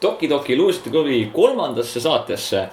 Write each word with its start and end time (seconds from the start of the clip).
Toki 0.00 0.28
Toki 0.28 0.56
luusite 0.56 0.90
klubi 0.90 1.30
kolmandasse 1.32 2.00
saatesse. 2.00 2.68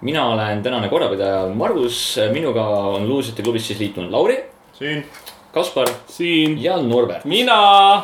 mina 0.00 0.26
olen 0.26 0.62
tänane 0.62 0.88
korrapidaja 0.88 1.46
Margus, 1.54 2.18
minuga 2.32 2.62
on 2.66 3.08
luusite 3.08 3.42
klubis 3.42 3.66
siis 3.66 3.78
liitunud 3.78 4.10
Lauri, 4.10 4.36
siin. 4.72 5.04
Kaspar 5.52 5.88
siin. 6.06 6.62
ja 6.62 6.76
Norbert. 6.76 7.24
mina. 7.24 8.02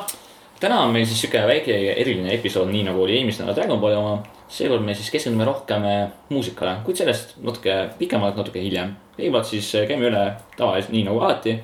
täna 0.60 0.80
on 0.80 0.92
meil 0.92 1.06
siis 1.06 1.20
sihuke 1.20 1.42
väike 1.46 1.92
eriline 1.92 2.34
episood, 2.34 2.70
nii 2.70 2.84
nagu 2.86 3.02
oli 3.02 3.16
eelmise 3.18 3.42
nädala 3.42 3.56
Dragon 3.56 3.80
Balli 3.80 3.96
oma. 3.96 4.22
seekord 4.48 4.86
me 4.86 4.94
siis 4.94 5.10
keskendume 5.10 5.44
rohkem 5.44 5.82
muusikale, 6.28 6.76
kuid 6.84 6.96
sellest 6.96 7.36
natuke 7.42 7.90
pikemalt, 7.98 8.36
natuke 8.36 8.62
hiljem. 8.62 8.94
kõigepealt 9.18 9.50
siis 9.50 9.72
käime 9.88 10.08
üle 10.12 10.24
tavaliselt 10.56 10.94
nii 10.94 11.04
nagu 11.10 11.20
alati 11.20 11.58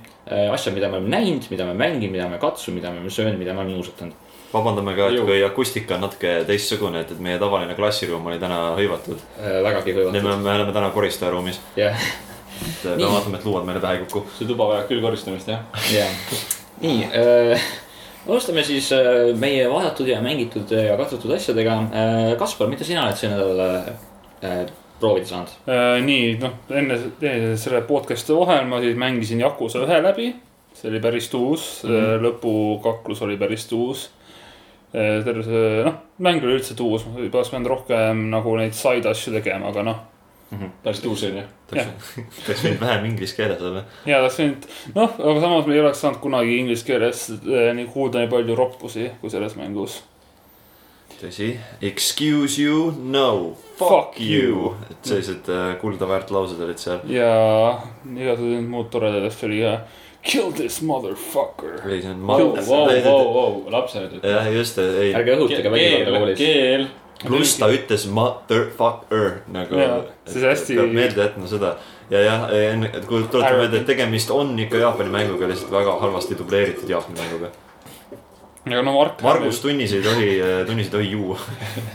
asjad, 0.53 0.75
mida 0.75 0.89
me 0.89 0.99
oleme 0.99 1.15
näinud, 1.17 1.47
mida 1.51 1.65
me 1.65 1.75
mänginud, 1.75 2.11
mida 2.19 2.29
me 2.29 2.39
katsunud, 2.39 2.81
mida 2.81 2.91
me 2.91 3.11
söönud, 3.11 3.39
mida 3.39 3.55
me 3.55 3.63
oleme 3.63 3.79
nuusutanud. 3.79 4.26
Vabandame 4.53 4.95
ka, 4.97 5.09
et 5.09 5.21
kui 5.27 5.43
akustika 5.45 5.95
on 5.97 6.01
natuke 6.07 6.45
teistsugune, 6.49 7.01
et, 7.01 7.11
et 7.13 7.19
meie 7.21 7.39
tavaline 7.39 7.75
klassiruum 7.75 8.27
oli 8.27 8.39
täna 8.43 8.61
hõivatud. 8.79 9.19
vägagi 9.65 9.93
nüüd 9.93 10.01
hõivatud. 10.05 10.23
me, 10.29 10.37
me 10.45 10.55
oleme 10.55 10.73
täna 10.73 10.91
koristajaruumis, 10.95 11.61
jah, 11.77 11.97
et 11.97 12.79
peame 12.83 12.97
Nii. 13.03 13.11
vaatama, 13.13 13.37
et 13.41 13.45
luuad 13.45 13.67
meile 13.69 13.81
pähe 13.81 13.99
ei 13.99 14.05
kuku. 14.07 14.25
see 14.39 14.49
tuba 14.49 14.69
vajab 14.73 14.89
küll 14.89 15.03
koristamist 15.05 15.49
jah. 15.49 15.61
jah. 15.93 16.09
nii 16.81 17.05
äh,, 17.11 17.69
alustame 18.29 18.65
siis 18.65 18.91
äh, 18.93 19.35
meie 19.39 19.69
vaadatud 19.71 20.09
ja 20.09 20.21
mängitud 20.23 20.71
ja 20.71 20.97
katsutud 20.97 21.31
asjadega 21.37 21.77
äh,. 21.93 22.37
Kaspar, 22.39 22.69
mida 22.69 22.85
sina 22.85 23.05
oled 23.07 23.17
see 23.21 23.31
nädal 23.31 23.61
äh, 23.67 24.67
proovida 25.01 25.27
saanud? 25.29 25.53
Äh, 25.69 26.01
nii, 26.05 26.35
noh, 26.41 26.57
enne 26.73 26.97
selle 27.61 27.83
podcast'i 27.89 28.37
vahel 28.37 28.65
ma 28.71 28.81
siis 28.81 28.97
mängisin 28.97 29.41
Yakuza 29.45 29.85
ühe 29.85 30.01
läbi. 30.03 30.35
see 30.77 30.91
oli 30.91 31.01
päris 31.01 31.29
tuus 31.33 31.83
mm, 31.85 31.91
Mhm. 31.91 32.05
-hmm. 32.05 32.25
lõpukaklus 32.27 33.23
oli 33.25 33.37
päris 33.37 33.67
tuus. 33.67 34.11
Terve 34.93 35.45
see, 35.45 35.85
noh, 35.87 35.97
mäng 36.23 36.45
oli 36.45 36.59
üldse 36.61 36.77
tuus, 36.79 37.07
võib-olla 37.09 37.43
oleks 37.43 37.53
pidanud 37.53 37.73
rohkem 37.73 38.27
nagu 38.33 38.55
neid 38.59 38.77
side 38.77 39.11
asju 39.11 39.35
tegema, 39.35 39.73
aga 39.73 39.85
noh. 39.87 40.03
päris 40.85 41.01
tuus 41.03 41.25
on 41.27 41.41
ju. 41.41 41.45
peaks 41.73 42.63
võinud 42.63 42.79
vähem 42.81 43.09
inglise 43.11 43.35
keeles 43.35 43.63
olla. 43.67 43.83
ja 44.07 44.21
oleks 44.23 44.39
võinud, 44.41 44.69
noh, 44.95 45.17
aga 45.19 45.41
samas 45.43 45.67
me 45.67 45.75
ei 45.75 45.83
oleks 45.83 46.05
saanud 46.05 46.21
kunagi 46.23 46.61
inglise 46.61 46.87
keeles 46.87 47.25
eh, 47.35 47.73
nii 47.77 47.89
kuulda 47.91 48.23
nii 48.23 48.31
palju 48.31 48.59
roppusi 48.59 49.11
kui 49.21 49.33
selles 49.33 49.59
mängus. 49.59 49.99
tõsi, 51.19 51.51
excuse 51.83 52.63
you, 52.63 52.93
no, 53.03 53.57
fuck 53.81 54.21
you. 54.23 54.73
et 54.91 55.11
sellised 55.11 55.51
äh, 55.51 55.75
kulda 55.83 56.09
väärt 56.09 56.31
laused 56.31 56.63
olid 56.63 56.81
seal. 56.81 57.03
ja 57.11 57.31
igasugused 58.07 58.71
muud 58.71 58.93
toredad 58.95 59.27
asjad 59.27 59.51
oli 59.51 59.63
ka. 59.67 59.79
Kill 60.27 60.51
this 60.53 60.81
motherfucker. 60.83 61.77
ei, 61.87 62.01
see 62.03 62.11
on 62.11 62.19
ma- 62.27 62.39
vau, 62.39 62.57
vau, 63.05 63.35
vau, 63.35 63.51
lapsed. 63.71 64.17
jah, 64.23 64.49
just, 64.55 64.79
ei. 64.83 65.13
ärge 65.15 65.37
õhutage 65.37 65.71
vägivalda 65.71 66.19
koolis. 66.19 66.39
keel. 66.41 66.87
pluss 67.27 67.53
ta 67.61 67.69
ütles 67.73 68.07
motherfucker 68.11 69.39
nagu 69.55 69.79
Jaa,. 69.79 70.01
see 70.27 70.43
on 70.43 70.51
hästi- 70.51 70.81
peab 70.81 70.97
meelde 70.99 71.23
jätma 71.29 71.47
seda 71.51 71.77
ja 72.11 72.21
jah, 72.25 72.49
enne, 72.73 72.91
et 72.95 73.07
kui 73.07 73.23
tuletan 73.31 73.57
meelde, 73.63 73.81
et 73.83 73.87
tegemist 73.87 74.31
on 74.35 74.53
ikka 74.59 74.83
Jaapani 74.83 75.11
mänguga, 75.15 75.49
lihtsalt 75.51 75.73
väga 75.73 75.95
halvasti 76.01 76.39
dubleeritud 76.39 76.91
Jaapani 76.91 77.19
mänguga. 77.23 77.51
aga 78.67 78.83
no 78.83 78.93
Mark. 78.99 79.23
Margus 79.23 79.61
tunnis 79.63 79.93
ei 79.95 80.03
tohi, 80.03 80.29
tunnis 80.67 80.87
ei 80.91 80.93
tohi 80.93 81.11
juua. 81.11 81.39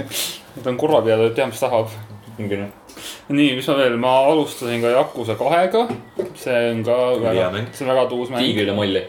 ta 0.63 0.69
on 0.71 0.77
kurva 0.79 1.01
peal, 1.05 1.27
ta 1.29 1.35
teab, 1.35 1.51
mis 1.51 1.59
tahab. 1.59 1.91
nii, 3.29 3.55
mis 3.57 3.67
ma 3.69 3.75
veel, 3.79 3.97
ma 4.01 4.13
alustasin 4.31 4.81
ka 4.83 4.93
Yakuza 4.95 5.35
kahega. 5.39 5.87
see 6.35 6.61
on 6.71 6.83
ka 6.85 6.97
väga 7.21 7.49
see 7.73 7.85
on 7.85 7.91
väga 7.93 8.05
tuus 8.09 8.29
mäng. 8.29 8.45
tiigrile 8.45 8.75
molli. 8.77 9.03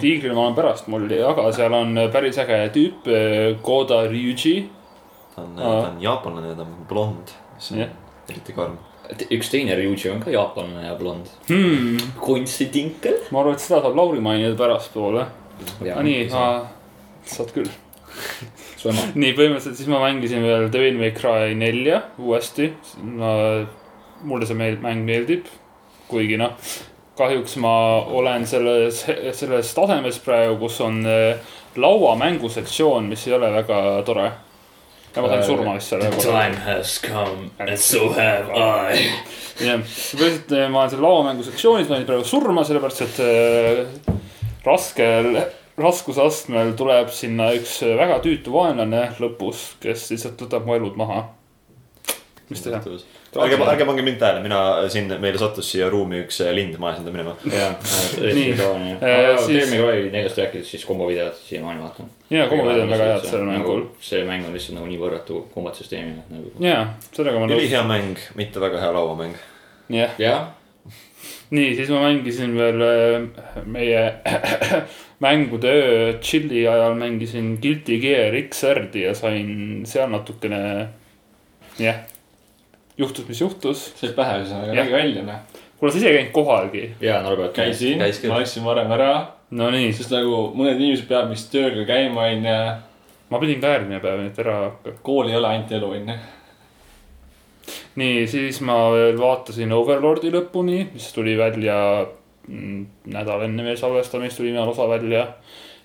tiigrile 0.00 0.34
ma 0.34 0.46
olen 0.46 0.58
pärast 0.58 0.88
mulli, 0.92 1.20
aga 1.22 1.48
seal 1.52 1.74
on 1.74 1.94
päris 2.12 2.38
äge 2.44 2.60
tüüp, 2.76 3.08
Koda 3.62 4.02
Ryuji. 4.10 4.56
ta 5.34 5.42
on, 5.42 5.56
ta 5.56 5.72
on 5.92 5.98
jaapanlane, 6.02 6.54
ta 6.56 6.66
on 6.66 6.76
blond, 6.88 7.34
mis 7.56 7.72
on 7.72 7.82
Jah. 7.84 7.96
eriti 8.28 8.56
karm. 8.56 8.78
üks 9.30 9.50
teine 9.50 9.76
Ryuji 9.78 10.12
on 10.12 10.22
ka 10.24 10.30
jaapanlane 10.34 10.86
ja 10.86 10.94
blond. 11.00 11.28
Hmm, 11.48 11.98
kunstitinkel. 12.20 13.20
ma 13.30 13.44
arvan, 13.44 13.58
et 13.58 13.66
seda 13.66 13.82
saab 13.84 13.96
Lauri 13.96 14.20
mainida 14.24 14.56
pärastpoole. 14.58 15.26
aga 15.82 16.02
nii, 16.02 16.26
saad 16.30 17.54
küll. 17.56 17.68
nii 19.22 19.32
põhimõtteliselt 19.34 19.78
siis 19.80 19.88
ma 19.90 20.02
mängisin 20.04 20.44
veel 20.46 20.68
Devil 20.72 20.98
May 21.00 21.14
Cry 21.16 21.54
nelja 21.58 22.02
uuesti. 22.18 22.72
mulle 24.22 24.46
see 24.46 24.58
meel- 24.58 24.80
mäng 24.82 25.04
meeldib, 25.06 25.46
kuigi 26.10 26.38
noh, 26.40 26.54
kahjuks 27.18 27.56
ma 27.62 27.74
olen 28.18 28.46
selles, 28.46 29.04
selles 29.38 29.72
tasemes 29.74 30.18
praegu, 30.22 30.58
kus 30.62 30.80
on 30.84 31.00
eh, 31.06 31.54
lauamängusektsioon, 31.78 33.08
mis 33.10 33.26
ei 33.28 33.34
ole 33.38 33.50
väga 33.54 33.80
tore. 34.06 34.30
ja 35.14 35.22
ma 35.24 35.28
sain 35.32 35.42
surma 35.42 35.74
vist 35.74 35.90
seal 35.90 36.02
ühe 36.04 36.10
korra. 36.14 36.42
has 36.64 36.98
come 37.02 37.50
and 37.58 37.78
so 37.78 38.10
have 38.14 38.50
I. 38.54 39.08
jah, 39.58 39.82
põhimõtteliselt 39.82 40.54
eh, 40.54 40.68
ma 40.70 40.84
olen 40.84 40.94
seal 40.94 41.06
lauamängusektsioonis, 41.06 41.88
ma 41.90 41.98
sain 41.98 42.10
praegu 42.10 42.26
surma, 42.26 42.66
sellepärast 42.66 43.06
et 43.08 43.22
äh, 43.24 44.18
raskel 44.66 45.32
raskusastmel 45.78 46.72
tuleb 46.78 47.12
sinna 47.14 47.52
üks 47.56 47.80
väga 47.98 48.18
tüütu 48.24 48.54
vaenlane 48.54 49.08
lõpus, 49.22 49.72
kes 49.82 50.08
lihtsalt 50.12 50.40
võtab 50.46 50.66
mu 50.66 50.74
elud 50.78 50.98
maha. 50.98 51.28
mis 52.48 52.64
teha? 52.64 52.80
ärge, 53.36 53.58
ärge 53.60 53.84
pange 53.84 54.02
mind 54.02 54.18
tähele, 54.18 54.40
mina 54.42 54.58
siin, 54.88 55.10
meile 55.20 55.38
sattus 55.38 55.68
siia 55.70 55.90
ruumi 55.92 56.22
üks 56.24 56.40
äh, 56.40 56.50
lind, 56.56 56.78
ma 56.80 56.90
ajasin 56.90 57.04
ta 57.04 57.12
minema. 57.12 57.34
jah, 57.52 57.74
Nii. 58.18 58.54
May 59.68 59.82
Cry 59.82 60.08
neljast 60.14 60.40
rääkides, 60.40 60.70
siis 60.72 60.86
kombovideot 60.88 61.36
siiamaani 61.44 61.84
vaatan. 61.84 62.08
ja, 62.30 62.48
kombovideod 62.48 62.86
on 62.86 62.94
väga 62.96 63.10
head 63.12 63.28
sellel 63.28 63.50
mängul. 63.52 63.84
see 64.00 64.24
mäng 64.26 64.48
on 64.48 64.56
lihtsalt 64.56 64.78
nagu 64.80 64.88
nii 64.88 65.00
võrratu 65.02 65.42
kombatsüsteemiga, 65.54 66.24
et 66.24 66.36
nagu. 66.38 66.54
ja, 66.64 66.78
sellega 67.12 67.42
ma 67.42 67.50
nõus. 67.50 67.60
ülihea 67.60 67.84
mäng, 67.88 68.24
mitte 68.40 68.64
väga 68.64 68.80
hea 68.82 68.94
lauamäng. 68.96 69.36
jah, 69.92 70.48
nii 71.50 71.74
siis 71.76 71.90
ma 71.92 72.02
mängisin 72.04 72.56
veel 72.58 72.82
äh, 72.84 73.62
meie 73.64 74.02
mängude 75.24 75.72
öö 75.72 76.12
chill'i 76.20 76.66
ajal 76.68 76.94
mängisin 76.94 77.56
Guilty 77.62 77.98
Gear 78.02 78.36
XR-di 78.48 79.02
ja 79.06 79.14
sain 79.14 79.82
seal 79.88 80.10
natukene, 80.12 80.88
jah, 81.80 82.02
juhtus, 82.98 83.28
mis 83.28 83.40
juhtus. 83.40 83.88
see 83.96 84.12
pähe 84.12 84.42
ei 84.42 84.46
saa, 84.46 84.62
aga 84.62 84.74
Jah. 84.74 84.84
räägi 84.84 84.92
välja 84.92 85.22
noh. 85.22 85.40
kuule, 85.78 85.92
sa 85.92 85.98
ise 85.98 86.10
ei 86.10 86.16
käinud 86.18 86.32
kohalgi. 86.32 86.84
ja 87.00 87.22
Norbert. 87.22 87.54
käisin, 87.56 87.98
ma 88.28 88.40
läksin 88.40 88.64
varem 88.64 88.92
ära, 88.92 89.12
no 89.50 89.70
nii, 89.70 89.92
sest 89.92 90.12
nagu 90.14 90.48
mõned 90.54 90.76
inimesed 90.76 91.08
peavad 91.08 91.32
vist 91.32 91.50
tööl 91.52 91.80
ka 91.80 91.88
käima 91.92 92.28
onju. 92.32 92.58
ma 93.30 93.40
pidin 93.40 93.60
ka 93.60 93.76
järgmine 93.76 94.00
päev 94.04 94.20
nüüd 94.22 94.42
ära 94.44 94.58
hakka. 94.66 94.98
kool 95.02 95.30
ei 95.30 95.36
ole 95.40 95.54
ainult 95.54 95.72
elu 95.72 95.94
onju. 96.00 96.18
nii, 97.98 98.26
siis 98.30 98.60
ma 98.66 98.76
veel 98.94 99.18
vaatasin 99.20 99.72
Overlordi 99.74 100.32
lõpuni, 100.34 100.82
mis 100.92 101.08
tuli 101.14 101.36
välja 101.38 101.78
mm, 102.48 102.84
nädal 103.14 103.46
enne 103.48 103.66
meie 103.66 103.78
salvestamist 103.80 104.40
tuli 104.40 104.52
viimane 104.52 104.72
osa 104.72 104.88
välja. 104.90 105.26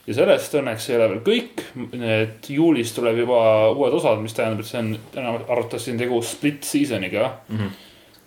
ja 0.07 0.13
sellest 0.13 0.55
õnneks 0.59 0.89
ei 0.89 0.97
ole 0.97 1.09
veel 1.13 1.21
kõik, 1.27 1.65
et 2.03 2.49
juulis 2.51 2.91
tuleb 2.95 3.23
juba 3.23 3.43
uued 3.71 3.93
osad, 3.99 4.19
mis 4.23 4.35
tähendab, 4.35 4.63
et 4.63 4.71
see 4.71 4.81
on 4.81 4.95
enam 5.15 5.39
arvatavasti 5.43 5.93
on 5.95 6.01
tegu 6.01 6.21
split 6.27 6.67
season'iga. 6.67 7.29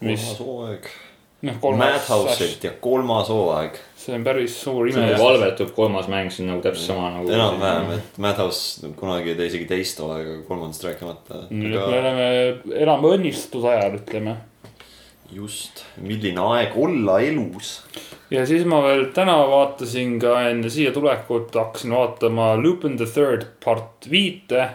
mis 0.01 0.25
kolmas 0.25 0.41
hooaeg. 0.41 0.89
noh, 1.43 1.61
kolmas, 1.61 1.93
Madhouse'ilt 1.93 2.65
ja 2.65 2.73
kolmas 2.81 3.29
hooaeg. 3.29 3.77
see 4.01 4.17
on 4.17 4.25
päris 4.25 4.57
suur 4.63 4.89
see 4.89 4.97
on 4.97 5.05
ime 5.05 5.13
nagu. 5.13 5.25
valvetub 5.25 5.73
kolmas 5.77 6.09
mäng, 6.13 6.33
see 6.33 6.45
on 6.47 6.55
nagu 6.55 6.65
täpselt 6.65 6.95
sama 6.95 7.11
nagu. 7.19 7.31
enam-vähem, 7.31 7.95
et 7.99 8.19
Madhouse 8.23 8.93
kunagi 8.97 9.35
ei 9.35 9.39
tee 9.39 9.51
isegi 9.53 9.71
teist 9.71 10.01
hooaega, 10.01 10.41
kolmandast 10.49 10.85
rääkimata. 10.89 11.47
nüüd 11.51 11.77
me 11.77 12.03
oleme, 12.03 12.29
elame 12.87 13.17
õnnistuse 13.19 13.73
ajal, 13.75 13.99
ütleme 14.01 14.37
just, 15.35 15.83
milline 16.03 16.41
aeg 16.55 16.77
olla 16.79 17.19
elus. 17.25 17.81
ja 18.31 18.47
siis 18.47 18.65
ma 18.69 18.81
veel 18.85 19.09
täna 19.17 19.37
vaatasin 19.51 20.19
ka 20.23 20.39
enne 20.51 20.71
siia 20.73 20.93
tulekut 20.95 21.55
hakkasin 21.55 21.95
vaatama 21.95 22.55
Lupin 22.61 22.97
the 22.97 23.07
Third 23.07 23.49
part 23.65 24.11
viite. 24.11 24.69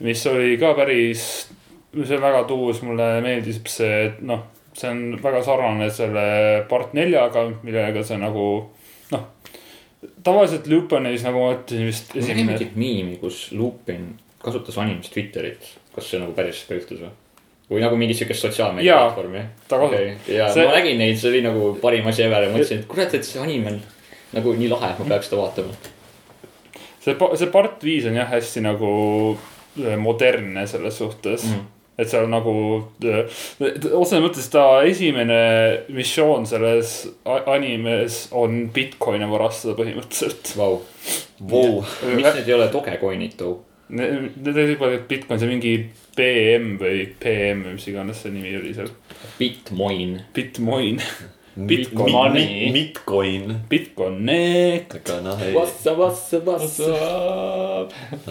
mis 0.00 0.26
oli 0.26 0.56
ka 0.58 0.74
päris, 0.74 1.48
see 1.92 2.16
on 2.16 2.24
väga 2.24 2.44
tuus, 2.48 2.82
mulle 2.82 3.14
meeldis 3.24 3.60
see, 3.70 4.06
et 4.08 4.20
noh, 4.26 4.44
see 4.76 4.90
on 4.90 5.02
väga 5.22 5.42
sarnane 5.44 5.90
selle 5.92 6.26
part 6.68 6.94
neljaga, 6.96 7.46
millega 7.62 8.04
see 8.06 8.18
nagu 8.20 8.46
noh. 9.12 9.24
tavaliselt 10.24 10.68
Lupinis 10.70 11.24
nagu 11.26 11.44
ma 11.44 11.56
ütlesin 11.56 11.88
vist 11.90 12.14
esimene, 12.16 12.52
meeldib 12.52 12.78
miimi, 12.80 13.18
kus 13.20 13.50
Lupin 13.56 14.12
kasutas 14.42 14.78
animist 14.82 15.12
Twitterit. 15.14 15.74
kas 15.94 16.08
see 16.08 16.22
nagu 16.22 16.32
päris 16.36 16.64
juhtus 16.70 17.02
või? 17.02 17.12
või 17.72 17.82
nagu 17.84 17.96
mingi 18.00 18.14
siukest 18.16 18.44
sotsiaalmeedia 18.46 18.98
platvormi? 18.98 19.44
okay.. 19.70 20.14
ja 20.28 20.48
See- 20.52 20.66
ma 20.66 20.76
nägin 20.76 21.00
neid, 21.00 21.18
see 21.20 21.30
oli 21.32 21.42
nagu 21.44 21.72
parim 21.82 22.08
asi 22.10 22.24
ever 22.26 22.46
ja 22.46 22.52
mõtlesin, 22.52 22.82
et 22.82 22.88
kurat, 22.90 23.14
et 23.16 23.28
see 23.28 23.42
anim 23.42 23.66
on 23.70 23.78
nagu 24.32 24.54
nii 24.56 24.70
lahe, 24.72 24.94
ma 24.98 25.08
peaks 25.08 25.30
seda 25.30 25.40
vaatama. 25.42 25.76
see, 27.04 27.14
see 27.14 27.52
part 27.52 27.84
viis 27.84 28.08
on 28.08 28.18
jah 28.18 28.28
hästi 28.32 28.64
nagu 28.64 28.90
äh, 29.36 29.96
modernne 30.00 30.66
selles 30.70 30.98
suhtes 31.00 31.46
mm.. 31.48 31.70
Et 31.98 32.08
seal 32.08 32.28
nagu 32.32 32.54
äh, 33.04 33.26
otseses 33.60 34.22
mõttes 34.24 34.48
ta 34.52 34.64
esimene 34.88 35.40
missioon 35.92 36.46
selles 36.48 36.94
animes 37.24 38.24
on 38.36 38.64
Bitcoin'e 38.74 39.28
varastada 39.30 39.76
põhimõtteliselt. 39.78 40.54
Vau, 40.58 40.80
Vau, 41.40 41.82
miks 42.14 42.38
need 42.38 42.48
ei 42.48 42.56
ole 42.56 42.70
Dogecoin'id 42.72 43.36
too? 43.40 43.58
Need 43.92 44.48
olid 44.48 44.72
juba 44.72 44.88
Bitcoin, 45.08 45.40
see 45.40 45.50
mingi 45.50 45.74
BM 46.16 46.76
või 46.80 47.04
PM 47.20 47.66
või 47.66 47.76
mis 47.76 47.88
iganes 47.90 48.22
see 48.24 48.32
nimi 48.32 48.54
oli 48.56 48.72
seal. 48.76 48.88
Bitmoin. 49.38 50.18
Bitmoin, 50.34 51.00
Bitcoin 51.52 52.12
money. 52.12 52.72
Bitcoin, 52.72 53.56
Bitconnect. 53.68 54.94
aga 54.96 55.18
noh, 55.20 55.42
ei, 55.44 55.52
vassa, 55.54 55.92
vassa, 55.98 56.40
vassa. 56.46 56.92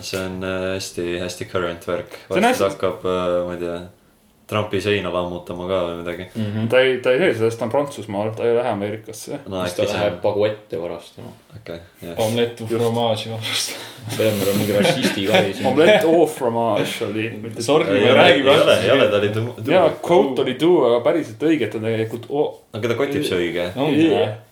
see 0.02 0.22
on 0.22 0.40
äh, 0.44 0.68
hästi-hästi 0.76 1.46
current 1.52 1.86
värk. 1.88 2.18
Varsti 2.30 2.64
hakkab, 2.66 3.06
ma 3.06 3.54
ei 3.54 3.62
tea, 3.62 3.76
Trumpi 4.52 4.82
seina 4.84 5.12
lammutama 5.14 5.68
ka 5.70 5.78
või 5.88 6.00
midagi. 6.02 6.26
ta 6.72 6.82
ei, 6.84 6.98
ta 7.04 7.14
ei 7.14 7.22
tee 7.22 7.30
seda, 7.38 7.46
sest 7.46 7.62
ta 7.62 7.68
on 7.70 7.72
Prantsusmaal, 7.72 8.34
ta 8.36 8.48
ei 8.50 8.58
lähe 8.58 8.74
Ameerikasse. 8.74 9.40
no 9.48 9.62
siis 9.64 9.78
ta 9.78 9.86
läheb, 9.94 10.18
paguette 10.26 10.82
varastama. 10.82 11.32
okei, 11.56 11.80
jah. 12.02 12.20
omlett 12.26 12.62
ou 12.62 12.68
fromaaži 12.68 13.34
vabast. 13.34 13.80
Peeter 14.10 14.50
on 14.50 14.58
mingi 14.58 14.74
rassisti 14.74 15.26
kari 15.30 15.54
siin. 15.54 15.68
Omelette 15.70 16.08
au 16.10 16.26
fromage 16.28 17.06
oli. 17.06 17.28
Sorry, 17.60 18.00
me 18.02 18.14
räägime 18.14 18.50
ei 18.50 18.62
ole, 18.62 18.78
ei 18.84 18.92
ole, 18.92 19.08
ta 19.10 19.18
oli 19.18 19.30
tu-. 19.30 19.72
jaa, 19.72 19.90
quote 20.08 20.42
oli 20.42 20.56
too, 20.60 20.80
aga 20.88 21.00
päriselt 21.06 21.44
õiget 21.46 21.76
on 21.78 21.86
tegelikult 21.86 22.26
oh,. 22.30 22.48
aga 22.74 22.92
ta 22.92 22.98
kotib 22.98 23.26
see 23.28 23.38
õige. 23.38 23.68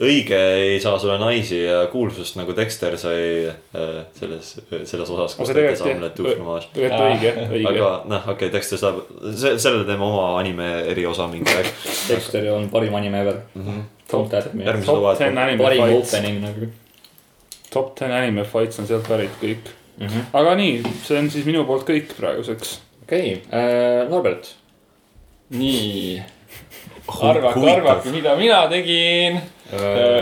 õige 0.05 0.39
ei 0.61 0.79
saa 0.83 0.99
sulle 1.01 1.17
naisi 1.21 1.63
ja 1.63 1.81
kuulsust 1.91 2.37
nagu 2.39 2.53
Dexter 2.55 2.97
sai 3.01 3.21
äh, 3.49 4.01
selles, 4.19 4.51
selles 4.69 5.13
osas, 5.15 5.37
kus 5.39 5.49
Aga 5.49 5.55
ta 5.73 6.11
tegelikult 6.19 6.77
õige, 6.77 7.33
õige. 7.47 7.63
aga 7.71 7.91
noh, 8.05 8.27
okei 8.27 8.35
okay,, 8.35 8.51
Dexter 8.53 8.81
saab, 8.81 9.01
see, 9.33 9.55
sellele 9.57 9.87
teeme 9.89 10.05
oma 10.05 10.35
anime 10.39 10.69
eriosa 10.93 11.27
mingi 11.31 11.57
aeg. 11.57 11.71
Dexter 12.11 12.51
on 12.53 12.69
parim 12.73 12.99
anime 13.01 13.25
ever. 13.25 13.41
Don't 14.09 14.33
at 14.33 14.53
me. 14.53 14.65
järgmised 14.65 14.89
top 14.89 15.03
loed 15.03 15.19
ten. 15.21 15.37
anime 15.37 15.63
parim 15.63 15.83
fights, 15.87 16.13
opening 16.13 16.39
nagu. 16.45 16.69
Top 17.73 17.93
ten 17.99 18.11
anime 18.11 18.45
fights 18.47 18.79
on 18.81 18.87
sealt 18.89 19.07
pärit 19.07 19.35
kõik. 19.41 19.69
okei 19.99 20.25
aga 20.39 20.55
nii, 20.55 20.81
see 21.03 21.19
on 21.19 21.29
siis 21.33 21.47
minu 21.47 21.65
poolt 21.67 21.85
kõik 21.87 22.13
praeguseks. 22.17 22.79
okay., 23.03 23.39
Norbert. 24.09 24.53
nii, 25.49 26.19
arvake, 27.19 27.71
arvake, 27.73 28.11
mida 28.13 28.35
mina 28.39 28.65
tegin. 28.71 29.39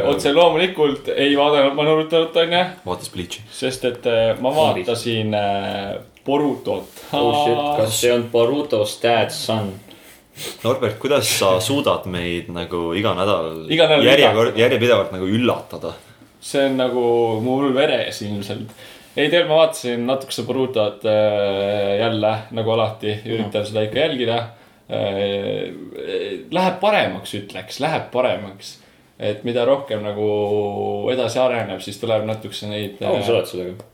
otse 0.10 0.34
loomulikult 0.36 1.08
ei 1.16 1.36
vaadanud 1.40 1.76
ma 1.78 1.86
Narutot, 1.88 2.36
onju, 2.36 2.64
vaatas 2.86 3.12
Bleach'i. 3.14 3.44
sest 3.54 3.86
et 3.88 4.08
äh, 4.12 4.40
ma 4.44 4.52
vaatasin 4.56 5.36
äh, 5.38 5.94
Borutot. 6.26 6.90
oh 7.16 7.30
shit, 7.46 7.62
kas 7.78 8.02
see 8.02 8.12
on 8.12 8.26
Boruto 8.32 8.82
Stats 8.86 9.46
Son? 9.46 9.70
Norbert, 10.64 11.00
kuidas 11.02 11.30
sa 11.40 11.56
suudad 11.64 12.04
meid 12.12 12.52
nagu 12.54 12.92
iga 12.94 13.16
nädal 13.18 13.64
Iga 13.74 13.88
nädal 13.90 14.06
järjekord, 14.06 14.60
järjepidevalt 14.60 15.16
nagu 15.16 15.30
üllatada? 15.32 15.96
See 16.40 16.66
on 16.66 16.78
nagu 16.78 17.04
mul 17.42 17.74
veres 17.76 18.22
ilmselt. 18.22 18.72
ei 19.18 19.30
tea, 19.30 19.46
ma 19.48 19.64
vaatasin 19.64 20.06
natukese 20.08 20.46
Borutot 20.46 21.06
äh, 21.06 21.98
jälle 22.00 22.34
nagu 22.52 22.72
alati, 22.72 23.20
üritan 23.26 23.66
seda 23.66 23.86
ikka 23.88 24.06
jälgida 24.06 24.38
äh,. 24.38 25.74
Läheb 26.52 26.78
paremaks, 26.80 27.34
ütleks, 27.36 27.82
läheb 27.84 28.12
paremaks. 28.12 28.78
et 29.20 29.44
mida 29.44 29.66
rohkem 29.66 30.04
nagu 30.06 31.10
edasi 31.12 31.40
areneb, 31.42 31.82
siis 31.82 31.98
tuleb 32.00 32.26
natukese 32.26 32.70
neid. 32.70 33.00
kaua 33.02 33.22
sa 33.26 33.34
oled 33.34 33.50
sellega? 33.50 33.88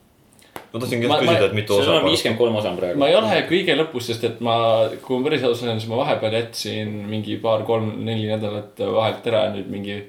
ma 0.74 0.80
just 0.80 1.08
ma- 1.08 1.18
küsida, 1.20 1.46
et 1.46 1.54
mitu 1.54 1.76
osa 1.78 1.92
on. 2.00 2.04
viiskümmend 2.08 2.38
kolm 2.38 2.56
osa 2.58 2.70
on 2.72 2.76
praegu. 2.76 2.98
ma 2.98 3.08
ei 3.08 3.14
ole 3.14 3.38
kõige 3.48 3.76
lõpus, 3.78 4.08
sest 4.10 4.24
et 4.26 4.40
ma, 4.44 4.56
kui 5.04 5.18
ma 5.18 5.28
päris 5.28 5.44
aus 5.46 5.62
olen, 5.62 5.78
siis 5.80 5.90
ma 5.90 6.00
vahepeal 6.02 6.34
jätsin 6.40 6.90
mingi 7.10 7.36
paar-kolm-neli 7.42 8.26
nädalat 8.32 8.82
vahelt 8.96 9.26
ära 9.30 9.46
nüüd 9.54 9.70
mingi. 9.70 10.00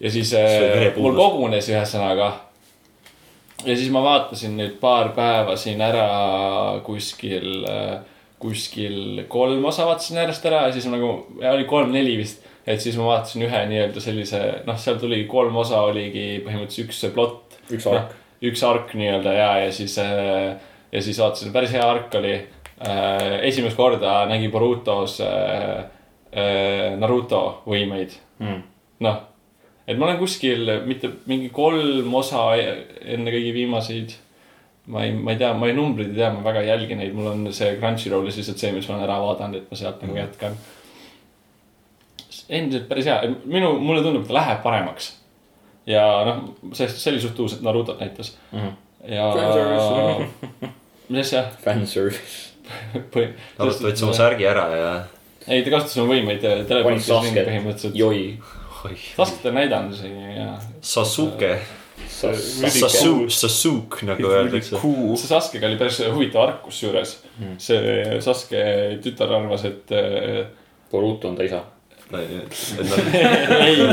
Ja 0.00 0.10
siis 0.10 0.32
äh, 0.34 0.96
mul 0.96 1.14
kogunes 1.16 1.68
ühesõnaga. 1.70 2.32
ja 3.64 3.76
siis 3.76 3.90
ma 3.94 4.02
vaatasin 4.04 4.56
nüüd 4.58 4.78
paar 4.80 5.12
päeva 5.16 5.56
siin 5.56 5.80
ära 5.80 6.80
kuskil, 6.84 7.64
kuskil 8.38 9.24
kolm 9.28 9.64
osa 9.64 9.86
vaatasin 9.86 10.18
järjest 10.20 10.46
ära 10.50 10.66
ja 10.66 10.72
siis 10.74 10.88
nagu, 10.90 11.14
oli 11.52 11.64
kolm-neli 11.64 12.18
vist. 12.18 12.44
et 12.66 12.80
siis 12.80 12.96
ma 12.96 13.06
vaatasin 13.12 13.46
ühe 13.46 13.64
nii-öelda 13.70 14.00
sellise, 14.00 14.42
noh, 14.66 14.76
seal 14.80 14.98
tuli 15.00 15.24
kolm 15.30 15.56
osa 15.60 15.80
oligi 15.84 16.42
põhimõtteliselt 16.44 16.88
üks 16.88 17.00
see 17.04 17.14
plott 17.14 17.58
üks 17.72 17.86
ark. 17.88 18.14
üks 18.44 18.62
ark 18.66 18.94
nii-öelda 18.98 19.32
ja, 19.32 19.50
ja 19.64 19.72
siis, 19.72 19.96
ja 19.98 21.02
siis 21.02 21.18
vaatasin, 21.20 21.52
päris 21.52 21.72
hea 21.72 21.84
ark 21.88 22.14
oli. 22.20 22.34
esimest 23.42 23.76
korda 23.76 24.24
nägi 24.28 24.48
Borutos 24.52 25.20
äh, 25.24 25.84
äh, 26.34 26.98
Naruto 26.98 27.62
võimeid, 27.66 28.20
Mm. 28.38 28.62
noh. 29.06 29.20
Et 29.88 29.98
ma 29.98 30.06
olen 30.06 30.18
kuskil 30.18 30.70
mitte 30.86 31.10
mingi 31.26 31.48
kolm 31.52 32.14
osa 32.14 32.44
enne 32.56 33.30
kõigi 33.34 33.52
viimaseid. 33.56 34.14
ma 34.86 35.02
ei, 35.04 35.12
ma 35.16 35.32
ei 35.32 35.38
tea, 35.40 35.52
ma 35.56 35.66
ei 35.66 35.72
numbreid 35.76 36.10
ei 36.12 36.16
tea, 36.18 36.30
ma 36.32 36.42
väga 36.44 36.60
ei 36.60 36.68
jälgi 36.68 36.96
neid, 37.00 37.14
mul 37.16 37.26
on 37.30 37.46
see 37.56 37.76
Crunchyrollis 37.80 38.36
lihtsalt 38.36 38.58
see, 38.60 38.72
mis 38.72 38.88
ma 38.88 38.94
olen 38.98 39.04
ära 39.06 39.18
vaadanud, 39.22 39.56
et 39.62 39.70
ma 39.70 39.76
sealt 39.80 40.02
nagu 40.04 40.16
jätkan. 40.18 40.56
endiselt 42.48 42.88
päris 42.88 43.06
hea, 43.08 43.20
minu, 43.48 43.70
mulle 43.80 44.02
tundub, 44.04 44.22
et 44.24 44.28
ta 44.28 44.34
läheb 44.36 44.62
paremaks. 44.64 45.12
ja 45.88 46.02
noh, 46.28 46.42
see, 46.72 46.88
see 46.88 47.12
oli 47.12 47.20
suht 47.22 47.38
uus, 47.44 47.54
et 47.56 47.62
Narutot 47.64 48.00
näitas 48.00 48.34
Mhm. 48.52 48.68
ja 49.08 49.30
Fanservice. 49.32 50.70
mis 51.08 51.26
asja? 51.26 51.44
Fanservice. 51.64 52.52
Naruto 53.58 53.84
võttis 53.88 54.02
oma 54.06 54.12
särgi 54.16 54.46
ära 54.48 54.64
ja, 54.76 54.92
ei, 55.48 55.62
ta 55.64 55.70
kasutas 55.74 55.96
oma 56.00 56.14
võimeid 56.14 56.40
teleportis 56.68 57.08
põhimõtteliselt. 57.08 57.96
joi. 57.98 58.38
oih, 58.84 59.08
Sasuke 59.16 59.52
näidanud 59.54 59.96
isegi 59.96 60.36
ja. 60.36 60.52
Sasuke, 60.80 61.58
Really 62.24 62.80
Sasu-, 62.80 63.28
Sasuk 63.30 64.00
nagu 64.02 64.30
öeldakse. 64.30 64.80
See 64.80 65.30
Saskega 65.30 65.68
oli 65.68 65.78
päris 65.78 66.00
huvitav 66.02 66.42
arg 66.48 66.58
kusjuures. 66.64 67.18
Hmm. 67.38 67.54
see 67.62 68.18
Saske 68.24 68.64
tütar 69.04 69.32
arvas, 69.38 69.64
et 69.68 69.94
äh, 69.94 70.42
Boruto 70.90 71.30
on 71.30 71.38
ta 71.38 71.46
isa. 71.46 71.62
ei, 72.14 72.40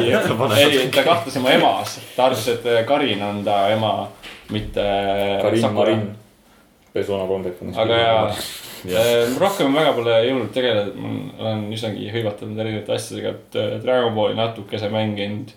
ei, 0.05 0.87
ta 0.95 1.03
kahtles 1.09 1.37
oma 1.39 1.53
emas, 1.55 1.99
ta 2.15 2.27
arvas, 2.29 2.47
et 2.51 2.67
Karin 2.87 3.21
on 3.25 3.43
ta 3.45 3.63
ema, 3.73 3.93
mitte. 4.49 4.87
Karin 5.41 5.73
Marin. 5.73 6.09
Persona 6.91 7.23
kolm. 7.23 7.45
aga 7.79 7.97
ja, 8.89 9.01
rohkem 9.39 9.75
väga 9.75 9.91
pole 9.97 10.15
jõudnud 10.27 10.53
tegeleda, 10.55 10.93
ma 10.95 11.11
olen 11.39 11.67
üsnagi 11.75 12.07
hõivatunud 12.13 12.61
erinevate 12.61 12.95
asjadega, 12.95 13.35
et 13.35 13.59
äh, 13.59 13.75
Dragon 13.83 14.15
Balli 14.15 14.37
natukese 14.39 14.89
mänginud. 14.93 15.53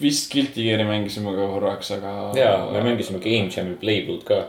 vist 0.00 0.30
Guilty 0.32 0.62
Gear'i 0.68 0.84
mängisime 0.86 1.32
ka 1.34 1.48
korraks, 1.54 1.90
aga. 1.96 2.14
ja, 2.38 2.52
me 2.70 2.84
mängisime 2.84 3.18
Game 3.18 3.50
Jam'i 3.54 3.74
Playboot 3.80 4.24
ka. 4.28 4.44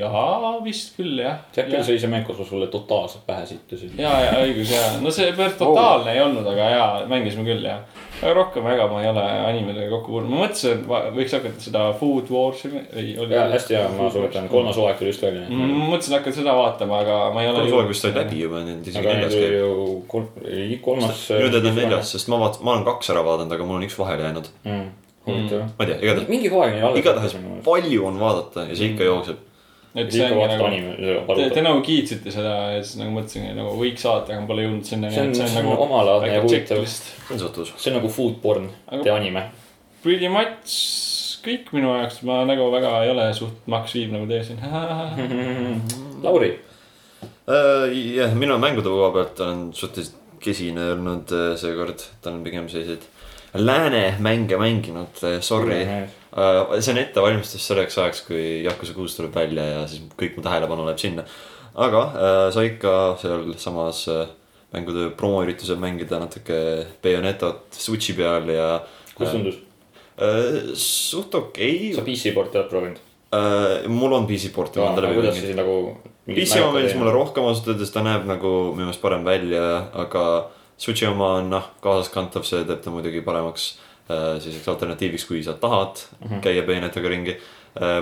jaa, 0.00 0.58
vist 0.64 0.92
küll 0.98 1.22
jah. 1.22 1.38
see 1.54 1.80
oli 1.80 2.00
see 2.02 2.10
mäng, 2.12 2.26
kus 2.26 2.42
ma 2.42 2.44
sulle 2.44 2.66
totaalselt 2.72 3.24
pähe 3.24 3.46
sittusin. 3.48 3.94
ja, 3.98 4.10
ja 4.26 4.34
õigus 4.44 4.72
ja, 4.74 4.82
no 5.00 5.12
see 5.14 5.30
päris 5.36 5.56
totaalne 5.60 6.12
ei 6.12 6.20
olnud, 6.20 6.44
aga 6.52 6.66
ja 6.68 6.84
mängisime 7.08 7.46
küll 7.46 7.64
ja. 7.64 7.78
aga 8.20 8.34
rohkem 8.36 8.68
väga 8.68 8.84
ma 8.92 9.00
ei 9.00 9.08
ole 9.08 9.24
animedega 9.48 9.88
kokku 9.94 10.12
puutunud, 10.12 10.34
ma 10.34 10.44
mõtlesin, 10.44 10.84
et 10.84 11.16
võiks 11.16 11.36
hakata 11.38 11.64
seda 11.64 11.86
Food 12.02 12.28
Wars'i 12.36 12.72
või 12.74 13.32
ja 13.32 13.48
hästi 13.54 13.78
hea, 13.78 13.88
ma 13.96 14.12
soovitan, 14.12 14.52
kolmas 14.52 14.80
hooaeg 14.80 15.00
tuli 15.00 15.14
just 15.14 15.24
välja. 15.24 15.48
ma 15.48 15.88
mõtlesin 15.94 16.18
hakata 16.18 16.40
seda 16.42 16.56
vaatama, 16.60 17.00
aga 17.06 17.18
ma 17.32 17.44
ei 17.44 17.52
ole. 17.52 17.62
kolmas 17.62 17.76
hooaeg 17.78 17.92
vist 17.94 18.04
sai 18.04 18.16
läbi 18.18 18.44
juba, 18.44 18.64
nüüd 18.68 18.92
isegi 18.92 19.08
neljas 19.08 19.38
käib. 19.40 20.80
kolmas. 20.84 21.28
nüüd 21.32 21.60
on 21.62 21.70
neljas, 21.72 22.16
sest 22.16 22.28
ma 22.28 22.44
vaatasin, 22.44 22.68
ma 22.68 22.76
olen 22.76 22.88
kaks 22.92 23.14
ära 23.16 23.24
vaadanud, 23.24 23.56
aga 23.56 23.72
mul 23.72 23.80
on 23.80 23.88
üks 23.88 23.96
vahele 24.00 24.28
jäänud. 24.28 24.52
mm.. 24.68 24.90
huvitav. 25.26 25.62
ma 25.78 25.84
ei 25.84 25.92
tea, 25.92 26.00
igatahes, 26.00 26.28
mingi 26.32 26.50
hooaeg 26.52 26.74
neil 26.76 26.88
alles. 26.88 27.02
igatahes 27.02 27.36
palju 27.64 28.04
on 28.08 28.18
vaadata 28.20 28.66
ja 28.68 28.76
see 28.76 28.92
ikka 28.92 29.08
jookseb. 29.08 29.42
et 29.94 30.12
see 30.12 30.24
ikka 30.24 30.34
ongi 30.34 30.40
vaatad 30.40 30.58
nagu, 30.58 30.68
anime, 30.70 31.50
te, 31.54 31.64
nagu 31.66 31.82
kiitsite 31.86 32.34
seda 32.34 32.54
ja 32.76 32.82
siis 32.82 33.00
nagu 33.02 33.14
mõtlesin, 33.16 33.50
nagu 33.58 33.74
võiks 33.80 34.06
vaadata, 34.08 34.36
aga 34.36 34.48
pole 34.50 34.66
jõudnud 34.66 34.90
sinna. 34.92 35.12
see 35.14 35.26
on, 35.26 35.34
see 35.40 35.64
on 35.64 35.84
omalaadne 35.86 36.32
ja 36.34 36.44
huvitav. 36.44 36.84
see 36.88 37.92
on 37.92 37.98
nagu 37.98 38.12
food 38.12 38.40
porn, 38.42 38.70
Aga- 38.88 39.02
tee 39.06 39.14
anime. 39.16 39.48
Pretty 40.00 40.30
much 40.32 40.78
kõik 41.44 41.70
minu 41.76 41.92
jaoks, 41.92 42.22
ma 42.28 42.42
nagu 42.48 42.66
väga 42.72 42.94
ei 43.04 43.12
ole 43.12 43.26
suht 43.36 43.68
Max 43.70 43.94
Viib 43.96 44.12
nagu 44.14 44.26
teie 44.28 44.44
siin. 44.44 44.60
Lauri, 46.24 46.54
jah, 48.16 48.34
mina 48.36 48.58
mängude 48.60 48.88
koha 48.92 49.10
pealt 49.14 49.40
olen 49.44 49.70
suhteliselt 49.76 50.16
kesine 50.40 50.92
olnud 50.94 51.32
äh, 51.36 51.50
seekord, 51.60 52.00
ta 52.22 52.32
on 52.32 52.44
pigem 52.44 52.68
selliseid 52.72 53.04
lääne 53.54 54.16
mänge 54.18 54.56
mänginud, 54.56 55.22
sorry. 55.40 55.84
see 56.80 56.92
on 56.92 57.00
ettevalmistus 57.00 57.64
selleks 57.66 57.98
ajaks, 57.98 58.24
kui 58.28 58.42
Yakuza 58.64 58.94
kuus 58.94 59.16
tuleb 59.16 59.34
välja 59.34 59.64
ja 59.66 59.86
siis 59.90 60.04
kõik 60.18 60.36
mu 60.38 60.44
tähelepanu 60.46 60.86
läheb 60.86 61.00
sinna. 61.02 61.24
aga 61.74 62.02
äh, 62.10 62.44
sai 62.54 62.66
ikka 62.72 62.94
sealsamas 63.20 64.04
äh, 64.10 64.28
mängude 64.74 65.10
promoüritusel 65.18 65.78
mängida 65.82 66.18
natuke 66.22 66.86
Bayonetot 67.02 67.74
Switch'i 67.74 68.14
peal 68.18 68.48
ja 68.50 68.80
kuidas 69.14 69.34
tundus? 69.34 69.58
äh, 70.18 70.74
suht 70.74 71.34
okei 71.34 71.94
sa 71.94 72.06
PC 72.06 72.34
poolt 72.34 72.54
oled 72.54 72.70
proovinud? 72.70 73.02
äh,. 73.34 73.88
mul 73.88 74.12
on 74.12 74.26
PC 74.26 74.52
porti, 74.54 74.78
kuidas 74.78 75.10
mänginud 75.10 75.34
siis 75.34 75.58
nagu. 75.58 75.76
PC 76.30 76.62
oma 76.62 76.78
meeldis 76.78 76.94
mulle. 76.94 77.10
rohkem 77.14 77.46
ausalt 77.46 77.72
öeldes, 77.72 77.90
ta 77.90 78.02
näeb 78.06 78.26
nagu 78.28 78.50
minu 78.70 78.86
meelest 78.86 79.02
parem 79.02 79.26
välja, 79.26 79.62
aga 79.98 80.24
Switch'i 80.80 81.08
oma 81.10 81.34
on 81.38 81.50
noh, 81.52 81.70
kaasaskantav, 81.84 82.44
see 82.48 82.64
teeb 82.64 82.82
ta 82.84 82.92
muidugi 82.92 83.24
paremaks. 83.24 83.70
selliseks 84.10 84.66
alternatiiviks, 84.72 85.24
kui 85.28 85.42
sa 85.46 85.52
tahad 85.54 86.00
mm. 86.02 86.28
-hmm. 86.28 86.40
käia 86.42 86.62
peenetega 86.66 87.08
ringi. 87.08 87.36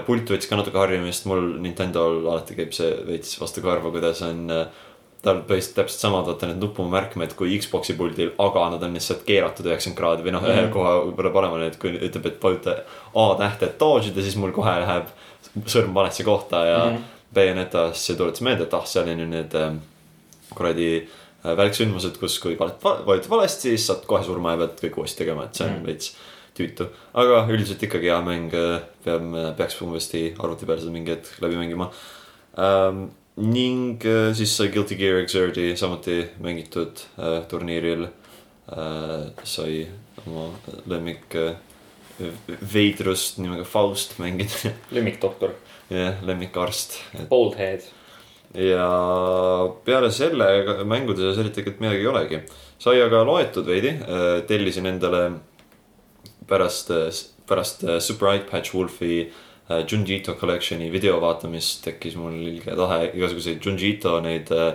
pult 0.07 0.31
võttis 0.31 0.49
ka 0.49 0.57
natuke 0.57 0.79
harjumist, 0.79 1.27
mul 1.29 1.59
Nintendo'l 1.61 2.23
alati 2.25 2.55
käib 2.57 2.73
see 2.73 2.95
veits 3.07 3.41
vastu 3.41 3.61
karva, 3.61 3.91
kuidas 3.91 4.23
on 4.23 4.51
äh, 4.51 4.67
tal 5.23 5.43
põhimõtteliselt 5.43 5.75
täpselt 5.75 6.01
samad, 6.01 6.27
vaata 6.31 6.47
need 6.47 6.63
nupumärkmed 6.63 7.35
kui 7.37 7.59
Xbox'i 7.59 7.97
puldil, 7.99 8.31
aga 8.39 8.69
nad 8.71 8.83
on 8.87 8.95
lihtsalt 8.95 9.25
keeratud 9.27 9.67
üheksakümmend 9.67 9.99
kraadi 9.99 10.27
või 10.27 10.35
noh, 10.37 10.47
ühe 10.47 10.63
Mhm. 10.63 10.73
koha 10.73 10.93
võrra 11.19 11.33
paremale, 11.35 11.67
et 11.67 11.79
kui 11.79 11.91
ütleb, 11.91 12.27
et 12.27 12.43
vajuta 12.43 12.77
A 13.15 13.35
tähte, 13.39 13.67
et 13.67 13.79
dodge 13.79 14.09
ida, 14.09 14.23
siis 14.23 14.37
mul 14.37 14.53
kohe 14.53 14.79
läheb 14.81 15.07
sõrm 15.67 15.95
valesse 15.95 16.25
kohta 16.25 16.65
ja 16.65 16.85
mm. 16.85 16.97
-hmm. 16.97 17.03
Bayonetas 17.35 18.07
see 18.07 18.17
tuletas 18.17 18.41
meelde, 18.41 18.63
et 18.63 18.75
ah, 18.75 18.87
seal 18.87 19.09
on 19.09 19.21
ju 19.21 19.27
need 19.27 19.55
ähm, 19.55 19.77
kuradi 20.55 20.97
äh, 20.97 21.09
välksündmused, 21.45 22.19
kus 22.19 22.39
kui 22.43 22.57
vajutad 22.59 23.31
valesti, 23.31 23.71
siis 23.77 23.87
saad 23.87 24.07
kohe 24.07 24.25
surma 24.27 24.57
ja 24.57 24.63
pead 24.65 24.81
kõik 24.83 24.99
uuesti 25.03 25.23
tegema, 25.25 25.45
et 25.45 25.55
see 25.55 25.67
on 25.67 25.77
Mhm. 25.79 25.87
veits 25.87 26.17
tüütu. 26.59 26.89
aga 27.15 27.47
üldiselt 27.51 27.83
ikkagi 27.83 28.11
hea 28.11 28.21
mäng, 28.27 28.51
peab, 29.05 29.57
peaks 29.57 29.81
uuesti 29.83 30.35
arvuti 30.39 30.67
peal 30.67 30.79
seda 30.79 30.91
mingi 30.91 31.11
hetk 31.15 31.41
läbi 31.41 31.57
mängima 31.57 31.91
ähm,. 32.59 33.11
ning 33.37 34.03
äh, 34.05 34.33
siis 34.35 34.57
sai 34.57 34.69
Guilty 34.69 34.97
Gear 34.97 35.23
Xrdi 35.25 35.77
samuti 35.77 36.29
mängitud 36.43 36.99
äh, 37.19 37.45
turniiril 37.49 38.09
äh,. 38.73 39.31
sai 39.45 39.87
oma 40.27 40.51
lemmik 40.87 41.35
äh, 41.39 41.55
veidrust 42.75 43.39
nimega 43.39 43.63
Faust 43.65 44.19
mängida, 44.19 44.73
lemmikdoktor, 44.91 45.53
jah, 45.91 46.19
lemmikarst, 46.27 46.99
et 47.15 47.29
Boldhead. 47.29 47.83
Ja 48.55 48.89
peale 49.85 50.11
selle 50.15 50.85
mängude 50.89 51.21
seas 51.21 51.39
eriti 51.43 51.61
tegelikult 51.61 51.85
midagi 51.85 52.01
ei 52.01 52.11
olegi. 52.13 52.41
sai 52.79 53.01
aga 53.03 53.25
loetud 53.27 53.67
veidi, 53.67 53.91
tellisin 54.47 54.87
endale 54.87 55.23
pärast, 56.49 56.91
pärast 57.47 57.85
äh, 57.85 57.99
Super 58.01 58.33
Eye 58.33 58.45
Patch 58.51 58.75
Wolfi 58.75 59.33
äh, 59.69 59.85
Junjito 59.87 60.35
Collection'i 60.35 60.93
video 60.93 61.21
vaatamist 61.21 61.85
tekkis 61.85 62.17
mul 62.17 62.37
ilge 62.53 62.77
tahe 62.77 63.11
igasuguseid 63.13 63.65
Junjito 63.65 64.19
neid 64.25 64.51
äh, 64.55 64.73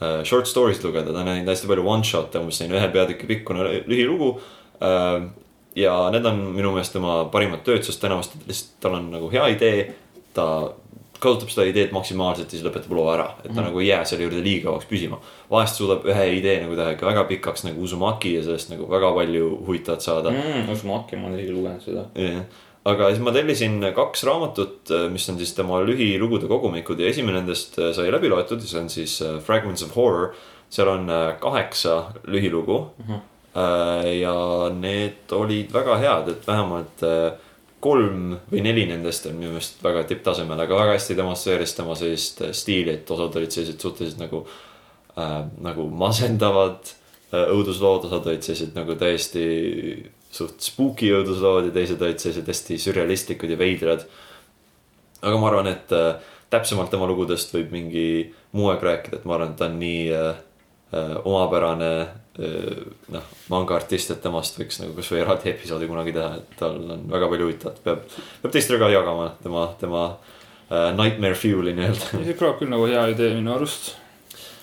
äh, 0.00 0.22
short 0.24 0.50
stories 0.50 0.82
lugeda, 0.84 1.12
ta 1.12 1.22
on 1.22 1.30
näinud 1.30 1.52
hästi 1.52 1.70
palju 1.70 1.86
one 1.94 2.06
shot'e, 2.06 2.42
umbes 2.42 2.60
selline 2.60 2.80
ühe 2.80 2.90
peatüki 2.94 3.30
pikkune 3.30 3.68
lühilugu 3.86 4.34
äh,. 4.82 5.30
ja 5.78 5.96
need 6.12 6.26
on 6.28 6.42
minu 6.52 6.74
meelest 6.74 6.96
tema 6.98 7.22
parimad 7.32 7.62
tööd, 7.66 7.84
sest 7.86 8.02
enamasti 8.04 8.42
lihtsalt 8.48 8.80
tal 8.82 8.98
on 8.98 9.10
nagu 9.14 9.30
hea 9.32 9.46
idee, 9.54 9.86
ta 10.36 10.46
kasutab 11.22 11.52
seda 11.52 11.68
ideed 11.70 11.94
maksimaalselt 11.94 12.50
ja 12.50 12.56
siis 12.56 12.64
lõpetab 12.66 12.96
loo 12.96 13.06
ära, 13.12 13.28
et 13.42 13.50
ta 13.50 13.60
mm. 13.60 13.68
nagu 13.68 13.82
ei 13.82 13.88
jää 13.92 14.02
selle 14.08 14.26
juurde 14.26 14.42
liiga 14.44 14.70
kauaks 14.70 14.88
püsima. 14.90 15.20
vahest 15.50 15.78
suudab 15.78 16.04
ühe 16.08 16.26
idee 16.38 16.58
nagu 16.64 16.76
teha 16.78 16.96
ikka 16.96 17.08
väga 17.08 17.24
pikaks 17.30 17.66
nagu 17.68 17.86
Uzumaki 17.86 18.34
ja 18.36 18.42
sellest 18.46 18.72
nagu 18.72 18.88
väga 18.90 19.12
palju 19.16 19.54
huvitavat 19.66 20.04
saada 20.04 20.34
mm.. 20.34 20.68
Usumaki, 20.74 21.16
ma 21.16 21.30
olen 21.30 21.40
isegi 21.40 21.56
lugenud 21.56 21.86
seda. 21.86 22.06
jah, 22.18 22.62
aga 22.92 23.10
siis 23.12 23.22
ma 23.22 23.34
tellisin 23.34 23.78
kaks 23.94 24.24
raamatut, 24.26 24.94
mis 25.12 25.28
on 25.30 25.38
siis 25.38 25.54
tema 25.58 25.82
lühilugude 25.86 26.48
kogumikud 26.50 27.00
ja 27.00 27.10
esimene 27.12 27.40
nendest 27.40 27.78
sai 27.94 28.10
läbi 28.12 28.30
loetud 28.32 28.64
see 28.64 28.80
on 28.80 28.90
siis 28.92 29.20
äh, 29.22 29.38
Fragments 29.44 29.84
of 29.86 29.94
Horror. 29.96 30.32
seal 30.72 30.88
on 30.88 31.10
äh, 31.10 31.36
kaheksa 31.40 32.12
lühilugu 32.26 32.90
mm. 32.98 33.14
-hmm. 33.14 33.20
ja 34.20 34.34
need 34.74 35.32
olid 35.32 35.72
väga 35.72 35.96
head, 35.96 36.28
et 36.28 36.46
vähemalt 36.46 37.02
äh, 37.02 37.32
kolm 37.82 38.36
või 38.50 38.62
neli 38.64 38.86
nendest 38.90 39.26
on 39.26 39.38
minu 39.38 39.52
meelest 39.54 39.82
väga 39.82 40.04
tipptasemel, 40.10 40.60
aga 40.64 40.78
väga 40.78 40.96
hästi 40.96 41.18
demonstreeris 41.18 41.76
tema 41.78 41.96
sellist 41.98 42.42
äh, 42.46 42.56
stiili, 42.56 42.96
et 42.98 43.10
osad 43.10 43.38
olid 43.40 43.54
sellised 43.54 43.82
suhteliselt 43.82 44.22
nagu 44.22 44.44
äh,, 45.18 45.38
nagu 45.66 45.88
masendavad 45.90 46.92
äh, 47.32 47.44
õuduslood, 47.44 48.08
osad 48.10 48.28
olid 48.30 48.46
sellised 48.46 48.76
nagu 48.78 48.98
täiesti 49.00 49.46
suht 50.32 50.64
spooky 50.64 51.10
õuduslood 51.12 51.68
ja 51.68 51.74
teised 51.74 52.02
olid 52.02 52.22
sellised 52.22 52.48
hästi 52.48 52.78
sürrealistlikud 52.80 53.52
ja 53.52 53.58
veidrad. 53.60 54.06
aga 55.22 55.38
ma 55.38 55.50
arvan, 55.50 55.68
et 55.70 55.92
äh, 55.94 56.16
täpsemalt 56.50 56.90
tema 56.92 57.06
lugudest 57.08 57.52
võib 57.54 57.72
mingi 57.72 58.06
muu 58.56 58.70
aeg 58.72 58.82
rääkida, 58.82 59.20
et 59.20 59.28
ma 59.28 59.36
arvan, 59.36 59.52
et 59.52 59.60
ta 59.60 59.68
on 59.68 59.78
nii 59.80 60.02
äh, 60.16 60.40
äh, 60.94 61.14
omapärane 61.24 61.92
noh, 62.38 63.24
mangaartist, 63.52 64.14
et 64.14 64.22
temast 64.24 64.56
võiks 64.56 64.78
nagu 64.80 64.94
kasvõi 64.96 65.20
eraldi 65.20 65.50
episoodi 65.52 65.88
kunagi 65.90 66.14
teha, 66.16 66.38
et 66.40 66.54
tal 66.56 66.78
on 66.80 67.02
väga 67.12 67.28
palju 67.28 67.48
huvitavat, 67.48 67.82
peab, 67.84 68.06
peab 68.40 68.54
teistele 68.54 68.78
ka 68.80 68.88
jagama 68.92 69.26
tema, 69.42 69.66
tema 69.80 70.04
äh, 70.72 70.92
Nightmare 70.96 71.36
Fuel'i 71.36 71.74
nii-öelda. 71.76 72.22
see 72.24 72.38
kõlab 72.38 72.56
küll 72.60 72.72
nagu 72.72 72.86
hea 72.88 73.04
idee 73.12 73.34
minu 73.36 73.52
arust. 73.56 73.92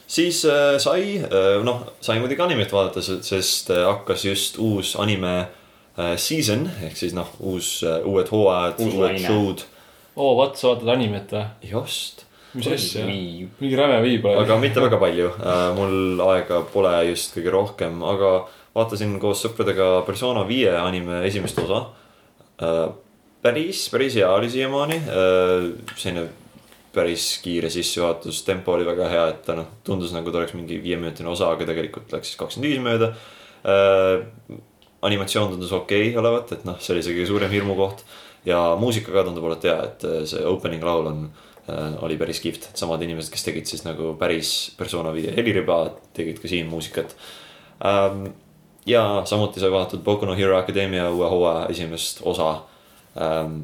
siis 0.10 0.42
äh, 0.50 0.80
sai 0.82 1.20
äh,, 1.22 1.60
noh, 1.66 1.86
sai 2.02 2.18
muidugi 2.24 2.42
animet 2.46 2.74
vaadata, 2.74 3.04
sest 3.06 3.70
äh, 3.76 3.86
hakkas 3.86 4.26
just 4.26 4.58
uus 4.58 4.96
anime 4.98 5.36
äh, 5.44 6.16
season 6.18 6.66
ehk 6.88 6.98
siis 6.98 7.14
noh, 7.18 7.30
uus 7.40 7.84
äh,, 7.86 8.02
uued 8.02 8.34
hooajad, 8.34 8.82
uued 8.88 9.22
show'd. 9.22 9.68
oo, 10.16 10.34
vot 10.42 10.58
sa 10.58 10.74
vaatad 10.74 10.96
animet 10.96 11.38
või? 11.38 11.46
just, 11.76 12.26
mis 12.54 12.70
asja? 12.74 13.06
Mingi 13.06 13.78
räme 13.78 14.00
viib 14.06 14.26
aga 14.32 14.58
mitte 14.62 14.84
väga 14.84 15.00
palju, 15.02 15.30
mul 15.78 16.24
aega 16.30 16.64
pole 16.74 16.94
just 17.10 17.36
kõige 17.38 17.54
rohkem, 17.54 18.02
aga 18.06 18.34
vaatasin 18.78 19.18
koos 19.22 19.44
sõpradega 19.46 19.92
Persona 20.08 20.46
viie 20.48 20.72
anime 20.78 21.24
esimest 21.28 21.60
osa. 21.66 21.86
päris, 23.42 23.88
päris 23.92 24.16
hea 24.20 24.30
oli 24.30 24.50
siiamaani, 24.52 25.02
selline 25.96 26.28
päris 26.94 27.28
kiire 27.44 27.70
sissejuhatus, 27.70 28.42
tempo 28.48 28.74
oli 28.74 28.88
väga 28.88 29.10
hea, 29.12 29.28
et 29.34 29.44
ta 29.46 29.56
noh, 29.60 29.68
tundus 29.86 30.14
nagu 30.16 30.32
ta 30.32 30.42
oleks 30.42 30.56
mingi 30.58 30.80
viieminutine 30.82 31.30
osa, 31.30 31.52
aga 31.54 31.68
tegelikult 31.70 32.10
läks 32.16 32.32
siis 32.32 32.40
kakskümmend 32.40 32.72
viis 32.72 32.82
mööda. 32.84 33.14
animatsioon 35.02 35.54
tundus 35.54 35.72
okei 35.72 36.10
okay 36.10 36.20
olevat, 36.20 36.52
et 36.58 36.66
noh, 36.68 36.80
see 36.82 36.96
oli 36.96 37.04
see 37.06 37.14
kõige 37.16 37.30
suurem 37.30 37.52
hirmukoht 37.54 38.04
ja 38.46 38.76
muusika 38.80 39.14
ka 39.14 39.24
tundub 39.28 39.46
olevat 39.48 39.68
hea, 39.68 39.78
et 39.86 40.06
äh, 40.08 40.24
see 40.30 40.44
opening 40.48 40.84
laul 40.84 41.08
on 41.12 41.22
äh, 41.28 41.50
oli 42.02 42.18
päris 42.20 42.42
kihvt, 42.44 42.70
et 42.70 42.82
samad 42.82 43.02
inimesed, 43.06 43.32
kes 43.34 43.48
tegid 43.48 43.70
siis 43.70 43.86
nagu 43.86 44.14
päris 44.20 44.74
persona 44.78 45.14
viie 45.16 45.34
heliriba, 45.36 45.82
tegid 46.18 46.42
ka 46.42 46.52
siin 46.52 46.70
muusikat 46.72 47.16
ähm,. 47.86 48.30
ja 48.90 49.22
samuti 49.30 49.62
sai 49.62 49.72
vaadatud 49.72 50.04
Boku 50.04 50.26
no 50.26 50.38
Hero 50.38 50.58
Academia 50.58 51.10
uue 51.10 51.30
hooaja 51.30 51.68
esimest 51.74 52.24
osa 52.24 52.54
ähm,. 53.20 53.62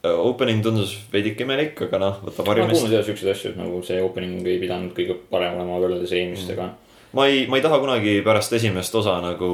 Opening 0.00 0.62
tundus 0.64 0.94
veidike 1.12 1.44
imelik, 1.44 1.74
aga 1.84 1.98
noh, 2.00 2.20
võtab 2.24 2.46
ma 2.46 2.54
olen 2.54 2.62
harjumist 2.62 2.78
kuulnud 2.80 2.94
jah 2.96 3.02
siukseid 3.04 3.32
asju, 3.34 3.50
et 3.50 3.58
nagu 3.60 3.82
see 3.84 3.98
opening 4.00 4.46
ei 4.48 4.56
pidanud 4.62 4.94
kõige 4.96 5.18
parem 5.28 5.58
olema 5.58 5.76
võrreldes 5.82 6.14
eelmistega 6.16 6.70
mm.. 6.70 6.89
Ma 7.12 7.26
ei, 7.26 7.46
ma 7.50 7.58
ei 7.58 7.62
taha 7.64 7.78
kunagi 7.82 8.12
pärast 8.26 8.52
esimest 8.54 8.94
osa 8.94 9.16
nagu 9.22 9.48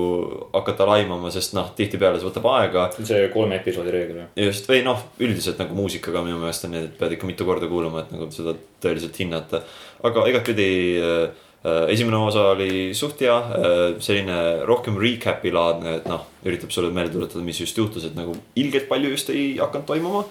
hakata 0.53 0.87
laimama, 0.89 1.31
sest 1.33 1.55
noh, 1.57 1.71
tihtipeale 1.77 2.21
see 2.21 2.29
võtab 2.29 2.49
aega. 2.53 2.85
see 2.99 3.31
kolme 3.33 3.57
episoodi 3.61 3.95
reegel 3.95 4.21
ju. 4.21 4.27
just 4.49 4.69
või 4.69 4.83
noh, 4.85 5.01
üldiselt 5.25 5.61
nagu 5.63 5.77
muusikaga 5.79 6.23
minu 6.25 6.41
meelest 6.43 6.67
on 6.69 6.75
need, 6.77 6.91
et 6.91 6.99
pead 7.01 7.17
ikka 7.17 7.29
mitu 7.29 7.49
korda 7.49 7.69
kuulama, 7.71 8.05
et 8.05 8.13
nagu 8.13 8.29
seda 8.35 8.53
tõeliselt 8.85 9.17
hinnata. 9.23 9.63
aga 10.05 10.25
igatpidi 10.29 10.69
äh, 11.01 11.23
äh, 11.65 11.79
esimene 11.95 12.21
osa 12.27 12.51
oli 12.53 12.91
suht 12.99 13.25
hea 13.25 13.37
äh,, 13.37 13.85
selline 14.05 14.67
rohkem 14.69 14.99
recap'i 15.01 15.53
laadne, 15.55 15.97
et 16.03 16.11
noh, 16.11 16.27
üritab 16.45 16.75
sulle 16.75 16.93
meelde 16.93 17.17
tuletada, 17.17 17.45
mis 17.47 17.61
just 17.63 17.79
juhtus, 17.79 18.05
et 18.05 18.19
nagu 18.19 18.37
ilgelt 18.57 18.91
palju 18.91 19.15
just 19.15 19.33
ei 19.33 19.55
hakanud 19.63 19.89
toimuma. 19.89 20.27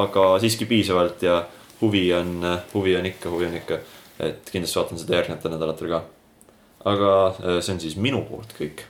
aga 0.00 0.24
siiski 0.40 0.64
piisavalt 0.70 1.22
ja 1.26 1.42
huvi 1.80 2.06
on, 2.14 2.40
huvi 2.72 2.96
on 2.96 3.06
ikka, 3.12 3.28
huvi 3.28 3.48
on 3.50 3.60
ikka, 3.60 3.80
et 4.22 4.52
kindlasti 4.52 4.78
vaatan 4.78 5.02
seda 5.02 5.18
järgnevatel 5.18 5.56
nädalatel 5.56 5.92
ka. 5.92 6.00
Aga 6.84 7.14
äh, 7.28 7.58
see 7.60 7.74
on 7.74 7.80
siis 7.82 7.96
minu 8.00 8.22
poolt 8.28 8.54
kõik. 8.56 8.84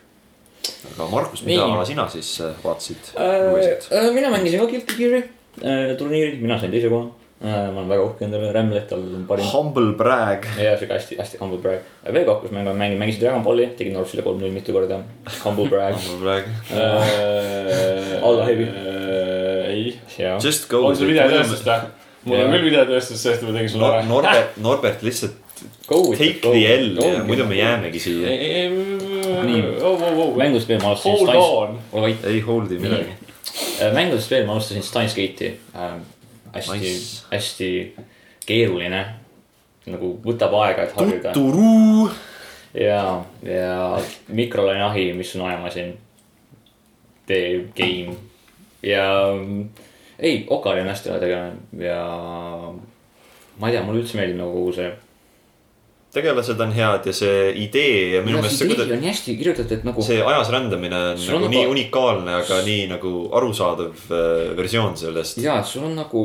aga 0.93 1.09
Markus, 1.11 1.43
mida 1.47 1.67
Nii. 1.67 1.87
sina 1.89 2.07
siis 2.13 2.35
äh, 2.45 2.53
vaatasid, 2.65 3.15
lugesid? 3.17 3.89
Äh, 3.91 4.11
mina 4.15 4.31
mängisin 4.31 4.63
ka 4.63 4.69
Guilty 4.71 4.99
Gear'i 4.99 5.23
äh, 5.65 5.97
turniiril, 5.99 6.39
mina 6.43 6.61
sain 6.61 6.71
teise 6.75 6.93
koha. 6.93 7.09
ma 7.41 7.71
olen 7.73 7.87
väga 7.89 8.03
uhke 8.05 8.25
endale, 8.27 8.51
Rämlet 8.53 8.91
on 8.93 9.25
parim. 9.29 9.47
Humble 9.49 9.95
brag. 9.97 10.45
ja 10.61 10.75
siuke 10.77 10.93
hästi, 10.93 11.17
hästi 11.17 11.39
humble 11.41 11.57
brag. 11.63 11.87
veel 12.05 12.27
kakkus 12.29 12.53
mängu 12.53 12.75
mängin, 12.77 12.99
mängisin 13.01 13.23
Dragon 13.23 13.47
Balli, 13.47 13.71
tegin 13.79 13.97
Northile 13.97 14.23
kolm-null 14.27 14.53
mitu 14.53 14.75
korda. 14.77 15.01
Humble 15.47 15.71
brag. 15.73 15.97
Humble 16.03 16.21
brag. 16.21 16.51
Alla 18.21 18.45
heavy. 18.45 18.69
ei. 19.71 19.99
ja, 20.19 20.37
Just 20.45 20.69
go. 20.69 20.85
on 20.85 20.97
sul 20.97 21.09
videotööstust 21.09 21.65
või? 21.65 21.89
mul 22.29 22.43
on 22.45 22.53
küll 22.53 22.67
videotööstus, 22.69 23.23
sest 23.25 23.47
ma 23.47 23.55
tegin 23.57 23.73
sulle 23.73 23.89
ära. 23.89 24.05
Norbert, 24.05 24.57
Norbert 24.61 25.05
lihtsalt 25.07 25.40
go 25.87 26.03
take 26.13 26.41
the 26.41 26.77
L 26.77 27.25
muidu 27.27 27.47
me. 27.47 27.57
jäämegi 27.57 28.01
siia. 28.01 28.29
Nii. 28.29 28.69
nii. 29.47 29.63
mängudest 30.37 30.69
veel 30.69 30.81
ma 30.83 30.89
alustasin 30.89 31.27
Hold 31.27 31.69
on. 31.69 31.79
ole 31.93 32.03
vait. 32.03 32.25
ei 32.25 32.41
hold'i 32.41 32.79
midagi. 32.79 33.15
mängudest 33.95 34.31
veel 34.31 34.47
ma 34.47 34.53
alustasin 34.53 34.83
Steins 34.83 35.15
Gate'i 35.15 35.53
ähm,. 35.75 36.01
hästi 36.55 36.73
Nice. 36.73 36.87
nice., 36.87 37.27
hästi 37.33 37.71
keeruline. 38.47 39.05
nagu 39.87 40.17
võtab 40.25 40.55
aega, 40.63 40.83
et 40.83 40.97
harjuda. 40.97 41.33
tuturu. 41.33 42.11
ja, 42.75 43.25
ja 43.43 43.99
mikrolaineahi, 44.29 45.13
mis 45.13 45.37
on 45.37 45.49
ajamasin. 45.49 45.95
The 47.27 47.65
game 47.77 48.17
ja 48.83 49.33
mm, 49.35 49.69
ei, 50.19 50.47
Okari 50.49 50.81
on 50.81 50.89
hästi 50.89 51.11
hea 51.11 51.19
tegelane 51.21 51.87
ja 51.87 52.01
ma 53.59 53.69
ei 53.69 53.75
tea, 53.75 53.85
mulle 53.85 54.03
üldse 54.03 54.19
meeldib 54.19 54.41
nagu 54.41 54.55
kogu 54.57 54.75
see 54.77 54.91
tegelased 56.15 56.61
on 56.61 56.73
head 56.75 57.07
ja 57.07 57.13
see 57.15 57.51
idee 57.65 58.17
ja 58.17 58.23
minu 58.27 58.41
meelest 58.41 58.63
see 58.63 58.71
kuidagi 58.71 58.97
on 58.97 59.03
nii 59.05 59.11
hästi 59.13 59.35
kirjutatud, 59.39 59.75
et 59.79 59.85
nagu 59.87 60.05
see 60.05 60.21
ajas 60.23 60.51
rändamine 60.55 61.03
on 61.13 61.19
Sul 61.19 61.37
on 61.37 61.45
nagu 61.45 61.53
nii 61.55 61.63
nagu- 61.63 61.75
unikaalne, 61.77 62.39
aga 62.41 62.63
nii 62.67 62.87
nagu 62.91 63.13
arusaadav 63.41 64.07
äh, 64.11 64.57
versioon 64.59 64.97
sellest. 65.01 65.39
ja, 65.45 65.61
sul 65.63 65.87
on 65.87 65.95
nagu 65.99 66.25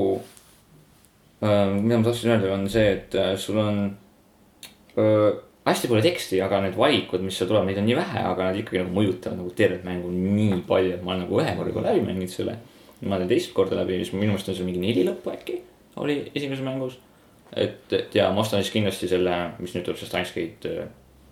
äh,, 1.43 1.67
mida 1.75 1.99
ma 1.99 2.07
tahtsin 2.07 2.33
öelda, 2.33 2.53
on 2.55 2.65
see, 2.69 2.87
et 2.97 3.19
äh, 3.19 3.35
sul 3.37 3.61
on 3.61 3.83
äh, 4.97 5.29
hästi 5.69 5.91
palju 5.91 6.05
teksti, 6.05 6.41
aga 6.45 6.63
need 6.65 6.77
valikud, 6.77 7.21
mis 7.25 7.37
seal 7.37 7.49
tulevad, 7.49 7.69
neid 7.69 7.81
on 7.81 7.87
nii 7.89 7.99
vähe, 7.99 8.25
aga 8.31 8.49
nad 8.49 8.57
ikkagi 8.61 8.81
nagu 8.81 8.93
mõjutavad 8.97 9.39
nagu 9.41 9.53
tervet 9.57 9.85
mängu 9.85 10.09
nii 10.13 10.63
palju, 10.67 10.97
et 10.97 11.05
ma 11.05 11.13
olen 11.13 11.25
nagu 11.25 11.39
ühe 11.41 11.55
korra 11.57 11.73
juba 11.73 11.85
läbi 11.89 12.03
mänginud 12.05 12.33
selle. 12.33 12.57
ma 13.05 13.17
teen 13.21 13.29
teist 13.29 13.51
korda 13.53 13.77
läbi, 13.77 13.99
siis 14.01 14.15
minu 14.15 14.31
meelest 14.33 14.49
on 14.49 14.55
seal 14.57 14.65
mingi 14.65 14.81
neli 14.81 15.03
lõppu 15.05 15.33
äkki 15.33 15.61
oli 15.95 16.31
esimeses 16.35 16.63
mängus. 16.63 16.97
et, 17.55 17.93
et 17.95 18.15
ja 18.15 18.29
ma 18.35 18.43
ostan 18.43 18.63
siis 18.63 18.73
kindlasti 18.73 19.09
selle, 19.09 19.33
mis 19.59 19.75
nüüd 19.75 19.85
tuleb, 19.87 19.99
see 19.99 20.09
Steins 20.09 20.33
Gate 20.35 20.71
äh, 20.71 20.87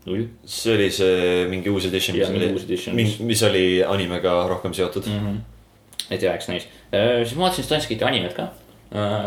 null 0.08 0.27
see 0.50 0.75
oli 0.75 0.89
see 0.94 1.44
mingi 1.51 1.72
uus 1.72 1.88
edition, 1.89 2.18
Jah, 2.18 2.30
mis 2.30 2.36
mingi 2.36 2.50
oli 2.50 2.58
uus 2.58 2.68
edition,, 2.68 3.00
mis, 3.27 3.44
oli 3.48 3.65
animega 3.88 4.36
rohkem 4.51 4.75
seotud 4.75 5.08
mm. 5.08 5.20
mm. 5.20 5.34
-hmm. 5.34 6.13
et 6.15 6.22
ja, 6.22 6.36
eks 6.36 6.50
näis. 6.51 6.68
siis 6.92 7.36
ma 7.36 7.48
vaatasin 7.48 7.68
Steins 7.68 7.89
Gate'i 7.89 8.08
animet 8.08 8.38
ka. 8.38 8.50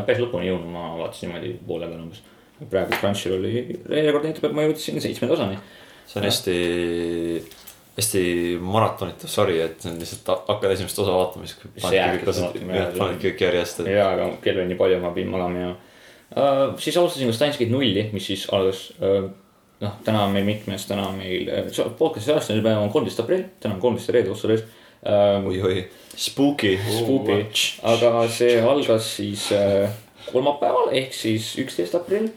päris 0.06 0.22
lõpuni 0.22 0.46
ei 0.46 0.52
jõudnud, 0.52 0.72
ma 0.72 0.88
vaatasin 1.02 1.28
niimoodi 1.28 1.54
poole 1.66 1.88
peal 1.90 2.02
umbes. 2.02 2.22
praegu 2.70 3.00
Crunchyrolli 3.00 3.80
reelekord 3.88 4.28
näitab, 4.28 4.50
et 4.50 4.56
ma 4.56 4.66
jõudsin 4.68 5.00
seitsmenda 5.00 5.34
osani. 5.34 5.58
see 6.06 6.20
on 6.20 6.28
hästi, 6.28 6.58
hästi 7.96 8.22
maratonitav 8.60 9.32
sari, 9.32 9.58
et 9.60 9.88
on 9.88 9.98
lihtsalt 10.00 10.28
ha- 10.32 10.42
hakkad 10.52 10.76
esimest 10.76 10.98
osa 11.04 11.16
vaatama, 11.16 11.46
siis 11.46 11.92
jääbki 11.92 12.30
vaatama, 12.30 12.78
jah. 12.80 12.94
panedki 12.98 13.32
kõik 13.32 13.44
järjest, 13.48 13.82
et 13.84 13.92
ja, 13.96 14.12
aga 14.12 14.30
kell 14.44 14.60
oli 14.60 14.72
nii 14.72 14.80
palju, 14.84 15.00
ma 15.02 15.12
pidin 15.16 15.32
magama 15.32 15.64
ja 15.64 15.74
uh,. 16.34 16.78
siis 16.78 16.96
alustasin 16.96 17.30
Gate 17.58 17.70
nulli, 17.70 18.08
mis 18.12 18.26
siis 18.26 18.46
algas 18.52 18.88
uh,. 19.00 19.28
noh, 19.80 19.92
täna 20.04 20.24
on 20.24 20.34
meil 20.34 20.48
mitmes, 20.48 20.86
täna 20.88 21.08
on 21.10 21.20
meil 21.20 21.50
uh, 21.50 21.92
podcast'i 21.98 22.34
aasta 22.34 22.56
päev 22.62 22.80
on 22.82 22.90
kolmteist 22.90 23.20
aprill, 23.22 23.46
täna 23.60 23.76
on 23.76 23.84
kolmteist 23.84 24.14
reede 24.14 24.32
otsa 24.32 24.50
ees 24.54 24.64
uh,. 24.64 25.46
oi-oi, 25.46 25.84
spooky. 26.16 26.74
Spooky, 26.98 27.38
aga 27.82 28.26
see 28.32 28.58
algas 28.62 29.12
siis 29.20 29.50
äh, 29.54 29.86
kolmapäeval 30.32 30.92
ehk 30.96 31.14
siis 31.14 31.54
üksteist 31.62 31.94
aprill 31.98 32.28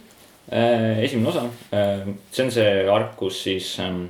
äh,. 0.52 1.04
esimene 1.06 1.34
osa 1.34 1.48
äh,, 1.74 2.08
see 2.32 2.46
on 2.46 2.54
see 2.54 2.72
ark, 2.90 3.16
kus 3.18 3.44
siis 3.48 3.76
ähm, 3.84 4.10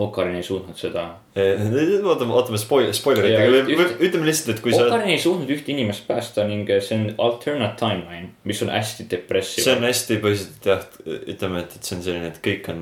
Okarin 0.00 0.38
ei 0.38 0.42
suutnud 0.42 0.76
seda. 0.76 1.02
ootame, 1.36 2.32
ootame 2.32 2.58
spoil-, 2.60 2.92
spoilerit, 2.96 3.32
Ja 3.32 3.40
aga 3.44 3.58
üht- 3.60 3.72
üt- 3.72 3.98
ütleme 4.08 4.28
lihtsalt, 4.28 4.56
et 4.56 4.62
kui 4.64 4.72
sa 4.72 4.82
oled, 4.82 4.92
Okarin 4.92 5.12
ei 5.12 5.20
suutnud 5.20 5.50
ühte 5.52 5.72
inimest 5.72 6.06
päästa 6.08 6.44
ning 6.48 6.68
see 6.68 6.96
on 6.96 7.10
alternate 7.20 7.76
timeline, 7.80 8.30
mis 8.48 8.62
on 8.64 8.72
hästi 8.72 9.06
depressive. 9.10 9.64
see 9.64 9.74
on 9.76 9.84
hästi 9.84 10.18
põhiliselt 10.22 10.68
jah, 10.70 10.86
ütleme, 11.34 11.64
et, 11.64 11.76
et 11.76 11.88
see 11.88 11.96
on 11.98 12.04
selline, 12.06 12.30
et 12.32 12.38
kõik 12.44 12.70
on 12.72 12.80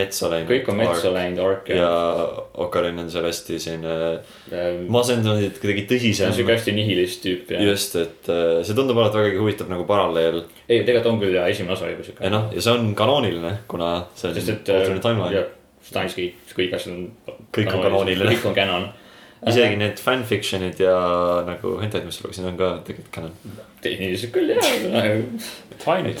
metsa 0.00 0.30
läinud. 0.32 0.52
kõik 0.52 0.68
on 0.72 0.80
metsa 0.82 1.12
läinud 1.14 1.40
ark 1.44 1.70
ja 1.72 1.78
ja, 1.80 1.92
Ocarina 2.64 3.06
on 3.06 3.12
seal 3.12 3.28
hästi 3.28 3.60
selline 3.62 3.94
ja. 4.52 4.66
masendunud, 4.92 5.46
et 5.46 5.60
kuidagi 5.62 5.86
see 5.86 5.88
on 5.88 5.94
tõsisem 5.94 6.34
siuke. 6.40 6.56
hästi 6.58 6.74
nihilist 6.76 7.24
tüüp 7.24 7.54
ja. 7.56 7.62
just, 7.70 7.96
et 8.00 8.28
äh, 8.32 8.58
see 8.66 8.76
tundub 8.76 9.00
alati 9.00 9.20
vägagi 9.20 9.40
huvitav 9.40 9.72
nagu 9.72 9.88
paralleel 9.88 10.42
ei, 10.68 10.82
tegelikult 10.84 11.14
on 11.14 11.22
küll 11.24 11.40
ja 11.40 11.46
esimene 11.50 11.76
osa 11.76 11.88
oli 11.88 11.96
juba 11.96 12.10
siuke. 12.10 12.24
ja 12.24 12.34
noh, 12.36 12.52
ja 12.52 12.64
see 12.64 12.76
on 12.76 12.92
kanooniline, 12.98 13.54
kuna 13.70 13.94
see 14.14 14.28
on 14.28 14.38
et. 14.44 14.52
äh, 14.68 14.76
alternate 14.76 15.08
timeline. 15.08 15.48
Steins 15.86 16.16
Gate, 16.16 16.56
kõik 16.56 16.74
asjad 16.76 16.94
on. 16.96 17.36
Kõik 17.54 17.72
on 17.74 17.84
kanooniline. 17.86 18.34
kõik 18.34 18.50
on 18.50 18.56
canon. 18.56 18.88
isegi 19.50 19.76
need 19.80 20.00
fanfiction'id 20.04 20.80
ja 20.82 20.94
nagu 21.46 21.78
hentai, 21.80 22.02
mis 22.04 22.20
lugesin, 22.20 22.50
on 22.50 22.58
ka 22.60 22.70
tegelikult 22.86 23.12
canon. 23.14 23.58
tehniliselt 23.80 24.34
küll 24.34 24.52
jah. 24.52 24.64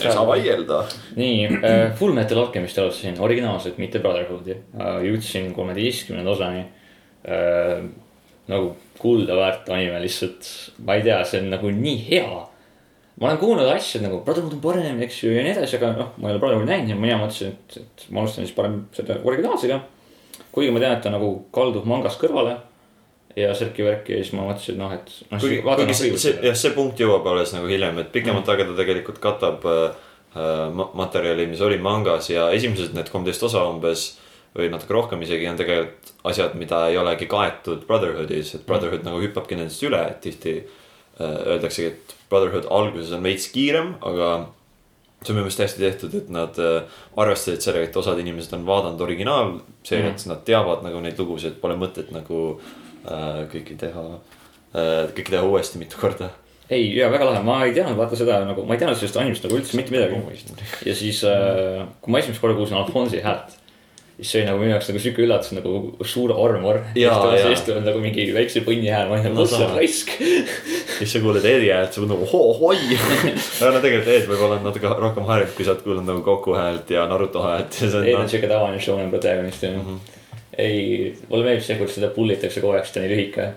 Saa 0.00 0.24
vaielda. 0.24 0.84
nii 1.20 1.48
äh,, 1.60 1.82
Full 1.98 2.16
Metal 2.16 2.38
Alchemist 2.40 2.78
alustasin 2.80 3.20
originaalselt, 3.20 3.78
mitte 3.78 4.00
Brotherhoodi 4.00 4.56
äh,. 4.56 5.02
jõudsin 5.04 5.52
kolmeteistkümnenda 5.56 6.32
osani 6.32 6.64
äh,. 7.28 7.82
nagu 8.48 8.72
kulda 9.00 9.36
väärt 9.36 9.68
anime 9.72 10.00
lihtsalt, 10.02 10.48
ma 10.84 10.96
ei 10.98 11.04
tea, 11.04 11.20
see 11.24 11.40
on 11.40 11.52
nagu 11.54 11.70
nii 11.72 12.00
hea. 12.08 12.40
Ma 13.20 13.28
olen 13.28 13.38
kuulnud 13.38 13.68
asju 13.74 14.00
nagu 14.02 14.22
Brotherhood 14.24 14.54
on 14.56 14.60
parem, 14.64 15.00
eks 15.04 15.22
ju, 15.22 15.30
ja 15.34 15.42
nii 15.44 15.52
edasi, 15.52 15.76
aga 15.76 15.92
noh, 15.98 16.10
ma 16.16 16.28
ei 16.30 16.34
ole 16.34 16.40
Brotherhoodi 16.42 16.70
näinud 16.72 16.94
ja 16.94 16.96
mina 16.96 17.18
mõtlesin, 17.20 17.52
et, 17.52 17.76
et 17.82 18.04
ma 18.10 18.22
alustan 18.24 18.46
siis 18.46 18.54
parem 18.56 18.78
selle 18.96 19.18
originaalsega. 19.24 19.80
kuigi 20.52 20.70
ma 20.74 20.80
tean, 20.82 20.96
et 20.96 21.02
ta 21.04 21.10
nagu 21.12 21.28
kaldub 21.54 21.84
mangast 21.86 22.20
kõrvale 22.22 22.56
ja 23.36 23.52
särki 23.54 23.84
värki 23.86 24.16
ja 24.16 24.22
siis 24.24 24.32
ma 24.34 24.46
mõtlesin, 24.48 24.74
et 24.74 24.80
noh, 24.80 24.92
et 24.96 25.12
noh, 25.30 25.38
kuigi, 25.42 25.60
kuigi 25.62 25.86
noh, 25.86 25.98
see, 26.00 26.16
see, 26.18 26.32
jah, 26.48 26.56
see 26.58 26.72
punkt 26.74 26.98
jõuab 26.98 27.28
alles 27.30 27.52
nagu 27.54 27.68
hiljem, 27.70 27.98
et 28.02 28.08
pikemat 28.12 28.42
Mm. 28.46 28.50
aega 28.54 28.64
ta 28.70 28.78
tegelikult 28.80 29.20
katab 29.22 29.66
äh, 29.70 30.70
ma- 30.74 30.90
materjali, 30.98 31.46
mis 31.46 31.60
oli 31.60 31.78
mangas 31.78 32.30
ja 32.32 32.48
esimesed 32.56 32.94
need 32.96 33.10
kolmteist 33.12 33.42
osa 33.46 33.62
umbes 33.68 34.08
või 34.56 34.66
natuke 34.72 34.96
rohkem 34.96 35.20
isegi 35.22 35.46
on 35.46 35.56
tegelikult 35.60 36.14
asjad, 36.26 36.56
mida 36.58 36.88
ei 36.90 36.96
olegi 36.98 37.26
kaetud 37.30 37.84
Brotherhoodis, 37.86 38.54
et 38.56 38.64
Brotherhood 38.66 39.04
nagu 39.06 39.20
hüppabki 39.22 39.54
nendest 39.60 39.82
üle, 39.86 40.00
et 40.10 40.18
tihti 40.24 40.56
äh, 40.58 41.36
öeldaksegi, 41.54 41.86
et 41.92 42.16
Brotherhood 42.30 42.68
alguses 42.70 43.12
on 43.16 43.24
veits 43.26 43.48
kiirem, 43.52 43.94
aga 44.06 44.30
see 45.20 45.32
on 45.32 45.36
minu 45.36 45.44
meelest 45.44 45.60
hästi 45.60 45.82
tehtud, 45.84 46.14
et 46.16 46.28
nad 46.32 46.58
äh, 46.62 47.00
arvestasid 47.20 47.64
sellega, 47.64 47.90
et 47.90 47.96
osad 48.00 48.20
inimesed 48.22 48.54
on 48.56 48.66
vaadanud 48.68 49.02
originaalseeriat 49.04 50.14
mm., 50.16 50.30
nad 50.32 50.44
teavad 50.48 50.84
nagu 50.86 51.02
neid 51.04 51.18
lugusid, 51.20 51.58
pole 51.60 51.76
mõtet 51.80 52.12
nagu 52.14 52.44
äh, 52.56 53.42
kõiki 53.52 53.76
teha 53.80 54.06
äh,, 54.14 55.10
kõike 55.12 55.28
teha 55.34 55.42
uuesti 55.44 55.82
mitu 55.82 56.00
korda. 56.00 56.30
ei, 56.70 56.88
ja 56.96 57.10
väga 57.12 57.28
lahe, 57.28 57.42
ma 57.44 57.58
ei 57.66 57.74
teadnud 57.76 58.00
vaata 58.00 58.16
seda 58.16 58.40
nagu, 58.48 58.64
ma 58.64 58.76
ei 58.76 58.80
teadnud 58.80 59.00
sellest 59.00 59.20
animist 59.20 59.44
nagu 59.44 59.60
üldse 59.60 59.76
mitte 59.76 59.92
midagi. 59.92 60.40
ja 60.88 60.96
siis 60.96 61.20
äh,, 61.28 61.84
kui 62.00 62.14
ma 62.14 62.22
esimest 62.22 62.40
korda 62.40 62.56
kuulsin 62.56 62.80
Alfonsi 62.80 63.20
häält, 63.26 63.58
siis 64.20 64.32
see 64.32 64.40
oli 64.40 64.48
nagu 64.50 64.60
minu 64.60 64.72
jaoks 64.74 64.88
nagu 64.90 65.00
siuke 65.00 65.22
üllatus 65.24 65.52
nagu 65.56 65.72
suur 66.04 66.32
armor. 66.36 66.80
Siis 66.94 67.62
tuleb 67.66 67.86
nagu 67.86 68.02
mingi 68.02 68.26
väikse 68.36 68.62
põnni 68.66 68.90
hääl, 68.92 69.08
ma 69.08 69.16
olin 69.16 69.30
nagu, 69.30 69.40
kus 69.40 69.54
see 69.54 69.62
sama. 69.62 69.78
raisk. 69.78 70.12
siis 70.98 71.14
sa 71.14 71.22
kuuled 71.24 71.46
Eedi 71.48 71.70
häält, 71.72 71.94
sa 71.94 72.02
oled 72.02 72.12
nagu 72.12 72.28
hoo-hoi. 72.28 72.98
aga 73.62 73.72
no 73.72 73.82
tegelikult 73.82 74.12
Ed 74.12 74.28
võib-olla 74.28 74.60
on 74.60 74.68
natuke 74.68 74.92
rohkem 75.06 75.28
harjunud, 75.30 75.56
kui 75.56 75.66
sa 75.66 75.74
oled 75.74 75.84
kuulnud 75.86 76.08
nagu 76.10 76.24
Goku 76.26 76.56
häält 76.58 76.92
ja 76.92 77.06
Naruto 77.10 77.44
häält 77.46 77.80
ei, 77.80 78.14
on 78.14 78.22
on 78.26 78.30
siuke 78.30 78.50
tavaline 78.50 78.82
shonen 78.84 79.10
protagonist 79.10 79.64
ju 79.64 79.72
mm. 79.72 79.80
-hmm. 79.80 80.38
ei, 80.58 81.16
mulle 81.28 81.44
meeldib 81.44 81.64
see, 81.64 81.80
kuidas 81.80 81.96
seda 81.96 82.12
pull 82.14 82.36
itakse 82.36 82.60
kogu 82.60 82.76
aeg, 82.76 82.84
sest 82.84 82.94
ta 82.94 83.00
on 83.00 83.06
nii 83.08 83.16
lühike. 83.16 83.50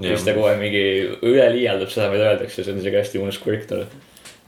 Jah. 0.00 0.14
siis 0.16 0.24
ta 0.26 0.34
kogu 0.34 0.50
aeg 0.50 0.60
mingi 0.60 0.84
üleliialdab 1.22 1.90
seda, 1.92 2.10
mida 2.10 2.30
öeldakse, 2.32 2.64
see 2.64 2.74
on 2.74 2.82
siuke 2.82 3.02
hästi 3.02 3.22
mõnus 3.22 3.42
quirk 3.44 3.66
tal. 3.70 3.86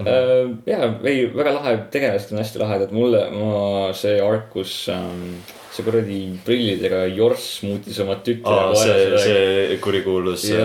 -hmm. 0.05 0.63
ja, 0.67 0.93
ei, 1.05 1.27
väga 1.35 1.57
lahe, 1.59 1.75
tegelased 1.91 2.33
on 2.33 2.43
hästi 2.43 2.63
lahedad, 2.63 2.93
mulle, 2.93 3.25
ma 3.31 3.93
see 3.97 4.21
ark, 4.21 4.51
kus 4.53 4.89
ähm, 4.93 5.43
see 5.73 5.85
kuradi 5.87 6.21
prillidega 6.45 7.05
Jorss 7.17 7.63
muutis 7.65 7.99
oma 8.05 8.19
tütre 8.25 8.75
see, 8.77 9.19
see 9.19 9.79
kurikuulus 9.81 10.49
äh, 10.51 10.59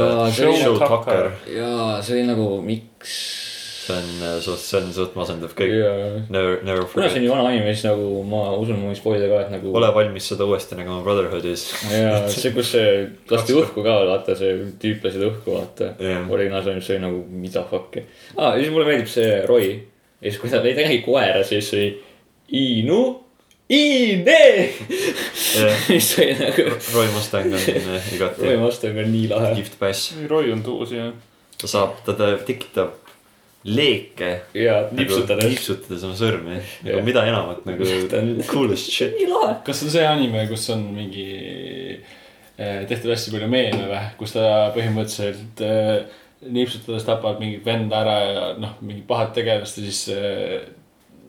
jaa, 1.56 2.02
see 2.02 2.18
oli 2.20 2.28
nagu, 2.28 2.50
miks. 2.66 3.47
See 3.88 3.96
on 3.98 4.08
äh, 4.28 4.38
suht, 4.44 4.62
see 4.64 4.80
on 4.82 4.90
suht 4.96 5.16
masendav 5.18 5.54
kõik. 5.58 5.74
jaa, 5.74 6.22
Never, 6.34 6.60
never 6.68 6.86
kuna 6.86 6.88
see 6.88 6.88
on 6.88 7.10
forget. 7.10 7.22
nii 7.24 7.32
vana 7.32 7.46
anime, 7.52 7.74
siis 7.74 7.86
nagu 7.88 8.08
ma 8.28 8.42
usun, 8.60 8.80
ma 8.82 8.92
võin 8.92 9.00
spoilida 9.00 9.30
ka, 9.32 9.44
et 9.46 9.54
nagu. 9.56 9.74
ole 9.80 9.92
valmis 9.96 10.32
seda 10.34 10.48
uuesti 10.48 10.80
nägema 10.80 11.00
Brotherhoodis. 11.06 11.68
ja 11.94 12.24
see, 12.32 12.52
kus 12.56 12.74
see 12.76 12.90
lasti 13.32 13.56
õhku 13.58 13.86
ka, 13.86 14.00
vaata 14.12 14.36
see 14.40 14.58
tüüp 14.82 15.08
lasi 15.08 15.24
õhku, 15.30 15.54
vaata 15.56 15.94
Jah. 16.04 16.28
originaalis 16.38 16.74
oli 16.74 16.84
see 16.90 17.00
nagu 17.04 17.24
mida 17.46 17.64
fuck'i 17.70 18.04
ah,. 18.36 18.54
ja 18.56 18.60
siis 18.60 18.74
mulle 18.74 18.90
meeldib 18.90 19.12
see 19.12 19.40
Roy. 19.48 19.72
ja 20.20 20.28
siis, 20.28 20.42
kui 20.42 20.52
ta 20.52 20.62
lõi 20.64 20.76
tegelikult 20.78 21.08
koera, 21.14 21.46
siis 21.48 21.72
oli 21.78 21.90
Inu, 22.58 23.02
Ine. 23.76 24.70
siis 25.88 26.14
oli 26.20 26.38
nagu, 26.40 26.70
Roy 26.94 27.10
Mustang 27.16 27.52
on 27.52 27.60
äh, 27.60 27.90
Roy 27.90 28.16
igati 28.16 28.54
Mustang 28.62 29.02
on 29.04 29.12
nii 29.12 29.26
lahe. 29.34 29.56
kihvt 29.60 29.76
bass. 29.82 30.14
Roy 30.32 30.54
on 30.54 30.64
tuus 30.64 30.94
ja. 30.96 31.10
ta 31.60 31.68
saab, 31.68 32.00
ta 32.06 32.16
ta 32.16 32.32
tekitab 32.48 33.07
leeke. 33.68 34.32
ja 34.56 34.78
nipsutades. 34.96 35.50
nipsutades 35.52 36.06
oma 36.08 36.18
sõrmi. 36.20 36.62
Nagu 36.86 37.04
mida 37.08 37.26
enamat 37.28 37.66
nagu 37.68 37.90
coolest 38.48 38.94
shit. 38.94 39.18
nii 39.20 39.28
lahe. 39.32 39.58
kas 39.68 39.82
see 39.82 39.90
on 39.90 39.96
see 39.98 40.08
anime, 40.08 40.46
kus 40.52 40.70
on 40.74 40.88
mingi 40.96 41.28
eh, 41.98 42.82
tehtud 42.88 43.12
hästi 43.12 43.36
palju 43.36 43.52
meeme 43.52 43.90
või, 43.92 44.02
kus 44.20 44.36
ta 44.38 44.48
põhimõtteliselt 44.76 45.64
eh, 45.68 45.94
nipsutades 46.48 47.06
tapab 47.08 47.42
mingit 47.42 47.66
venda 47.66 48.04
ära 48.06 48.18
ja 48.24 48.50
noh, 48.62 48.78
mingit 48.86 49.08
pahat 49.10 49.34
tegelast 49.38 49.80
ja 49.82 49.88
siis 49.88 50.04
eh, 50.16 50.68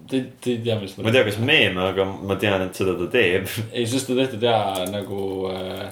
te, 0.09 0.25
te 0.41 0.55
ei 0.55 0.61
tea, 0.65 0.77
millest 0.79 0.99
ma 0.99 1.09
ei 1.09 1.17
tea, 1.17 1.25
kas 1.29 1.39
meeme, 1.43 1.87
aga 1.91 2.07
ma 2.07 2.37
tean, 2.41 2.67
et 2.69 2.79
seda 2.79 2.95
ta 2.99 3.09
teeb. 3.13 3.49
ei, 3.73 3.87
sest 3.89 4.11
ta 4.11 4.19
tehtud 4.19 4.45
ja 4.47 4.59
nagu 4.93 5.23
äh, 5.53 5.89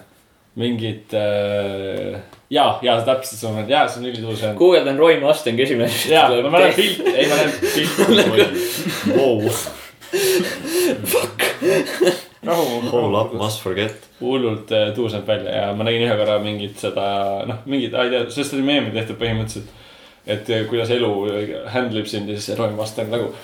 mingit 0.56 1.14
äh, 1.14 2.20
ja, 2.50 2.78
ja 2.82 3.00
täpselt 3.04 3.40
sama, 3.40 3.64
ja 3.68 3.84
see 3.88 4.00
on 4.00 4.08
ülituus. 4.10 4.44
guugeldan 4.56 4.98
Roy 4.98 5.18
Mustang 5.20 5.60
esimene. 5.60 5.90
ja, 6.08 6.28
ma 6.50 6.62
näen 6.62 6.74
pilti, 6.76 7.04
ei 7.12 7.28
ma 7.28 7.40
näen 7.40 7.52
pilti. 7.60 7.88
Wow. 9.16 9.50
rahu, 12.46 12.80
Whole 12.90 13.18
up 13.18 13.32
must 13.34 13.60
forget. 13.62 14.08
hullult 14.20 14.72
äh, 14.72 14.94
tuus 14.94 15.12
näeb 15.12 15.26
välja 15.28 15.56
ja 15.60 15.72
ma 15.76 15.84
nägin 15.84 16.06
ühe 16.06 16.16
korra 16.16 16.38
mingit 16.40 16.78
seda, 16.80 17.06
noh, 17.48 17.64
mingit, 17.68 17.94
ei 17.94 18.12
tea, 18.12 18.24
sellest 18.30 18.56
oli 18.56 18.64
meemi 18.64 18.94
tehtud 18.94 19.18
põhimõtteliselt. 19.20 19.72
et 20.26 20.50
äh, 20.50 20.64
kuidas 20.70 20.90
elu 20.94 21.12
handle 21.74 22.00
ib 22.00 22.08
sind 22.10 22.30
ja 22.32 22.38
siis 22.38 22.56
Roy 22.58 22.72
Mustang 22.78 23.12
nagu 23.12 23.34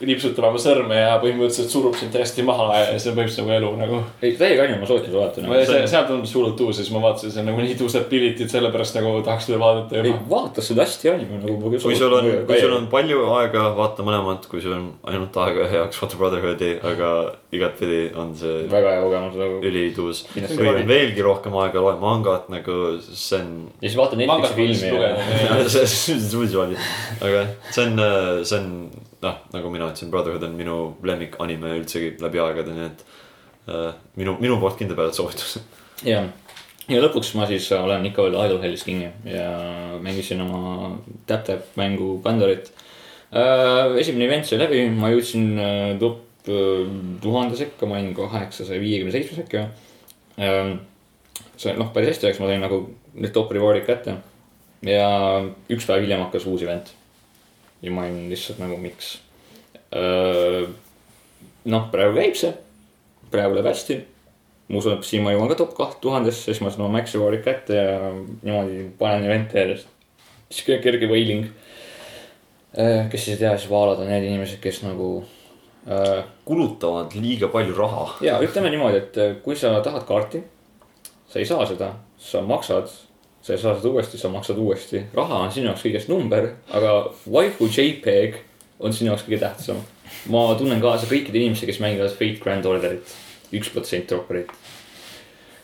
äh, 0.00 0.06
nipsutama 0.06 0.50
oma 0.52 0.60
sõrme 0.60 0.98
ja 0.98 1.16
põhimõtteliselt 1.22 1.72
surub 1.72 1.96
sind 1.98 2.12
täiesti 2.14 2.44
maha 2.46 2.68
ja 2.78 2.98
see 3.00 3.10
on 3.12 3.18
põhimõtteliselt 3.18 3.46
nagu 3.46 3.56
elu 3.56 3.70
nagu. 3.80 4.00
ei, 4.20 4.34
täiega 4.38 4.66
on 4.66 4.72
ju, 4.72 4.78
ma 4.82 4.88
soovitan 4.90 5.14
vaadata 5.16 5.44
nagu.. 5.44 5.60
see, 5.70 5.82
seal 5.92 6.06
tundus 6.10 6.34
hullult 6.36 6.60
uus 6.66 6.80
ja 6.80 6.84
siis 6.84 6.92
ma 6.94 7.02
vaatasin, 7.06 7.32
see 7.34 7.42
on 7.42 7.50
nagu 7.50 7.64
nii 7.64 7.78
tuused 7.80 8.06
pillitid, 8.10 8.50
sellepärast 8.52 8.98
nagu 8.98 9.14
tahaks 9.26 9.48
seda 9.48 9.60
vaadata 9.62 9.98
ei 9.98 10.10
juba. 10.10 10.22
vaata 10.34 10.64
seda 10.64 10.84
hästi 10.84 11.12
on 11.12 11.24
ju 11.24 11.40
nagu. 11.40 11.72
kui 11.86 11.98
sul 12.00 12.16
on, 12.18 12.30
kui 12.50 12.60
sul 12.60 12.76
on 12.76 12.88
palju 12.92 13.24
aega, 13.38 13.64
vaata 13.78 14.06
mõlemat, 14.06 14.48
kui 14.50 14.62
sul 14.64 14.76
on 14.76 14.86
ainult 15.08 15.40
aega 15.46 15.64
ühe 15.66 15.80
jaoks, 15.80 16.02
vaata 16.02 16.20
Brotherhoodi, 16.20 16.72
aga 16.92 17.12
igatpidi 17.56 18.02
on 18.18 18.34
see 18.38 18.66
väga 18.70 18.94
hea 18.96 19.02
kogemus 19.06 19.40
nagu. 19.40 19.60
ülituus. 19.70 20.24
Kui 20.34 20.70
on 20.70 20.82
veelgi 20.88 21.24
rohkem 21.24 21.56
aega, 21.62 21.82
loe 21.82 21.96
mangat 22.02 22.50
nagu, 22.52 22.80
see 23.06 23.40
on. 23.40 23.52
ja 23.80 23.88
siis 23.88 23.98
vaata 23.98 24.20
mangat 24.20 24.52
Netflixi 24.52 24.56
filmi 24.56 24.96
on 24.96 25.66
see 27.70 27.84
on, 27.84 28.00
see 28.44 28.58
on 28.58 28.70
noh, 29.26 29.38
nagu 29.54 29.70
mina 29.72 29.90
ütlesin, 29.90 30.10
Brotherhood 30.12 30.46
on 30.46 30.56
minu 30.58 30.78
lemmik 31.06 31.36
anime 31.42 31.76
üldsegi 31.80 32.14
läbi 32.22 32.40
aegade, 32.42 32.74
nii 32.76 32.88
et 32.88 33.04
äh, 33.68 33.94
minu, 34.20 34.36
minu 34.42 34.58
poolt 34.62 34.78
kindla 34.80 34.98
peale 34.98 35.14
soovitus. 35.16 35.58
ja, 36.06 36.22
ja 36.88 37.02
lõpuks 37.02 37.32
ma 37.38 37.48
siis 37.50 37.68
olen 37.76 38.06
ikka 38.10 38.26
veel 38.26 38.38
Idle 38.44 38.60
Hellis 38.64 38.84
kinni 38.86 39.10
ja 39.30 39.48
mängisin 40.02 40.42
oma 40.44 40.92
Tap-Tap 41.28 41.74
mängu 41.80 42.16
Pandorit 42.24 42.70
äh,. 43.32 43.96
esimene 44.00 44.28
event 44.30 44.48
sai 44.48 44.60
läbi, 44.62 44.84
ma 44.94 45.10
jõudsin 45.14 45.48
äh, 45.58 45.88
top 46.02 46.50
äh, 46.50 46.86
tuhande 47.22 47.58
sekka, 47.58 47.88
ma 47.88 47.98
olin 47.98 48.14
kaheksasaja 48.16 48.82
viiekümne 48.82 49.14
seitsme 49.14 49.42
sekka 49.42 49.66
äh,. 50.38 50.76
see 51.56 51.76
noh, 51.76 51.92
päris 51.92 52.14
hästi 52.14 52.30
läks, 52.30 52.40
ma 52.40 52.52
sain 52.52 52.64
nagu 52.64 52.84
need 53.16 53.34
top 53.34 53.52
reward'id 53.54 53.88
kätte 53.88 54.20
ja 54.84 55.08
üks 55.72 55.86
päev 55.88 56.04
hiljem 56.04 56.22
hakkas 56.26 56.46
uus 56.48 56.64
event. 56.66 56.92
Ja 57.86 57.94
ma 57.94 58.04
olin 58.06 58.28
lihtsalt 58.32 58.60
nagu, 58.62 58.78
miks 58.82 59.16
noh, 61.66 61.88
praegu 61.92 62.18
käib 62.18 62.36
see, 62.38 62.52
praegu 63.32 63.56
läheb 63.56 63.70
hästi 63.70 64.00
ma 64.66 64.80
usun, 64.80 64.96
et 64.96 65.06
siin 65.06 65.22
ma 65.22 65.32
jõuan 65.34 65.50
ka 65.52 65.58
top 65.60 65.76
kaht 65.78 66.00
tuhandesse, 66.02 66.48
siis 66.48 66.60
ma 66.62 66.72
saan 66.72 66.88
oma 66.88 66.98
Max 66.98 67.14
Reward'id 67.14 67.44
kätte 67.46 67.78
ja 67.78 68.10
niimoodi 68.10 68.88
panen 68.98 69.28
event'e 69.28 69.62
järjest. 69.62 69.88
sihuke 70.50 70.80
kerge 70.82 71.08
võiling. 71.10 71.46
kes 72.74 73.24
siis 73.24 73.36
ei 73.36 73.42
tea, 73.44 73.54
siis 73.56 73.70
vaalad 73.70 74.02
on 74.02 74.10
need 74.10 74.26
inimesed, 74.26 74.58
kes 74.60 74.82
nagu 74.82 75.10
kulutavad 76.44 77.14
liiga 77.14 77.48
palju 77.48 77.74
raha. 77.76 78.06
ja 78.20 78.40
ütleme 78.42 78.70
niimoodi, 78.70 78.96
et 78.96 79.18
äh, 79.22 79.36
kui 79.42 79.56
sa 79.56 79.78
tahad 79.82 80.06
kaarti, 80.08 80.42
sa 81.30 81.38
ei 81.38 81.46
saa 81.46 81.66
seda, 81.66 81.92
sa 82.18 82.42
maksad, 82.42 82.90
sa 83.46 83.54
ei 83.54 83.60
saa 83.62 83.76
seda 83.78 83.92
uuesti, 83.92 84.18
sa 84.18 84.28
maksad 84.28 84.58
uuesti. 84.58 85.04
raha 85.14 85.44
on 85.44 85.52
sinu 85.54 85.68
jaoks 85.70 85.84
kõigest 85.86 86.10
number, 86.10 86.48
aga 86.74 86.94
waifu 87.30 87.68
JPEG 87.70 88.40
on 88.82 88.94
sinu 88.94 89.12
jaoks 89.12 89.22
kõige 89.26 89.38
tähtsam. 89.44 89.78
ma 90.30 90.48
tunnen 90.58 90.80
kaasa 90.82 91.06
kõikide 91.06 91.38
inimestega, 91.38 91.70
kes 91.72 91.82
mängivad 91.82 92.16
Fate 92.16 92.42
Grand 92.42 92.66
Orderit, 92.66 93.14
üks 93.54 93.70
protsent 93.70 94.10
dropperit. 94.10 94.50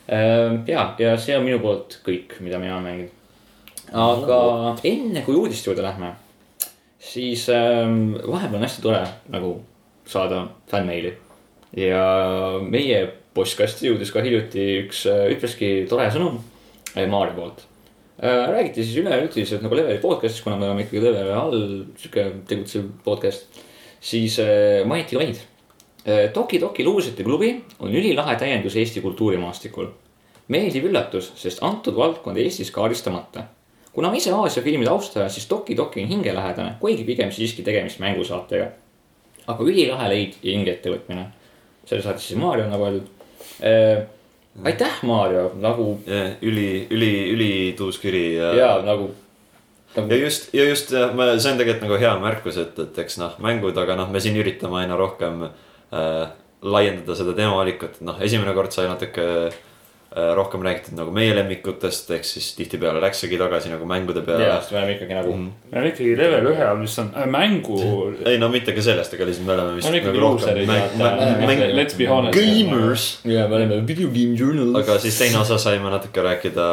ja, 0.07 0.85
ja 0.99 1.17
see 1.19 1.35
on 1.37 1.43
minu 1.43 1.59
poolt 1.63 1.99
kõik, 2.07 2.37
mida 2.39 2.59
mina 2.59 2.77
olen 2.77 2.87
mänginud. 2.87 3.19
aga 3.91 4.39
enne 4.87 5.25
kui 5.27 5.35
uudiste 5.35 5.69
juurde 5.69 5.83
lähme, 5.83 6.13
siis 7.03 7.49
ähm, 7.51 8.15
vahepeal 8.15 8.61
on 8.61 8.67
hästi 8.67 8.81
tore 8.85 9.03
nagu 9.35 9.57
saada 10.07 10.45
fännmeili 10.71 11.17
ja 11.77 12.05
meie 12.63 13.03
postkasti 13.35 13.89
jõudis 13.89 14.11
ka 14.13 14.23
hiljuti 14.23 14.65
üks 14.85 15.03
äh, 15.09 15.27
üpriski 15.35 15.75
tore 15.89 16.07
sõnum 16.13 16.39
äh, 16.95 17.07
Maarja 17.09 17.35
poolt. 17.35 17.63
Räägiti 18.23 18.83
siis 18.83 18.97
üleüldiselt 19.01 19.63
nagu 19.65 19.75
Leveli 19.75 19.99
podcast'is, 19.99 20.43
kuna 20.45 20.55
me 20.57 20.69
oleme 20.69 20.85
ikkagi 20.85 21.01
Leveli 21.03 21.33
all 21.35 21.65
sihuke 21.99 22.29
tegutsev 22.47 22.85
podcast, 23.03 23.59
siis 23.99 24.37
äh, 24.39 24.85
mainiti 24.87 25.17
ka 25.17 25.23
meid. 25.23 25.41
Toki 26.33 26.59
Toki 26.59 26.83
luusete 26.83 27.23
klubi 27.23 27.53
on 27.79 27.93
ülilahe 27.95 28.35
täiendus 28.35 28.75
Eesti 28.75 29.01
kultuurimaastikul. 29.01 29.87
meeldiv 30.51 30.89
üllatus, 30.89 31.29
sest 31.39 31.61
antud 31.63 31.95
valdkond 31.95 32.37
Eestis 32.37 32.71
kaardistamata. 32.71 33.43
kuna 33.93 34.09
ma 34.09 34.15
ise 34.15 34.31
Aasia 34.31 34.63
filmide 34.63 34.89
austaja, 34.89 35.29
siis 35.29 35.45
Toki 35.47 35.75
Toki 35.75 36.03
on 36.03 36.07
hingelähedane, 36.07 36.75
kuigi 36.79 37.03
pigem 37.03 37.31
siiski 37.31 37.63
tegemist 37.63 37.99
mängusaatega. 37.99 38.67
aga 39.47 39.63
ülilahe 39.63 40.09
leid 40.09 40.33
ja 40.43 40.51
hingeettevõtmine. 40.51 41.25
selle 41.85 42.01
saatis 42.01 42.27
siis 42.27 42.39
Maarja 42.39 42.67
nagu 42.67 42.83
öeldud 42.83 43.07
äh,. 43.63 44.07
aitäh, 44.61 45.01
Maarja, 45.07 45.47
nagu 45.61 45.97
üli, 46.45 46.67
üli, 46.93 47.11
ülituus 47.33 47.97
kiri 48.01 48.35
ja, 48.35 48.53
ja 48.57 48.69
nagu, 48.85 49.09
nagu 49.95 50.13
ja 50.13 50.21
just, 50.21 50.51
ja 50.53 50.67
just, 50.69 50.93
see 50.93 51.51
on 51.51 51.59
tegelikult 51.59 51.87
nagu 51.87 51.99
hea 52.01 52.13
märkus, 52.21 52.61
et, 52.61 52.77
et 52.85 53.03
eks 53.05 53.17
noh, 53.21 53.35
mängud, 53.43 53.77
aga 53.81 53.97
noh, 53.97 54.13
me 54.13 54.21
siin 54.23 54.37
üritame 54.37 54.83
aina 54.83 54.97
rohkem 54.99 55.47
äh, 55.47 56.23
laiendada 56.63 57.17
seda 57.17 57.35
teemaalikut, 57.37 58.01
noh, 58.05 58.21
esimene 58.23 58.53
kord 58.57 58.75
sai 58.75 58.85
natuke 58.91 59.29
äh, 59.47 59.61
rohkem 60.13 60.61
räägitud 60.61 60.93
nagu 60.97 61.11
meie 61.15 61.33
lemmikutest, 61.33 62.11
ehk 62.13 62.25
siis 62.27 62.51
tihtipeale 62.53 63.01
läksegi 63.01 63.37
tagasi 63.39 63.71
nagu 63.71 63.87
mängude 63.89 64.21
peale 64.25 64.45
ja, 64.45 64.59
sest 64.61 64.75
me 64.75 64.81
oleme 64.83 64.93
ikkagi 64.97 65.17
nagu 65.17 65.33
mm. 65.33 65.47
me 65.71 65.79
oleme 65.79 65.89
ikkagi 65.89 66.17
level 66.19 66.49
ühe 66.51 66.65
all, 66.67 66.81
mis 66.81 66.97
on 67.01 67.09
äh, 67.17 67.25
mängu. 67.33 67.79
ei 68.29 68.37
no 68.41 68.51
mitte 68.53 68.75
ka 68.77 68.83
sellest, 68.85 69.15
aga 69.17 69.25
lihtsalt 69.29 69.47
me 69.47 69.55
oleme 69.55 69.77
vist 69.79 69.89
on 69.89 69.97
ikkagi 69.97 70.21
nagu 70.21 70.35
luuserid, 70.35 70.69
mäng- 70.69 71.63
let's 71.79 71.97
be 71.97 72.09
honest. 72.09 72.37
gamers. 72.37 73.07
ja 73.25 73.47
me 73.47 73.57
oleme 73.57 73.81
video 73.87 74.11
game 74.13 74.37
journal. 74.37 74.75
aga 74.83 74.99
siis 75.01 75.17
teine 75.17 75.41
osa 75.41 75.57
saime 75.57 75.89
natuke 75.93 76.25
rääkida 76.29 76.67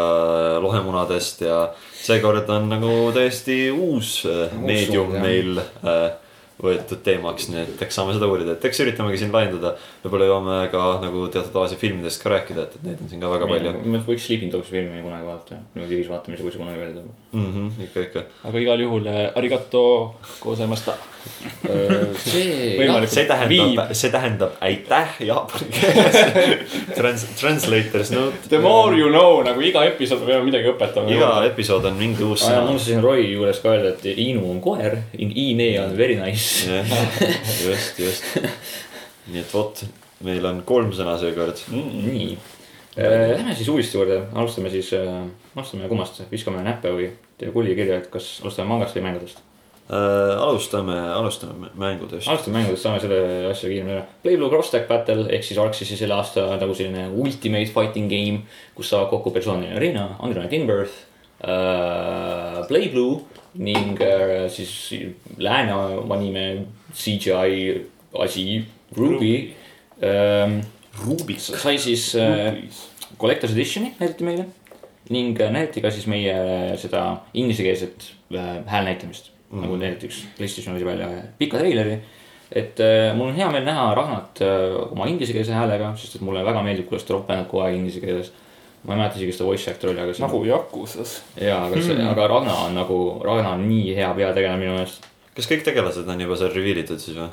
lohemunadest 0.61 1.46
ja 1.48 1.62
seekord 2.03 2.48
on 2.53 2.68
nagu 2.74 2.96
täiesti 3.16 3.62
uus 3.72 4.18
äh, 4.29 4.53
meedium 4.61 5.16
jah. 5.16 5.24
meil 5.24 5.62
äh, 5.64 6.11
võetud 6.62 7.03
teemaks, 7.05 7.49
nii 7.51 7.62
et 7.62 7.83
eks 7.87 7.96
saame 7.99 8.14
seda 8.16 8.29
uurida, 8.31 8.57
et 8.57 8.64
eks 8.68 8.83
üritamegi 8.85 9.23
siin 9.23 9.33
laiendada. 9.35 9.75
võib-olla 10.05 10.29
jõuame 10.29 10.57
ka 10.73 10.87
nagu 11.05 11.27
teatud 11.33 11.57
Aasia 11.62 11.81
filmidest 11.81 12.23
ka 12.23 12.33
rääkida, 12.35 12.66
et, 12.66 12.77
et 12.77 12.88
neid 12.88 13.05
on 13.05 13.12
siin 13.12 13.23
ka 13.23 13.33
väga 13.33 13.49
palju 13.51 13.73
me 13.85 14.03
võiks 14.05 14.27
Sleeping 14.29 14.53
Dogsi 14.53 14.75
filmi 14.77 15.03
kunagi 15.05 15.27
vaadata, 15.27 15.61
niimoodi 15.75 15.99
ühisvaatamise, 15.99 16.44
kui 16.44 16.55
see 16.55 16.62
kunagi 16.62 16.83
välja 16.83 16.94
tuleb. 16.99 17.14
mm. 17.33 17.49
-hmm, 17.55 17.85
ikka, 17.87 18.05
ikka. 18.09 18.25
aga 18.51 18.64
igal 18.66 18.85
juhul 18.85 19.09
äh, 19.11 19.23
arigato 19.40 19.83
gozaimashita. 20.42 20.96
see, 22.20 22.76
Võimalik. 22.78 23.11
see 23.12 23.24
tähendab 23.28 23.92
see 23.96 24.11
tähendab 24.12 24.56
aitäh 24.64 25.16
jaapani 25.28 25.68
keeles 25.74 26.18
Trans-, 26.98 27.26
translator's 27.40 28.12
note. 28.14 28.48
The 28.48 28.61
more 28.62 28.96
you 28.98 29.11
know 29.12 29.40
nagu 29.46 29.62
iga 29.64 29.85
episood 29.88 30.22
me 30.24 30.33
peame 30.33 30.48
midagi 30.48 30.70
õpetama. 30.72 31.12
iga 31.12 31.30
episood 31.48 31.87
on 31.90 31.98
mingi 32.00 32.24
uus 32.26 32.44
ma 32.44 32.52
sõna. 32.52 32.68
unustasin 32.74 33.02
Roy 33.04 33.26
juures 33.33 33.62
ka 33.62 33.74
öelda, 33.74 33.94
et 33.96 34.20
Inu 34.20 34.44
on 34.50 34.61
koer, 34.64 34.98
Ine 35.18 35.70
on 35.85 35.96
very 35.98 36.16
nice. 36.20 36.68
just, 37.64 38.00
just. 38.00 38.40
nii 39.30 39.42
et 39.42 39.52
vot, 39.54 39.85
meil 40.26 40.46
on 40.50 40.62
kolm 40.68 40.94
sõna 40.96 41.16
seekord. 41.20 41.61
nii, 41.72 42.33
lähme 42.96 43.54
siis 43.59 43.68
uudiste 43.72 43.98
juurde, 43.98 44.22
alustame 44.35 44.72
siis, 44.72 44.92
alustame 45.54 45.88
kummast, 45.90 46.24
viskame 46.33 46.64
näppe 46.66 46.92
või 46.94 47.12
teeme 47.38 47.54
kulli 47.54 47.76
kirja, 47.78 48.00
et 48.02 48.11
kas 48.12 48.38
alustame 48.44 48.68
mangast 48.72 48.98
või 48.98 49.06
mängudest. 49.09 49.44
Äh, 49.90 50.38
alustame, 50.38 50.94
alustame 50.94 51.68
mängudest. 51.74 52.29
alustame 52.29 52.61
mängudest, 52.61 52.85
saame 52.85 53.00
selle 53.03 53.48
asja 53.50 53.66
kiiremini 53.66 53.96
üle. 53.96 54.03
Playblue 54.22 54.50
Cross 54.53 54.70
Tag 54.70 54.85
Battle 54.87 55.24
ehk 55.35 55.42
siis 55.42 55.59
Arxisi 55.59 55.96
selle 55.98 56.14
aasta 56.14 56.44
nagu 56.61 56.76
selline 56.79 57.09
ultimate 57.11 57.72
fighting 57.74 58.07
game, 58.12 58.44
kus 58.76 58.92
saavad 58.92 59.11
kokku 59.11 59.33
persooniline 59.35 59.74
arena, 59.81 60.05
Android 60.22 60.55
Inbirth 60.55 60.94
äh,, 61.42 62.61
Playblue 62.68 63.24
ning 63.59 63.98
äh, 64.07 64.44
siis 64.55 64.76
lääne 65.42 65.74
anime 66.07 66.44
CGI 66.94 67.81
asi 68.22 68.46
Ruby 68.94 69.33
ähm,. 70.07 70.61
Rubik. 71.03 71.40
sai 71.40 71.79
siis 71.79 72.14
äh, 72.14 72.62
Collector's 73.18 73.59
Editioni 73.59 73.94
näidati 73.98 74.24
meile 74.26 74.46
ning 75.11 75.35
äh, 75.40 75.50
näidati 75.50 75.83
ka 75.83 75.90
siis 75.90 76.07
meie 76.11 76.79
seda 76.79 77.24
inglisekeelset 77.35 78.11
äh, 78.35 78.57
häälnäitamist 78.70 79.33
mm.. 79.50 79.64
nagu 79.64 79.78
näidati 79.80 80.08
üks 80.10 80.22
PlayStation 80.38 80.76
oli 80.76 80.86
välja 80.86 81.08
pika 81.38 81.58
treileri. 81.58 81.98
et 82.52 82.80
äh, 82.80 83.16
mul 83.16 83.30
on 83.30 83.36
hea 83.38 83.50
meel 83.50 83.66
näha 83.66 83.90
Ragnat 83.94 84.40
äh, 84.42 84.76
oma 84.90 85.06
inglisekeelse 85.10 85.54
häälega, 85.54 85.92
sest 85.98 86.18
et 86.18 86.24
mulle 86.26 86.44
väga 86.46 86.62
meeldib, 86.66 86.88
kuidas 86.90 87.06
ta 87.06 87.14
ropendab 87.14 87.50
kogu 87.50 87.64
aeg 87.66 87.78
inglise 87.78 88.02
keeles. 88.04 88.32
ma 88.84 88.94
ei 88.94 89.02
mäleta 89.02 89.20
isegi 89.20 89.36
seda 89.36 89.50
voice 89.50 89.70
actor 89.70 89.92
oli, 89.92 90.00
aga 90.00 90.14
see 90.16 90.24
nagu 90.24 90.40
Yakusas. 90.46 91.20
jaa, 91.36 91.60
aga 91.66 91.82
see 91.82 91.94
mm., 91.94 92.08
aga 92.14 92.26
Ragna 92.32 92.56
on 92.64 92.74
nagu, 92.80 92.98
Ragna 93.24 93.54
on 93.58 93.68
nii 93.68 93.94
hea 93.98 94.08
peategelane 94.16 94.62
minu 94.62 94.78
meelest. 94.78 95.06
kas 95.36 95.50
kõik 95.50 95.66
tegelased 95.68 96.08
on 96.08 96.26
juba 96.26 96.40
seal 96.40 96.52
reveal 96.54 96.82
itud 96.84 97.02
siis 97.02 97.18
või? 97.20 97.30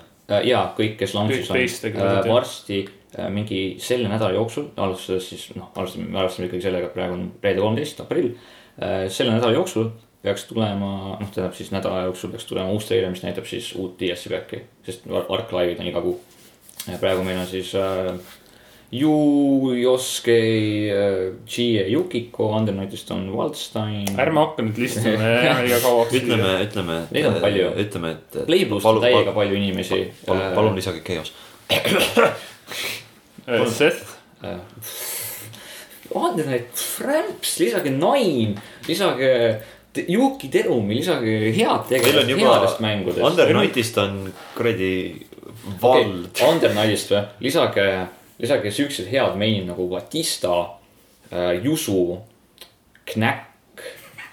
ja 0.49 0.67
kõik, 0.77 0.97
kes 0.99 1.15
launch'is 1.15 1.49
on 1.53 1.61
äh, 1.95 2.19
varsti 2.27 2.81
äh, 2.83 3.29
mingi 3.33 3.61
selle 3.79 4.11
nädala 4.11 4.35
jooksul, 4.35 4.73
alustades 4.75 5.31
siis 5.31 5.47
noh, 5.55 5.71
alustame, 5.79 6.11
me 6.11 6.19
alustame 6.21 6.51
ikkagi 6.51 6.67
sellega, 6.67 6.91
et 6.91 6.97
praegu 6.97 7.15
on 7.15 7.29
reede 7.43 7.63
kolmteist 7.63 8.03
aprill. 8.03 8.35
selle 9.09 9.31
nädala 9.33 9.55
jooksul 9.55 9.87
peaks 10.21 10.45
tulema, 10.49 11.17
noh, 11.19 11.29
tähendab 11.29 11.55
siis 11.57 11.71
nädala 11.71 12.01
jooksul 12.07 12.31
peaks 12.33 12.45
tulema 12.49 12.71
uus 12.73 12.85
treiler, 12.89 13.11
mis 13.13 13.23
näitab 13.23 13.45
siis 13.49 13.69
uut 13.77 13.99
DLC 13.99 14.31
back'i, 14.33 14.63
sest 14.85 15.05
Arc 15.13 15.53
Live'id 15.53 15.79
on 15.83 15.91
iga 15.91 16.01
kuu. 16.01 16.19
praegu 16.99 17.23
meil 17.23 17.39
on 17.39 17.47
siis 17.47 17.75
äh, 17.75 18.13
Yu 18.91 19.11
Yosuke 19.75 20.37
äh, 20.37 21.33
Chie 21.45 21.91
Yukiko, 21.91 22.55
Under 22.55 22.73
Nightist 22.73 23.11
on 23.11 23.33
Waldstein. 23.35 24.07
ärme 24.17 24.39
hakka 24.39 24.63
nüüd 24.63 24.77
listima, 24.79 25.17
me 25.19 25.43
jääme 25.43 25.61
liiga 25.67 25.79
kauaks. 25.83 26.13
ütleme, 26.21 26.63
ütleme, 26.65 26.95
et. 27.03 27.11
Neid 27.17 27.25
on 27.29 27.33
palju. 27.43 27.67
ütleme, 27.85 28.07
et. 28.15 28.29
Playblust 28.47 28.85
on 28.87 29.01
täiega 29.03 29.31
palju 29.35 29.55
inimesi. 29.59 29.99
palun, 30.25 30.53
palun 30.55 30.75
lisage 30.79 31.01
Chaos. 31.05 31.33
Seth, 33.77 34.15
Under 36.15 36.47
Night 36.47 36.75
Framps, 36.75 37.59
lisage 37.59 37.91
Nine, 37.91 38.55
lisage 38.87 39.59
Yuki 40.07 40.49
Terumi, 40.53 40.97
lisage 40.99 41.51
head 41.55 41.87
tegelast 41.89 42.29
headest, 42.29 42.79
mängudest. 42.83 43.23
Under 43.25 43.53
Nightist 43.57 43.97
on 44.01 44.33
kuradi 44.55 44.93
vald 45.81 46.29
okay.. 46.31 46.47
Under 46.49 46.73
Nightist 46.75 47.13
või, 47.13 47.23
lisage, 47.47 47.87
lisage 48.41 48.71
siuksed 48.73 49.09
head 49.11 49.37
mainid 49.39 49.67
nagu 49.69 49.87
Batista 49.91 50.53
äh,, 51.31 51.57
Jusu, 51.63 52.17
Knack, 53.07 53.45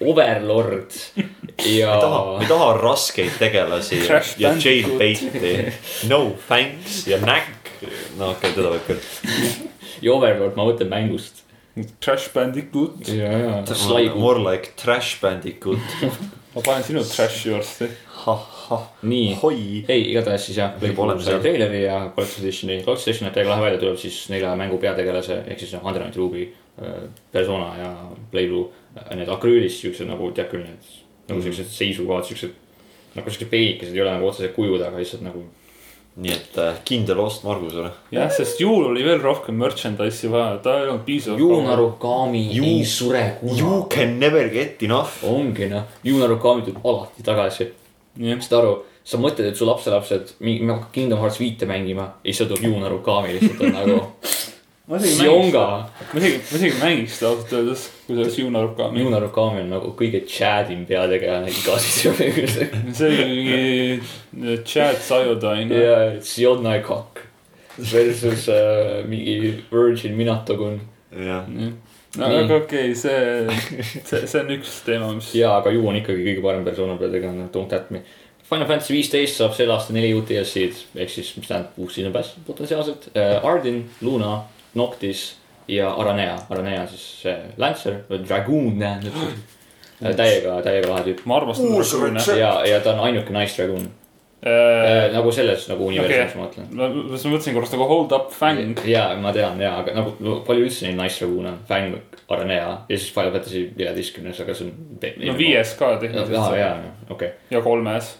Overlord 0.05 0.96
ja 1.62 1.94
ei 1.94 2.00
taha, 2.03 2.22
ei 2.42 2.48
taha 2.50 2.72
raskeid 2.81 3.38
tegelasi 3.38 4.00
ja, 4.03 4.20
ja 4.38 4.55
jailbait'i. 4.59 5.55
No 6.11 6.35
thanks 6.48 7.07
ja 7.07 7.20
Knack. 7.22 7.70
no 8.18 8.33
okei 8.35 8.50
okay,, 8.50 8.57
teda 8.57 8.74
võib 8.74 8.88
küll. 8.88 9.00
ja 10.03 10.14
Overlord, 10.16 10.59
ma 10.59 10.66
mõtlen 10.68 10.90
mängust. 10.90 11.43
Trash 12.00 12.30
Bandicoot, 12.34 13.08
ja, 13.08 13.30
ja, 13.38 13.54
Sly 13.66 14.12
More 14.14 14.38
like 14.38 14.76
trash 14.78 15.20
bandicoot. 15.20 15.78
ma 16.54 16.62
panen 16.62 16.84
sinu 16.87 17.02
trash'i 17.02 17.50
varsti. 17.50 17.88
nii, 19.02 19.32
hoi. 19.40 19.56
ei, 19.88 20.04
igatahes 20.12 20.46
siis 20.46 20.60
jah, 20.60 20.76
oleme 20.78 21.20
sai 21.20 21.32
seal. 21.34 21.42
treileri 21.42 21.82
ja 21.82 21.96
Collector's 22.14 22.44
Editioni, 22.44 22.78
Collector's 22.84 23.08
Edition 23.08 23.26
näeb 23.26 23.34
täiega 23.34 23.50
lahe 23.50 23.64
välja, 23.66 23.80
tuleb 23.82 23.98
siis 24.00 24.20
nelja 24.30 24.54
mängu 24.58 24.78
peategelase 24.80 25.40
ehk 25.42 25.60
siis 25.60 25.74
noh, 25.74 25.82
Undernight 25.84 26.16
Ruby, 26.20 26.46
persona 27.34 27.72
ja 27.80 27.90
Playblue, 28.30 28.70
need 29.18 29.34
akrüülis 29.34 29.80
siuksed 29.82 30.08
nagu 30.08 30.30
tead 30.37 30.48
küll 30.52 30.62
need 30.64 30.94
nagu 31.28 31.42
siuksed 31.42 31.74
seisukohad, 31.74 32.24
siuksed 32.30 32.54
nagu 33.18 33.34
siuksed 33.34 33.50
peenikesed, 33.50 33.94
ei 33.94 34.06
ole 34.06 34.14
nagu 34.14 34.30
otseselt 34.30 34.54
kujud, 34.56 34.78
aga 34.78 35.02
lihtsalt 35.02 35.26
nagu 35.26 35.44
nii 36.16 36.31
et 36.33 36.59
äh, 36.62 36.77
kindel 36.87 37.18
ost 37.18 37.42
Margusele. 37.44 37.90
jah, 38.14 38.31
sest 38.31 38.61
juul 38.62 38.85
oli 38.92 39.03
veel 39.05 39.18
rohkem 39.22 39.57
merchandise'i 39.59 40.31
vaja, 40.31 40.59
ta 40.62 40.77
ei 40.81 40.88
olnud 40.88 41.03
piisavalt. 41.05 41.40
Juunaru 41.40 41.88
Kami 41.98 42.42
Ju- 42.55 42.64
ei 42.64 42.85
sure 42.85 43.22
You 43.42 43.57
kunagi. 43.57 43.88
can 43.96 44.18
never 44.20 44.48
get 44.48 44.83
enough. 44.83 45.16
ongi 45.27 45.66
noh, 45.68 45.83
Juunaru 46.05 46.37
Kami 46.38 46.62
tuleb 46.62 46.87
alati 46.87 47.22
tagasi. 47.27 47.68
saad 48.40 48.59
aru, 48.61 48.77
sa 49.05 49.18
mõtled, 49.18 49.48
et 49.50 49.57
su 49.57 49.66
lapselapsed, 49.66 50.35
me 50.40 50.55
hakkame 50.61 50.92
Kingdom 50.92 51.18
Hearts 51.18 51.40
viite 51.40 51.66
mängima 51.66 52.03
ja 52.24 52.33
siis 52.33 52.46
tuleb 52.48 52.62
Juunaru 52.62 52.98
Kami 53.03 53.35
lihtsalt 53.35 53.61
on 53.61 53.72
nagu 53.72 54.00
ma 54.88 54.96
isegi 54.96 55.16
mängiks, 55.16 55.50
Sionga. 55.50 55.66
ma 56.12 56.20
isegi, 56.20 56.40
ma 56.50 56.58
isegi 56.58 56.80
mängiks 56.80 57.18
seda 57.18 57.30
ausalt 57.30 57.52
öeldes, 57.56 57.84
kui 58.04 58.14
see 58.14 58.24
oleks 58.24 58.38
Juunaru 58.38 58.72
ka. 58.76 58.88
Juunaru 59.00 59.30
Kami 59.32 59.62
on 59.64 59.70
nagu 59.72 59.92
kõige 59.96 60.24
Chadim 60.28 60.84
peategelane 60.88 61.52
igas 61.52 61.86
videomängus. 61.88 62.58
see 62.98 63.08
oli 63.08 63.28
mingi 63.30 64.58
Chad 64.68 65.00
Sayodine. 65.00 65.80
ja 65.84 65.96
Sionai 66.20 66.82
Kak 66.84 67.24
versus 67.78 68.48
äh, 68.52 69.00
mingi 69.08 69.64
Virgin 69.72 70.18
Minatogun. 70.20 70.80
jah, 71.16 71.48
no 71.48 71.72
Nii. 72.14 72.36
aga 72.44 72.56
okei 72.60 72.92
okay,, 72.92 72.94
see, 72.94 74.02
see, 74.04 74.26
see 74.26 74.40
on 74.40 74.52
üks 74.54 74.76
teema, 74.86 75.08
mis. 75.16 75.32
ja, 75.34 75.56
aga 75.58 75.72
Ju 75.74 75.82
on 75.88 75.96
ikkagi 75.98 76.22
kõige 76.28 76.44
parem 76.44 76.66
persona 76.66 76.94
peategelane, 77.00 77.48
don't 77.54 77.72
at 77.74 77.88
me. 77.90 78.04
Final 78.44 78.68
Fantasy 78.68 78.92
viisteist 78.94 79.40
saab 79.40 79.54
sel 79.56 79.72
aastal 79.72 79.96
neli 79.96 80.12
uut 80.14 80.28
DLC-d 80.28 81.00
ehk 81.00 81.10
siis, 81.10 81.32
mis 81.38 81.48
tähendab 81.48 81.78
uus 81.80 81.96
pass 82.12 82.36
potentsiaalselt 82.46 83.08
uh,. 83.14 83.48
Ardin, 83.48 83.80
Luna, 84.04 84.42
Noctis 84.74 85.37
ja 85.68 85.90
Aranea, 85.90 86.38
Aranea 86.50 86.82
on 86.82 86.88
siis 86.88 87.04
see 87.22 87.37
Lancer, 87.56 88.00
Dragoon 88.28 88.78
tähendab 88.78 89.16
uh,. 89.16 89.34
täiega, 90.16 90.56
täiega 90.62 90.90
lahe 90.90 91.04
tüüp 91.08 91.22
ma 91.28 91.38
armastan 91.40 91.70
dragoone. 91.72 92.24
ja, 92.38 92.54
ja 92.68 92.80
ta 92.84 92.92
on 92.92 93.04
ainuke 93.08 93.32
nice 93.32 93.56
dragoon 93.56 93.87
uh,. 93.87 94.48
ma 94.48 94.96
nagu 95.14 95.32
selles 95.32 95.68
nagu 95.70 95.87
universumis 95.88 96.34
Okei. 96.34 96.40
ma 96.40 96.48
mõtlen. 96.48 96.66
ma 96.74 96.88
mõtlesin 97.16 97.56
korraks 97.56 97.72
nagu 97.76 97.87
hold 97.88 98.12
up 98.16 98.34
fang. 98.34 98.82
ja 98.88 99.06
ma 99.20 99.32
tean 99.37 99.62
ja, 99.62 99.78
aga 99.80 99.94
nagu 99.96 100.16
no, 100.20 100.40
palju 100.48 100.66
üldse 100.66 100.88
neid 100.88 101.00
nice 101.00 101.22
dragoone 101.22 101.54
on, 101.54 101.62
Fang, 101.70 101.96
Aranea 102.28 102.66
ja 102.88 102.98
siis 102.98 103.08
Final 103.14 103.32
Fantasy 103.38 103.64
viieteistkümnes, 103.78 104.42
aga 104.44 104.58
see 104.58 104.68
on. 104.68 104.76
no 105.24 105.38
viies 105.40 105.72
ka 105.80 105.94
ja, 105.94 106.02
tehniliselt. 106.04 106.58
ja, 106.60 106.76
okei. 107.08 107.32
ja 107.50 107.64
kolmes. 107.64 108.12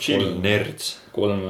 chill 0.00 0.24
Kolm. 0.24 0.42
nerds. 0.42 0.90
kolm, 1.12 1.44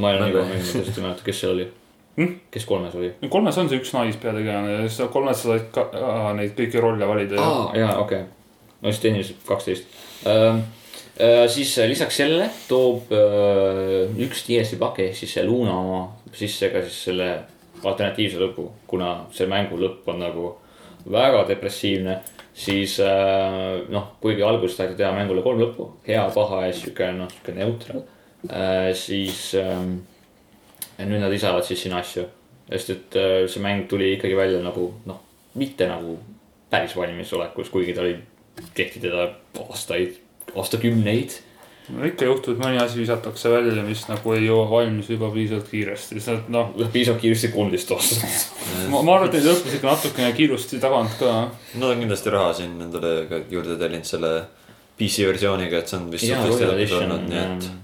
ma 0.00 0.10
ei 0.10 0.18
ole 0.18 0.28
nii 0.28 0.36
kaua 0.38 0.50
mänginud, 0.50 0.76
tõesti 0.80 0.98
ei 0.98 1.06
mäleta, 1.06 1.26
kes 1.30 1.42
seal 1.44 1.54
oli 1.54 1.70
Hmm? 2.14 2.36
kes 2.54 2.66
kolmes 2.68 2.94
oli? 2.94 3.10
kolmes 3.30 3.58
on 3.58 3.68
see 3.70 3.80
üks 3.80 3.90
naispeategelane 3.96 4.76
ja 4.76 4.82
siis 4.86 5.10
kolmes 5.10 5.40
sa 5.42 5.54
said 5.54 5.70
ka 5.74 5.88
aa, 5.98 6.32
neid 6.38 6.54
kõiki 6.58 6.82
rolle 6.82 7.08
valida 7.10 7.40
aa, 7.42 7.64
jaa, 7.78 7.96
okei 8.04 8.22
okay.. 8.22 8.76
no 8.82 8.92
siis 8.92 9.02
tehniliselt 9.02 9.40
kaksteist. 9.48 9.96
siis 11.54 11.72
äh, 11.78 11.88
lisaks 11.90 12.20
sellele 12.22 12.46
toob 12.68 13.10
äh, 13.14 14.14
üks 14.26 14.46
DLC 14.46 14.78
paki 14.78 15.08
ehk 15.08 15.18
siis 15.18 15.34
see 15.34 15.46
Luna 15.46 15.74
oma 15.80 16.04
sisse 16.34 16.70
ka 16.70 16.84
siis 16.86 17.02
selle 17.08 17.32
alternatiivse 17.84 18.38
lõpu, 18.40 18.68
kuna 18.86 19.10
see 19.34 19.50
mängu 19.50 19.78
lõpp 19.80 20.08
on 20.12 20.22
nagu 20.22 20.46
väga 21.10 21.42
depressiivne, 21.50 22.16
siis 22.56 22.96
äh, 23.02 23.82
noh, 23.92 24.14
kuigi 24.22 24.44
alguses 24.46 24.78
taheti 24.78 24.98
teha 25.02 25.12
mängule 25.16 25.42
kolm 25.44 25.60
lõppu, 25.60 25.90
hea, 26.06 26.22
paha 26.34 26.64
ja 26.68 26.72
sihuke 26.76 27.10
noh, 27.16 27.30
sihuke 27.32 27.58
neutral 27.58 28.02
äh,, 28.48 28.90
siis 28.96 29.50
ähm, 29.58 29.98
ja 30.98 31.06
nüüd 31.08 31.22
nad 31.22 31.32
lisavad 31.32 31.66
siis 31.66 31.82
sinna 31.84 32.00
asju, 32.02 32.26
sest 32.68 32.92
et 32.94 33.18
äh, 33.20 33.38
see 33.50 33.62
mäng 33.64 33.88
tuli 33.90 34.14
ikkagi 34.16 34.36
välja 34.38 34.62
nagu 34.64 34.90
noh, 35.08 35.20
mitte 35.58 35.88
nagu 35.90 36.18
päris 36.70 36.96
valmisolekus, 36.96 37.70
kuigi 37.70 37.94
ta 37.94 38.04
oli, 38.04 38.16
tehti 38.74 39.02
teda 39.02 39.28
aastaid, 39.68 40.16
aastakümneid. 40.54 41.36
no 41.94 42.06
ikka 42.08 42.26
juhtub, 42.26 42.56
et 42.56 42.62
mõni 42.62 42.80
asi 42.80 42.98
visatakse 43.02 43.50
välja, 43.52 43.82
mis 43.86 44.06
nagu 44.08 44.34
ei 44.34 44.46
jõua 44.46 44.64
valmis 44.70 45.10
juba 45.12 45.28
piisavalt 45.34 45.68
kiiresti, 45.70 46.20
sest 46.22 46.50
noh, 46.52 46.72
piisavalt 46.92 47.22
kiiresti 47.22 47.52
kolmteist 47.54 47.94
aastat. 47.94 48.36
ma, 48.92 49.02
ma 49.02 49.18
arvan, 49.18 49.28
et 49.28 49.38
neid 49.38 49.50
lõppes 49.50 49.78
ikka 49.78 49.90
natukene 49.90 50.32
kiirusti 50.38 50.80
tagant 50.82 51.18
ka. 51.20 51.34
Nad 51.76 51.88
on 51.90 52.04
kindlasti 52.06 52.34
raha 52.34 52.52
siin 52.56 52.78
endale 52.86 53.42
juurde 53.52 53.78
tellinud 53.80 54.08
selle 54.08 54.34
PC 54.98 55.28
versiooniga, 55.28 55.82
et 55.82 55.90
see 55.90 56.00
on 56.00 56.10
vist 56.12 56.30
jaa, 56.30 56.40
suhteliselt 56.40 56.70
Royal 56.70 56.78
edukas 56.78 56.94
Edition 56.94 57.18
olnud, 57.18 57.32
nii 57.34 57.44
et. 57.44 57.83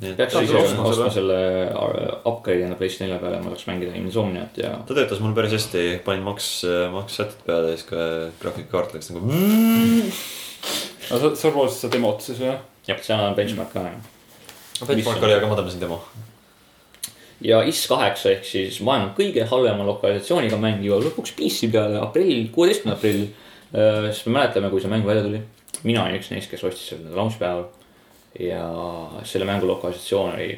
Peaks 0.00 0.34
ise 0.42 0.56
ostma 0.60 1.10
selle. 1.12 1.38
uh, 1.72 2.18
upgrade'i 2.28 2.66
enda 2.66 2.76
PlayStation 2.76 3.08
nelja 3.08 3.20
peale, 3.22 3.40
ma 3.40 3.52
tahaks 3.52 3.66
mängida 3.70 3.96
Insomniat 3.96 4.58
ja. 4.60 4.74
ta 4.86 4.96
töötas 4.96 5.22
mul 5.24 5.34
päris 5.36 5.56
hästi, 5.56 5.84
panin 6.04 6.26
maks, 6.26 6.50
maks 6.92 7.16
sätted 7.20 7.46
peale 7.46 7.72
ja 7.72 7.78
siis 7.78 7.88
ka 7.88 8.06
graafikakaart 8.42 8.96
läks 8.96 9.12
nagu. 9.14 9.32
no 11.10 11.20
sa, 11.22 11.32
sa 11.32 11.52
proovisid 11.52 11.86
seda 11.86 11.96
demot 11.96 12.24
siis 12.24 12.42
või? 12.42 12.56
jah, 12.86 13.02
seal 13.02 13.24
on 13.24 13.36
benchmark 13.38 13.72
ka. 13.72 13.84
benchmark 14.86 15.22
oli, 15.22 15.36
aga 15.36 15.50
ma 15.50 15.58
tõmbasin 15.58 15.82
demo. 15.82 16.00
ja 17.44 17.62
IS 17.66 17.86
kaheksa 17.90 18.34
ehk 18.34 18.46
siis 18.48 18.82
maailma 18.84 19.14
kõige 19.16 19.48
halvema 19.48 19.86
lokalisatsiooniga 19.88 20.60
mäng 20.60 20.84
jõuab 20.84 21.08
lõpuks 21.08 21.34
PC 21.38 21.70
peale 21.72 22.00
aprill, 22.02 22.50
kuueteistkümne 22.54 22.96
aprill. 22.96 23.26
siis 24.12 24.26
me 24.28 24.36
mäletame, 24.38 24.70
kui 24.72 24.84
see 24.84 24.92
mäng 24.92 25.08
välja 25.08 25.24
tuli. 25.26 25.42
mina 25.84 26.04
olin 26.04 26.20
üks 26.20 26.30
neist, 26.32 26.52
kes 26.52 26.64
ostis 26.64 26.92
selle 26.92 27.16
launch 27.16 27.40
päeval. 27.40 27.68
Ja 28.40 28.66
selle 29.24 29.46
mängu 29.48 29.66
lokalisatsioon 29.68 30.34
oli, 30.34 30.50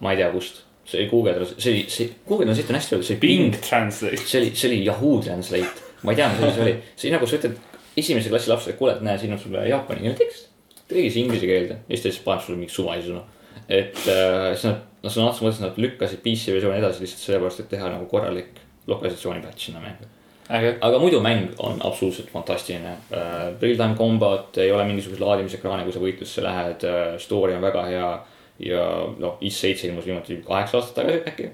ma 0.00 0.12
ei 0.12 0.20
tea 0.20 0.30
kust, 0.32 0.62
see 0.84 1.02
oli 1.02 1.08
Google, 1.10 1.48
see 1.56 1.72
oli, 1.72 1.82
see 1.88 2.12
Google 2.28 2.46
Translate 2.46 2.72
on 2.72 2.78
hästi 2.78 2.94
öeldud, 2.94 3.08
see 3.08 3.16
oli 3.16 3.26
Bing 3.26 3.58
Translate. 3.62 4.22
see 4.24 4.40
oli, 4.40 4.52
see 4.54 4.70
oli 4.70 4.84
Yahoo 4.86 5.18
Translate. 5.22 5.88
ma 6.02 6.14
ei 6.14 6.20
tea, 6.20 6.28
mis 6.32 6.44
asi 6.44 6.54
see 6.56 6.66
oli, 6.66 6.76
see 7.02 7.12
nagu 7.14 7.28
sa 7.28 7.40
ütled 7.40 7.58
esimese 8.00 8.32
klassi 8.32 8.50
lapsele, 8.50 8.76
kuule, 8.78 8.94
et 8.96 9.04
näe, 9.04 9.18
siin 9.20 9.34
on 9.34 9.42
sulle 9.42 9.66
jaapani 9.68 10.06
keele 10.06 10.18
tekst. 10.18 10.48
tõlgi 10.90 11.10
see 11.12 11.24
inglise 11.26 11.46
keelde 11.46 11.76
ja 11.76 11.92
siis 11.92 12.02
ta 12.02 12.10
lihtsalt 12.10 12.26
paneb 12.26 12.46
sulle 12.46 12.62
mingi 12.62 12.74
suvalise 12.74 13.12
sõna. 13.12 13.26
et 13.68 14.00
äh, 14.10 14.48
siis 14.54 14.66
nad, 14.70 14.80
noh 15.04 15.14
sõna 15.14 15.28
otseses 15.30 15.46
mõttes 15.46 15.62
nad 15.64 15.82
lükkasid 15.84 16.24
PC 16.24 16.56
versiooni 16.56 16.80
edasi 16.80 17.04
lihtsalt 17.04 17.26
sellepärast, 17.26 17.62
et 17.62 17.70
teha 17.74 17.92
nagu 17.92 18.08
korralik 18.10 18.58
lokalisatsiooni 18.90 19.44
patch 19.44 19.68
sinna 19.68 19.82
mängu. 19.84 20.08
äge. 20.56 20.74
aga 20.80 20.98
muidu 20.98 21.20
mäng 21.20 21.54
on 21.58 21.80
absoluutselt 21.84 22.30
fantastiline 22.32 22.92
uh,. 22.92 23.62
Real-time 23.62 23.94
combat 23.98 24.58
ei 24.58 24.72
ole 24.72 24.84
mingisuguse 24.84 25.24
laadimisekraani, 25.24 25.86
kui 25.86 25.94
sa 25.94 26.02
võitlusse 26.02 26.44
lähed 26.44 26.86
uh,, 26.88 27.16
story 27.18 27.56
on 27.56 27.64
väga 27.64 27.86
hea. 27.88 28.12
ja 28.60 28.84
noh, 29.18 29.38
IS-7 29.40 29.88
ilmus 29.88 30.06
viimati 30.06 30.36
kaheksa 30.44 30.76
aastat 30.78 30.98
tagasi 31.00 31.22
äkki, 31.30 31.46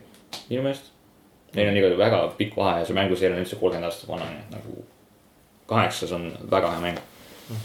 minu 0.48 0.64
meelest. 0.64 0.90
Neil 1.54 1.68
on 1.70 1.76
igal 1.78 1.94
väga 1.98 2.18
pikk 2.38 2.56
vahe 2.58 2.80
ja 2.80 2.88
see 2.88 2.96
mänguseeria 2.96 3.36
on 3.36 3.44
üldse 3.44 3.58
kolmkümmend 3.60 3.86
aastat 3.86 4.08
vana, 4.10 4.26
nii 4.26 4.40
et 4.42 4.56
nagu 4.56 4.80
kaheksas 5.70 6.12
on 6.12 6.32
väga 6.50 6.70
hea 6.70 6.80
mäng. 6.80 6.98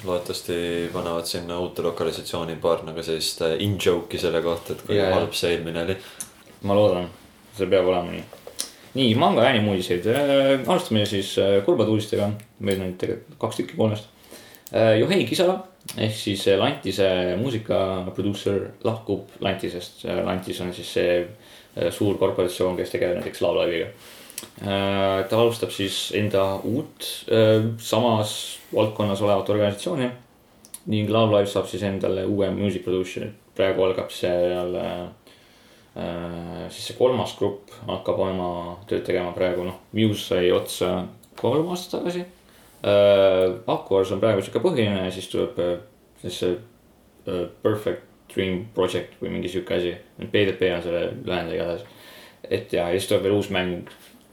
loodetavasti 0.05 0.89
panevad 0.93 1.25
sinna 1.25 1.57
uute 1.59 1.81
lokalisatsiooni 1.81 2.55
paar 2.61 2.83
nagu 2.85 3.03
sellist 3.03 3.41
äh, 3.41 3.55
in-joke'i 3.59 4.19
selle 4.21 4.41
kohta, 4.41 4.73
et 4.73 4.83
kui 4.85 4.97
jaa. 4.97 5.09
halb 5.15 5.33
see 5.33 5.55
eelmine 5.55 5.81
oli. 5.83 5.97
ma 6.61 6.75
loodan, 6.77 7.09
see 7.57 7.65
peab 7.65 7.89
olema 7.89 8.11
nii. 8.11 8.23
nii, 8.93 9.11
manga 9.19 9.45
ja 9.45 9.53
animuudiseid 9.55 10.07
äh,, 10.11 10.53
alustame 10.67 11.05
siis 11.09 11.35
äh, 11.39 11.59
kurbade 11.65 11.93
uudistega, 11.93 12.29
meil 12.59 12.81
on 12.83 12.95
tegelikult 12.99 13.39
kaks 13.41 13.61
tükki 13.61 13.77
kolmest 13.79 14.09
äh,. 14.73 14.97
Juhei 14.99 15.25
Kisala 15.29 15.59
ehk 15.97 16.15
siis 16.15 16.47
äh, 16.47 16.59
Lantise 16.59 17.09
muusikaproduuser 17.41 18.71
lahkub 18.87 19.37
Lantisest, 19.39 20.05
Lantis 20.25 20.61
on 20.61 20.73
siis 20.75 20.93
see 20.99 21.21
suur 21.95 22.17
korporatsioon, 22.19 22.75
kes 22.75 22.89
tegeleb 22.91 23.21
näiteks 23.21 23.41
Love 23.41 23.61
Live'iga. 23.63 23.93
ta 25.29 25.37
alustab 25.37 25.71
siis 25.71 26.11
enda 26.17 26.43
uut 26.67 27.05
äh, 27.31 27.69
samas 27.77 28.59
valdkonnas 28.73 29.21
olevat 29.21 29.49
organisatsiooni 29.49 30.09
ning 30.85 31.09
Love 31.09 31.37
Live 31.37 31.49
saab 31.51 31.67
siis 31.69 31.83
endale 31.85 32.25
uue 32.25 32.49
music 32.53 32.85
producer'i. 32.85 33.29
praegu 33.55 33.83
algab 33.85 34.11
seal 34.11 34.75
äh, 34.75 34.91
äh, 35.01 35.09
siis 35.93 36.85
see 36.87 36.95
kolmas 36.95 37.33
grupp 37.35 37.73
hakkab 37.83 38.19
oma 38.23 38.51
tööd 38.87 39.03
tegema 39.03 39.33
praegu 39.35 39.65
noh, 39.67 39.81
Muse 39.91 40.23
sai 40.29 40.51
otsa 40.55 40.91
kolm 41.39 41.71
aastat 41.73 41.99
tagasi 41.99 42.23
äh,. 42.23 43.57
Aquars 43.67 44.11
on 44.15 44.21
praegu 44.21 44.41
sihuke 44.41 44.61
põhiline 44.63 45.05
ja 45.05 45.11
siis 45.11 45.27
tuleb 45.31 45.59
äh, 45.59 45.73
siis 46.21 46.39
see 46.43 46.53
äh, 46.55 47.49
Perfect 47.63 48.07
Dream 48.31 48.65
Project 48.75 49.17
või 49.19 49.33
mingi 49.33 49.51
sihuke 49.51 49.75
asi. 49.75 49.91
PDP 50.21 50.71
on 50.75 50.85
selle 50.85 51.01
lühend 51.25 51.51
igatahes. 51.51 51.83
et 52.43 52.73
ja, 52.73 52.87
ja 52.87 52.99
siis 52.99 53.09
tuleb 53.09 53.27
veel 53.27 53.35
uus 53.39 53.51
mäng, 53.51 53.91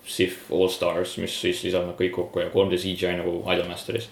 Sif 0.09 0.47
All 0.53 0.71
Stars, 0.73 1.18
mis 1.21 1.35
siis 1.40 1.61
lisab 1.66 1.85
nad 1.85 1.99
kõik 1.99 2.14
kokku 2.16 2.40
ja 2.40 2.49
3D 2.55 2.79
CGI 2.81 3.18
nagu 3.18 3.42
Idolmasteris. 3.42 4.09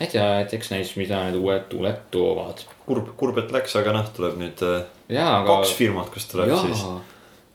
et 0.00 0.14
ja, 0.14 0.40
et 0.40 0.54
eks 0.54 0.70
näis, 0.70 0.94
mida 0.96 1.24
need 1.26 1.40
uued 1.40 1.68
tuuled 1.68 2.06
toovad. 2.14 2.64
kurb, 2.86 3.10
kurb, 3.18 3.40
et 3.40 3.50
läks, 3.54 3.74
aga 3.80 3.96
noh, 3.96 4.06
tuleb 4.14 4.38
nüüd 4.40 4.62
äh, 4.66 4.84
jaa, 5.12 5.40
aga. 5.40 5.58
kaks 5.58 5.74
firmat, 5.78 6.10
kus 6.12 6.28
tuleb 6.30 6.52
siis. 6.64 6.84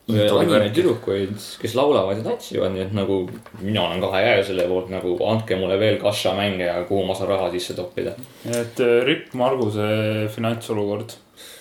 anime 0.09 0.71
tüdrukuid, 0.73 1.35
kes 1.61 1.75
laulavad 1.77 2.17
ja 2.17 2.25
tantsivad, 2.25 2.73
nii 2.73 2.87
et 2.87 2.93
nagu 2.97 3.21
mina 3.61 3.85
olen 3.85 4.01
kahe 4.01 4.23
käega 4.25 4.43
selle 4.47 4.65
poolt 4.71 4.89
nagu 4.93 5.15
andke 5.29 5.57
mulle 5.59 5.77
veel 5.81 5.99
Kasha 6.01 6.33
mänge 6.37 6.65
ja 6.65 6.81
kuhu 6.89 7.05
ma 7.05 7.17
saan 7.17 7.33
raha 7.35 7.51
sisse 7.53 7.77
toppida. 7.77 8.15
et 8.49 8.81
äh, 8.81 8.99
Ripp 9.05 9.33
Marguse 9.37 9.89
finantsolukord. 10.35 11.17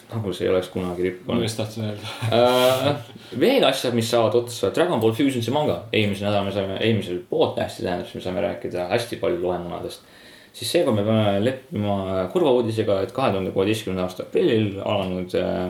nagu 0.09 0.33
see 0.33 0.47
ei 0.47 0.55
oleks 0.55 0.71
kunagi 0.73 1.03
ma 1.03 1.05
rippunud 1.05 1.43
just 1.45 1.61
tahtsin 1.61 1.91
öelda. 1.91 2.13
uh,. 2.33 2.95
veel 3.41 3.65
asjad, 3.69 3.93
mis 3.93 4.09
saavad 4.11 4.39
otsa, 4.41 4.71
Dragon 4.73 5.01
Ball 5.01 5.13
Fusionsi 5.13 5.53
manga, 5.53 5.83
eelmisel 5.93 6.31
nädalal 6.31 6.49
me 6.49 6.55
saime, 6.57 6.79
eelmisel 6.81 7.21
podcast'i 7.29 7.85
tähendab, 7.85 8.09
siis 8.09 8.23
me 8.23 8.25
saime 8.25 8.47
rääkida 8.47 8.89
hästi 8.95 9.21
palju 9.21 9.43
loemunadest. 9.43 10.09
Siis 10.53 10.73
seekord 10.73 10.97
me 10.97 11.05
peame 11.07 11.45
leppima 11.45 12.27
kurva 12.33 12.51
uudisega, 12.59 13.01
et 13.03 13.13
kahe 13.13 13.31
tuhande 13.35 13.51
kuueteistkümnenda 13.55 14.07
aasta 14.09 14.23
aprillil 14.27 14.81
alanud 14.85 15.35
uh, 15.39 15.69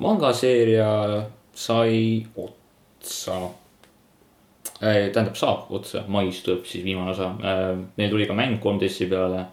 mangaseeria 0.00 0.90
sai 1.54 2.26
otsa 2.36 3.36
äh,. 4.82 5.10
tähendab, 5.12 5.34
saab 5.36 5.70
otsa, 5.76 6.04
mais 6.08 6.38
tuleb 6.44 6.64
siis 6.68 6.84
viimane 6.84 7.10
osa 7.10 7.30
äh,. 7.44 7.76
meil 7.96 8.10
tuli 8.12 8.26
ka 8.26 8.34
mäng 8.36 8.58
3DS-i 8.62 9.06
peale. 9.10 9.44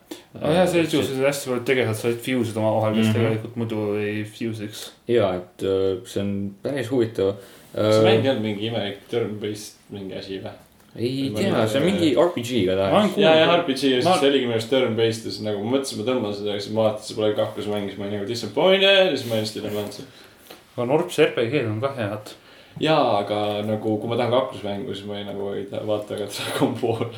jah, 0.42 0.68
see 0.70 0.84
juhtus, 0.84 1.12
et 1.16 1.24
hästi 1.26 1.50
paljud 1.50 1.66
tegelased 1.68 2.02
said 2.06 2.20
fuse 2.24 2.54
ida 2.54 2.62
omavahel, 2.62 2.96
kes 3.00 3.08
Mhm. 3.08 3.18
tegelikult 3.18 3.56
muidu 3.56 3.84
ei 4.04 4.24
fuse'iks. 4.24 4.86
ja, 5.08 5.34
et 5.42 5.64
äh, 5.64 5.98
see 6.06 6.22
on 6.24 6.34
päris 6.64 6.92
huvitav 6.92 7.36
kas 7.74 7.96
see 7.96 8.06
mäng 8.08 8.24
ei 8.26 8.32
olnud 8.32 8.44
mingi 8.46 8.68
imelik 8.72 9.04
turn-based 9.12 9.76
mingi 9.94 10.16
asi 10.18 10.40
või? 10.44 10.56
Ei 10.98 11.32
tea, 11.36 11.68
see 11.70 11.80
on 11.80 11.86
mingi 11.86 12.10
RPG 12.18 12.52
igatahes. 12.64 13.18
ja, 13.22 13.34
ja 13.38 13.48
RPG 13.58 13.92
ja 13.92 14.00
Ma- 14.02 14.16
siis 14.16 14.22
see 14.24 14.30
oligi 14.32 14.48
minu 14.48 14.56
arust 14.58 14.72
turn-based 14.74 15.28
ja 15.28 15.34
siis 15.34 15.44
nagu 15.46 15.62
ma 15.64 15.76
mõtlesin, 15.76 16.02
ma 16.02 16.08
tõmban 16.10 16.36
seda 16.38 16.56
ja 16.56 16.64
siis 16.64 16.74
ma 16.74 16.88
vaatasin, 16.88 17.08
see 17.12 17.20
pole 17.20 17.32
kaklusmäng, 17.38 17.90
siis 17.92 18.00
ma 18.00 18.08
olin 18.08 18.18
nagu 18.18 18.30
disappointed 18.32 18.88
ja 18.88 19.08
siis 19.14 19.26
ma 19.30 19.42
hästi 19.42 19.62
ei 19.62 19.66
tõmmanud 19.68 19.98
seda. 20.00 20.28
aga 20.76 20.88
Norps 20.92 21.20
RPG-d 21.28 21.72
on 21.72 21.82
ka 21.84 21.94
head. 22.00 22.34
jaa, 22.82 23.08
aga 23.22 23.42
nagu 23.68 23.98
kui 24.02 24.12
ma 24.12 24.20
tahan 24.20 24.34
kaklusmängu, 24.34 24.96
siis 24.96 25.10
ma 25.10 25.20
ei 25.20 25.28
nagu 25.30 25.52
ei 25.54 25.66
taha 25.70 25.86
vaata 25.88 26.18
ka 26.22 26.30
Dragon 26.34 26.78
Ball 26.82 27.10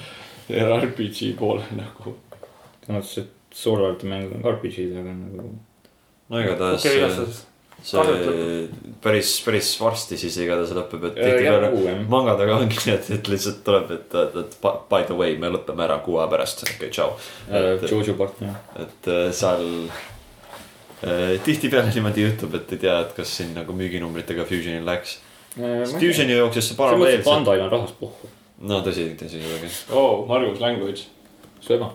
RPG 0.82 1.34
poole 1.40 1.64
nagu. 1.78 2.18
selles 2.86 2.96
mõttes, 3.00 3.18
et 3.24 3.36
Arti 3.90 4.08
mängud 4.08 4.36
on 4.38 4.52
RPG-d, 4.54 5.00
aga 5.00 5.14
nagu. 5.14 5.54
no 6.30 6.44
igatahes 6.44 6.86
okay. 6.86 7.49
See 7.84 8.68
päris, 9.02 9.32
päris 9.46 9.72
varsti 9.82 10.18
siis 10.20 10.36
igatahes 10.44 10.74
lõpeb, 10.76 11.06
et 11.10 11.20
jah, 11.20 11.32
tihtipeale 11.32 11.70
jah. 11.86 12.02
mangadega 12.12 12.58
ongi 12.60 12.80
nii, 12.82 12.96
et, 12.98 13.10
et 13.16 13.32
lihtsalt 13.32 13.62
tuleb, 13.68 13.92
et, 13.96 14.16
et, 14.24 14.38
et 14.44 14.58
by- 14.64 15.06
the 15.08 15.18
way, 15.18 15.38
me 15.40 15.52
lõpeme 15.54 15.86
ära 15.86 16.00
kuu 16.06 16.20
aja 16.20 16.28
pärast, 16.32 16.66
okei 16.66 16.76
okay,, 16.78 16.92
tšau. 16.96 17.16
et, 17.50 17.86
Jojo 17.92 18.16
partner. 18.20 18.58
et 18.84 19.10
äh, 19.14 19.30
seal 19.36 19.66
äh, 21.06 21.38
tihtipeale 21.46 21.94
niimoodi 21.96 22.28
juhtub, 22.28 22.60
et 22.60 22.76
ei 22.76 22.84
tea, 22.84 23.00
et 23.06 23.16
kas 23.18 23.38
siin 23.40 23.56
nagu 23.58 23.76
müüginumbritega 23.78 24.48
Fusionil 24.50 24.86
läks. 24.88 25.20
Fusioni 25.56 26.36
jooksis 26.36 26.70
see 26.70 26.78
paralleelselt. 26.78 27.26
Bandai 27.26 27.58
on 27.64 27.72
rahast 27.72 27.96
pohhu. 28.00 28.30
no 28.70 28.82
tõsi, 28.86 29.10
tõsi, 29.20 29.40
tõsi. 29.42 29.72
oo, 29.96 30.26
Margus 30.30 30.60
Language. 30.62 31.08
sööma. 31.64 31.94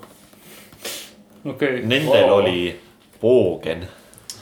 okei, 1.45 1.85
Nendel 1.85 2.31
Oo. 2.31 2.41
oli 2.41 2.75
Voogen. 3.23 3.87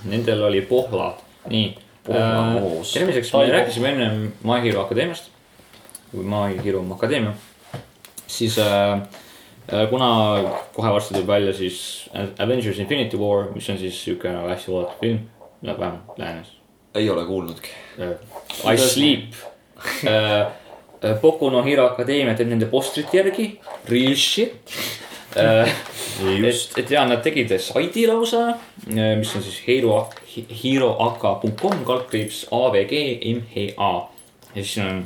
Nendel 0.05 0.43
oli 0.43 0.63
pohlad, 0.67 1.21
nii. 1.51 1.75
Pohlamoos. 2.07 2.97
järgmiseks 2.97 3.33
me 3.33 3.47
rääkisime 3.51 3.89
ennem 3.89 4.33
Hero 4.63 4.81
Akadeemiast. 4.83 5.31
või 6.15 6.65
Hero 6.65 6.85
Akadeemia. 6.95 7.33
siis 8.27 8.59
äh, 8.59 9.03
äh, 9.73 9.89
kuna 9.91 10.39
kohe 10.75 10.93
varsti 10.93 11.15
tuleb 11.15 11.29
välja 11.29 11.53
siis 11.53 12.11
Avengers 12.39 12.79
Infinity 12.79 13.17
War, 13.17 13.53
mis 13.55 13.71
on 13.71 13.79
siis 13.79 14.05
siuke 14.05 14.29
nagu 14.33 14.49
hästi 14.49 14.71
oodatud 14.71 15.01
film. 15.01 15.19
vähemalt 15.79 16.19
läänes 16.19 16.63
ei 16.95 17.11
ole 17.11 17.25
kuulnudki. 17.25 17.69
I 18.73 18.79
sleep 18.79 19.33
uh,. 20.05 20.53
Boku 21.21 21.51
no 21.51 21.65
Hero 21.67 21.89
Akadeemia 21.91 22.37
teeb 22.39 22.53
nende 22.53 22.69
postrite 22.71 23.17
järgi, 23.17 23.47
real 23.91 24.15
shit. 24.15 24.71
et, 26.47 26.79
et 26.79 26.91
ja 26.91 27.05
nad 27.09 27.23
tegid 27.25 27.53
saidi 27.63 28.07
lausa, 28.11 28.57
mis 28.87 29.35
on 29.37 29.45
siis 29.45 29.59
hero, 29.67 29.97
heroaka.com 30.63 31.85
kaldkriips 31.89 32.47
AVG 32.53 33.03
MHA. 33.33 33.93
ja 34.55 34.63
siis 34.63 34.79
on 34.85 35.05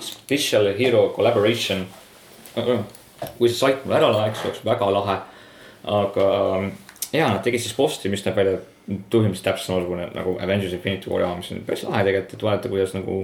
special 0.00 0.72
hero 0.78 1.08
collaboration. 1.16 1.86
kui 3.38 3.48
see 3.48 3.56
sait 3.58 3.84
mul 3.84 3.94
ära 3.98 4.10
läheks, 4.14 4.44
oleks 4.44 4.64
väga 4.64 4.92
lahe. 4.92 5.18
aga 5.84 6.26
ja 7.12 7.28
nad 7.28 7.42
tegid 7.44 7.62
siis 7.62 7.76
postri, 7.76 8.10
mis 8.10 8.24
näeb 8.26 8.38
välja 8.38 8.60
põhimõtteliselt 8.90 9.46
täpselt 9.46 9.68
samasugune 9.68 10.08
nagu 10.16 10.36
Avengers 10.42 10.72
Infinity 10.74 11.10
War 11.10 11.22
jaam, 11.22 11.42
mis 11.42 11.52
on 11.54 11.60
päris 11.66 11.84
lahe 11.86 12.02
tegelikult, 12.06 12.34
et 12.34 12.46
vaadata, 12.46 12.70
kuidas 12.72 12.94
nagu 12.96 13.18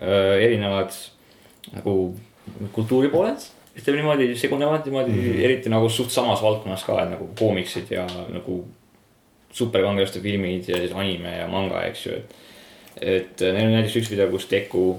äh, 0.00 0.32
erinevad 0.46 0.96
nagu 1.74 1.94
kultuuripooled 2.74 3.46
ütleme 3.76 4.00
niimoodi, 4.00 4.30
segunevad 4.38 4.86
niimoodi 4.86 5.12
mm 5.12 5.22
-hmm. 5.22 5.44
eriti 5.44 5.70
nagu 5.72 5.88
suht 5.88 6.10
samas 6.10 6.42
valdkonnas 6.42 6.84
ka, 6.84 7.02
et 7.02 7.10
nagu 7.10 7.28
koomiksid 7.38 7.90
ja 7.90 8.06
nagu 8.32 8.64
superkangelaste 9.52 10.20
filmid 10.20 10.68
ja 10.68 10.76
siis 10.76 10.92
anime 10.92 11.38
ja 11.38 11.48
manga, 11.48 11.84
eks 11.84 12.06
ju, 12.06 12.12
et. 12.12 12.34
et 13.00 13.40
neil 13.40 13.66
on 13.66 13.72
näiteks 13.72 13.96
üks 13.96 14.10
video, 14.10 14.28
kus 14.30 14.50
Deku 14.50 14.98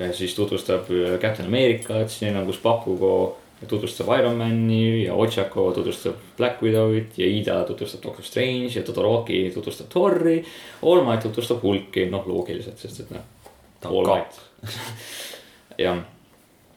äh, 0.00 0.12
siis 0.12 0.34
tutvustab 0.34 0.90
äh, 0.90 1.18
Captain 1.20 1.48
Americat, 1.48 2.10
siis 2.10 2.22
neil 2.22 2.36
on, 2.36 2.46
kus 2.46 2.58
Bakugo 2.62 3.38
tutvustab 3.68 4.06
Ironmani 4.18 5.04
ja 5.04 5.14
Ochako 5.14 5.72
tutvustab 5.72 6.14
Black 6.36 6.62
Widowit 6.62 7.18
ja 7.18 7.26
Ida 7.26 7.64
tutvustab 7.64 8.02
Doctor 8.02 8.24
Strange 8.24 8.70
ja 8.74 8.82
Todoroki 8.82 9.50
tutvustab 9.54 9.86
Thor'i. 9.88 10.44
All 10.82 11.04
Might 11.04 11.22
tutvustab 11.22 11.62
Hulki, 11.62 12.06
noh 12.10 12.26
loogiliselt, 12.28 12.78
sest 12.78 13.00
et 13.00 13.10
noh, 13.10 13.24
Ta 13.80 13.88
on 13.88 13.96
All 13.96 14.04
ka. 14.04 14.14
Might. 14.14 14.76
jah, 15.84 16.02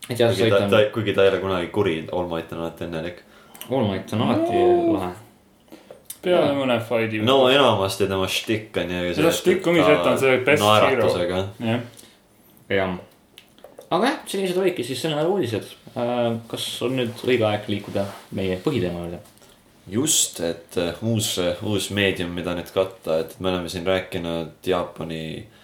et 0.10 0.20
jah, 0.20 0.34
ta, 0.70 0.84
kuigi 0.94 1.14
ta 1.16 1.26
ei 1.26 1.34
ole 1.34 1.42
kunagi 1.44 1.72
kuri, 1.74 1.96
All 2.12 2.30
Might 2.32 2.54
on 2.54 2.64
alati 2.64 2.86
õnnelik. 2.88 3.24
All 3.70 3.90
Might 3.90 4.14
on 4.14 4.24
alati 4.26 4.62
lahe. 4.96 5.12
peale 6.24 6.54
mõne 6.58 6.80
fighti. 6.84 7.22
no 7.24 7.38
enamasti 7.48 8.08
tema 8.10 8.28
štikk 8.28 8.82
on 8.82 8.96
ju. 8.96 9.14
Seda 9.20 9.34
štikk 9.36 9.70
ongi 9.72 9.84
see, 9.84 9.96
et 9.96 10.04
ta 10.04 10.14
on 10.16 10.22
see 10.24 10.40
best 10.48 10.64
naeratusega. 10.66 11.44
jah, 11.70 11.84
jah, 12.76 12.96
aga 13.90 14.12
jah, 14.12 14.18
sellised 14.34 14.60
olidki 14.60 14.88
siis 14.88 15.04
selle 15.04 15.16
nädala 15.16 15.36
uudised. 15.36 15.76
kas 16.50 16.66
on 16.86 16.98
nüüd 17.00 17.24
õige 17.26 17.48
aeg 17.48 17.70
liikuda 17.72 18.08
meie 18.38 18.58
põhiteema 18.66 19.06
juurde? 19.06 19.22
just, 19.90 20.42
et 20.46 20.76
äh, 20.78 21.00
uus, 21.02 21.32
uus 21.66 21.88
meedium, 21.96 22.36
mida 22.38 22.54
nüüd 22.54 22.68
katta, 22.74 23.24
et 23.24 23.40
me 23.40 23.50
oleme 23.50 23.72
siin 23.72 23.88
rääkinud 23.88 24.68
Jaapani 24.68 25.24
äh,. 25.38 25.59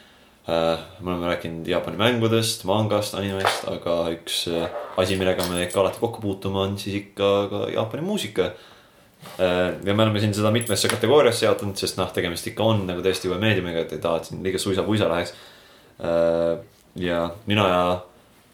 Me 0.47 1.09
oleme 1.11 1.27
rääkinud 1.31 1.67
Jaapani 1.67 1.97
mängudest, 1.97 2.63
mangast, 2.69 3.15
animest, 3.17 3.65
aga 3.69 3.97
üks 4.13 4.43
äh, 4.51 4.67
asi, 5.01 5.17
millega 5.17 5.45
me 5.49 5.63
ikka 5.65 5.81
alati 5.81 6.01
kokku 6.01 6.21
puutume, 6.21 6.59
on 6.61 6.77
siis 6.77 6.99
ikka 6.99 7.29
ka 7.49 7.61
Jaapani 7.73 8.05
muusika 8.05 8.51
äh,. 9.39 9.73
ja 9.83 9.93
me 9.93 10.03
oleme 10.03 10.21
siin 10.21 10.35
seda 10.37 10.51
mitmesse 10.53 10.91
kategooriasse 10.91 11.47
jaotanud, 11.47 11.77
sest 11.81 11.97
noh, 11.97 12.11
tegemist 12.13 12.45
ikka 12.51 12.63
on 12.63 12.85
nagu 12.85 13.01
tõesti 13.05 13.31
uue 13.31 13.39
meediumiga, 13.41 13.87
et 13.87 13.97
ei 13.97 14.03
taha, 14.03 14.21
et 14.21 14.29
siin 14.29 14.45
liiga 14.45 14.61
suisa-puisa 14.61 15.09
läheks 15.09 15.33
äh,. 16.05 16.61
ja 17.01 17.23
mina 17.49 17.69
ja 17.71 17.81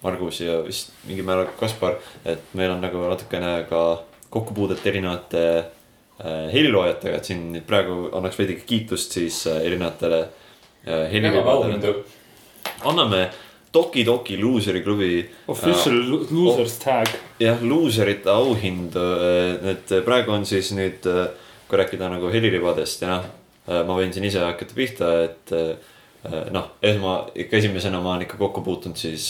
Margus 0.01 0.39
ja 0.41 0.61
vist 0.65 0.95
mingil 1.05 1.27
määral 1.27 1.51
Kaspar, 1.59 1.99
et 2.25 2.55
meil 2.57 2.71
on 2.73 2.79
nagu 2.81 3.03
natukene 3.11 3.65
ka 3.69 3.83
kokkupuudet 4.31 4.87
erinevate 4.87 5.43
äh, 5.59 6.47
heliloojatega, 6.55 7.19
et 7.19 7.27
siin 7.27 7.65
praegu 7.67 8.05
annaks 8.15 8.39
veidike 8.39 8.63
kiitust 8.69 9.19
siis 9.19 9.43
äh, 9.51 9.59
erinevatele 9.67 10.29
äh, 10.87 11.07
heliloomadele. 11.11 11.93
anname 12.85 13.29
Toki 13.71 14.03
Toki 14.03 14.35
Looseri 14.41 14.81
klubi 14.83 15.29
official 15.47 15.95
lo- 16.09 16.25
losers 16.31 16.77
tag. 16.79 17.07
jah, 17.39 17.61
luuserite 17.61 18.29
auhindu, 18.29 18.99
et 19.71 19.93
praegu 20.05 20.31
on 20.35 20.43
siis 20.45 20.73
nüüd, 20.75 21.05
kui 21.69 21.79
rääkida 21.79 22.09
nagu 22.11 22.27
heliribadest 22.33 23.05
ja 23.05 23.13
noh, 23.13 23.29
ma 23.87 23.95
võin 23.95 24.11
siin 24.11 24.25
ise 24.27 24.41
hakata 24.43 24.75
pihta, 24.75 25.11
et 25.23 25.53
äh, 25.55 26.41
noh, 26.51 26.73
esma, 26.83 27.13
ikka 27.35 27.57
esimesena 27.61 28.01
ma 28.03 28.15
olen 28.15 28.25
ikka 28.27 28.37
kokku 28.41 28.61
puutunud 28.65 28.99
siis 28.99 29.29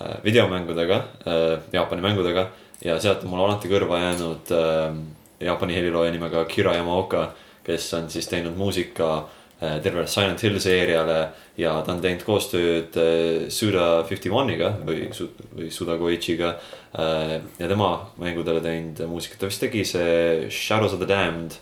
äh, 0.00 0.16
videomängudega 0.24 0.98
äh,, 1.22 1.60
Jaapani 1.72 2.02
mängudega 2.02 2.48
ja 2.84 2.98
sealt 3.00 3.22
on 3.22 3.30
mul 3.30 3.44
alati 3.44 3.70
kõrva 3.70 4.00
jäänud 4.02 4.50
äh, 4.58 4.98
Jaapani 5.46 5.74
helilooja 5.78 6.10
nimega 6.14 6.44
Kira 6.50 6.74
Yamaoka, 6.74 7.28
kes 7.62 7.86
on 7.94 8.10
siis 8.10 8.26
teinud 8.30 8.58
muusika 8.58 9.12
äh, 9.20 9.38
tervele 9.82 10.06
Silent 10.10 10.42
Hill 10.42 10.58
seeriale 10.58 11.18
ja 11.56 11.74
ta 11.86 11.94
on 11.94 12.00
teinud 12.02 12.24
koostööd 12.26 12.96
äh, 12.98 13.48
Suda 13.52 14.02
Fifty 14.08 14.32
One'iga 14.32 14.72
või, 14.86 15.04
või 15.52 15.68
Suda 15.74 15.98
Koichiga 16.00 16.54
äh, 16.56 17.36
ja 17.60 17.68
tema 17.70 17.92
mängudele 18.20 18.62
teinud 18.64 19.04
muusikat, 19.10 19.42
ta 19.42 19.50
vist 19.50 19.62
tegi 19.62 19.84
see 19.86 20.48
Shadows 20.50 20.96
of 20.96 21.02
the 21.04 21.10
Damned 21.10 21.58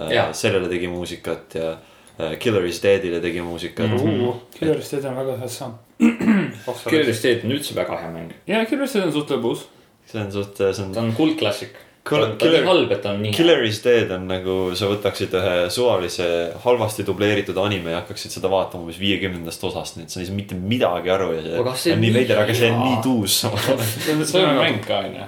äh, 0.00 0.32
sellele 0.34 0.70
tegi 0.72 0.90
muusikat 0.90 1.58
ja 1.58 1.74
äh, 2.18 2.36
Killer 2.42 2.66
is 2.66 2.82
Deadile 2.82 3.20
tegi 3.24 3.44
muusikat 3.44 3.90
mm. 3.90 3.98
-hmm. 3.98 4.40
Killer 4.58 4.82
State 4.82 5.08
on 5.08 5.16
väga 5.16 5.36
hea 5.36 5.48
samm. 5.48 5.78
Killer 6.90 7.14
State 7.14 7.40
on 7.44 7.52
üldse 7.52 7.74
väga 7.74 8.00
hea 8.02 8.10
mäng. 8.10 8.32
ja 8.46 8.64
Killer 8.66 8.88
State 8.88 9.06
on 9.06 9.12
suht 9.12 9.30
lõbus. 9.30 9.68
see 10.06 10.22
on 10.22 10.32
suht, 10.32 10.56
see 10.56 10.84
on 10.84 10.92
ta 10.92 11.00
on 11.00 11.12
kuldklassik. 11.12 11.76
Killer- 12.08 12.60
nii 12.62 12.68
halb, 12.68 12.92
et 12.96 13.02
ta 13.04 13.10
on 13.14 13.22
nii 13.22 13.30
hea. 13.32 13.36
Killer 13.36 13.62
is 13.68 13.80
Dead 13.84 14.10
on 14.16 14.26
nagu 14.30 14.56
sa 14.78 14.88
võtaksid 14.90 15.34
ühe 15.38 15.54
suvalise 15.74 16.28
halvasti 16.64 17.04
dubleeritud 17.06 17.58
anime 17.62 17.90
ja 17.94 18.00
hakkaksid 18.02 18.32
seda 18.38 18.50
vaatama 18.52 18.82
umbes 18.86 18.98
viiekümnendast 19.00 19.64
osast, 19.68 19.96
nii 19.98 20.08
et 20.08 20.14
sa 20.14 20.20
ei 20.22 20.26
saa 20.30 20.36
mitte 20.38 20.54
midagi 20.58 21.10
aru 21.14 21.32
ja 21.36 21.42
see, 21.42 21.74
see 21.84 21.96
on 21.96 22.00
nii 22.06 22.14
veider, 22.14 22.40
aga 22.44 22.54
see 22.54 22.70
on 22.72 22.80
nii 22.86 23.02
tuus 23.04 23.40
see 24.32 24.44
on 24.44 24.56
mäng 24.58 24.80
ka 24.86 25.02
onju. 25.04 25.26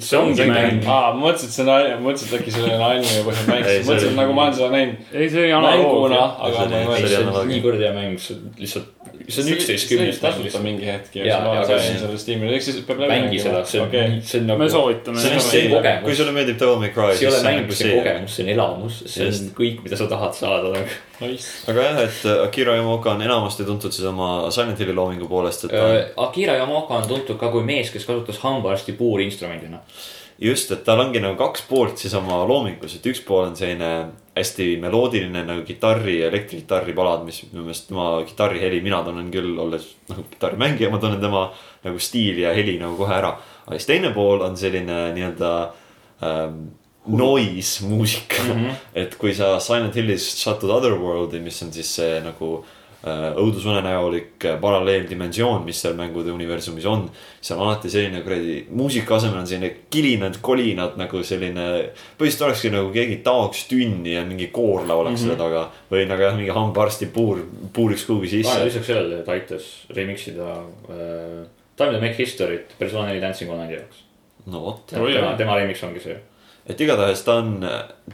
see 0.00 0.16
ongi 0.18 0.46
mäng. 0.48 0.86
aa, 0.88 1.12
ma 1.12 1.26
mõtlesin, 1.26 1.50
et 1.50 1.56
see 1.58 1.64
on, 1.66 1.70
ma 2.00 2.06
mõtlesin, 2.06 2.28
et 2.32 2.38
äkki 2.40 2.54
see 2.54 2.62
on 2.64 2.84
anime 2.86 3.24
põhjal 3.26 3.48
mäng, 3.50 3.66
Ei, 3.66 3.76
siis 3.82 3.90
mõtlesin, 3.90 4.14
nagu 4.16 4.32
ma 4.36 4.46
olen 4.46 4.54
seda 4.56 4.70
näinud 4.72 5.12
ei, 5.12 5.28
see 5.28 5.42
oli 5.42 5.52
mänguna 5.52 5.68
analoogia., 5.68 6.24
aga 6.48 6.56
See 6.56 6.70
ma 6.72 6.78
ei 6.78 6.86
mõelnud. 6.88 6.96
see 6.96 7.04
oli 7.04 7.12
see 7.12 7.20
on 7.20 7.28
analoogia. 7.28 7.50
nii 7.52 7.62
kuradi 7.66 7.84
hea 7.88 7.92
mäng, 7.98 8.16
lihtsalt, 8.62 8.88
see 9.28 9.42
on 9.44 9.48
üksteist 9.56 9.88
kümnest 9.90 10.20
tasuta. 10.22 10.58
mingi 10.64 10.86
hetk 10.86 11.16
ja 11.16 11.26
Jaa, 11.26 11.36
siis 11.38 11.44
ma 11.46 11.52
aga 11.58 11.66
sain 11.66 11.80
see- 11.86 11.98
selle 12.02 12.18
Steamile, 12.18 12.54
ehk 12.56 12.62
siis 12.66 12.80
peab 12.86 12.98
läbi 13.04 13.12
mängi 13.12 13.40
seda, 13.42 13.64
see 13.64 13.80
on 13.80 13.88
okei, 13.88 14.18
see 14.22 14.40
on 14.40 14.46
nagu. 14.50 14.58
me 14.62 14.68
soovitame. 14.70 15.18
See 15.20 15.34
on 15.34 15.40
see 15.46 15.62
kogemus. 15.72 16.04
kui 16.04 16.14
sulle 16.20 16.32
meeldib 16.36 16.58
Devil 16.60 16.78
May 16.82 16.90
Cry, 16.94 17.10
see 17.12 17.12
ei 17.12 17.18
siis 17.18 17.28
ole 17.32 17.40
see 17.40 17.48
on 17.48 17.54
mäng, 17.54 17.60
nagu 17.62 17.72
see 17.78 17.86
on 17.86 17.92
see. 17.92 17.98
kogemus, 18.02 18.36
see 18.36 18.44
on 18.46 18.52
elamus, 18.56 19.02
see 19.06 19.26
on 19.26 19.32
Just. 19.32 19.52
kõik, 19.58 19.82
mida 19.84 19.96
sa 20.00 20.06
tahad 20.14 20.34
saada 20.38 20.72
nagu. 20.76 20.96
nice. 21.20 21.50
aga 21.70 21.82
jah, 21.88 22.00
et 22.06 22.24
äh, 22.26 22.42
Akira 22.46 22.76
Yamaoka 22.76 23.12
on 23.16 23.22
enamasti 23.22 23.64
tuntud 23.68 23.92
siis 23.92 24.06
oma 24.08 24.50
Silent 24.50 24.78
Hilli 24.78 24.94
loomingu 24.96 25.28
poolest, 25.28 25.64
et 25.68 25.72
on 25.78 26.26
Akira 26.28 26.56
Yamaoka 26.60 26.94
on 27.02 27.08
tuntud 27.08 27.38
ka 27.38 27.48
kui 27.54 27.62
mees, 27.62 27.90
kes 27.90 28.04
kasutas 28.08 28.38
hambaarsti 28.42 28.92
puurinstrumendina. 28.98 29.78
just, 30.42 30.72
et 30.74 30.82
tal 30.86 31.00
ongi 31.04 31.20
nagu 31.22 31.36
kaks 31.38 31.64
poolt 31.68 32.00
siis 32.02 32.14
oma 32.18 32.42
loomingus, 32.48 32.96
et 32.96 33.06
üks 33.12 33.22
pool 33.26 33.46
on 33.46 33.56
selline 33.58 33.92
hästi 34.34 34.68
meloodiline 34.80 35.44
nagu 35.46 35.64
kitarri 35.68 36.18
elektrikitarri 36.26 36.94
palad, 36.96 37.24
mis 37.26 37.42
minu 37.50 37.66
meelest 37.66 37.90
tema 37.90 38.08
kitarriheli, 38.26 38.80
mina 38.84 39.02
tunnen 39.06 39.30
küll, 39.32 39.54
olles 39.60 39.86
nagu 40.10 40.24
kitarrimängija, 40.32 40.90
ma 40.92 41.00
tunnen 41.02 41.22
tema 41.22 41.46
nagu 41.84 42.02
stiili 42.02 42.46
ja 42.46 42.54
heli 42.56 42.78
nagu 42.80 42.96
kohe 42.98 43.16
ära. 43.18 43.34
aga 43.66 43.78
siis 43.78 43.90
teine 43.90 44.12
pool 44.14 44.42
on 44.42 44.56
selline 44.58 45.00
nii-öelda 45.16 45.50
ähm, 46.26 46.62
noise 47.06 47.84
muusika 47.86 48.42
mm. 48.42 48.52
-hmm. 48.52 48.84
et 48.94 49.14
kui 49.18 49.34
sa 49.34 49.58
Silent 49.60 49.94
Hillis 49.94 50.42
satud 50.42 50.70
Otherworld'i, 50.70 51.40
mis 51.40 51.62
on 51.62 51.72
siis 51.72 51.94
see 51.96 52.20
nagu 52.20 52.54
äh, 52.58 52.81
õudusunenäolik 53.02 54.44
äh, 54.46 54.58
paralleeldimensioon, 54.62 55.64
mis 55.66 55.80
seal 55.82 55.96
mängude 55.98 56.30
universumis 56.32 56.86
on. 56.86 57.08
see 57.40 57.56
on 57.56 57.62
alati 57.64 57.90
selline 57.90 58.20
kuradi, 58.22 58.58
muusika 58.70 59.16
asemel 59.16 59.40
on 59.40 59.46
selline 59.46 59.72
kilinad, 59.90 60.38
kolinad 60.40 60.94
nagu 61.00 61.22
selline. 61.26 61.64
põhiliselt 62.18 62.46
olekski 62.46 62.70
nagu 62.70 62.92
keegi 62.94 63.16
taoks 63.26 63.64
tünni 63.70 64.14
ja 64.14 64.22
mingi 64.26 64.46
koor 64.54 64.86
laulaks 64.86 65.20
mm 65.20 65.28
-hmm. 65.28 65.34
selle 65.34 65.36
taga. 65.36 65.70
või 65.90 66.06
nagu 66.06 66.22
jah, 66.22 66.36
mingi 66.36 66.54
hambaarsti 66.54 67.06
puur, 67.06 67.42
puuriks 67.72 68.06
kuhugi 68.06 68.28
sisse. 68.28 68.64
lisaks 68.64 68.86
sellele 68.86 69.22
ta 69.22 69.32
aitas 69.32 69.72
remix 69.90 70.28
ida 70.28 70.52
äh, 70.90 71.42
Time 71.76 71.92
to 71.92 72.00
make 72.00 72.18
history't 72.18 72.76
Persona 72.78 73.06
neli 73.06 73.20
Dancing 73.20 73.50
Online'i 73.50 73.74
jaoks. 73.74 74.04
no 74.46 74.60
vot. 74.60 74.86
tema, 74.86 75.34
tema 75.36 75.56
remix 75.56 75.82
ongi 75.82 76.00
see. 76.00 76.16
Et 76.66 76.80
igatahes 76.80 77.24
ta 77.26 77.38
on, 77.42 77.56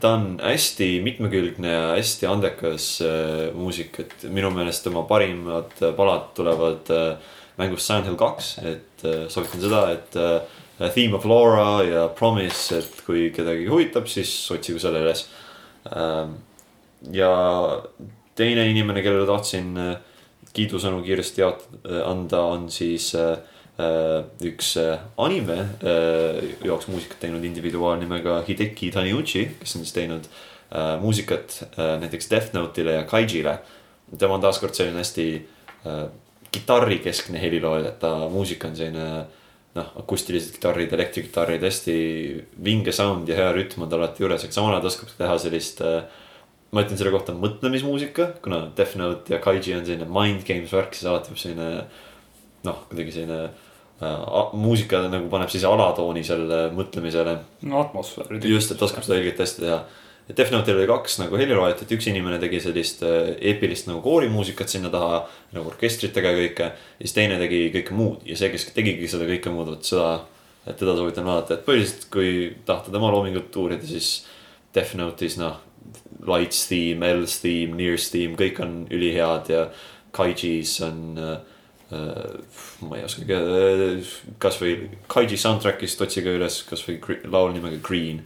ta 0.00 0.12
on 0.16 0.28
hästi 0.40 0.90
mitmekülgne 1.04 1.72
ja 1.72 1.82
hästi 1.92 2.28
andekas 2.30 2.86
äh, 3.04 3.48
muusik, 3.56 3.98
et 4.00 4.28
minu 4.32 4.50
meelest 4.54 4.86
tema 4.86 5.04
parimad 5.08 5.74
äh, 5.82 5.92
palad 5.96 6.30
tulevad 6.38 6.92
äh, 6.94 7.34
mängust 7.58 7.86
Silent 7.86 8.08
Hill 8.08 8.18
kaks, 8.18 8.54
et 8.62 9.04
äh, 9.04 9.26
soovitan 9.28 9.64
seda, 9.64 9.82
et 9.92 10.16
äh, 10.16 10.90
Theme 10.94 11.18
of 11.18 11.26
Laura 11.26 11.82
ja 11.82 12.06
Promise, 12.08 12.78
et 12.78 13.00
kui 13.06 13.28
kedagi 13.34 13.66
huvitab, 13.66 14.06
siis 14.10 14.30
otsigu 14.54 14.80
selle 14.82 15.02
üles 15.02 15.26
ähm,. 15.90 16.38
ja 17.14 17.32
teine 18.38 18.68
inimene, 18.70 19.02
kellele 19.02 19.26
tahtsin 19.26 19.74
äh, 19.82 19.96
kiidusõnu 20.54 21.02
kiiresti 21.06 21.42
jaotada, 21.42 22.02
anda, 22.08 22.42
on 22.54 22.68
siis 22.72 23.10
äh, 23.18 23.34
äh, 23.34 23.57
üks 23.78 24.72
äh, 24.76 24.98
anime 25.22 25.58
äh, 25.86 26.38
jaoks 26.66 26.88
muusikat 26.90 27.20
teinud 27.22 27.44
individuaal 27.46 28.00
nimega 28.00 28.40
Hideki 28.46 28.90
Taniuchi, 28.90 29.44
kes 29.60 29.76
on 29.78 29.84
siis 29.84 29.94
teinud 29.94 30.24
äh, 30.26 30.96
muusikat 30.98 31.60
äh, 31.78 31.94
näiteks 32.02 32.30
Death 32.30 32.56
Note'ile 32.56 32.96
ja 32.96 33.04
Kaijile. 33.06 33.58
tema 34.18 34.34
on 34.34 34.42
taaskord 34.42 34.74
selline 34.74 34.98
hästi 34.98 35.26
äh, 35.86 36.08
kitarrikeskne 36.50 37.38
helilooja, 37.40 37.92
et 37.92 38.00
ta 38.02 38.16
muusika 38.32 38.68
on 38.68 38.74
selline 38.76 39.06
noh, 39.78 39.92
akustilised 40.00 40.56
kitarrid, 40.56 40.92
elektrikitarrid, 40.92 41.62
hästi 41.62 41.94
vinge 42.64 42.92
sound 42.92 43.30
ja 43.30 43.36
hea 43.38 43.52
rütm 43.54 43.84
on 43.84 43.92
tal 43.92 44.02
alati 44.02 44.24
juures, 44.24 44.42
aga 44.42 44.58
samal 44.58 44.74
ajal 44.74 44.88
ta 44.88 44.90
oskab 44.90 45.14
teha 45.20 45.38
sellist 45.44 45.84
äh, 45.86 46.02
ma 46.74 46.82
ütlen 46.82 46.98
selle 46.98 47.14
kohta 47.14 47.36
mõtlemismuusika, 47.36 48.32
kuna 48.42 48.64
Death 48.74 48.98
Note 48.98 49.36
ja 49.36 49.38
Kaiji 49.44 49.78
on 49.78 49.86
selline 49.86 50.10
mind 50.10 50.42
games 50.50 50.74
värk, 50.74 50.98
siis 50.98 51.06
alati 51.06 51.30
peab 51.30 51.42
selline 51.44 51.70
noh, 52.66 52.82
kuidagi 52.90 53.14
selline 53.20 53.40
äh, 53.46 53.64
muusika 54.52 55.00
nagu 55.10 55.26
paneb 55.30 55.50
siis 55.50 55.64
alatooni 55.66 56.22
sellele 56.26 56.68
mõtlemisele. 56.74 57.38
no 57.66 57.80
atmosfääri. 57.80 58.40
just, 58.46 58.70
et 58.70 58.82
oskab 58.82 59.02
seda 59.02 59.18
õiget 59.18 59.40
hästi 59.42 59.64
teha. 59.64 59.78
et 60.28 60.36
Death 60.36 60.52
Note'il 60.54 60.78
oli 60.78 60.86
kaks 60.86 61.18
nagu 61.18 61.36
heliloojat, 61.40 61.82
et 61.82 61.94
üks 61.96 62.06
inimene 62.06 62.38
tegi 62.38 62.60
sellist 62.62 63.02
äh, 63.02 63.34
eepilist 63.50 63.88
nagu 63.90 64.02
koorimuusikat 64.04 64.70
sinna 64.70 64.90
taha 64.94 65.24
nagu 65.56 65.72
orkestritega 65.72 66.30
ja 66.30 66.40
kõike. 66.44 66.70
ja 66.70 67.04
siis 67.06 67.16
teine 67.18 67.40
tegi 67.42 67.62
kõike 67.74 67.98
muud 67.98 68.22
ja 68.28 68.38
see, 68.38 68.52
kes 68.54 68.70
tegigi 68.76 69.10
seda 69.10 69.26
kõike 69.26 69.50
muud, 69.50 69.74
vot 69.74 69.90
seda, 69.90 70.12
et 70.66 70.78
teda 70.78 70.94
soovitan 70.94 71.26
vaadata, 71.26 71.58
et 71.58 71.66
põhiliselt 71.66 72.06
kui 72.12 72.32
tahate 72.68 72.94
tema 72.94 73.10
loomingut 73.10 73.56
uurida, 73.56 73.86
siis 73.86 74.28
Death 74.74 74.94
Note'is 74.94 75.40
noh, 75.40 75.58
Lights 76.28 76.66
theme, 76.68 77.02
Else 77.02 77.40
theme, 77.42 77.74
Nears 77.74 78.10
theme, 78.12 78.36
kõik 78.38 78.58
on 78.62 78.82
ülihead 78.94 79.50
ja 79.50 79.68
Kaiji's 80.14 80.78
on 80.86 81.18
äh, 81.18 81.32
äh, 81.32 81.57
ma 81.90 82.98
ei 82.98 83.04
oskagi 83.06 83.32
äh,, 83.32 84.10
kasvõi 84.42 84.74
Kaiji 85.08 85.38
soundtrack'ist 85.40 86.02
otsige 86.04 86.34
üles 86.36 86.60
kasvõi 86.68 86.98
laul 87.32 87.54
nimega 87.54 87.80
Green. 87.84 88.20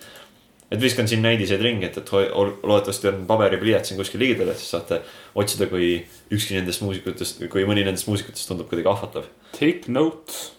et 0.73 0.81
viskan 0.81 1.07
siin 1.07 1.23
näidiseid 1.23 1.61
ringi, 1.63 1.87
et, 1.87 1.99
et 2.01 2.11
loodetavasti 2.13 3.11
on 3.11 3.27
paber 3.29 3.53
ja 3.55 3.61
pliiats 3.61 3.93
siin 3.93 4.01
kuskil 4.01 4.23
ligidal, 4.25 4.51
et 4.51 4.59
siis 4.59 4.73
saate 4.73 5.03
otsida, 5.39 5.69
kui 5.71 6.01
ükski 6.33 6.57
nendest 6.57 6.83
muusikutest, 6.83 7.45
kui 7.53 7.67
mõni 7.69 7.85
nendest 7.85 8.09
muusikutest 8.09 8.49
tundub 8.49 8.71
kuidagi 8.71 8.89
ahvatlev. 8.89 9.29
Take 9.53 9.93
notes. 9.93 10.51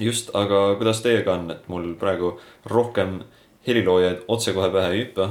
just, 0.00 0.30
aga 0.34 0.74
kuidas 0.80 1.02
teiega 1.04 1.34
on, 1.36 1.50
et 1.52 1.68
mul 1.68 1.92
praegu 2.00 2.38
rohkem 2.64 3.20
heliloojaid 3.66 4.24
otsekohe 4.28 4.70
pähe 4.72 4.94
ei 4.94 5.02
hüppa. 5.04 5.28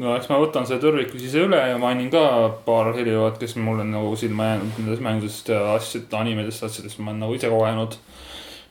No 0.00 0.14
eks 0.16 0.30
ma 0.30 0.38
võtan 0.40 0.66
selle 0.68 0.80
tõrviku 0.82 1.20
siis 1.20 1.34
üle 1.40 1.58
ja 1.58 1.76
mainin 1.80 2.08
ka 2.12 2.22
paar 2.66 2.92
heliloojat, 2.96 3.38
kes 3.42 3.56
mulle 3.60 3.84
nagu 3.88 4.14
silma 4.16 4.52
jäänud 4.52 4.78
nendest 4.80 5.04
mängudest 5.04 5.52
ja 5.52 5.60
asjadest, 5.74 6.14
animedest, 6.16 6.64
asjadest, 6.68 7.00
ma 7.00 7.12
olen 7.12 7.20
nagu 7.26 7.36
ise 7.36 7.50
kogenud. 7.52 7.98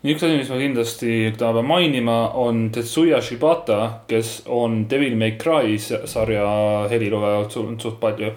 üks 0.02 0.26
asi, 0.26 0.40
mis 0.40 0.50
ma 0.50 0.58
kindlasti 0.58 1.12
täna 1.38 1.54
pean 1.60 1.70
mainima, 1.70 2.18
on 2.42 2.70
Tetsuya 2.74 3.22
Shibata, 3.22 4.02
kes 4.10 4.42
on 4.50 4.88
Devil 4.90 5.16
May 5.16 5.38
Cry 5.38 5.78
sarja 5.80 6.48
helilooja 6.90 7.46
suht 7.54 8.00
palju. 8.02 8.34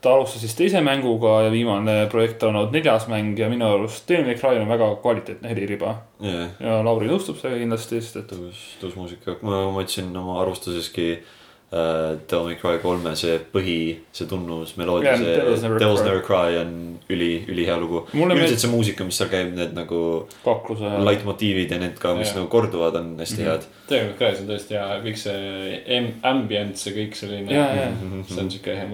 ta 0.00 0.12
alustas 0.12 0.42
siis 0.44 0.54
teise 0.54 0.80
mänguga 0.84 1.40
ja 1.46 1.50
viimane 1.50 1.94
projekt 2.12 2.42
on 2.44 2.54
olnud 2.54 2.76
neljas 2.76 3.08
mäng 3.08 3.38
ja 3.38 3.48
minu 3.48 3.64
arust 3.66 4.04
Devil 4.08 4.28
May 4.28 4.36
Cry 4.36 4.60
on 4.60 4.68
väga 4.68 4.90
kvaliteetne 5.00 5.48
heliriba. 5.48 5.96
jah, 6.20 6.52
ja 6.60 6.84
Lauri 6.84 7.08
nõustub 7.08 7.40
sellega 7.40 7.64
kindlasti, 7.64 8.02
sest 8.04 8.20
et 8.20 8.30
tõus, 8.36 8.68
tõusmuusika, 8.84 9.40
ma, 9.40 9.64
ma 9.72 9.88
ütlesin 9.88 10.12
oma 10.20 10.36
arvustuseski 10.44 11.08
äh, 11.16 11.34
Devil 11.70 12.44
May 12.46 12.54
Cry 12.60 12.78
kolme 12.82 13.14
see 13.18 13.38
põhi, 13.52 13.96
see 14.14 14.26
tunnusmeloodia, 14.30 15.10
Jah, 15.12 15.18
see 15.18 15.34
Devil's 15.36 15.62
Never 15.62 15.78
Devil's 15.82 16.00
Cry. 16.00 16.08
Never 16.08 16.22
Cry 16.22 16.56
on 16.62 16.98
üli, 17.10 17.30
ülihea 17.50 17.76
lugu. 17.80 18.04
Üldiselt 18.14 18.62
see 18.62 18.70
muusika, 18.70 19.04
mis 19.04 19.18
seal 19.18 19.28
käib, 19.32 19.52
need 19.56 19.74
nagu 19.74 20.00
kakluse 20.44 20.84
ja 20.86 21.02
laitmotiivid 21.04 21.70
ja 21.74 21.78
need 21.82 21.98
ka, 21.98 22.14
mis 22.14 22.28
Jah. 22.30 22.38
nagu 22.40 22.48
korduvad, 22.52 22.94
on 23.02 23.16
hästi 23.18 23.42
Mhm. 23.42 23.50
head. 23.50 23.66
tegelikult 23.88 24.18
ka, 24.18 24.32
see 24.34 24.42
on 24.42 24.48
tõesti 24.54 24.78
hea, 24.78 25.00
kõik 25.04 25.16
see 25.16 25.98
am- 25.98 26.14
ambient, 26.22 26.76
see 26.78 26.92
kõik 26.94 27.14
selline. 27.14 27.50
ja, 27.50 27.66
ja 27.74 27.88
see 28.28 28.40
on 28.42 28.50
siuke 28.50 28.74
hea 28.76 28.86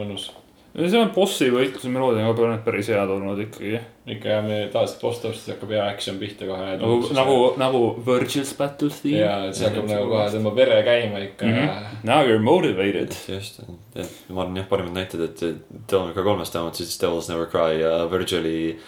mõnus. 0.74 0.90
see 0.90 1.00
on 1.00 1.10
bossi 1.14 1.48
võitluse 1.52 1.90
meloodia 1.92 2.26
on 2.26 2.34
ka 2.34 2.42
päris- 2.42 2.64
päris 2.64 2.88
head 2.88 3.10
olnud 3.14 3.42
ikkagi. 3.44 3.80
ikka 4.06 4.28
jah, 4.28 4.44
me 4.44 4.68
tavaliselt 4.72 5.00
boss 5.00 5.20
tõustes 5.22 5.52
hakkab 5.54 5.74
hea 5.76 5.84
action 5.88 6.18
pihta 6.18 6.46
kohe. 6.46 6.76
nagu, 6.78 7.12
nagu, 7.14 7.36
nagu 7.58 7.82
Virgil's 8.06 8.56
Battles 8.58 9.00
theme. 9.00 9.20
ja 9.20 9.52
see 9.52 9.68
hakkab 9.68 9.90
nagu 9.90 10.08
kohe 10.08 10.30
tõmbab 10.32 10.56
vere 10.56 10.82
käima 10.82 11.22
ikka 11.28 11.46
mm. 11.46 11.52
-hmm. 11.52 12.00
Now 12.04 12.24
you 12.24 12.34
are 12.34 12.42
motivated. 12.42 13.14
just, 13.28 13.60
et 13.94 14.24
ma 14.28 14.42
arvan 14.42 14.56
jah, 14.56 14.66
parimad 14.68 14.94
näited, 14.94 15.20
et 15.20 15.40
Devil 15.40 16.06
May 16.06 16.14
Cry 16.14 16.22
kolmes 16.24 16.54
vähemalt 16.54 16.74
siis 16.74 16.98
Devils 17.00 17.28
Never 17.28 17.46
Cry 17.46 17.80
ja 17.80 18.10
Virgili 18.10 18.70
äh, 18.70 18.82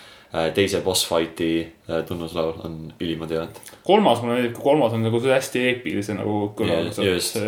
teise 0.56 0.80
boss 0.82 1.06
fight'i 1.06 1.50
äh, 1.62 2.02
tunnuslaul 2.08 2.58
on 2.66 2.78
ülimad 2.98 3.30
head. 3.30 3.60
kolmas 3.86 4.20
mulle 4.22 4.40
meeldib, 4.40 4.58
kolmas 4.58 4.92
on 4.96 5.06
nagu 5.06 5.22
hästi 5.22 5.64
eepilise 5.70 6.18
nagu 6.18 6.50
kõlaga 6.58 6.90
Jaa, 6.90 7.14
just.. 7.14 7.38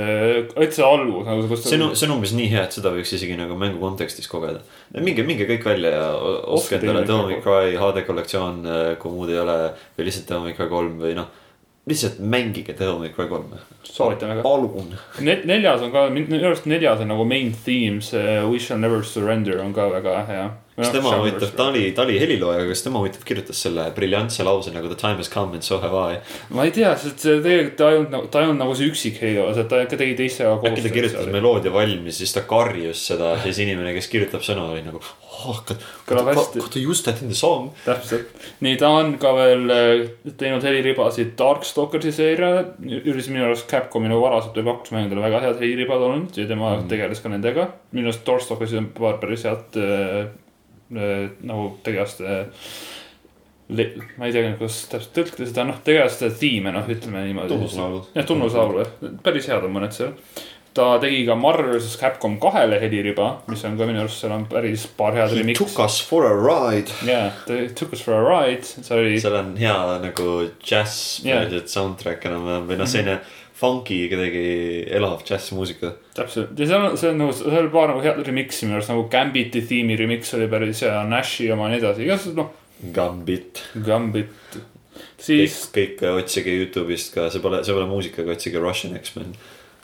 täitsa 0.55 0.87
algus 0.89 1.26
nagu, 1.26 1.61
see 1.61 1.80
on, 1.80 1.97
see 1.99 2.07
on 2.07 2.16
umbes 2.16 2.37
nii 2.39 2.49
hea, 2.55 2.64
et 2.68 2.78
seda 2.78 2.95
võiks 2.95 3.12
isegi 3.18 3.37
nagu 3.39 3.59
mängu 3.59 3.82
kontekstis 3.82 4.30
kogeda. 4.30 4.62
minge, 4.95 5.26
minge 5.26 5.49
kõik 5.51 5.66
välja 5.66 5.97
ja 5.97 6.07
ostke 6.57 6.78
endale 6.78 7.03
Devil 7.03 7.16
Devil 7.16 7.32
May 7.32 7.41
Cry 7.43 7.76
HD 7.80 8.05
kollektsioon, 8.07 8.62
kui 9.01 9.12
muud 9.12 9.32
ei 9.32 9.41
ole. 9.41 9.57
või 9.97 10.09
lihtsalt 10.09 10.28
Devil 10.28 10.47
May 10.47 10.57
Cry 10.57 10.68
kolm 10.70 11.01
või 11.01 11.14
noh, 11.16 11.30
lihtsalt 11.89 12.20
mängige 12.20 12.76
Devil 12.78 13.01
May 13.01 13.12
Cry 13.14 13.28
kolme. 13.28 13.61
soovitan 13.82 14.28
väga. 14.34 14.43
palun. 14.43 14.95
neljas 15.20 15.82
on 15.82 15.93
ka, 15.93 16.09
minu 16.11 16.43
arust 16.45 16.66
neljas 16.66 17.01
on 17.01 17.11
nagu 17.12 17.24
main 17.24 17.53
theme, 17.64 18.01
see 18.03 18.39
We 18.47 18.59
shall 18.59 18.80
never 18.80 19.03
surrender 19.05 19.61
on 19.62 19.74
ka 19.74 19.89
väga 19.91 20.22
hea. 20.26 20.47
Kas 20.77 20.93
tema 20.93 21.14
huvitav, 21.16 21.51
ta 21.57 21.68
oli, 21.70 21.87
ta 21.97 22.05
oli 22.05 22.18
helilooja, 22.20 22.66
kas 22.68 22.85
tema 22.85 23.01
huvitav 23.01 23.24
kirjutas 23.27 23.62
selle 23.64 23.89
briljantse 23.97 24.45
lause 24.45 24.72
nagu 24.74 24.91
The 24.91 24.99
time 25.01 25.16
has 25.22 25.31
come 25.33 25.57
and 25.57 25.64
so 25.64 25.79
have 25.81 25.97
I. 25.97 26.18
ma 26.53 26.66
ei 26.68 26.74
tea, 26.77 26.93
sest 27.01 27.24
see 27.24 27.39
tegelikult 27.41 27.79
ta 27.81 27.91
ei 27.91 28.01
olnud 28.01 28.12
nagu, 28.12 28.29
ta 28.33 28.43
ei 28.43 28.51
olnud 28.51 28.62
nagu 28.64 28.77
see 28.77 28.91
üksik 28.91 29.20
see 29.22 29.64
ta 29.70 29.81
ikka 29.87 30.01
tegi 30.03 30.16
teistega 30.20 30.55
koos. 30.61 30.70
äkki 30.70 30.85
ta 30.85 30.93
kirjutas 30.93 31.31
meloodia 31.33 31.72
valmis, 31.72 32.20
siis 32.20 32.37
ta 32.37 32.45
karjus 32.49 33.07
seda, 33.12 33.33
siis 33.45 33.62
inimene, 33.64 33.97
kes 33.97 34.11
kirjutab 34.12 34.45
sõna, 34.47 34.68
oli 34.74 34.85
nagu 34.87 35.01
oh,. 35.01 35.62
Kõlab 36.07 36.31
hästi. 36.31 36.61
Could 36.62 36.77
you 36.79 36.93
use 36.93 37.05
that 37.07 37.20
in 37.24 37.33
the 37.33 37.37
song? 37.37 37.72
täpselt, 37.85 38.31
nii 38.64 38.77
ta 38.81 38.93
on 39.01 39.16
ka 39.22 39.33
veel 39.37 39.72
äh, 39.72 40.07
teinud 40.39 40.64
heliribasid 40.64 41.35
Darkstalkersi 41.39 42.12
seeria, 42.14 42.64
üldse 42.83 43.33
minu 43.33 43.49
arust 43.49 43.68
Capcomi 43.70 44.11
nagu 44.12 44.24
varasemalt 44.24 44.61
veel 44.61 44.68
kaks 44.70 44.93
mängu, 44.95 45.12
tal 45.12 45.20
on 45.22 45.29
väga 45.29 45.45
head 45.49 45.61
heliribad 45.62 46.09
olnud 46.09 46.37
ja 46.37 46.49
tema 46.49 46.77
mm. 46.77 46.89
tegeles 46.93 47.22
ka 47.24 47.33
nendega. 47.33 47.70
minu 47.97 48.11
arust 48.11 48.27
Darkstalkersil 48.29 48.85
on 48.85 48.91
paar 48.97 49.20
päris 49.22 49.47
head 49.49 49.81
äh, 49.81 50.27
nagu 50.91 51.70
tegelaste. 51.82 52.43
ma 54.16 54.26
ei 54.28 54.34
tea, 54.34 54.53
kuidas 54.59 54.84
täpselt 54.91 55.14
tõlkida 55.16 55.49
seda, 55.49 55.64
noh, 55.66 55.78
tegelaste 55.84 56.30
tiime, 56.39 56.70
noh, 56.74 56.87
ütleme 56.87 57.24
niimoodi. 57.26 57.51
tunnuslaulud. 57.55 58.12
jah, 58.14 58.26
tunnuslaulu 58.28 58.84
jah, 58.84 58.93
päris 59.26 59.49
head 59.51 59.66
on 59.66 59.74
mõned 59.74 59.97
seal. 59.97 60.12
ta 60.76 60.91
tegi 61.03 61.24
ka 61.26 61.34
Marvel 61.41 61.72
vs 61.78 61.97
Capcom 61.99 62.37
kahele 62.39 62.78
heliriba, 62.78 63.30
mis 63.51 63.64
on 63.64 63.78
ka 63.80 63.89
minu 63.89 64.05
arust, 64.05 64.20
seal 64.22 64.37
on 64.37 64.45
päris 64.51 64.84
paar 64.99 65.16
head 65.16 65.32
He 65.32 65.41
remix'i 65.41 65.64
took 65.64 65.80
us 65.82 65.99
for 66.05 66.28
a 66.28 66.34
ride. 66.37 66.93
jaa, 67.09 67.32
ta 67.49 67.59
took 67.74 67.97
us 67.97 68.05
for 68.05 68.14
a 68.14 68.22
ride, 68.22 68.62
see 68.68 68.95
oli. 68.95 69.18
seal 69.18 69.34
on 69.41 69.57
hea 69.59 69.80
nagu 70.05 70.37
džäss 70.62 71.24
yeah., 71.26 71.51
soundtrack 71.66 72.28
enam-vähem 72.30 72.70
või 72.70 72.78
noh, 72.78 72.87
selline 72.93 73.18
funky 73.57 74.03
kuidagi 74.11 74.45
elav 74.99 75.23
džässmuusika. 75.25 75.93
täpselt 76.17 76.59
ja 76.61 76.69
seal 76.69 76.87
on, 76.91 76.97
see 77.01 77.11
on 77.13 77.21
nagu, 77.23 77.35
seal 77.37 77.59
oli 77.63 77.73
paar 77.73 77.93
nagu 77.93 78.05
head 78.05 78.21
remix'i 78.27 78.69
minu 78.69 78.79
arust 78.79 78.93
nagu 78.93 79.07
Gambiti 79.13 79.63
tiimi 79.69 79.97
remix 79.97 80.35
oli 80.37 80.49
päris 80.53 80.83
hea, 80.85 81.03
Nashi 81.09 81.51
oma 81.53 81.71
ja 81.71 81.75
nii 81.75 81.83
edasi, 81.83 82.07
igasugused 82.07 82.41
noh, 82.41 82.51
Gambit. 82.97 83.63
Gambit. 83.87 84.59
siis, 85.21 85.63
kõik 85.73 86.03
äh, 86.05 86.19
otsige 86.21 86.53
Youtube'ist 86.53 87.15
ka, 87.15 87.31
see 87.33 87.45
pole, 87.45 87.63
see 87.65 87.77
pole 87.77 87.89
muusikaga, 87.89 88.37
otsige 88.37 88.61
Russian 88.61 88.99
X-Men. 89.01 89.33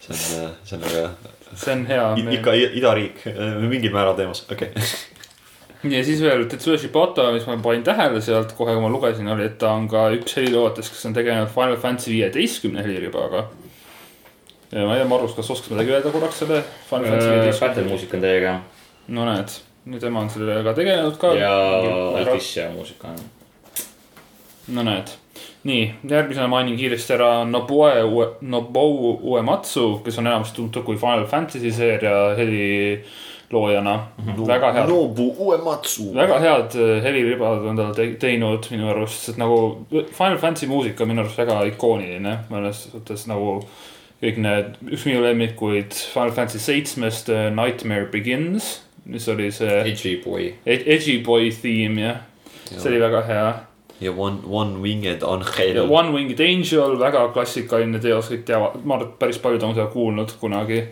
see 0.03 0.13
on, 0.13 0.53
see 0.67 0.77
on 0.77 0.85
väga, 0.89 1.33
see 1.55 1.77
on 1.77 1.87
hea. 1.89 2.05
ikka 2.37 2.59
idariik, 2.59 3.25
mingil 3.65 3.95
määral 3.95 4.19
teemas, 4.19 4.45
okei 4.51 4.75
okay. 4.75 4.93
ja 5.91 6.05
siis 6.05 6.21
veel 6.23 6.45
Tetsuya 6.51 6.79
Shibata, 6.79 7.27
mis 7.35 7.47
ma 7.49 7.57
panin 7.63 7.83
tähele 7.87 8.21
sealt 8.23 8.53
kohe, 8.59 8.75
kui 8.77 8.83
ma 8.85 8.91
lugesin, 8.93 9.29
oli, 9.33 9.49
et 9.51 9.59
ta 9.59 9.73
on 9.75 9.89
ka 9.91 10.07
üks 10.15 10.37
heliloojatest, 10.39 10.95
kes 10.95 11.09
on 11.11 11.17
tegelenud 11.17 11.51
Final 11.51 11.77
Fantasy 11.83 12.13
viieteistkümne 12.15 12.85
heliribaga. 12.85 13.49
ja 14.73 14.87
ma 14.87 14.95
ei 14.95 15.03
tea, 15.03 15.09
Marus, 15.11 15.35
kas 15.39 15.51
oskad 15.51 15.75
midagi 15.75 15.97
öelda 15.97 16.13
korraks 16.15 16.39
selle 16.45 16.63
Final 16.91 17.09
Fantasy 17.11 17.27
Battle 17.27 17.41
viieteistkümne? 17.41 17.89
muusika 17.91 18.17
on 18.17 18.27
teiega 18.29 18.55
no 19.09 19.27
näed, 19.27 19.57
nüüd 19.91 20.05
tema 20.05 20.23
on 20.23 20.31
sellega 20.31 20.77
tegelenud 20.79 21.19
ka. 21.19 21.35
ja 21.35 21.51
Altissia 22.21 22.71
muusika 22.77 23.11
on. 23.11 23.19
no 24.77 24.87
näed, 24.87 25.11
nii 25.67 25.83
järgmisena 26.15 26.47
mainin 26.49 26.79
kiiresti 26.79 27.19
ära 27.19 27.33
Nobuo 27.45 27.91
Ue- 27.91 28.31
Nobuo 28.41 29.19
Uematsu, 29.35 29.99
kes 30.05 30.23
on 30.23 30.31
enamasti 30.31 30.57
tuntud 30.63 30.87
kui 30.87 30.97
Final 30.97 31.27
Fantasy 31.27 31.75
seeria 31.75 32.17
heliloojana 32.39 33.31
mm. 33.53 34.33
-hmm. 34.33 34.47
väga 34.49 34.73
head, 34.73 34.89
Nobu 34.89 35.35
Uematsu. 35.39 36.15
väga 36.15 36.39
head 36.39 36.77
heliribad 37.05 37.67
on 37.71 37.77
ta 37.77 37.93
te 37.95 38.09
teinud 38.15 38.67
minu 38.71 38.89
arust, 38.91 39.29
sest 39.29 39.39
nagu 39.39 39.87
Final 39.91 40.39
Fantasy 40.39 40.67
muusika 40.67 41.05
on 41.05 41.09
minu 41.09 41.21
arust 41.21 41.39
väga 41.39 41.63
ikooniline 41.71 42.39
mõnes 42.51 42.87
suhtes 42.93 43.27
nagu 43.29 43.63
kõik 44.23 44.39
need, 44.39 44.79
üks 44.87 45.05
minu 45.09 45.23
lemmikuid 45.25 45.95
Final 46.15 46.31
Fantasy 46.31 46.63
seitsmest 46.63 47.29
äh, 47.29 47.51
Nightmare 47.51 48.07
Begins, 48.13 48.81
mis 49.05 49.29
oli 49.29 49.51
see 49.51 49.81
Edgy 49.81 50.17
Boy. 50.25 50.53
Ed- 50.67 50.87
Edgy 50.87 51.19
Boy 51.27 51.51
theme 51.51 52.01
jah, 52.01 52.23
see 52.71 52.89
oli 52.93 53.03
väga 53.03 53.23
hea 53.27 53.47
ja 54.03 54.13
One, 54.17 54.39
One 54.51 54.79
Winged 54.83 55.21
ja 55.21 55.29
Angel. 55.29 55.91
One 55.91 56.13
Winged 56.13 56.41
Angel, 56.41 56.99
väga 56.99 57.29
klassikaline 57.35 58.01
teos, 58.03 58.31
kõik 58.33 58.45
teavad, 58.49 58.81
ma 58.85 58.97
arvan, 58.99 59.13
et 59.13 59.19
päris 59.21 59.39
paljud 59.43 59.63
on 59.67 59.75
seda 59.77 59.89
kuulnud 59.93 60.35
kunagi. 60.41 60.83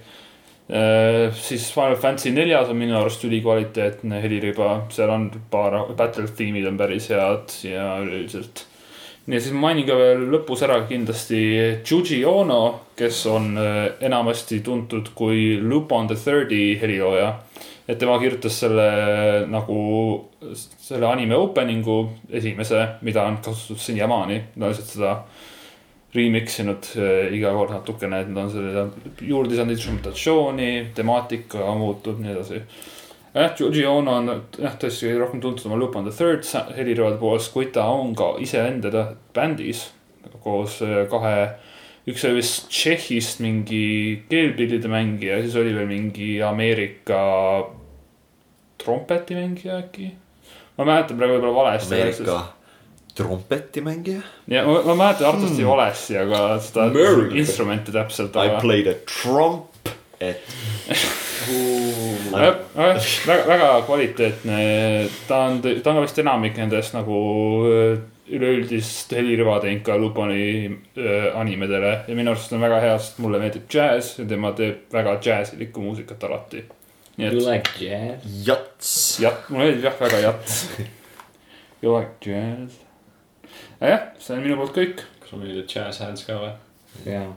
Siis 1.35 1.73
Final 1.75 1.97
Fantasy 1.99 2.31
neljas 2.31 2.69
on 2.71 2.79
minu 2.79 2.95
arust 2.99 3.25
ülikvaliteetne 3.27 4.21
heliriba, 4.23 4.85
seal 4.95 5.11
on 5.11 5.25
paar 5.51 5.81
battle 5.99 6.29
theme'id 6.31 6.69
on 6.71 6.77
päris 6.79 7.09
head 7.11 7.55
ja 7.67 7.97
üleüldiselt. 8.05 8.67
ja 9.27 9.41
siis 9.41 9.55
mainin 9.55 9.87
ka 9.89 9.97
veel 9.99 10.23
lõpus 10.31 10.63
ära 10.67 10.81
kindlasti 10.87 11.41
Yuji 11.83 12.21
Ono, 12.25 12.63
kes 12.97 13.25
on 13.27 13.51
äh, 13.59 13.81
enamasti 14.07 14.61
tuntud 14.63 15.11
kui 15.15 15.59
Lupin 15.59 16.07
the 16.07 16.17
Thirdi 16.17 16.79
helilooja. 16.81 17.35
et 17.89 17.99
tema 17.99 18.19
kirjutas 18.23 18.61
selle 18.61 19.47
nagu 19.51 19.81
selle 20.55 21.07
anime 21.07 21.35
opening'u 21.35 21.99
esimese, 22.31 22.87
mida 23.03 23.27
on 23.27 23.41
kasutatud 23.43 23.83
siiamaani, 23.83 24.43
on 24.57 24.69
lihtsalt 24.69 24.95
seda 24.95 25.17
remix 26.15 26.59
inud 26.63 26.89
äh, 26.99 27.29
iga 27.37 27.53
kord 27.55 27.75
natukene, 27.75 28.23
et 28.25 28.31
nad 28.33 28.45
on 28.45 28.51
selle 28.51 28.87
juurde 29.23 29.55
lisanud 29.55 29.77
instrumentatsiooni, 29.77 30.71
temaatika 30.97 31.71
muutub, 31.79 32.19
nii 32.23 32.35
edasi. 32.35 32.63
jah, 33.35 33.55
Yuji 33.61 33.87
Ono 33.87 34.17
on 34.19 34.31
jah, 34.59 34.75
tõesti 34.81 35.13
rohkem 35.19 35.43
tuntud 35.43 35.71
oma 35.71 35.79
Lupin 35.79 36.07
the 36.09 36.15
Third 36.15 36.47
helirivade 36.77 37.21
poolest, 37.21 37.53
kuid 37.55 37.75
ta 37.77 37.87
on 37.95 38.15
ka 38.19 38.35
iseenda 38.43 39.07
bändis 39.35 39.89
koos 40.43 40.81
äh, 40.83 41.05
kahe, 41.11 41.35
üks 42.11 42.25
oli 42.27 42.41
vist 42.41 42.71
Tšehhist 42.73 43.43
mingi 43.45 43.85
keelpillide 44.31 44.91
mängija, 44.91 45.41
siis 45.45 45.59
oli 45.61 45.75
veel 45.77 45.89
mingi 45.91 46.33
Ameerika 46.43 47.21
trompetimängija 48.81 49.83
äkki. 49.85 50.11
ma 50.79 50.87
mäletan 50.89 51.19
praegu 51.21 51.37
võib-olla 51.37 51.55
valesti. 51.55 51.95
Ameerika 51.95 52.41
trompetimängija. 53.17 54.21
ja 54.47 54.67
ma, 54.67 54.83
ma 54.91 54.95
mäletan 54.95 55.33
arvusti 55.33 55.63
hmm. 55.63 55.71
valesti, 55.71 56.19
aga 56.19 56.45
seda 56.65 56.89
America. 56.91 57.37
instrumenti 57.37 57.93
täpselt, 57.93 58.37
I 58.37 58.49
aga. 58.49 58.61
played 58.61 58.91
a 58.91 58.97
trump 59.09 59.71
et. 60.21 60.41
jah, 62.31 62.57
väga, 62.77 63.45
väga 63.49 63.69
kvaliteetne, 63.87 64.57
ta 65.29 65.45
on, 65.49 65.61
ta 65.63 65.95
on 65.95 66.03
vist 66.05 66.21
enamik 66.21 66.59
nendest 66.61 66.95
nagu 66.95 67.21
öö, 67.65 67.95
üleüldist 68.31 69.15
heliriba 69.17 69.57
teinud 69.65 69.83
ka 69.87 69.97
Lupani 69.99 70.45
öö, 70.69 71.33
animedele 71.41 71.95
ja 72.07 72.19
minu 72.19 72.35
arust 72.35 72.53
on 72.53 72.63
väga 72.63 72.83
hea, 72.85 72.99
sest 73.01 73.23
mulle 73.25 73.41
meeldib 73.43 73.65
džäss 73.73 74.21
ja 74.21 74.29
tema 74.29 74.53
teeb 74.59 74.93
väga 74.93 75.17
džässilikku 75.25 75.83
muusikat 75.83 76.29
alati. 76.29 76.67
You 77.21 77.41
like 77.41 77.73
jazz? 77.81 78.29
jats. 78.47 78.95
jah, 79.25 79.43
mulle 79.49 79.71
meeldib 79.71 79.89
jah 79.89 80.01
väga 80.05 80.25
jats. 80.29 80.63
You 81.81 81.95
like 81.97 82.21
jazz? 82.21 82.75
jah, 83.81 84.11
see 84.19 84.35
on 84.37 84.43
minu 84.45 84.59
poolt 84.61 84.75
kõik. 84.77 85.05
kas 85.21 85.33
sul 85.33 85.45
olid 85.45 85.63
jazz 85.65 86.03
hands 86.03 86.27
ka 86.27 86.37
või? 86.41 86.51
jaa. 87.07 87.29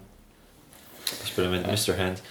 kas 1.04 1.32
sulle 1.36 1.52
meeldib 1.52 1.72
Mr 1.74 2.00
Hand? 2.00 2.24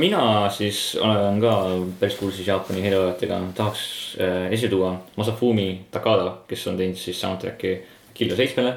mina 0.00 0.22
siis 0.54 0.96
olen 1.00 1.40
ka 1.42 1.54
päris 2.00 2.18
kursis 2.20 2.46
Jaapani 2.46 2.84
heliloojatega, 2.84 3.40
tahaks 3.58 3.84
äh, 4.20 4.48
esile 4.54 4.72
tuua 4.72 4.94
Masafumi 5.16 5.70
Takada, 5.90 6.38
kes 6.48 6.66
on 6.70 6.80
teinud 6.80 7.00
siis 7.00 7.20
soundtrack'i 7.20 7.76
Killa 8.14 8.36
seitsmele 8.36 8.74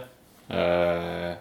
äh,. 0.51 1.33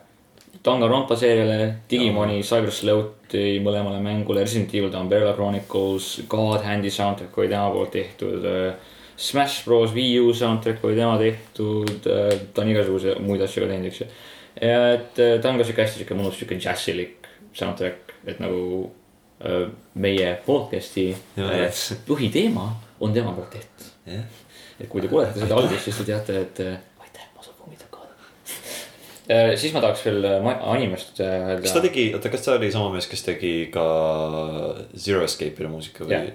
Danganronpa 0.63 1.17
seeriale, 1.19 1.73
Digimoni, 1.91 2.43
Cyber 2.47 2.71
Sleuthi 2.71 3.57
mõlemale 3.65 3.99
mängule, 4.05 4.45
Resident 4.45 4.71
Evil 4.77 4.93
The 4.93 5.01
Umbrella 5.01 5.33
Chronicles, 5.35 6.21
God 6.31 6.63
Handi 6.63 6.91
soundtrack 6.93 7.39
oli 7.39 7.51
tema 7.51 7.71
poolt 7.75 7.91
tehtud 7.97 8.47
äh,. 8.47 8.92
Smash 9.23 9.67
Bros 9.67 9.93
Wii 9.95 10.17
U 10.25 10.33
soundtrack 10.35 10.85
oli 10.85 10.99
tema 10.99 11.19
tehtud 11.21 12.09
äh,, 12.11 12.33
ta 12.55 12.65
on 12.65 12.73
igasuguseid 12.73 13.21
muid 13.23 13.45
asju 13.45 13.65
ka 13.65 13.71
teinud, 13.71 13.91
eks 13.93 14.03
ju. 14.03 14.09
et 14.57 15.23
äh, 15.23 15.37
ta 15.41 15.53
on 15.53 15.61
ka 15.61 15.69
sihuke 15.69 15.87
hästi 15.87 16.03
sihuke 16.03 16.19
mõnus 16.19 16.41
sihuke 16.41 16.59
džässilik 16.61 17.31
soundtrack, 17.53 18.17
et 18.27 18.39
nagu 18.41 18.91
meie 19.99 20.29
podcast'i 20.47 21.09
äh, 21.43 21.83
põhiteema 22.07 22.69
on 23.03 23.13
tema 23.13 23.33
poolt 23.35 23.51
tehtud. 23.51 23.89
jah, 24.07 24.25
et 24.81 24.89
kui 24.91 25.03
te 25.03 25.11
kuulete 25.11 25.43
seda 25.43 25.59
algust, 25.59 25.87
siis 25.87 25.99
te 26.01 26.07
teate, 26.09 26.39
et 26.47 26.63
äh, 26.63 26.79
aitäh, 27.03 27.27
ma 27.35 27.45
saan 27.45 27.59
pungitada 27.59 27.91
ka. 27.97 28.07
siis 29.59 29.75
ma 29.75 29.83
tahaks 29.83 30.05
veel 30.07 30.29
äh, 30.29 30.49
animest 30.75 31.21
äh, 31.23 31.57
kas 31.63 31.75
ta 31.75 31.81
öelda. 31.81 31.89
tegi, 31.89 32.07
oota, 32.17 32.33
kas 32.33 32.47
ta 32.47 32.57
oli 32.59 32.71
sama 32.75 32.93
mees, 32.95 33.11
kes 33.11 33.27
tegi 33.27 33.53
ka 33.75 33.85
Zero 34.95 35.25
Escape'i 35.27 35.71
muusika 35.71 36.07
või 36.07 36.19
Jah.? 36.19 36.33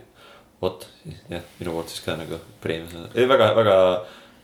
vot, 0.62 0.88
jah, 1.30 1.44
minu 1.60 1.76
poolt 1.76 1.94
siis 1.94 2.02
ka 2.06 2.18
nagu 2.20 2.40
preemia, 2.64 3.08
väga, 3.14 3.52
väga 3.56 3.78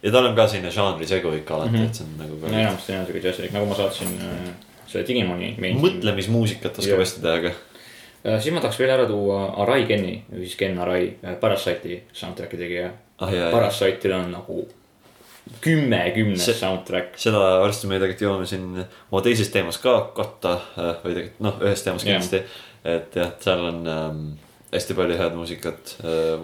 ja 0.03 0.11
tal 0.11 0.29
on 0.29 0.35
ka 0.37 0.47
selline 0.47 0.71
žanri 0.71 1.07
segu 1.09 1.33
ikka 1.37 1.55
alati 1.57 1.77
mm. 1.77 1.81
-hmm. 1.81 1.89
et 1.89 1.95
see 1.95 2.05
on 2.05 2.17
nagu 2.21 2.39
no 2.39 2.47
ka 2.47 2.55
enamasti 2.59 2.93
on 2.93 3.05
siuke 3.05 3.21
džässik, 3.21 3.53
nagu 3.53 3.65
ma 3.65 3.75
saatsin 3.75 4.17
äh, 4.21 4.49
selle 4.87 5.07
Digimoni. 5.07 5.55
mõtlemismuusikat 5.57 6.79
oskab 6.79 6.99
hästi 7.05 7.21
teha, 7.21 7.35
aga 7.41 7.53
Äh, 8.23 8.39
siis 8.39 8.53
ma 8.55 8.61
tahaks 8.63 8.79
veel 8.79 8.93
ära 8.93 9.03
tuua 9.07 9.49
Arai 9.65 9.83
Kenni, 9.87 10.21
või 10.31 10.45
siis 10.45 10.55
Ken 10.59 10.77
Arai, 10.79 11.09
Parasite'i 11.41 11.99
soundtrack'i 12.15 12.59
tegija. 12.59 12.93
ah 13.19 13.33
Parasite'il 13.51 14.15
on 14.15 14.31
nagu 14.31 14.63
kümme 15.61 15.99
kümnes 16.15 16.45
See- 16.45 16.55
soundtrack. 16.55 17.17
seda 17.19 17.59
varsti 17.59 17.87
me 17.87 17.99
tegelikult 17.99 18.21
jõuame 18.21 18.45
siin 18.47 18.85
oma 19.11 19.21
teises 19.21 19.49
teemas 19.51 19.77
ka 19.77 19.97
katta 20.15 20.53
äh, 20.53 20.95
või 21.03 21.17
tegelikult 21.17 21.43
noh, 21.43 21.59
ühes 21.67 21.83
teemas 21.83 22.07
kindlasti. 22.07 22.43
et 22.83 23.15
jah, 23.15 23.35
seal 23.43 23.65
on 23.67 23.87
ähm, 23.87 24.23
hästi 24.73 24.97
palju 24.97 25.17
head 25.19 25.37
muusikat 25.37 25.95
äh,. 26.03 26.43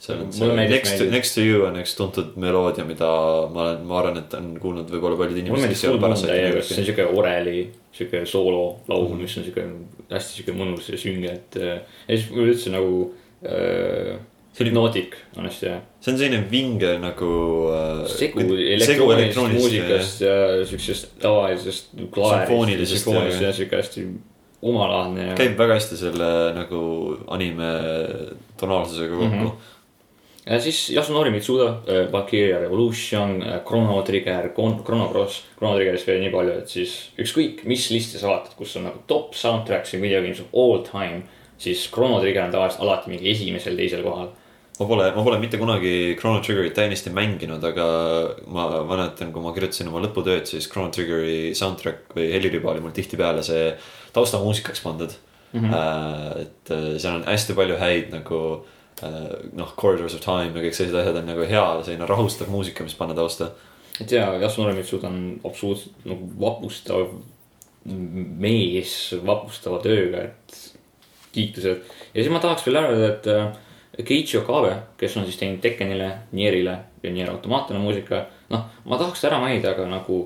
seal 0.00 0.22
on 0.24 0.32
see 0.32 0.48
Next 0.56 0.96
to. 0.98 1.04
Next 1.12 1.34
to 1.36 1.42
you 1.44 1.66
on 1.66 1.76
üks 1.76 1.92
tuntud 1.98 2.36
meloodia, 2.40 2.86
mida 2.88 3.08
ma 3.52 3.66
olen, 3.66 3.82
ma 3.88 3.98
arvan, 4.00 4.22
et 4.22 4.34
on 4.38 4.54
kuulnud 4.62 4.88
võib-olla 4.88 5.18
paljud 5.20 5.42
inimesed. 5.42 5.76
see 5.76 5.90
on 5.92 6.88
siuke 6.88 7.04
oreli, 7.04 7.66
siuke 7.96 8.24
soololaul, 8.28 9.12
mis 9.20 9.36
on 9.36 9.48
siuke 9.48 9.66
hästi 10.10 10.40
siuke 10.40 10.56
mõnus 10.56 10.88
ja 10.90 10.98
sünge, 11.00 11.36
et. 11.36 11.60
ja 11.60 11.78
siis 12.08 12.30
üleüldse 12.32 12.72
nagu 12.74 13.10
äh,. 13.44 14.18
hüpnootik 14.60 15.14
on 15.38 15.46
hästi 15.48 15.68
hea. 15.68 15.82
see 16.00 16.12
on 16.12 16.18
selline 16.22 16.40
vinge 16.50 16.96
nagu 17.02 17.30
äh,. 17.76 18.02
segu 18.16 18.48
elektroonilisest 18.48 19.60
muusikast 19.60 20.24
ja 20.24 20.34
siuksest 20.64 21.14
tavalisest 21.22 21.94
klaerist. 22.12 22.48
Sümfoonilisest 22.48 23.14
ja- 23.14 23.48
ja 23.48 23.54
siuke 23.56 23.84
hästi 23.84 24.08
omalaadne 24.62 25.30
ja. 25.30 25.34
käib 25.38 25.58
väga 25.58 25.78
hästi 25.78 25.98
selle 26.00 26.30
nagu 26.56 26.80
anime 27.32 27.70
tonaalsusega 28.60 29.14
kokku 29.16 29.28
mm. 29.28 29.46
-hmm. 29.46 30.50
ja 30.52 30.60
siis 30.60 30.90
Yasunori 30.90 31.30
Mitsuda, 31.30 31.74
Valkyria 32.12 32.58
Revolution, 32.60 33.42
Chrono 33.66 34.02
Trigger, 34.02 34.50
Chrono 34.84 35.08
Cross, 35.08 35.44
Chrono 35.56 35.74
Triggerist 35.76 36.06
veel 36.06 36.20
nii 36.20 36.32
palju, 36.34 36.58
et 36.58 36.68
siis 36.68 36.96
ükskõik, 37.18 37.64
mis 37.64 37.90
listi 37.90 38.18
sa 38.18 38.28
vaatad, 38.34 38.56
kus 38.56 38.76
on 38.76 38.88
nagu 38.90 39.02
top 39.06 39.34
soundtracks 39.34 39.94
in 39.94 40.02
video 40.02 40.22
games 40.22 40.40
of 40.40 40.52
all 40.52 40.84
time, 40.84 41.22
siis 41.58 41.88
Chrono 41.92 42.20
Trigger 42.20 42.44
on 42.44 42.52
tavaliselt 42.52 42.82
alati 42.82 43.10
mingi 43.10 43.30
esimesel, 43.30 43.76
teisel 43.76 44.02
kohal. 44.02 44.28
Ma 44.80 44.86
pole, 44.86 45.10
ma 45.12 45.22
pole 45.22 45.38
mitte 45.38 45.58
kunagi 45.60 46.16
Chrono 46.16 46.40
Triggerit 46.40 46.72
täiesti 46.76 47.12
mänginud, 47.12 47.64
aga 47.68 47.86
ma 48.48 48.66
mäletan, 48.88 49.32
kui 49.34 49.44
ma 49.44 49.52
kirjutasin 49.52 49.90
oma 49.90 50.00
lõputööd, 50.06 50.48
siis 50.48 50.68
Chrono 50.72 50.88
Triggeri 50.94 51.52
soundtrack 51.56 52.14
või 52.16 52.30
heliriba 52.32 52.72
oli 52.72 52.84
mul 52.84 52.94
tihtipeale 52.96 53.44
see 53.44 53.74
taustamuusikaks 54.16 54.80
pandud 54.84 55.12
mm. 55.52 55.60
-hmm. 55.60 56.40
et 56.40 56.72
äh, 56.72 56.86
seal 56.96 57.20
on 57.20 57.28
hästi 57.28 57.58
palju 57.58 57.76
häid 57.76 58.10
nagu 58.14 58.40
äh, 59.04 59.52
noh, 59.52 59.76
Corridors 59.76 60.16
of 60.16 60.24
Time 60.24 60.56
ja 60.56 60.64
kõik 60.64 60.78
sellised 60.78 61.00
asjad 61.02 61.20
on 61.20 61.28
nagu 61.28 61.44
hea 61.52 61.66
selline 61.84 62.08
rahustav 62.08 62.48
muusika, 62.48 62.84
mis 62.84 62.96
panna 62.96 63.14
tausta. 63.14 63.52
et 64.00 64.12
ja 64.12 64.32
Yasunori 64.40 64.80
Mitsuda 64.80 65.12
on 65.12 65.40
absoluutselt 65.44 66.08
nagu 66.08 66.32
vapustav 66.40 67.10
mees 67.84 69.14
vapustava 69.26 69.78
tööga, 69.80 70.28
et 70.28 70.76
kiitused. 71.32 71.82
ja 72.14 72.22
siis 72.22 72.32
ma 72.32 72.40
tahaks 72.40 72.64
veel 72.66 72.76
öelda, 72.80 73.08
et 73.12 73.68
Keiichi 73.98 74.38
Okabe, 74.38 74.74
kes 74.98 75.16
on 75.16 75.24
siis 75.26 75.36
teinud 75.40 75.60
Tekkenile, 75.60 76.10
Nierile 76.32 76.76
ja 77.02 77.10
Nier 77.10 77.30
Automatale 77.30 77.78
muusika. 77.82 78.26
noh, 78.50 78.68
ma 78.84 78.98
tahaks 78.98 79.20
ta 79.20 79.28
ära 79.28 79.40
mainida, 79.42 79.74
aga 79.74 79.86
nagu 79.90 80.22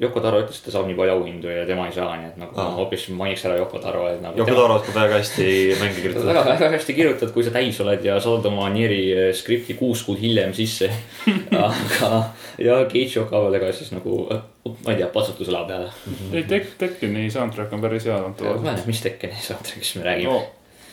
Yoko 0.00 0.20
Taro 0.24 0.40
ütles, 0.40 0.56
et 0.58 0.64
ta 0.66 0.72
saab 0.72 0.86
nii 0.88 0.96
palju 0.98 1.12
auhindu 1.14 1.50
ja 1.52 1.66
tema 1.68 1.84
ei 1.86 1.92
saa, 1.94 2.14
nii 2.18 2.30
et 2.30 2.38
nagu 2.40 2.56
Aa. 2.56 2.70
ma 2.70 2.78
hoopis 2.80 3.04
mainiks 3.14 3.44
ära 3.46 3.58
Yoko 3.60 3.78
Taro, 3.78 4.06
et 4.10 4.22
nagu. 4.24 4.38
Yoko 4.40 4.54
Taro 4.56 4.78
oskab 4.80 4.96
väga 4.96 5.18
hästi 5.20 5.44
mänge 5.82 6.00
kirjutada. 6.00 6.26
väga, 6.30 6.44
väga 6.48 6.70
hästi 6.72 6.96
kirjutad, 6.96 7.32
kui 7.34 7.44
sa 7.46 7.52
täis 7.54 7.78
oled 7.84 8.04
ja 8.08 8.16
saad 8.24 8.48
oma 8.48 8.70
Nieri 8.72 9.02
äh, 9.12 9.28
skripti 9.36 9.76
kuus 9.78 10.02
kuud 10.08 10.18
hiljem 10.22 10.54
sisse. 10.56 10.88
aga, 11.68 12.10
ja 12.58 12.80
Keiichi 12.90 13.20
Okabedega 13.22 13.70
siis 13.76 13.92
nagu, 13.94 14.24
ma 14.32 14.94
ei 14.94 15.02
tea, 15.02 15.10
patsutusõla 15.12 15.62
peale. 15.68 15.92
ei, 16.32 16.48
Tek-, 16.50 16.72
Tekkeni 16.80 17.28
soundtrack 17.30 17.76
on 17.76 17.84
päris 17.84 18.08
hea 18.08 18.18
ma 18.24 18.32
ei 18.32 18.64
tea, 18.64 18.78
mis 18.88 19.04
Tekkeni 19.04 19.44
soundtrack'ist 19.44 20.00
me 20.00 20.08
räägime 20.08 20.32
no 20.32 20.42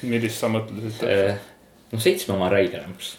millist 0.09 0.39
sa 0.39 0.51
mõtlesid? 0.51 1.01
noh, 1.91 1.99
seitsme 1.99 2.35
oma 2.35 2.49
Raider 2.49 2.81
Ramps. 2.83 3.17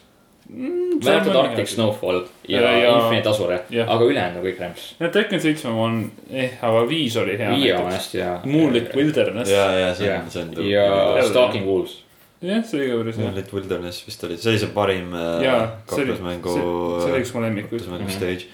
Mm, 0.50 0.98
arvatud 1.06 1.36
Arctic. 1.36 1.68
Snowfall 1.70 2.24
ja, 2.48 2.60
Ja- 2.60 2.70
ja 2.72 2.78
ja- 2.78 2.96
Infinite 2.98 3.28
Azure, 3.28 3.60
jah. 3.70 3.86
aga 3.90 4.04
ülejäänud 4.04 4.36
on 4.40 4.44
kõik 4.48 4.58
Ramps. 4.60 4.94
Tekken 5.12 5.40
seitsme 5.40 5.70
on, 5.70 6.10
eh, 6.32 6.50
aga 6.62 6.88
viis 6.88 7.16
oli 7.16 7.36
hea. 7.38 7.50
viie 7.54 7.76
on 7.78 7.92
hästi 7.92 8.18
hea. 8.18 8.40
Moonlit 8.44 8.94
Wilderness. 8.96 9.50
ja, 9.50 9.68
ja 9.78 9.94
see 9.94 10.08
ja 10.08 10.18
on, 10.22 10.30
see 10.30 10.42
on. 10.42 10.52
ja 10.70 10.84
Jälle. 10.86 11.28
Stalking 11.28 11.66
Wolves. 11.66 12.02
jah, 12.42 12.64
see 12.64 12.80
oli 12.80 12.90
ka 12.90 12.96
päris 12.98 13.16
hea. 13.16 13.24
Moonlit 13.24 13.52
Wilderness 13.54 14.02
vist 14.06 14.24
oli, 14.24 14.36
see 14.36 14.50
oli 14.50 14.58
see 14.58 14.68
parim 14.74 15.14
äh, 15.14 15.68
kaklusmängu. 15.86 16.56
see 17.04 17.12
oli 17.12 17.20
üks 17.22 17.34
mu 17.34 17.40
lemmikuid. 17.46 17.80
kaklusmängu 17.80 18.08
Mhm. 18.10 18.16
stage. 18.18 18.46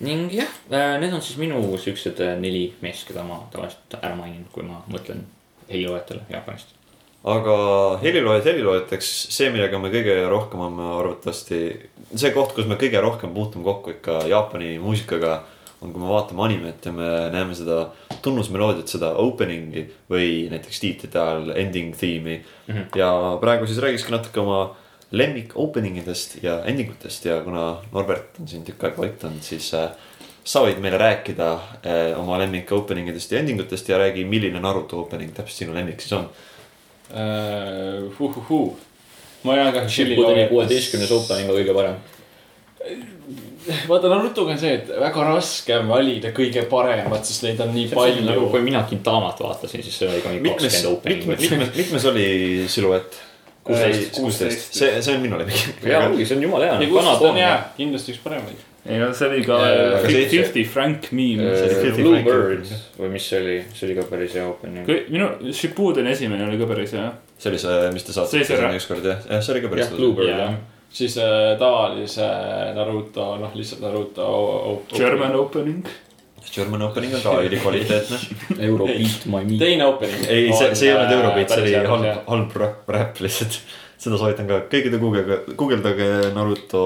ning 0.00 0.28
jah, 0.34 0.52
need 1.00 1.12
on 1.14 1.22
siis 1.22 1.38
minu 1.38 1.78
siuksed 1.78 2.20
äh, 2.20 2.36
neli 2.40 2.74
meest, 2.82 3.08
keda 3.08 3.22
ma 3.24 3.40
tavaliselt 3.50 3.96
ära 4.02 4.14
mainin, 4.16 4.44
kui 4.52 4.62
ma 4.62 4.82
mõtlen 4.92 5.24
heliloojatele 5.70 6.20
Jaapanist. 6.30 6.75
Aga 7.26 7.56
heliloojad 8.02 8.46
heliloojateks, 8.46 9.10
see, 9.34 9.50
millega 9.50 9.80
me 9.82 9.90
kõige 9.90 10.14
rohkem 10.30 10.62
oleme 10.62 10.86
arvatavasti, 11.00 11.60
see 12.14 12.32
koht, 12.34 12.54
kus 12.54 12.68
me 12.70 12.78
kõige 12.78 13.02
rohkem 13.02 13.34
puutume 13.34 13.66
kokku 13.66 13.96
ikka 13.96 14.22
Jaapani 14.30 14.76
muusikaga. 14.82 15.42
on, 15.82 15.92
kui 15.92 16.00
me 16.00 16.08
vaatame 16.08 16.40
animet 16.40 16.86
ja 16.86 16.92
me 16.92 17.06
näeme 17.34 17.54
seda 17.54 17.90
tunnusmeloodiat, 18.24 18.88
seda 18.88 19.10
opening'i 19.20 19.82
või 20.08 20.46
näiteks 20.48 20.80
tiitrite 20.80 21.18
ajal 21.20 21.50
ending 21.52 21.92
theme'i 21.94 22.38
mm. 22.38 22.74
-hmm. 22.74 22.96
ja 22.96 23.10
praegu 23.40 23.66
siis 23.66 23.78
räägikski 23.84 24.10
natuke 24.10 24.40
oma 24.40 24.70
lemmik 25.10 25.52
opening 25.54 25.98
idest 25.98 26.38
ja 26.42 26.62
ending 26.64 26.90
utest 26.90 27.24
ja 27.24 27.40
kuna 27.44 27.76
Norbert 27.92 28.40
on 28.40 28.48
siin 28.48 28.64
tükk 28.64 28.84
aega 28.84 29.02
vait 29.02 29.24
olnud, 29.24 29.42
siis 29.42 29.68
äh, 29.74 29.90
sa 30.44 30.62
võid 30.64 30.80
meile 30.82 30.98
rääkida 30.98 31.52
äh, 31.52 32.18
oma 32.18 32.38
lemmik 32.38 32.72
opening 32.72 33.10
idest 33.10 33.32
ja 33.32 33.38
ending 33.38 33.60
utest 33.60 33.88
ja 33.88 33.98
räägi, 33.98 34.24
milline 34.24 34.60
Naruto 34.60 35.00
opening 35.00 35.34
täpselt 35.34 35.66
sinu 35.66 35.74
lemmik 35.74 36.00
siis 36.00 36.16
on. 36.18 36.28
Uhuhuu. 38.20 38.78
ma 39.42 39.56
jään 39.56 39.72
kahjuks 39.72 39.94
Shippudeni 39.94 40.48
kuueteistkümnes 40.48 41.12
opening 41.12 41.50
on 41.50 41.56
kõige 41.56 41.74
parem. 41.74 41.94
vaata 43.88 44.10
Narutoga 44.10 44.56
on 44.56 44.58
see, 44.58 44.74
et 44.80 44.90
väga 45.00 45.28
raske 45.28 45.78
on 45.78 45.88
valida 45.88 46.32
kõige 46.34 46.64
paremat, 46.70 47.24
sest 47.26 47.46
neid 47.46 47.62
on 47.62 47.72
nii 47.74 47.88
nagu 47.90 48.00
palju. 48.00 48.50
kui 48.50 48.64
mina 48.66 48.82
Kintamat 48.90 49.40
vaatasin, 49.40 49.82
siis 49.86 49.98
see 50.02 50.10
oli 50.10 50.20
ka 50.24 50.34
mingi 50.34 50.50
kakskümmend 50.50 51.06
mitmes, 51.06 51.38
opening'it. 51.38 51.50
mitmes, 51.50 51.74
mitmes 51.76 52.10
oli 52.12 52.28
siluett? 52.68 53.20
Kuusteist. 53.66 54.12
kuusteist, 54.14 54.74
see, 54.78 55.02
see 55.02 55.14
on 55.14 55.22
minu 55.22 55.38
lemmik. 55.38 55.82
ja 55.82 56.04
ongi, 56.06 56.26
see 56.26 56.38
on 56.38 56.42
jumala 56.42 56.78
hea, 57.34 57.54
kindlasti 57.78 58.14
üks 58.14 58.22
paremaid. 58.22 58.66
Ei 58.88 58.98
no 59.00 59.08
see 59.14 59.28
oli 59.28 59.42
ka 59.46 59.56
Äh, 59.66 60.06
Fifty 60.30 60.64
Frank 60.64 61.10
meme. 61.12 61.42
see 61.56 61.66
oli 61.66 61.74
Filthy 61.82 62.02
Blue 62.02 62.22
Frank 62.22 62.26
Bird 62.28 62.72
või 63.00 63.10
mis 63.16 63.26
see 63.28 63.40
oli, 63.42 63.56
see 63.74 63.88
oli 63.88 63.96
ka 63.98 64.06
päris 64.10 64.34
hea 64.38 64.46
opening. 64.48 64.88
minu 65.10 65.52
Shippuden 65.52 66.06
esimene 66.12 66.46
oli 66.48 66.58
ka 66.60 66.68
päris 66.70 66.94
hea. 66.96 67.10
see 67.38 67.50
oli 67.52 67.60
see, 67.62 67.90
mis 67.96 68.06
te 68.06 68.12
See 68.14 68.20
saatsite 68.20 68.48
sinna 68.54 68.72
ükskord 68.78 69.04
jah, 69.10 69.22
jah, 69.30 69.42
see 69.44 69.54
oli 69.56 69.62
ka 69.66 69.72
päris 69.74 69.86
jah, 69.88 69.94
Blue 69.98 70.14
Bird 70.16 70.32
Jah. 70.32 70.56
siis 70.96 71.16
äh, 71.18 71.52
tavalise 71.60 72.26
Naruto, 72.76 73.30
noh 73.42 73.54
lihtsalt 73.58 73.82
Naruto. 73.84 74.28
German 74.94 75.34
opening. 75.36 75.86
German 76.54 76.82
opening 76.86 77.14
on 77.18 77.20
ka 77.24 77.32
ülikvaliteetne. 77.48 78.18
Euro 78.68 78.86
beat 78.86 79.26
my 79.26 79.42
meat. 79.44 79.58
teine 79.58 79.84
opening. 79.90 80.22
ei, 80.28 80.46
see, 80.54 80.70
see 80.78 80.88
ei 80.92 80.94
olnud 80.94 81.10
äh, 81.10 81.18
Eurobeat, 81.18 81.50
see 81.52 81.64
oli 81.66 81.74
halb, 81.90 82.22
halb 82.30 82.88
räpp, 82.96 83.20
lihtsalt. 83.26 83.58
seda 83.98 84.18
soovitan 84.20 84.46
ka, 84.48 84.60
kõikide 84.70 85.00
guugeldage, 85.02 85.56
guugeldage 85.58 86.08
Naruto 86.36 86.82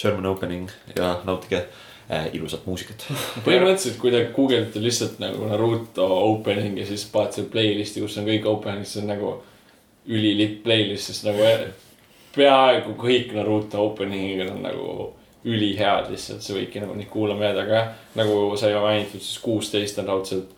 German 0.00 0.26
opening 0.30 0.70
ja 0.96 1.12
nautige 1.24 1.64
äh, 2.10 2.30
ilusat 2.32 2.66
muusikat. 2.66 3.06
põhimõtteliselt, 3.44 3.98
kui 4.00 4.14
te 4.14 4.24
guugeldate 4.34 4.82
lihtsalt 4.82 5.20
nagu 5.22 5.46
Naruto 5.50 6.08
opening 6.30 6.80
ja 6.80 6.88
siis 6.88 7.06
panete 7.12 7.46
playlist'i, 7.52 8.02
kus 8.04 8.18
on 8.20 8.28
kõik 8.28 8.48
opening'id, 8.50 8.90
see 8.90 9.04
on 9.04 9.12
nagu 9.14 9.36
ülilitt 10.10 10.60
playlist, 10.64 11.10
sest 11.10 11.28
nagu 11.28 11.46
peaaegu 12.36 12.96
kõik 12.98 13.34
Naruto 13.36 13.82
opening'id 13.90 14.48
on 14.48 14.62
nagu 14.64 14.92
ülihead 15.44 16.10
lihtsalt, 16.12 16.44
sa 16.44 16.54
võidki 16.56 16.82
nagu 16.82 16.94
neid 16.96 17.08
kuulama 17.12 17.48
jääda, 17.48 17.62
aga 17.64 17.76
jah, 17.78 17.92
nagu 18.20 18.40
sai 18.60 18.74
mainitud, 18.76 19.22
siis 19.24 19.38
kuusteist 19.40 20.00
on 20.02 20.10
raudselt. 20.10 20.56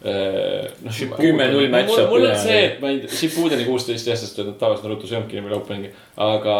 noh, 0.00 1.02
Kümme 1.16 1.48
null 1.50 1.68
match-up 1.72 2.10
mul 2.12 2.28
on 2.28 2.38
see, 2.38 2.62
et 2.68 2.80
ma 2.80 2.92
ei 2.92 3.02
tea, 3.02 3.12
Shippudeni 3.12 3.64
kuusteist 3.68 4.08
jah, 4.08 4.16
sest 4.16 4.38
tavaliselt 4.38 4.86
Narutos 4.86 5.12
ei 5.12 5.18
olnudki 5.18 5.38
nii 5.38 5.46
palju 5.48 5.60
opening'i, 5.60 5.92
aga 6.24 6.56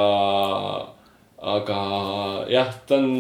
aga 1.47 1.77
jah, 2.51 2.73
ta 2.89 2.97
on 2.99 3.11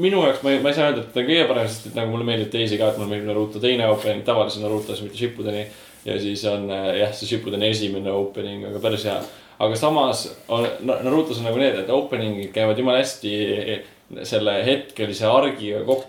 minu 0.00 0.22
jaoks, 0.24 0.40
ma 0.44 0.54
ei, 0.54 0.60
ma 0.64 0.70
ei 0.72 0.76
saa 0.78 0.86
öelda, 0.88 1.02
et 1.04 1.10
ta 1.12 1.20
on 1.20 1.26
kõige 1.28 1.44
parem, 1.50 1.66
sest 1.68 1.90
et 1.90 1.98
nagu 1.98 2.14
mulle 2.14 2.24
meeldib 2.28 2.48
teisi 2.54 2.78
ka, 2.80 2.88
et 2.94 3.00
mulle 3.00 3.10
meeldib 3.12 3.28
Naruto 3.28 3.60
teine 3.60 3.90
opening 3.92 4.24
tavalise 4.24 4.62
Narutos, 4.64 5.02
mitte 5.04 5.20
Shippudeni. 5.20 5.66
ja 6.08 6.14
siis 6.20 6.44
on 6.48 6.70
äh, 6.72 6.94
jah, 7.02 7.12
see 7.12 7.28
Shippuden 7.28 7.62
esimene 7.68 8.10
opening, 8.14 8.64
aga 8.70 8.80
päris 8.80 9.04
hea. 9.04 9.18
aga 9.58 9.76
samas 9.76 10.24
on 10.48 10.64
Na- 10.86 11.00
Narutos 11.04 11.38
on 11.42 11.48
nagu 11.50 11.60
need, 11.60 11.76
et 11.82 11.90
opening'id 11.92 12.52
käivad 12.54 12.78
jumala 12.78 13.02
hästi 13.02 13.82
selle 14.24 14.54
hetkelise 14.64 15.26
argiga 15.28 15.82
kokku. 15.84 16.06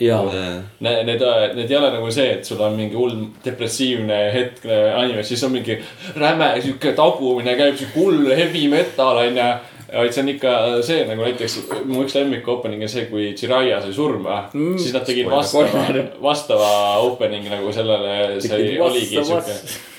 Need, 0.80 1.01
need, 1.10 1.24
need 1.57 1.72
ei 1.74 1.76
ole 1.76 1.89
nagu 1.97 2.12
see, 2.16 2.30
et 2.38 2.45
sul 2.47 2.62
on 2.64 2.78
mingi 2.78 2.95
hull 2.95 3.26
depressiivne 3.43 4.20
hetk 4.32 4.64
anime, 4.95 5.24
siis 5.28 5.43
on 5.43 5.51
mingi 5.57 5.76
räme 6.16 6.53
sihuke 6.64 6.93
tagumine, 6.95 7.57
käib 7.60 7.76
sihuke 7.76 7.99
hull 7.99 8.30
heavy 8.32 8.70
metal 8.72 9.20
onju. 9.26 9.49
Vaid 9.94 10.14
see 10.14 10.22
on 10.24 10.30
ikka 10.32 10.52
see 10.86 11.00
nagu 11.10 11.24
näiteks 11.26 11.56
mu 11.90 12.04
üks 12.06 12.14
lemmik 12.18 12.48
opening 12.52 12.84
on 12.86 12.92
see, 12.92 13.06
kui 13.10 13.32
Jiraiya 13.40 13.80
sai 13.82 13.94
surma 13.96 14.38
mm,, 14.54 14.78
siis 14.82 14.94
nad 14.94 15.06
tegid 15.08 15.30
vastava, 15.32 15.82
vastava 16.22 16.70
opening'i 17.08 17.50
nagu 17.54 17.72
sellele, 17.74 18.40
see 18.44 18.54
oli, 18.56 18.80
oligi. 18.88 19.18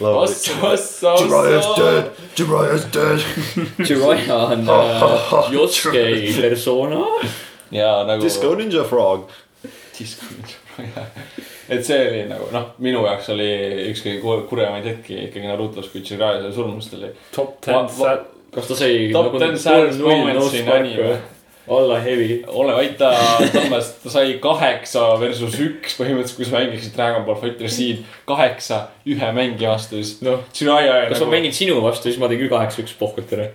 Vassa, 0.00 0.56
vassa, 0.62 0.62
vassa. 0.62 1.14
Jiraiya's 2.38 2.86
dead. 2.94 3.26
Jiraiya 3.84 4.36
on 4.54 4.68
äh, 4.68 5.52
Yosuke 5.52 6.04
persona. 6.40 7.04
ja 7.70 8.04
nagu. 8.06 8.22
Disco 8.22 8.54
Ninja 8.54 8.84
Frog. 8.84 9.28
Disco 9.98 10.26
Ninja, 10.78 11.04
et 11.68 11.84
see 11.86 11.98
oli 12.08 12.22
nagu 12.30 12.48
noh, 12.54 12.70
minu 12.82 13.02
jaoks 13.06 13.28
oli 13.34 13.48
üks 13.90 14.00
kõige 14.06 14.20
kur- 14.24 14.46
kurjemaid 14.50 14.86
hetki 14.88 15.18
ikkagi 15.28 15.46
Narutos, 15.50 15.90
kui 15.92 16.00
Jiraiya 16.06 16.46
sai 16.46 16.54
surma, 16.56 16.80
sest 16.80 16.96
oli. 16.98 17.10
top 17.36 17.58
ten 17.64 17.74
kas 18.54 18.70
ta 18.70 18.78
sai 18.78 19.10
Top 19.12 19.30
nagu 19.30 19.38
10 19.42 19.58
saddest 19.62 20.00
moments 20.02 20.54
in 20.54 20.68
anime. 20.68 21.20
alla 21.70 22.00
heavy. 22.02 22.42
ole 22.46 22.74
vait, 22.74 22.96
ta, 22.98 23.12
Tammes, 23.52 23.92
ta 24.02 24.10
sai 24.10 24.32
kaheksa 24.42 25.04
versus 25.20 25.54
üks 25.62 25.94
põhimõtteliselt, 26.00 26.36
kui 26.40 26.48
sa 26.48 26.56
mängiksid 26.58 26.96
Dragon 26.96 27.22
Ball 27.28 27.38
Fighter 27.38 27.70
Z 27.70 28.00
kaheksa 28.26 28.80
ühe 29.06 29.32
mängija 29.36 29.76
vastu, 29.76 30.00
siis 30.00 30.18
noh, 30.26 30.42
kas 31.12 31.22
ma 31.22 31.30
mängin 31.36 31.54
sinu 31.54 31.78
vastu, 31.84 32.10
siis 32.10 32.18
ma 32.18 32.30
tegin 32.32 32.50
kaheksa 32.50 32.82
üks 32.82 32.96
pohkut 32.98 33.30
ära. 33.36 33.50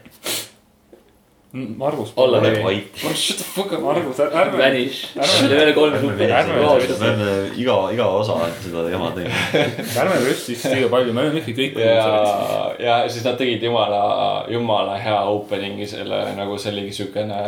Margus. 1.56 2.14
Alla 2.20 2.42
heavy. 2.44 2.64
vait. 2.64 2.98
Shut 3.16 3.38
the 3.38 3.44
fuck 3.44 3.72
up. 3.74 3.82
Margus, 3.82 4.20
ärme, 4.20 4.58
Vanish. 4.60 5.06
Ärme- 5.16 5.50
level 5.50 5.74
kolm. 5.74 5.94
me 6.18 6.28
ärme- 6.28 6.58
oleme 6.68 7.30
iga, 7.56 7.78
iga 7.94 8.08
osa 8.08 8.36
seda 8.64 8.90
jama 8.92 9.12
teinud. 9.16 9.32
ärme 10.02 10.18
röstiks 10.26 10.66
liiga 10.74 10.90
palju, 10.92 11.14
me 11.16 11.22
oleme 11.22 11.40
ikka 11.40 11.56
kõik. 11.62 11.78
ja, 11.80 12.10
ja 12.80 12.98
siis 13.10 13.24
nad 13.24 13.38
tegid 13.40 13.64
jumala, 13.64 14.02
jumala 14.52 14.98
hea 15.00 15.22
opening'i 15.32 15.88
selle 15.88 16.26
nagu 16.36 16.58
see 16.60 16.74
oligi 16.74 16.92
siukene 17.00 17.40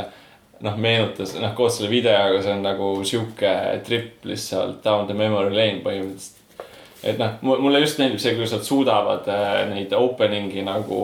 noh, 0.63 0.77
meenutas 0.79 1.35
noh, 1.41 1.51
koos 1.57 1.77
selle 1.77 1.89
videoga, 1.91 2.39
see 2.41 2.53
on 2.55 2.63
nagu 2.65 2.91
sihuke 3.05 3.51
trip 3.85 4.23
lihtsalt 4.25 4.79
down 4.85 5.05
the 5.09 5.13
memory 5.17 5.51
lane 5.55 5.81
põhimõtteliselt. 5.83 6.63
et 7.03 7.19
noh, 7.19 7.35
mulle 7.43 7.83
just 7.83 7.99
meeldib 8.01 8.23
see, 8.23 8.33
kuidas 8.39 8.55
nad 8.55 8.63
suudavad 8.65 9.27
äh, 9.29 9.59
neid 9.69 9.91
opening'i 9.93 10.63
nagu 10.65 11.01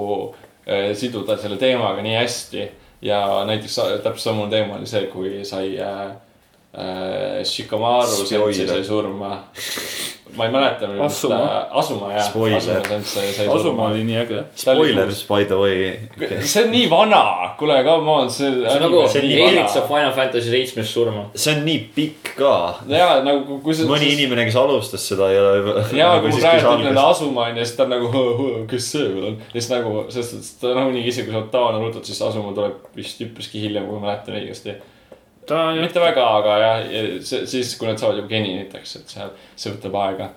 äh, 0.66 0.94
siduda 0.98 1.38
selle 1.42 1.60
teemaga 1.62 2.02
nii 2.02 2.16
hästi. 2.22 2.70
Ja 3.04 3.46
näiteks 3.46 3.76
täpselt 3.76 4.20
samasugune 4.20 4.52
teema 4.52 4.78
oli 4.80 4.88
see, 4.88 5.08
kui 5.12 5.32
sai 5.46 5.76
äh, 5.82 6.16
Shikamaru 7.44 8.08
Spoiler. 8.08 8.54
sensei 8.54 8.68
sai 8.68 8.84
surma. 8.84 9.44
ma 10.36 10.46
ei 10.46 10.52
mäleta. 10.52 10.88
Asuma. 11.06 11.68
Asuma 11.70 12.14
jah. 12.14 12.24
Spoiler. 12.26 12.82
Asuma 13.54 13.84
oli 13.88 14.04
nii 14.04 14.16
äge. 14.18 14.40
Spoilers 14.56 15.20
by 15.28 15.46
the 15.46 15.56
way. 15.56 16.00
see 16.42 16.64
on 16.64 16.72
nii 16.72 16.88
vana, 16.90 17.20
kuule, 17.60 17.76
come 17.84 18.10
on, 18.12 18.32
see 18.32 18.50
see 18.50 18.72
on 18.72 18.82
nagu 18.82 19.04
on 19.04 19.10
vana 19.14 19.68
saab 19.70 19.86
Final 19.88 20.14
Fantasy 20.16 20.50
seitsmest 20.50 20.98
surma. 20.98 21.28
see 21.36 21.54
on 21.54 21.62
nii 21.68 21.78
pikk 21.96 22.32
ka. 22.40 22.54
ja 22.90 23.20
nagu, 23.22 23.60
kui 23.62 23.78
sa. 23.78 23.86
mõni 23.86 24.10
inimene, 24.16 24.48
kes 24.50 24.58
alustas 24.58 25.06
seda 25.12 25.30
ei 25.30 25.38
ole 25.38 25.76
ja 26.00 26.10
kui 26.24 26.34
ma 26.34 26.40
praegu 26.40 26.74
ütlen 26.80 27.02
Asuma 27.04 27.46
onju, 27.52 27.68
siis 27.68 27.76
ta 27.78 27.86
on 27.86 27.94
nagu, 27.94 28.24
kes 28.72 28.90
see 28.96 29.06
veel 29.12 29.28
on. 29.30 29.38
ja 29.52 29.60
siis 29.60 29.70
nagu, 29.76 29.94
sest 30.18 30.40
et 30.40 30.50
ta 30.64 30.74
nagunii 30.80 31.06
isegi 31.14 31.30
kui 31.30 31.38
sa 31.38 31.44
oled 31.44 31.54
tavaline 31.54 31.86
rutot, 31.86 32.10
siis 32.10 32.26
Asuma 32.26 32.56
tuleb 32.58 32.82
vist 32.98 33.22
üpriski 33.22 33.62
hiljem, 33.68 33.86
kui 33.86 34.02
ma 34.02 34.08
mäletan 34.10 34.42
õigesti. 34.42 34.80
Ta 35.48 35.74
mitte 35.76 36.00
väga, 36.00 36.26
aga 36.40 36.58
jah, 36.64 36.84
siis 37.24 37.76
kui 37.80 37.88
nad 37.88 38.00
saavad 38.02 38.22
juba 38.22 38.32
geniniteks, 38.32 38.96
et 39.02 39.16
see, 39.16 39.30
see 39.56 39.74
võtab 39.76 39.98
aega. 40.04 40.30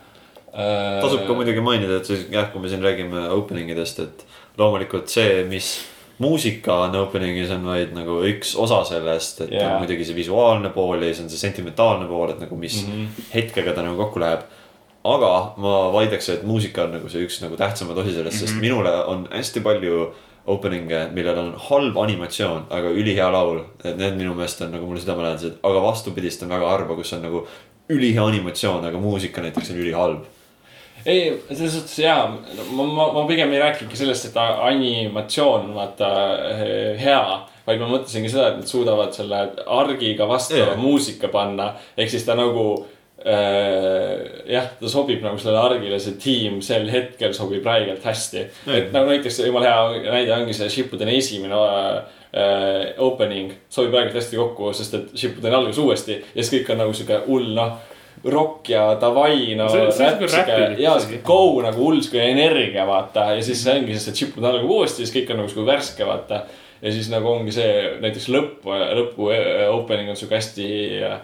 Äh, 0.56 1.00
tasub 1.04 1.26
ka 1.28 1.34
muidugi 1.36 1.60
mainida, 1.64 1.98
et 2.00 2.08
siis 2.08 2.26
jah, 2.32 2.48
kui 2.52 2.62
me 2.62 2.68
siin 2.72 2.82
räägime 2.84 3.28
opening 3.36 3.70
idest, 3.74 4.00
et 4.00 4.24
loomulikult 4.58 5.08
see, 5.12 5.44
mis 5.50 5.74
muusika 6.18 6.78
on 6.86 6.94
opening'is 6.96 7.50
on 7.52 7.66
vaid 7.68 7.90
nagu 7.92 8.22
üks 8.24 8.54
osa 8.56 8.78
sellest, 8.88 9.42
et 9.44 9.50
on 9.60 9.82
muidugi 9.82 10.06
see 10.08 10.16
visuaalne 10.16 10.70
pool 10.72 11.02
ja 11.04 11.10
siis 11.10 11.26
on 11.26 11.28
see 11.32 11.42
sentimentaalne 11.42 12.06
pool, 12.08 12.30
et 12.32 12.40
nagu 12.40 12.56
mis 12.56 12.78
mm 12.86 12.92
Mhm. 12.92 13.02
-hmm. 13.06 13.26
hetkega 13.34 13.72
ta 13.74 13.82
nagu 13.82 13.96
kokku 13.96 14.20
läheb. 14.20 14.40
aga 15.06 15.52
ma 15.56 15.92
vaidleks, 15.92 16.28
et 16.28 16.42
muusika 16.42 16.82
on 16.82 16.90
nagu 16.96 17.08
see 17.08 17.20
üks 17.22 17.36
nagu 17.42 17.56
tähtsamaid 17.56 17.98
osi 17.98 18.14
sellest 18.14 18.40
mm, 18.40 18.46
-hmm. 18.46 18.48
sest 18.48 18.60
minule 18.60 19.04
on 19.04 19.28
hästi 19.30 19.60
palju 19.60 20.14
opening'e, 20.46 21.08
millel 21.14 21.38
on 21.40 21.52
halb 21.68 21.96
animatsioon, 21.98 22.68
aga 22.70 22.92
ülihea 22.94 23.26
laul. 23.32 23.60
et 23.84 23.96
need 23.98 24.16
minu 24.18 24.34
meelest 24.34 24.62
on 24.62 24.72
nagu 24.74 24.86
mulle 24.86 25.02
südamelähedased, 25.02 25.58
aga 25.62 25.82
vastupidist 25.82 26.42
on 26.42 26.54
väga 26.54 26.68
harva, 26.70 26.94
kus 26.94 27.12
on 27.16 27.22
nagu 27.26 27.42
ülihea 27.88 28.24
animatsioon, 28.24 28.84
aga 28.86 28.98
muusika 28.98 29.42
näiteks 29.42 29.70
on 29.70 29.82
ülihalb. 29.82 30.24
ei, 31.06 31.42
selles 31.52 31.74
suhtes 31.74 31.98
jaa, 31.98 32.26
ma, 32.70 32.84
ma, 32.84 33.10
ma 33.12 33.26
pigem 33.28 33.52
ei 33.52 33.60
rääkinudki 33.62 33.98
sellest, 33.98 34.30
et 34.30 34.40
animatsioon 34.40 35.70
on 35.70 35.76
vaata 35.76 36.10
eh, 36.52 36.96
hea. 37.02 37.20
vaid 37.66 37.80
ma 37.82 37.88
mõtlesingi 37.90 38.30
seda, 38.30 38.52
et 38.52 38.60
nad 38.60 38.70
suudavad 38.70 39.14
selle 39.14 39.40
argiga 39.66 40.28
vastava 40.30 40.62
yeah. 40.62 40.76
muusika 40.78 41.28
panna. 41.28 41.72
ehk 41.98 42.10
siis 42.10 42.26
ta 42.26 42.38
nagu 42.38 42.86
jah, 43.24 44.68
ta 44.78 44.90
sobib 44.90 45.22
nagu 45.24 45.38
sellele 45.40 45.62
argile, 45.62 45.98
see 46.02 46.18
tiim 46.20 46.60
sel 46.64 46.86
hetkel 46.92 47.32
sobib 47.34 47.64
räigelt 47.66 48.04
hästi. 48.04 48.44
Jaa. 48.66 48.76
et 48.76 48.92
nagu 48.94 49.10
näiteks 49.10 49.40
jumala 49.46 49.70
hea 49.70 50.12
näide 50.12 50.34
ongi 50.36 50.54
see 50.56 50.68
Shippuden 50.70 51.10
esimene 51.14 51.56
äh, 51.56 52.92
opening. 53.02 53.54
Sobib 53.72 53.96
räigelt 53.96 54.20
hästi 54.20 54.40
kokku, 54.40 54.72
sest 54.76 54.98
et 54.98 55.16
Shippuden 55.16 55.56
algas 55.56 55.80
uuesti 55.82 56.18
ja 56.20 56.42
siis 56.42 56.52
kõik 56.58 56.74
on 56.74 56.82
nagu 56.84 56.96
sihuke 56.96 57.22
hull 57.26 57.54
noh 57.56 57.76
rock 58.32 58.70
ja 58.72 58.96
davai 59.00 59.54
no 59.58 59.66
räpp 59.68 59.92
sihuke 60.28 60.76
ja 60.80 60.94
sihuke 61.00 61.20
go 61.24 61.60
nagu 61.64 61.82
hull 61.82 62.00
sihuke 62.02 62.22
energia 62.30 62.86
vaata. 62.88 63.30
Ja 63.36 63.42
siis 63.44 63.64
see 63.64 63.78
ongi, 63.80 63.96
sest 63.96 64.12
et 64.12 64.22
Shippuden 64.22 64.50
algab 64.50 64.70
uuesti 64.76 65.02
ja 65.02 65.08
siis 65.08 65.16
kõik 65.16 65.32
on 65.32 65.42
nagu 65.42 65.52
sihuke 65.52 65.68
värske 65.72 66.08
vaata. 66.08 66.44
ja 66.82 66.92
siis 66.92 67.08
nagu 67.08 67.30
ongi 67.32 67.54
see 67.56 67.96
näiteks 68.02 68.28
lõpp, 68.28 68.66
lõpu 68.68 69.30
eh, 69.32 69.64
opening 69.72 70.12
on 70.12 70.18
sihuke 70.18 70.36
hästi 70.36 70.66
äh, 71.08 71.20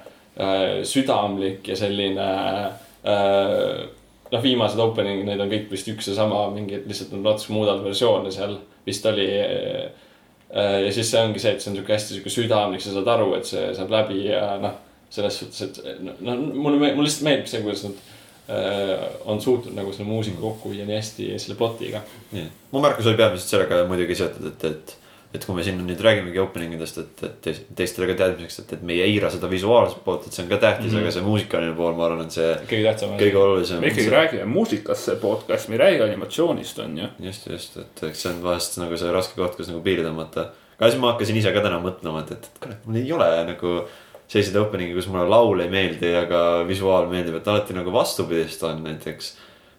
südamlik 0.88 1.66
ja 1.68 1.76
selline 1.76 2.28
äh, 3.04 3.82
noh, 4.32 4.44
viimased 4.44 4.80
opening'id, 4.80 5.26
need 5.28 5.42
on 5.44 5.50
kõik 5.50 5.66
vist 5.72 5.90
üks 5.92 6.08
ja 6.08 6.16
sama, 6.16 6.46
mingid 6.54 6.86
lihtsalt 6.88 7.12
nad 7.16 7.26
natuke 7.32 7.52
muudavad 7.52 7.84
versioone 7.84 8.32
seal 8.32 8.56
vist 8.86 9.04
oli. 9.06 9.28
ja 10.52 10.88
siis 10.92 11.08
see 11.08 11.20
ongi 11.20 11.40
see, 11.40 11.52
et 11.54 11.62
see 11.64 11.70
on 11.70 11.76
sihuke 11.78 11.94
hästi 11.94 12.16
sihuke 12.16 12.32
südamlik, 12.32 12.82
sa 12.84 12.92
saad 12.92 13.08
aru, 13.08 13.30
et 13.38 13.46
see 13.48 13.70
saab 13.76 13.92
läbi 13.92 14.24
ja 14.26 14.56
noh, 14.60 14.74
selles 15.12 15.38
suhtes, 15.38 15.84
et 15.84 16.00
noh, 16.04 16.16
mulle, 16.24 16.78
mulle 16.80 17.06
lihtsalt 17.06 17.26
meeldib 17.28 17.48
see, 17.50 17.62
kuidas 17.64 17.84
nad 17.86 18.00
äh, 18.52 19.04
on 19.28 19.40
suutnud 19.40 19.76
nagu 19.76 19.92
selle 19.92 20.08
muusika 20.08 20.40
kokku 20.40 20.72
viia 20.72 20.86
nii 20.88 20.98
hästi 20.98 21.28
selle 21.42 21.56
plotiga. 21.58 22.02
nii, 22.32 22.48
mu 22.72 22.82
märkus 22.84 23.08
oli 23.10 23.20
peamiselt 23.20 23.52
sellega 23.52 23.82
muidugi 23.88 24.16
seotud, 24.18 24.48
et, 24.52 24.66
et, 24.70 24.96
et 25.32 25.44
kui 25.46 25.56
me 25.56 25.62
siin 25.64 25.78
nüüd 25.80 26.00
räägimegi 26.04 26.40
opening 26.42 26.74
idest, 26.76 26.98
et, 27.00 27.22
et 27.24 27.36
teis- 27.44 27.62
teistele 27.76 28.08
ka 28.10 28.16
teadmiseks, 28.20 28.58
et, 28.62 28.74
et 28.76 28.82
me 28.84 28.96
ei 28.98 29.06
eira 29.06 29.30
seda 29.32 29.48
visuaalset 29.48 30.02
poolt, 30.04 30.26
et 30.28 30.36
see 30.36 30.44
on 30.44 30.50
ka 30.50 30.58
tähtis 30.60 30.90
mm. 30.90 30.96
-hmm. 30.96 31.06
aga 31.06 31.14
see 31.14 31.24
muusikaline 31.24 31.76
pool, 31.78 31.94
ma 31.96 32.06
arvan, 32.06 32.26
on 32.26 32.34
see 32.34 32.50
kõige 32.68 32.84
tähtsam 32.90 33.14
kõige 33.20 33.40
olulisem 33.40 33.80
me. 33.80 33.92
ikkagi 33.92 34.12
räägime 34.12 34.44
muusikast, 34.52 35.08
see 35.08 35.16
podcast, 35.22 35.68
me 35.68 35.78
ei 35.78 35.82
räägi 35.84 36.04
animatsioonist, 36.08 36.82
on 36.84 36.98
ju. 36.98 37.08
just, 37.28 37.48
just, 37.48 37.80
et 37.80 38.04
eks 38.10 38.26
see 38.26 38.34
on 38.34 38.42
vahest 38.44 38.78
nagu 38.82 39.00
see 39.00 39.12
raske 39.16 39.40
koht, 39.40 39.56
kus 39.56 39.72
nagu 39.72 39.80
piiri 39.80 40.04
tõmmata. 40.04 40.46
aga 40.76 40.90
siis 40.90 41.00
ma 41.00 41.14
hakkasin 41.14 41.40
ise 41.40 41.52
ka 41.56 41.64
täna 41.64 41.80
mõtlema, 41.80 42.26
et, 42.26 42.36
et, 42.36 42.50
kurat, 42.60 42.84
mul 42.84 43.00
ei 43.00 43.12
ole 43.12 43.32
nagu 43.48 43.74
selliseid 44.28 44.56
opening'e, 44.60 44.94
kus 44.96 45.08
mulle 45.08 45.28
laul 45.28 45.60
ei 45.64 45.72
meeldi, 45.72 46.12
aga 46.16 46.62
visuaal 46.68 47.08
meeldib, 47.08 47.40
et 47.40 47.48
alati 47.48 47.74
nagu 47.76 47.92
vastupidist 47.92 48.62
on 48.68 48.84
näiteks 48.84 49.34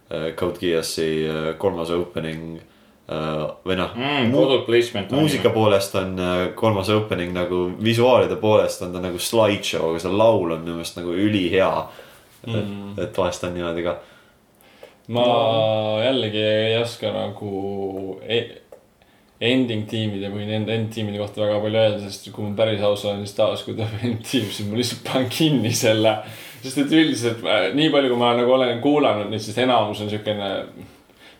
äh, 0.10 0.30
Code 0.36 0.62
Geass'i 0.62 1.26
äh, 1.30 1.58
kolmas 1.58 1.94
opening 1.94 2.62
või 3.66 3.78
noh 3.80 3.94
mm,. 3.96 4.32
mu- 4.32 5.18
muusika 5.18 5.52
poolest 5.54 5.96
on 6.00 6.16
äh, 6.20 6.40
kolmas 6.56 6.90
opening 6.94 7.34
nagu 7.36 7.66
visuaalide 7.84 8.38
poolest 8.42 8.82
on 8.86 8.96
ta 8.96 9.04
nagu 9.04 9.20
slideshow, 9.20 9.92
aga 9.92 10.04
see 10.04 10.16
laul 10.16 10.56
on 10.56 10.66
minu 10.66 10.80
meelest 10.80 11.00
nagu 11.00 11.14
ülihea 11.14 11.70
mm. 12.48 12.58
Mm.. 12.58 12.90
et 13.06 13.18
vahest 13.18 13.48
on 13.48 13.56
niimoodi 13.58 13.86
ka. 13.86 13.96
ma 15.16 15.28
jällegi 16.06 16.44
ei 16.44 16.78
oska 16.82 17.12
nagu 17.14 18.20
e 18.24 18.44
ending 19.44 19.84
tiimide 19.90 20.30
või 20.32 20.46
nende 20.48 20.72
end 20.72 20.92
tiimide 20.94 21.20
kohta 21.20 21.42
väga 21.44 21.60
palju 21.64 21.80
öelda, 21.80 22.00
sest 22.06 22.30
kui 22.32 22.46
ma 22.48 22.56
päris 22.56 22.84
aus 22.86 23.04
olen, 23.04 23.26
siis 23.26 23.36
taas, 23.36 23.64
kui 23.66 23.76
tuleb 23.76 24.00
end 24.08 24.24
tiim, 24.24 24.48
siis 24.48 24.70
ma 24.70 24.80
lihtsalt 24.80 25.06
panen 25.08 25.30
kinni 25.34 25.74
selle. 25.76 26.18
sest 26.64 26.80
et 26.86 26.96
üldiselt 26.96 27.44
äh, 27.44 27.70
nii 27.76 27.92
palju, 27.94 28.14
kui 28.14 28.22
ma 28.22 28.34
nagu 28.38 28.56
olen 28.56 28.80
kuulanud 28.84 29.34
sest 29.36 29.60
enamus 29.66 30.04
on 30.06 30.12
siukene 30.14 30.52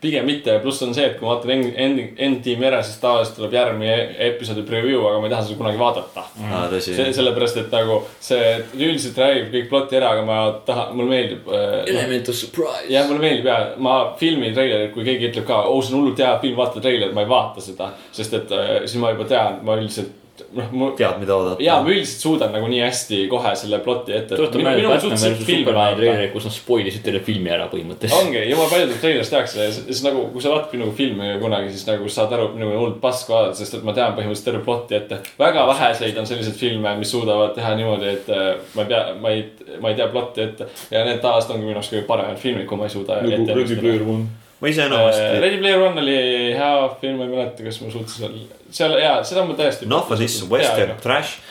pigem 0.04 0.26
mitte, 0.28 0.58
pluss 0.64 0.82
on 0.86 0.94
see, 0.96 1.06
et 1.08 1.18
kui 1.20 1.26
ma 1.28 1.34
vaatan 1.38 1.54
End- 1.56 1.74
End- 1.86 2.20
Endtiimi 2.28 2.68
ära, 2.70 2.82
siis 2.86 3.00
tavaliselt 3.02 3.38
tuleb 3.40 3.56
järgmine 3.56 3.96
episoodi 4.28 4.66
preview, 4.68 5.02
aga 5.10 5.20
ma 5.24 5.30
ei 5.30 5.34
taha 5.34 5.46
seda 5.48 5.58
kunagi 5.62 5.80
vaadata. 5.80 6.26
aa, 6.50 6.64
tõsi. 6.72 6.96
see, 6.98 7.14
sellepärast, 7.18 7.60
et 7.64 7.72
nagu 7.74 8.00
see 8.24 8.50
üldiselt 8.78 9.20
räägib 9.24 9.52
kõik 9.56 9.70
ploti 9.72 10.00
ära, 10.00 10.14
aga 10.18 10.26
ma 10.28 10.40
tahan, 10.68 10.96
mulle 10.98 11.10
meeldib 11.16 11.48
äh,. 11.48 11.78
Element 11.94 12.30
of 12.30 12.36
surprise. 12.40 12.86
jah, 12.92 13.08
mulle 13.10 13.24
meeldib 13.24 13.48
ja 13.52 13.60
ma 13.78 13.96
filmi 14.20 14.52
treilerit, 14.56 14.92
kui 14.96 15.04
keegi 15.08 15.32
ütleb 15.32 15.48
ka, 15.48 15.62
oo, 15.70 15.82
see 15.82 15.96
on 15.96 16.02
hullult 16.02 16.20
hea 16.24 16.34
film, 16.44 16.58
vaata 16.60 16.84
treilerit, 16.84 17.16
ma 17.16 17.24
ei 17.26 17.32
vaata 17.32 17.64
seda. 17.64 17.92
sest 18.12 18.34
et 18.42 18.52
äh, 18.52 18.74
siis 18.86 19.00
ma 19.02 19.14
juba 19.16 19.26
tean, 19.30 19.62
ma 19.66 19.80
üldiselt, 19.80 20.12
noh, 20.54 20.72
mu. 20.72 20.90
tead, 20.98 21.20
mida 21.22 21.36
oodata. 21.36 21.64
ja 21.64 21.76
ma 21.84 21.92
üldiselt 21.94 22.24
suudan 22.24 22.54
nagu 22.56 22.68
nii 22.72 22.82
hästi 22.82 23.20
kohe 23.32 23.54
selle 23.60 23.80
ploti 23.86 24.16
ette. 24.18 24.36
tuletan 24.36 24.64
meelde 24.66 24.88
Batman 24.88 25.14
versus 25.14 25.46
Superman 25.46 25.96
treileri, 26.00 26.30
kus 26.34 26.48
nad 26.48 26.56
spoil 26.56 26.90
isid 26.90 27.06
terve 27.06 27.22
filmi 27.28 27.54
ära 27.54 27.68
põhimõtteliselt. 27.72 28.18
ongi, 28.20 28.42
jumala 28.50 28.72
paljudest 28.74 29.04
treilerist 29.06 29.36
tehakse 29.36 29.68
ja 29.68 29.72
siis 29.78 30.04
nagu, 30.06 30.26
kui 30.34 30.44
sa 30.44 30.54
vaatad 30.56 30.78
nagu 30.82 30.96
filmi 30.98 31.32
kunagi, 31.42 31.72
siis 31.76 31.88
nagu 31.90 32.10
saad 32.18 32.34
aru, 32.38 32.50
nagu 32.60 32.76
hullult 32.78 33.00
pask 33.04 33.30
vaadata, 33.34 33.60
sest 33.62 33.80
et 33.80 33.88
ma 33.88 33.96
tean 33.98 34.18
põhimõtteliselt 34.18 34.50
terve 34.52 34.64
plotti 34.66 35.00
ette. 35.00 35.22
väga 35.40 35.68
väheseid 35.70 36.22
on 36.22 36.30
selliseid 36.30 36.58
filme, 36.60 36.96
mis 37.02 37.14
suudavad 37.14 37.54
teha 37.58 37.76
niimoodi, 37.80 38.14
et 38.18 38.32
äh, 38.34 38.54
ma 38.74 38.86
ei 38.86 38.94
pea, 38.94 39.04
ma 39.22 39.36
ei, 39.36 39.44
ma 39.80 39.94
ei 39.94 40.00
tea 40.00 40.10
plotti 40.14 40.48
ette. 40.48 40.70
ja 40.92 41.06
need 41.06 41.22
tavaliselt 41.22 41.58
ongi 41.58 41.70
minu 41.70 41.78
arust 41.78 41.94
kõige 41.94 42.08
paremad 42.10 42.42
filmid, 42.42 42.66
kui 42.70 42.80
ma 42.80 42.90
ei 42.90 42.98
suuda. 42.98 43.22
One. 43.24 44.43
Ma 44.64 44.70
ise 44.72 44.82
Äh, 44.82 44.88
enamasti, 44.88 45.40
Ready 45.44 45.58
Player 45.60 45.82
One 45.84 46.02
oli 46.02 46.18
hea 46.56 46.90
film, 47.02 47.18
ma 47.20 47.26
ei 47.26 47.32
mäleta, 47.34 47.64
kas 47.66 47.82
ma 47.84 47.90
suutsin 47.92 48.22
seal, 48.22 48.36
seal 48.72 48.94
jaa, 49.02 49.18
seda 49.28 49.44
ma 49.44 49.58
täiesti. 49.60 49.84
enough 49.90 50.12
of 50.12 50.22
this 50.22 50.38
western 50.48 50.94
trash. 51.04 51.42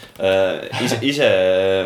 ise, 0.80 0.96
ise 1.10 1.28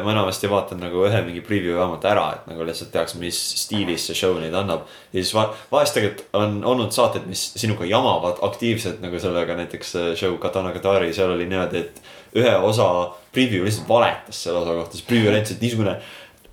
ma 0.05 0.13
enamasti 0.15 0.51
vaatan 0.51 0.79
nagu 0.87 1.03
ühe 1.09 1.23
mingi 1.27 1.43
preview 1.47 1.75
vähemalt 1.81 2.07
ära, 2.07 2.27
et 2.37 2.47
nagu 2.53 2.67
lihtsalt 2.69 2.93
teaks, 2.95 3.17
mis 3.19 3.41
stiilis 3.65 4.07
see 4.07 4.19
show 4.19 4.39
neid 4.39 4.55
annab. 4.55 4.87
ja 5.11 5.19
siis 5.19 5.35
va-, 5.35 5.49
vahest 5.73 5.99
tegelikult 5.99 6.39
on 6.39 6.61
olnud 6.75 6.95
saated, 6.95 7.27
mis 7.27 7.43
sinuga 7.59 7.89
jamavad 7.91 8.39
aktiivselt 8.47 9.03
nagu 9.03 9.19
sellega, 9.23 9.59
näiteks 9.59 9.97
show 10.21 10.39
Katana 10.43 10.71
Katari, 10.77 11.11
seal 11.17 11.35
oli 11.35 11.49
niimoodi, 11.51 11.83
et 11.83 12.39
ühe 12.39 12.55
osa 12.69 12.87
preview 13.35 13.67
lihtsalt 13.67 13.89
valetas 13.91 14.45
selle 14.47 14.63
osa 14.63 14.79
kohta, 14.79 14.95
siis 14.95 15.09
preview 15.11 15.35
näitas, 15.35 15.57
et 15.57 15.67
niisugune 15.67 15.99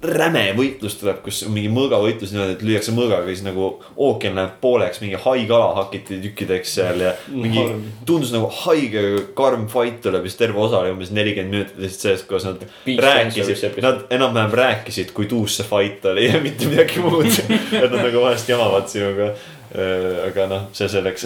räme 0.04 0.44
võitlus 0.58 0.98
tuleb, 1.00 1.22
kus 1.26 1.44
mingi 1.48 1.70
mõõgavõitlus 1.74 2.34
niimoodi, 2.34 2.58
et 2.58 2.66
lüüakse 2.66 2.94
mõõgaga, 2.96 3.28
siis 3.30 3.44
nagu 3.46 3.70
ookean 3.96 4.36
läheb 4.38 4.58
pooleks, 4.64 5.02
mingi 5.04 5.20
haikala 5.24 5.72
hakiti 5.80 6.20
tükkideks 6.24 6.76
seal 6.78 7.04
ja 7.06 7.14
mingi 7.32 7.62
Karm. 7.62 7.86
tundus 8.08 8.34
nagu 8.36 8.50
haige 8.64 9.04
karm 9.38 9.66
fight 9.72 10.02
tuleb 10.04 10.26
ja 10.26 10.32
siis 10.32 10.42
terve 10.42 10.60
osa 10.64 10.82
oli 10.84 10.94
umbes 10.94 11.14
nelikümmend 11.16 11.56
minutit 11.56 11.80
lihtsalt 11.80 12.08
sellest, 12.08 12.28
kuidas 12.30 12.48
nad 12.50 12.66
Beach 12.86 13.04
rääkisid 13.08 13.82
nad 13.84 14.06
enam-vähem 14.14 14.56
rääkisid, 14.60 15.14
kui 15.16 15.30
tuus 15.32 15.58
see 15.60 15.68
fight 15.68 16.06
oli 16.12 16.28
ja 16.28 16.42
mitte 16.44 16.70
midagi 16.72 17.04
muud. 17.04 17.30
et 17.84 17.90
nad 17.90 18.00
nagu 18.00 18.24
vahest 18.26 18.50
jamavad 18.50 18.90
sinuga. 18.92 19.34
Aga 19.74 20.44
noh, 20.52 20.66
see 20.78 20.86
selleks 20.92 21.24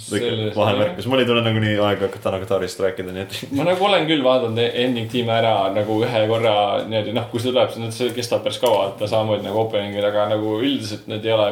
vahemärkus, 0.56 1.06
mul 1.08 1.22
ei 1.22 1.28
tule 1.28 1.40
nagunii 1.44 1.78
aega 1.80 2.10
Katana 2.12 2.40
Katarist 2.42 2.80
rääkida, 2.84 3.12
nii 3.14 3.22
et 3.24 3.36
ma 3.56 3.64
nagu 3.64 3.86
olen 3.88 4.04
küll 4.08 4.24
vaadanud 4.24 4.60
Ending 4.66 5.08
tiimi 5.12 5.32
ära 5.32 5.54
nagu 5.72 5.96
ühe 6.04 6.24
korra 6.28 6.56
niimoodi, 6.84 7.14
noh, 7.16 7.30
kui 7.30 7.40
see 7.40 7.54
tuleb, 7.54 7.72
siis 7.72 7.96
see 7.96 8.10
kestab 8.16 8.44
päris 8.44 8.60
kaua, 8.60 8.90
et 8.90 9.06
samamoodi 9.08 9.46
nagu 9.46 9.62
opening'il, 9.62 10.04
aga 10.10 10.26
nagu 10.34 10.58
üldiselt 10.58 11.08
need 11.08 11.24
ei 11.24 11.32
ole. 11.32 11.46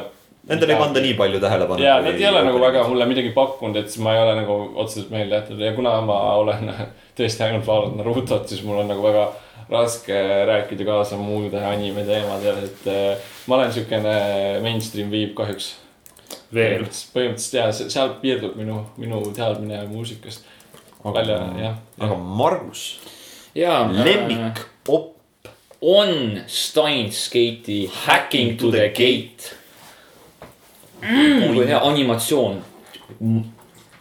nendele 0.51 0.75
ei 0.77 0.83
panda 0.83 1.05
nii 1.07 1.15
palju 1.17 1.41
tähelepanu. 1.41 1.81
ja 1.81 1.95
nad 2.05 2.21
ei 2.21 2.27
ole 2.29 2.43
nagu 2.45 2.61
väga 2.61 2.83
mulle 2.91 3.07
midagi 3.09 3.31
pakkunud, 3.39 3.79
et 3.81 3.89
siis 3.89 4.05
ma 4.05 4.13
ei 4.13 4.21
ole 4.27 4.35
nagu 4.43 4.59
otseselt 4.75 5.15
meelde 5.15 5.39
jätnud 5.41 5.65
ja 5.65 5.73
kuna 5.79 5.95
ma 6.05 6.19
olen 6.43 6.75
tõesti 7.17 7.47
ainult 7.47 7.65
vaadanud 7.71 8.03
Narutot, 8.03 8.45
siis 8.53 8.61
mul 8.67 8.83
on 8.83 8.93
nagu 8.93 9.07
väga 9.07 9.31
raske 9.71 10.19
rääkida 10.51 10.85
kaasa 10.85 11.17
muude 11.17 11.65
anime 11.65 12.05
teemadel, 12.05 12.67
et 12.69 12.85
äh, 12.93 13.33
ma 13.49 13.57
olen 13.57 13.73
siukene 13.73 14.15
mainstream 14.61 15.09
viib 15.09 15.33
kahjuks. 15.39 15.71
veel. 16.55 16.87
põhimõtteliselt 17.15 17.55
ja 17.59 17.73
se- 17.73 17.89
seal 17.91 18.15
piirdub 18.23 18.57
minu, 18.57 18.85
minu 18.97 19.21
teadmine 19.35 19.85
muusikast. 19.89 20.45
välja, 21.05 21.41
jah. 21.61 21.75
aga 22.01 22.15
Margus, 22.17 23.01
ja. 23.55 23.83
lemmik 23.93 24.65
op, 24.89 25.17
on 25.81 26.41
Steins 26.47 27.29
Gate'i 27.29 27.91
Hacking 28.07 28.59
to 28.59 28.71
the 28.71 28.89
Gate 28.89 29.53
mm,. 31.03 31.55
kui 31.55 31.67
hea 31.67 31.81
animatsioon. 31.81 32.65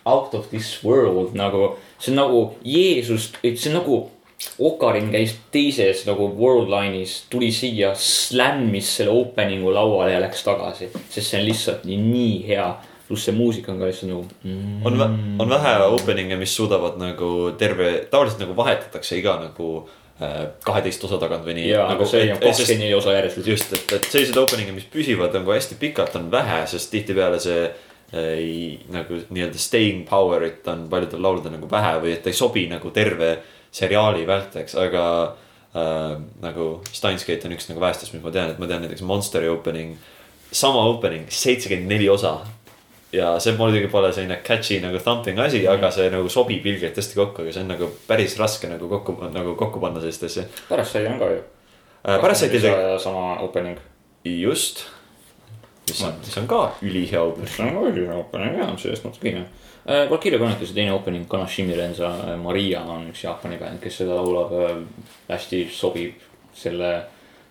Out 0.06 0.34
of 0.34 0.50
this 0.50 0.84
world 0.84 1.34
nagu, 1.34 1.76
see 2.00 2.12
on 2.12 2.16
nagu 2.16 2.56
Jeesust, 2.64 3.38
see 3.42 3.70
on 3.72 3.78
nagu 3.82 4.12
Okarin 4.60 5.10
käis 5.14 5.36
teises 5.52 6.04
nagu 6.08 6.28
world 6.38 6.72
line'is, 6.72 7.24
tuli 7.30 7.52
siia, 7.56 7.94
slämmis 7.98 8.90
selle 8.98 9.14
opening'u 9.14 9.74
lauale 9.74 10.14
ja 10.14 10.22
läks 10.24 10.44
tagasi. 10.46 10.90
sest 11.10 11.30
see 11.30 11.40
on 11.40 11.48
lihtsalt 11.48 11.86
nii, 11.90 11.98
nii 12.02 12.36
hea. 12.48 12.68
pluss 13.08 13.28
see 13.28 13.36
muusika 13.36 13.72
on 13.74 13.82
ka 13.82 13.90
lihtsalt 13.90 14.12
nagu 14.12 14.24
mm,. 14.44 14.86
on, 14.86 15.02
on 15.44 15.50
vähe 15.50 15.74
opening'e, 15.98 16.38
mis 16.40 16.56
suudavad 16.56 16.96
nagu 17.02 17.52
terve, 17.58 18.08
tavaliselt 18.12 18.46
nagu 18.46 18.56
vahetatakse 18.56 19.18
iga 19.20 19.36
nagu 19.42 19.72
äh, 20.22 20.38
kaheteist 20.64 21.04
osa 21.04 21.20
tagant 21.22 21.46
või 21.46 21.58
nii. 21.60 21.70
ja, 21.70 21.88
nagu, 21.90 22.04
aga 22.04 22.12
see 22.12 22.30
on 22.32 22.44
kakskümmend 22.44 22.86
neli 22.86 23.00
osa 23.00 23.18
järjest. 23.18 23.48
just, 23.48 23.74
et, 23.74 23.98
et 24.00 24.12
selliseid 24.12 24.40
opening'e, 24.44 24.76
mis 24.76 24.88
püsivad 24.92 25.36
nagu 25.36 25.56
hästi 25.56 25.80
pikalt, 25.82 26.16
on 26.20 26.32
vähe, 26.32 26.62
sest 26.72 26.92
tihtipeale 26.94 27.42
see 27.44 27.66
ei, 28.14 28.80
nagu 28.94 29.18
nii-öelda 29.30 29.58
staying 29.58 30.06
power'it 30.10 30.68
on 30.70 30.86
paljudel 30.90 31.22
lauludel 31.24 31.56
nagu 31.56 31.70
vähe 31.72 31.94
või 32.04 32.14
et 32.14 32.24
ta 32.24 32.30
ei 32.30 32.38
sobi 32.38 32.68
nagu 32.70 32.92
terve 32.94 33.32
seriaali 33.74 34.28
välteks, 34.28 34.76
aga 34.78 35.06
äh, 35.76 36.18
nagu 36.42 36.68
Steins 36.92 37.26
Gate 37.26 37.48
on 37.50 37.56
üks 37.56 37.70
nagu 37.70 37.82
vähestest, 37.82 38.14
mis 38.14 38.24
ma 38.24 38.34
tean, 38.34 38.52
et 38.54 38.60
ma 38.62 38.70
tean 38.70 38.84
näiteks 38.86 39.06
Monsteri 39.08 39.50
opening, 39.50 39.96
sama 40.54 40.86
opening, 40.92 41.26
seitsekümmend 41.34 41.90
neli 41.96 42.10
osa. 42.10 42.42
ja 43.14 43.36
see 43.38 43.54
muidugi 43.54 43.88
pole 43.94 44.10
selline 44.10 44.40
catchy 44.42 44.80
nagu 44.82 44.98
thumping 44.98 45.38
asi, 45.40 45.60
aga 45.70 45.92
see 45.94 46.08
nagu 46.10 46.30
sobib 46.34 46.66
ilgelt 46.66 46.98
hästi 46.98 47.18
kokku, 47.20 47.44
aga 47.44 47.52
see 47.54 47.62
on 47.62 47.70
nagu 47.70 47.90
päris 48.08 48.34
raske 48.40 48.70
nagu 48.70 48.90
kokku, 48.90 49.14
nagu 49.34 49.54
kokku 49.56 49.82
panna 49.82 50.02
sellist 50.02 50.26
asja 50.30 50.48
sai 50.90 51.06
on 51.12 51.20
ka 51.22 51.30
ju. 51.30 51.44
äh,. 52.08 52.34
said 52.34 52.52
teile, 52.56 53.00
sama 53.00 53.38
opening. 53.46 53.78
just, 54.26 54.86
mis 55.90 56.02
on, 56.04 56.18
mis 56.26 56.38
on 56.38 56.48
ka 56.48 56.64
ülihea 56.82 57.22
opening. 57.22 57.54
see 57.54 57.68
on 57.68 57.78
ka 57.78 57.86
üldine 57.92 58.18
opening 58.18 58.58
ja 58.58 58.72
sellest 58.78 59.06
natuke 59.06 59.30
hiljem. 59.30 59.46
Valkyria 59.86 60.40
Chronicles'i 60.40 60.76
teine 60.76 60.94
opening, 60.96 61.26
Kanashimi 61.28 61.76
Renza 61.76 62.14
Maria 62.40 62.86
on 62.88 63.10
üks 63.12 63.26
Jaapani 63.26 63.58
bänd, 63.60 63.82
kes 63.84 63.98
seda 64.00 64.16
laulab. 64.16 64.54
hästi 65.28 65.66
sobib 65.72 66.24
selle 66.56 66.94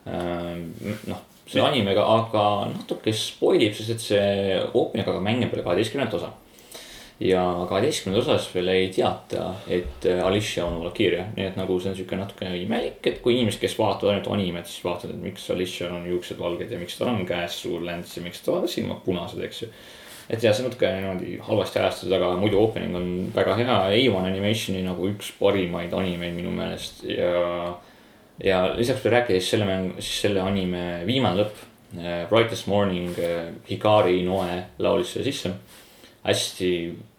noh, 0.07 1.21
selle 1.47 1.67
animega, 1.67 2.05
aga 2.07 2.45
natuke 2.73 3.13
spoil 3.17 3.67
ib, 3.67 3.75
sest 3.77 3.93
et 3.97 4.07
see 4.07 4.57
opening 4.73 5.05
aga 5.09 5.21
mängib 5.25 5.53
peale 5.53 5.67
kaheteistkümnendat 5.67 6.17
osa. 6.21 6.33
ja 7.23 7.43
kaheteistkümnendas 7.69 8.27
osas 8.27 8.49
veel 8.55 8.73
ei 8.73 8.89
teata, 8.91 9.53
et 9.71 10.09
Alicia 10.25 10.65
on 10.67 10.81
Valkyria, 10.83 11.29
nii 11.37 11.51
et 11.53 11.59
nagu 11.61 11.77
see 11.79 11.93
on 11.93 11.99
siuke 12.01 12.17
natuke 12.19 12.49
imelik, 12.59 13.05
et 13.07 13.21
kui 13.23 13.37
inimesed, 13.37 13.61
kes 13.63 13.77
vaatavad 13.79 14.17
ainult 14.17 14.31
animet, 14.33 14.67
siis 14.67 14.83
vaatavad, 14.83 15.15
et 15.15 15.27
miks 15.29 15.45
Alicia'l 15.53 15.95
on 15.95 16.09
juuksed 16.09 16.41
valged 16.41 16.73
ja 16.73 16.81
miks 16.81 16.97
tal 16.99 17.13
on 17.13 17.27
käes 17.29 17.61
suur 17.63 17.85
länts 17.85 18.17
ja 18.17 18.25
miks 18.25 18.43
tal 18.43 18.67
silmad 18.67 19.05
punased, 19.05 19.45
eks 19.45 19.67
ju 19.67 19.71
et 20.33 20.41
jah, 20.41 20.55
see 20.55 20.65
on 20.65 20.71
natuke 20.71 20.89
niimoodi 20.97 21.35
halvasti 21.45 21.81
ajastatud, 21.81 22.15
aga 22.17 22.31
muidu 22.41 22.61
opening 22.63 22.97
on 22.97 23.09
väga 23.35 23.57
hea, 23.59 23.79
A1 23.93 24.29
Animationi 24.31 24.81
nagu 24.87 25.09
üks 25.11 25.35
parimaid 25.37 25.93
animeid 25.97 26.33
minu 26.39 26.55
meelest 26.57 27.03
ja. 27.05 27.75
ja 28.41 28.63
lisaks 28.79 29.05
veel 29.05 29.19
rääkides 29.19 29.51
selle 29.53 29.69
mäng, 29.69 29.93
siis 30.01 30.25
selle 30.27 30.41
anime 30.45 31.03
viimane 31.09 31.43
lõpp. 31.43 31.69
Brightest 32.31 32.71
Morning, 32.73 33.13
Hikari 33.69 34.23
Noe 34.25 34.63
laulis 34.81 35.11
selle 35.13 35.27
sisse. 35.29 35.51
hästi 36.25 36.71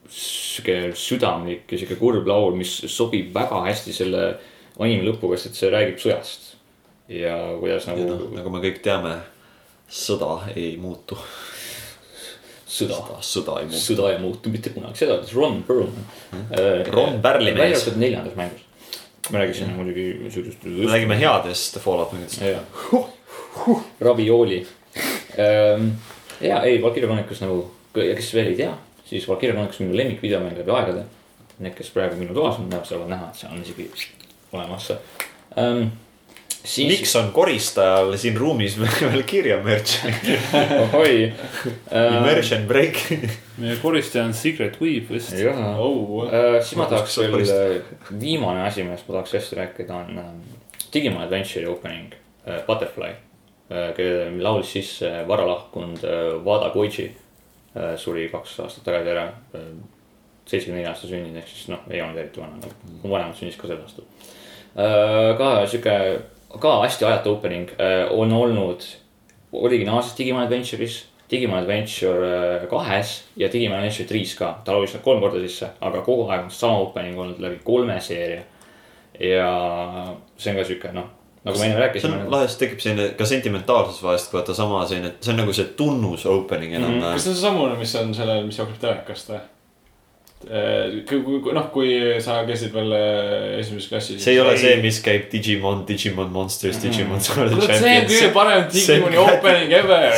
sihuke 0.10 0.78
südamlik 0.98 1.70
ja 1.70 1.78
sihuke 1.78 2.00
kurb 2.00 2.28
laul, 2.28 2.58
mis 2.58 2.72
sobib 2.90 3.30
väga 3.36 3.62
hästi 3.68 3.94
selle 3.94 4.26
anime 4.82 5.06
lõpuga, 5.06 5.38
sest 5.38 5.60
see 5.60 5.70
räägib 5.70 6.02
sõjast. 6.02 6.56
ja 7.14 7.36
kuidas 7.60 7.86
nagu 7.86 8.10
noh, 8.10 8.28
nagu 8.34 8.50
me 8.50 8.64
kõik 8.64 8.82
teame, 8.82 9.18
sõda 9.86 10.48
ei 10.56 10.78
muutu. 10.82 11.20
Sõda 12.74 13.00
sõda 13.24 13.60
ei 13.62 13.68
muutu. 13.70 13.82
sõda 13.84 14.12
ei 14.14 14.20
muutu 14.22 14.54
mitte 14.54 14.74
kunagi, 14.74 15.00
seda 15.04 15.18
ütles 15.20 15.34
Ron 15.38 15.60
Perlman. 15.68 16.06
Ron 16.92 17.20
Perli 17.24 17.54
välja 17.54 17.70
mees. 17.70 17.84
arvatud 17.84 18.02
neljandas 18.02 18.38
mängus. 18.40 18.64
me 19.30 19.44
rääkisime 19.44 19.76
muidugi 19.78 20.32
siukest. 20.34 20.64
me 20.64 20.92
räägime. 20.92 21.20
headest 21.20 21.80
Fallout 21.80 22.14
mängudest. 22.14 22.42
Ravioli. 24.02 24.68
ja 26.42 26.64
ei, 26.64 26.82
Valkyria 26.82 27.08
Chronicles 27.08 27.42
nagu, 27.42 27.72
kes 27.94 28.34
veel 28.34 28.54
ei 28.54 28.56
tea, 28.56 28.78
siis 29.06 29.28
Valkyria 29.28 29.54
Chronicles 29.54 29.82
on 29.82 29.88
minu 29.88 29.98
lemmik 29.98 30.22
videomäng 30.22 30.58
läbi 30.58 30.72
aegade. 30.72 31.06
Need, 31.60 31.76
kes 31.78 31.92
praegu 31.94 32.18
minu 32.18 32.34
toas 32.34 32.58
on, 32.58 32.66
näevad, 32.70 32.88
saavad 32.90 33.12
näha, 33.14 33.30
et 33.30 33.38
see 33.40 33.50
on 33.52 33.62
isegi 33.62 33.90
olemas 34.54 34.90
um,. 35.58 35.92
siis, 36.64 36.88
miks 36.88 37.16
on 37.16 37.32
koristajal 37.32 38.14
siin 38.18 38.38
ruumis 38.38 38.78
veel 38.82 39.24
kirja 39.28 39.60
merch? 39.64 40.00
ohoi 40.80 41.32
um,. 41.32 42.18
Immersion 42.18 42.68
break. 42.68 43.00
meie 43.58 43.78
koristaja 43.82 44.26
on 44.26 44.34
Secret 44.34 44.80
Weave 44.82 45.10
vist. 45.10 45.34
oh. 45.78 46.24
Uh, 46.24 46.60
siis 46.62 46.76
ma 46.80 46.88
tahaks 46.92 47.18
veel 47.20 47.82
viimane 48.20 48.64
asi, 48.68 48.84
millest 48.84 49.08
ma 49.10 49.20
tahaks 49.20 49.36
hästi 49.40 49.60
rääkida, 49.60 49.96
on 50.06 50.20
um, 50.24 50.44
Digimon 50.94 51.26
Adventure'i 51.26 51.68
opening 51.70 52.14
uh,, 52.14 52.62
Butterfly 52.68 53.12
uh,, 53.12 53.90
kelle 53.98 54.30
laulis 54.44 54.72
sisse 54.78 55.12
varalahkunud 55.28 56.08
uh, 56.08 56.40
Wada 56.46 56.72
Koichi 56.74 57.12
suri 57.98 58.28
kaks 58.30 58.60
aastat 58.62 58.84
tagasi 58.86 59.10
ära. 59.10 59.24
seitsmekümne 60.46 60.76
nelja 60.78 60.92
aasta 60.92 61.08
sündinud, 61.10 61.40
ehk 61.40 61.48
siis 61.50 61.70
noh, 61.72 61.80
ei 61.90 62.02
olnud 62.04 62.20
eriti 62.22 62.42
vana, 62.42 62.60
nagu 62.62 62.92
mu 63.02 63.10
vanemad 63.10 63.34
sündis 63.40 63.56
ka 63.58 63.66
sel 63.66 63.80
aastal. 63.82 64.06
ka 65.40 65.48
sihuke, 65.72 65.96
ka 66.60 66.82
hästi 66.84 67.06
ajatu 67.06 67.34
opening 67.38 67.72
äh, 67.80 68.12
on 68.12 68.34
olnud 68.34 68.86
originaalses 69.54 70.18
Digimon 70.18 70.48
Adventure'is. 70.48 71.04
Digimon 71.32 71.60
Adventure 71.60 72.30
äh, 72.62 72.68
kahes 72.70 73.24
ja 73.36 73.50
Digimon 73.54 73.78
Adventure 73.78 74.06
three's 74.08 74.36
ka, 74.38 74.60
ta 74.66 74.76
laulis 74.76 74.94
nad 74.94 75.02
kolm 75.06 75.22
korda 75.22 75.42
sisse, 75.42 75.72
aga 75.82 76.04
kogu 76.06 76.28
aeg 76.30 76.46
on 76.46 76.52
sama 76.54 76.84
opening 76.84 77.18
olnud 77.20 77.42
läbi 77.42 77.60
kolme 77.64 77.98
seeria. 78.02 78.44
ja 79.20 79.50
see 80.38 80.52
on 80.52 80.58
ka 80.58 80.66
sihuke 80.66 80.92
noh, 80.94 81.10
nagu 81.46 81.60
me 81.60 81.68
enne 81.68 81.80
rääkisime 81.80 82.24
lahe, 82.34 82.48
siis 82.48 82.60
tekib 82.62 82.80
selline 82.82 83.10
ka 83.18 83.26
sentimentaalsus 83.30 84.02
vahest, 84.04 84.30
kui 84.30 84.40
vaata 84.40 84.56
sama 84.58 84.86
selline, 84.90 85.14
see 85.22 85.34
on 85.34 85.42
nagu 85.44 85.54
see 85.54 85.74
tunnus 85.78 86.26
opening 86.30 86.74
enam-vähem 86.78 87.14
kas 87.14 87.26
see 87.28 87.34
on 87.34 87.38
seesamune, 87.38 87.76
mis 87.82 87.96
on 88.02 88.14
sellel, 88.18 88.46
mis 88.48 88.58
jookseb 88.58 88.82
telekast 88.82 89.34
või? 89.34 89.42
kui, 91.08 91.22
kui 91.24 91.54
noh, 91.56 91.68
kui 91.74 91.92
sa 92.24 92.42
käisid 92.48 92.74
veel 92.76 92.96
äh, 92.98 93.60
esimeses 93.62 93.90
klassis. 93.92 94.24
see 94.24 94.36
ei 94.36 94.42
ole 94.44 94.56
see, 94.60 94.76
mis 94.84 95.00
käib 95.04 95.30
Digimon, 95.32 95.84
Digimon 95.88 96.32
Monsters, 96.34 96.82
Digimon 96.84 97.22
Sword 97.24 97.54
and 97.54 97.62
kurat, 97.62 97.78
see 97.80 97.94
on 97.94 98.10
kõige 98.10 98.18
Champions. 98.18 98.34
parem 98.36 98.66
Digimoni 98.74 99.22
opening 99.24 99.78
ever. 99.80 100.10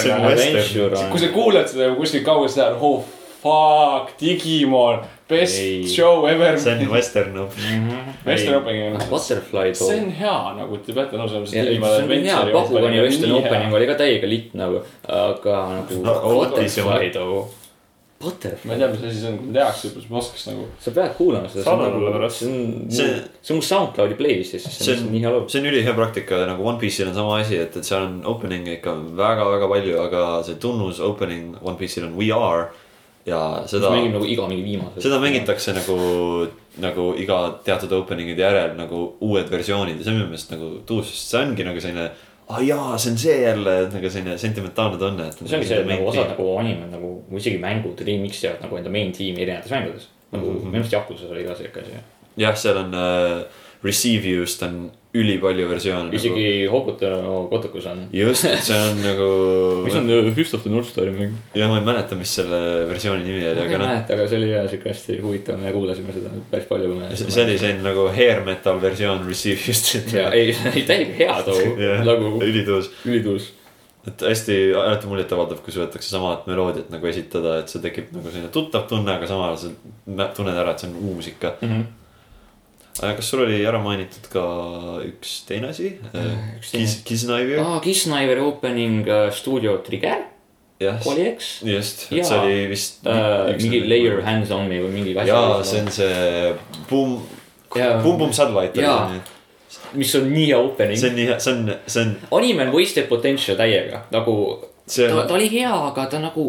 kui 1.11 1.21
sa 1.21 1.29
kuuled 1.35 1.69
seda 1.71 1.91
kuskil 1.99 2.25
kaugel, 2.25 2.49
sa 2.51 2.71
oled 2.71 2.87
oh 2.89 3.03
fuck, 3.45 4.15
Digimon, 4.21 5.03
best 5.29 5.59
Ei. 5.61 5.83
show 5.89 6.25
ever. 6.29 6.57
see 6.59 6.73
on 6.73 6.89
western 6.89 7.37
op-. 7.43 7.59
Western 8.25 8.55
opening 8.57 8.95
on, 8.95 9.03
Butterfly 9.11 9.75
too 9.75 9.89
see 9.91 9.99
on 10.07 10.09
hea 10.21 10.39
nagu, 10.61 10.79
te 10.85 10.95
peate 10.97 11.19
nõus 11.19 11.35
olema. 11.35 11.51
ja 11.53 11.99
see 11.99 12.07
on 12.07 12.25
hea, 12.31 12.39
Bakugani 12.55 13.03
Western 13.05 13.37
Opening 13.37 13.77
oli 13.77 13.91
ka 13.91 13.99
täiega 14.01 14.31
litt 14.31 14.57
nagu, 14.57 14.81
aga 15.05 15.61
nagu. 15.75 16.01
Butterfly 18.25 18.67
ma 18.69 18.73
ei, 18.75 18.79
tea, 18.81 18.89
mis 18.93 19.03
asi 19.09 19.19
see 19.21 19.29
on, 19.31 19.37
kui 19.39 19.47
ma 19.49 19.55
teaks, 19.59 19.81
siis 19.85 20.07
ma 20.11 20.17
oskaks 20.21 20.45
nagu. 20.49 20.65
sa 20.83 20.91
pead 20.97 21.13
kuulama 21.17 21.49
seda. 21.51 21.63
Saadad 21.69 21.93
mulle 21.95 22.11
pärast. 22.15 22.41
see 22.41 22.49
on, 22.51 22.87
See- 22.91 23.21
see 23.41 23.53
on 23.55 23.59
mu 23.61 23.65
SoundCloudi 23.69 24.17
playlist'is, 24.19 24.65
see 24.79 24.95
on 24.97 25.05
nii 25.13 25.21
hea 25.25 25.31
laul. 25.35 25.45
see 25.49 25.61
on 25.61 25.69
ülihea 25.71 25.93
praktika, 25.97 26.41
nagu 26.49 26.65
One 26.67 26.79
Piece'il 26.81 27.07
on 27.11 27.15
sama 27.21 27.37
asi, 27.39 27.57
et, 27.61 27.77
et 27.77 27.85
seal 27.87 28.03
on 28.09 28.17
opening'e 28.35 28.79
ikka 28.79 28.93
väga-väga 29.21 29.69
palju, 29.75 29.95
aga 30.07 30.23
see 30.49 30.55
tunnus 30.61 30.99
opening 30.99 31.55
One 31.61 31.77
Piece'il 31.79 32.09
on 32.09 32.17
We 32.19 32.31
Are. 32.35 32.67
ja 33.25 33.39
seda, 33.65 33.89
mängib 33.89 34.13
nagu 34.19 34.25
iga 34.29 34.43
mingi 34.49 34.61
viimase. 34.67 35.01
seda 35.01 35.17
mängitakse 35.23 35.73
nagu, 35.73 35.95
nagu 36.83 37.05
iga 37.17 37.39
teatud 37.65 37.91
opening'ide 38.03 38.43
järel 38.43 38.75
nagu 38.77 38.99
uued 39.25 39.49
versioonid 39.49 39.97
ja 39.97 40.03
see 40.05 40.11
on 40.13 40.19
minu 40.19 40.27
meelest 40.29 40.51
nagu 40.53 40.67
tuus, 40.85 41.09
sest 41.09 41.31
see 41.33 41.41
ongi 41.41 41.65
nagu 41.65 41.81
selline. 41.81 42.09
Aa 42.49 42.55
ah, 42.57 42.61
jaa, 42.61 42.97
see 42.97 43.11
on 43.11 43.17
see 43.17 43.37
jälle, 43.41 43.71
et 43.83 43.93
nagu 43.93 44.09
selline 44.09 44.37
sentimentaalne 44.37 44.97
tunne, 45.01 45.27
et. 45.27 45.39
see 45.45 45.57
ongi 45.57 45.67
see, 45.67 45.79
et 45.81 45.87
nagu 45.89 46.07
osad 46.11 46.27
nagu 46.33 46.49
animed 46.61 46.91
nagu, 46.93 47.13
isegi 47.39 47.57
mängud 47.61 48.01
remix 48.05 48.43
ivad 48.43 48.61
nagu 48.61 48.77
enda 48.77 48.89
main 48.93 49.11
tiimi 49.15 49.41
erinevates 49.45 49.71
mängudes. 49.73 50.09
nagu 50.31 50.51
Mhm. 50.51 50.67
minu 50.69 50.83
arust 50.83 50.93
Yakuza's 50.93 51.31
oli 51.31 51.43
ka 51.43 51.55
siuke 51.55 51.81
asi. 51.81 51.91
jah, 52.37 52.55
seal 52.57 52.77
on 52.77 52.93
äh, 52.93 53.45
Receive 53.83 54.25
You'st 54.27 54.63
on 54.67 54.91
ülipalju 55.15 55.67
versioone. 55.69 56.11
isegi 56.15 56.45
Hokuto 56.71 57.09
no, 57.23 57.33
Kotokus 57.51 57.87
on. 57.91 58.05
just, 58.13 58.45
et 58.49 58.63
see 58.65 58.77
on 58.77 59.01
nagu. 59.03 59.27
mis 59.85 59.97
on 59.99 60.31
Fist 60.35 60.55
of 60.57 60.63
the 60.65 60.71
North 60.71 60.91
Star'i 60.91 61.13
mäng? 61.15 61.35
jah, 61.55 61.71
ma 61.71 61.79
ei 61.79 61.87
mäleta, 61.87 62.17
mis 62.19 62.35
selle 62.39 62.59
versiooni 62.89 63.25
nimi 63.27 63.43
oli, 63.49 63.65
aga 63.65 63.81
noh. 63.81 63.93
aga 64.17 64.29
see 64.29 64.39
oli 64.39 64.51
jah 64.51 64.69
siuke 64.71 64.91
hästi 64.91 65.19
huvitav, 65.23 65.59
me 65.61 65.73
kuulasime 65.75 66.15
seda 66.15 66.31
päris 66.51 66.69
palju, 66.69 66.95
see 67.15 67.43
oli 67.45 67.57
selline 67.61 67.85
nagu 67.85 68.07
hair 68.15 68.41
metal 68.47 68.81
versioon 68.83 69.25
Receive 69.27 69.59
You'st. 69.61 70.15
ja 70.15 70.29
ei, 70.35 70.55
ei 70.75 70.87
täiega 70.87 71.19
hea 71.21 71.37
too, 71.47 71.75
nagu 72.09 72.35
ülituus, 72.43 72.91
ülituus. 73.07 73.51
et 74.05 74.25
hästi 74.29 74.57
alati 74.77 75.11
muljetavaldav, 75.11 75.61
kui 75.65 75.75
suudetakse 75.75 76.11
samat 76.11 76.49
meloodiat 76.49 76.91
nagu 76.93 77.11
esitada, 77.11 77.59
et 77.63 77.71
see 77.71 77.83
tekib 77.83 78.11
nagu 78.15 78.31
selline 78.31 78.51
tuttav 78.53 78.89
tunne, 78.91 79.15
aga 79.15 79.29
samal 79.29 79.53
ajal 79.53 79.69
sa 79.69 80.33
tunned 80.37 80.57
ära, 80.57 80.75
et 80.75 80.83
see 80.83 80.91
on 80.91 81.13
uus 81.15 81.31
ikka. 81.31 81.55
aga 81.61 81.85
kas 82.99 83.27
sul 83.27 83.43
oli 83.43 83.59
ära 83.67 83.81
mainitud 83.83 84.29
ka 84.31 84.45
üks 85.03 85.41
teine 85.49 85.73
asi? 85.73 85.95
üks 86.05 86.71
teine. 86.71 86.85
Kiss, 86.85 87.01
Kisnaivi, 87.07 87.59
aa, 87.59 87.79
Kissniveri 87.83 88.43
opening 88.45 89.07
äh, 89.07 89.27
stuudio 89.35 89.77
Trigger 89.83 90.23
jah, 90.79 90.99
oli, 91.07 91.27
eks 91.31 91.49
just, 91.63 92.05
et 92.11 92.27
see 92.27 92.39
oli 92.39 92.67
vist. 92.71 93.05
äh,. 93.07 93.55
mingi 93.59 93.81
Layer 93.87 94.21
Hands 94.25 94.51
on 94.51 94.67
me 94.71 94.81
või 94.83 94.91
mingi 94.95 95.15
jaa, 95.15 95.63
see 95.63 95.81
on 95.83 95.91
see 95.95 96.53
Boom. 96.89 97.17
Boom 97.75 98.19
Boom 98.19 98.31
Satellite 98.35 98.79
Jaa. 98.79 99.11
mis 99.95 100.13
on 100.19 100.29
nii 100.31 100.47
hea 100.49 100.59
opening 100.59 100.99
see. 100.99 101.11
on 101.11 101.19
nii 101.19 101.27
hea, 101.31 101.39
see 101.43 101.55
on, 101.55 101.73
see 101.87 102.03
on, 102.03 102.15
anime 102.39 102.67
on 102.67 102.73
wasted 102.75 103.07
potential 103.11 103.59
täiega, 103.59 104.05
nagu 104.15 104.35
ta, 104.87 105.09
ta, 105.25 105.33
oli 105.35 105.49
hea, 105.51 105.71
aga 105.91 106.07
ta 106.11 106.19
nagu, 106.23 106.47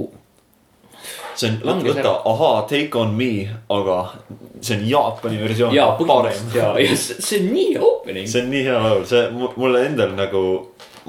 see 1.37 1.51
on, 1.53 1.57
langes 1.69 1.95
võta, 1.99 2.13
ahaa, 2.33 2.63
Take 2.71 2.99
on 3.01 3.15
me, 3.19 3.31
aga 3.77 3.97
see 4.61 4.77
on 4.79 4.85
Jaapani 4.89 5.41
versioon. 5.43 5.75
põhimõtteliselt 6.01 6.55
jaa, 6.57 6.75
ja 6.81 6.97
see 6.97 7.41
on 7.43 7.49
nii 7.55 7.79
opening. 7.91 8.29
see 8.33 8.43
on 8.45 8.51
nii 8.55 8.63
hea 8.69 8.79
laul, 8.89 9.05
see 9.09 9.25
mu- 9.37 9.53
mulle 9.61 9.83
endal 9.91 10.15
nagu, 10.17 10.43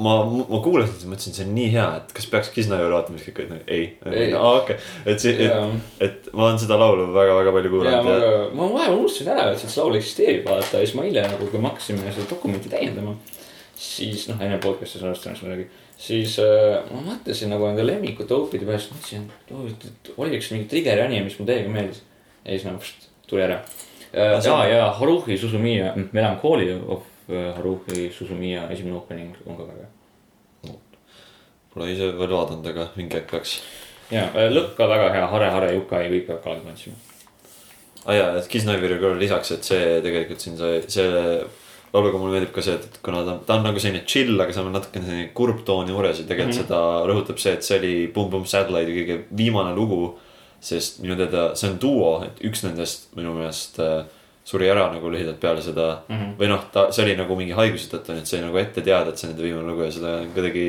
ma, 0.03 0.17
ma 0.27 0.59
kuulasin 0.65 0.93
seda, 0.99 1.09
mõtlesin, 1.13 1.37
see 1.37 1.45
on 1.47 1.53
nii 1.55 1.69
hea, 1.77 1.85
et 2.01 2.11
kas 2.19 2.27
peaks 2.33 2.51
Kisnaiu 2.53 2.91
vaatama, 2.91 3.17
siis 3.21 3.31
kõik 3.31 3.39
olid 3.45 3.53
nagu 3.55 3.63
ei, 3.79 3.87
Ei. 4.11 4.19
ei.. 4.27 4.33
aa, 4.37 4.51
okei 4.59 4.75
okay., 4.75 5.13
et 5.13 5.23
see, 5.23 5.47
et, 5.47 5.95
et 6.09 6.29
ma 6.33 6.49
olen 6.49 6.59
seda 6.61 6.77
laulu 6.83 7.07
väga-väga 7.15 7.55
palju 7.55 7.71
ja 7.71 7.75
kuulanud 7.77 8.05
ma 8.11 8.19
ja,, 8.19 8.35
ma 8.59 8.69
vahepeal 8.75 8.99
unustasin 8.99 9.31
ära, 9.33 9.47
et 9.55 9.63
see 9.63 9.73
laul 9.81 9.97
eksisteerib 10.01 10.45
vaata 10.51 10.81
ja 10.83 10.85
siis 10.85 10.95
ma 10.99 11.07
eile 11.07 11.23
nagu, 11.31 11.47
kui 11.49 11.63
me 11.63 11.71
hakkasime 11.71 12.11
seda 12.11 12.27
dokumenti 12.35 12.69
täiendama. 12.75 13.15
Siis 13.77 14.25
noh, 14.31 14.39
enne 14.41 14.57
podcast'i 14.61 14.99
salvestamist 15.01 15.45
muidugi, 15.45 15.67
siis 16.01 16.37
äh, 16.41 16.77
ma 16.91 17.01
mõtlesin 17.11 17.51
nagu 17.53 17.67
enda 17.69 17.85
lemmikute 17.85 18.33
opide 18.35 18.65
peale, 18.65 18.79
siis 18.81 18.93
mõtlesin, 18.95 19.27
et 19.89 20.11
oli 20.17 20.37
üks 20.37 20.49
mingi 20.53 20.69
trigger'i 20.71 21.05
anime, 21.05 21.27
mis 21.27 21.37
mulle 21.37 21.53
täiega 21.53 21.73
meeldis. 21.73 22.01
ja 22.43 22.55
siis 22.55 22.65
nagu 22.67 22.81
pst, 22.81 23.09
tuli 23.29 23.45
ära 23.45 23.59
äh,. 24.13 24.37
ja 24.43 24.55
ja 24.71 24.87
Haruhi 24.97 25.37
Suzumiya, 25.37 25.93
Melancholy 26.11 26.71
of 26.87 27.03
äh, 27.29 27.51
Haruhi 27.57 28.09
Suzumiya 28.13 28.69
esimene 28.73 28.97
opening 28.97 29.35
on 29.45 29.57
ka 29.57 29.67
väga 29.67 29.85
hea. 29.85 30.73
pole 31.73 31.91
ise 31.93 32.09
veel 32.17 32.33
vaadanud, 32.33 32.71
aga 32.73 32.89
mingi 32.95 33.19
hetk 33.19 33.29
peaks. 33.31 33.59
ja 34.11 34.25
äh, 34.33 34.49
lõpp 34.53 34.73
ka 34.79 34.89
väga 34.89 35.13
hea, 35.13 35.29
Hare, 35.35 35.51
Hare, 35.53 35.75
Yukai, 35.77 36.07
kõik 36.15 36.27
peab 36.31 36.41
kaasa 36.43 36.65
tantsima. 36.65 36.97
aa 38.05 38.09
ah, 38.09 38.19
jaa, 38.21 38.35
et 38.41 38.49
Kisnaivile 38.49 38.97
ka 39.03 39.13
lisaks, 39.21 39.53
et 39.53 39.71
see 39.73 40.01
tegelikult 40.01 40.41
siin 40.41 40.57
see, 40.57 40.83
see 40.89 41.45
lauluga 41.93 42.19
mulle 42.19 42.37
meeldib 42.37 42.53
ka 42.55 42.63
see, 42.65 42.75
et, 42.75 42.85
et 42.85 42.99
kuna 43.03 43.23
ta, 43.25 43.37
ta 43.47 43.57
on 43.57 43.65
nagu 43.67 43.81
selline 43.81 44.03
chill, 44.09 44.35
aga 44.41 44.53
seal 44.53 44.67
on 44.67 44.75
natukene 44.75 45.07
selline 45.07 45.29
kurb 45.37 45.63
toon 45.67 45.89
juures 45.91 46.21
ja 46.21 46.27
tegelikult 46.27 46.55
mm 46.55 46.61
-hmm. 46.61 46.67
seda 46.67 47.09
rõhutab 47.09 47.41
see, 47.41 47.53
et 47.53 47.63
see 47.63 47.79
oli 47.79 47.95
Boom 48.13 48.29
Boom 48.33 48.45
Satellite'i 48.45 48.97
kõige 49.01 49.19
viimane 49.37 49.75
lugu. 49.75 50.17
sest 50.59 50.99
minu 51.03 51.15
teada 51.15 51.55
see 51.55 51.69
on 51.69 51.75
duo, 51.81 52.23
et 52.25 52.39
üks 52.41 52.63
nendest 52.65 53.15
minu 53.15 53.33
meelest 53.35 53.77
äh, 53.79 54.05
suri 54.47 54.69
ära 54.71 54.87
nagu 54.93 55.09
lühidalt 55.11 55.39
peale 55.39 55.61
seda 55.61 55.87
mm. 56.07 56.15
-hmm. 56.15 56.31
või 56.39 56.47
noh, 56.49 56.63
ta, 56.73 56.87
see 56.91 57.03
oli 57.03 57.15
nagu 57.19 57.35
mingi 57.35 57.53
haiguse 57.53 57.91
tõttu, 57.91 58.15
nii 58.15 58.23
et 58.23 58.29
see 58.29 58.39
oli 58.39 58.47
nagu 58.47 58.57
ette 58.57 58.81
teada, 58.81 59.11
et 59.11 59.17
see 59.19 59.27
on 59.27 59.33
nende 59.33 59.43
viimane 59.43 59.67
lugu 59.67 59.83
ja 59.83 59.91
seda 59.91 60.13
kuidagi. 60.33 60.65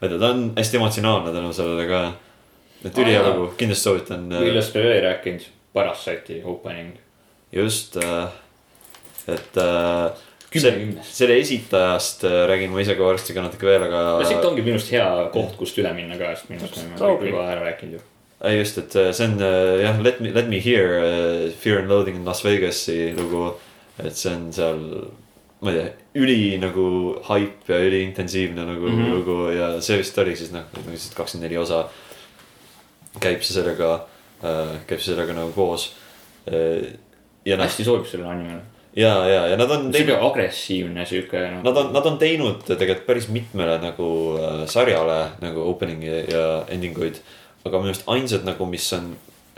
ma 0.00 0.06
ei 0.06 0.12
tea, 0.12 0.18
ta 0.18 0.30
on 0.34 0.52
hästi 0.56 0.76
emotsionaalne 0.76 1.32
tänu 1.32 1.52
sellele 1.52 1.86
ka. 1.88 2.00
et 2.84 2.98
ülihea 2.98 3.22
Aa. 3.24 3.30
lugu, 3.30 3.48
kindlasti 3.56 3.88
soovitan. 3.88 4.28
millest 4.28 4.74
me 4.74 4.82
veel 4.82 4.92
ei 4.92 5.04
rääkinud, 5.08 5.48
Parasite'i 5.74 6.42
opening. 6.44 6.94
just, 7.52 7.96
et 7.96 9.56
äh, 9.56 10.25
Kümme 10.56 10.70
see- 10.70 10.80
kümnest. 10.80 11.14
selle 11.16 11.38
esitajast 11.42 12.24
äh, 12.24 12.36
räägin 12.50 12.72
ma 12.72 12.80
ise 12.80 12.96
ka 12.96 13.04
varsti 13.04 13.34
ka 13.36 13.44
natuke 13.44 13.68
veel, 13.68 13.86
no 13.90 14.24
siit 14.24 14.38
aga. 14.38 14.48
ongi 14.50 14.64
minu 14.64 14.78
arust 14.78 14.92
hea 14.94 15.08
koht, 15.34 15.56
kust 15.60 15.78
üle 15.82 15.92
minna 15.96 16.18
ka, 16.20 16.32
sest 16.34 16.50
minu 16.50 16.64
arust 16.64 16.82
me 16.82 17.00
oleme 17.00 17.30
juba 17.30 17.44
ära 17.52 17.66
rääkinud 17.66 17.98
ju. 17.98 18.02
ei 18.44 18.58
just, 18.58 18.78
et 18.78 18.96
äh, 18.96 19.12
see 19.16 19.28
on 19.28 19.38
äh, 19.40 19.82
jah, 19.82 20.00
Let 20.02 20.20
me, 20.20 20.32
Let 20.32 20.48
me 20.48 20.60
hear 20.60 20.98
uh, 21.00 21.52
Fear 21.52 21.80
and 21.82 21.88
loathing 21.92 22.16
in 22.16 22.24
Las 22.24 22.44
Vegasi 22.44 23.14
lugu. 23.16 23.54
et 23.98 24.16
see 24.16 24.32
on 24.32 24.50
seal, 24.52 24.82
ma 25.60 25.72
ei 25.72 25.78
tea, 25.78 25.92
üli 26.20 26.40
nagu 26.60 26.86
haip 27.30 27.68
ja 27.68 27.78
üliintensiivne 27.80 28.66
nagu 28.68 28.88
mm. 28.88 28.98
-hmm. 28.98 29.14
lugu 29.14 29.38
ja 29.56 29.80
see 29.80 29.98
vist 29.98 30.18
oli 30.18 30.36
siis 30.36 30.52
noh, 30.52 30.68
lihtsalt 30.90 31.16
kakskümmend 31.16 31.48
neli 31.48 31.58
osa. 31.60 31.88
käib 33.20 33.42
see 33.42 33.56
sellega 33.56 34.06
äh,, 34.44 34.76
käib 34.86 35.00
see 35.00 35.14
sellega 35.14 35.32
nagu 35.32 35.52
koos 35.52 35.94
äh,. 36.48 36.92
ja 37.44 37.56
noh, 37.56 37.64
hästi 37.64 37.84
sobib 37.84 38.06
sellele 38.06 38.30
animele. 38.30 38.75
ja, 38.96 39.12
ja, 39.28 39.42
ja 39.52 39.56
nad 39.60 39.70
on 39.70 39.88
sihuke 39.94 40.16
agressiivne, 40.30 41.06
sihuke 41.08 41.42
noh. 41.52 41.62
Nad 41.66 41.80
on, 41.82 41.92
nad 41.94 42.08
on 42.08 42.18
teinud 42.20 42.64
tegelikult 42.66 43.06
päris 43.08 43.28
mitmele 43.32 43.78
nagu 43.82 44.08
äh, 44.40 44.62
sarjale 44.70 45.20
nagu 45.42 45.66
opening'i 45.72 46.22
ja 46.32 46.46
ending 46.72 46.96
uid. 46.98 47.20
aga 47.66 47.80
minu 47.82 47.90
arust 47.90 48.06
ainsad 48.12 48.44
nagu, 48.46 48.66
mis 48.70 48.86
on 48.94 49.10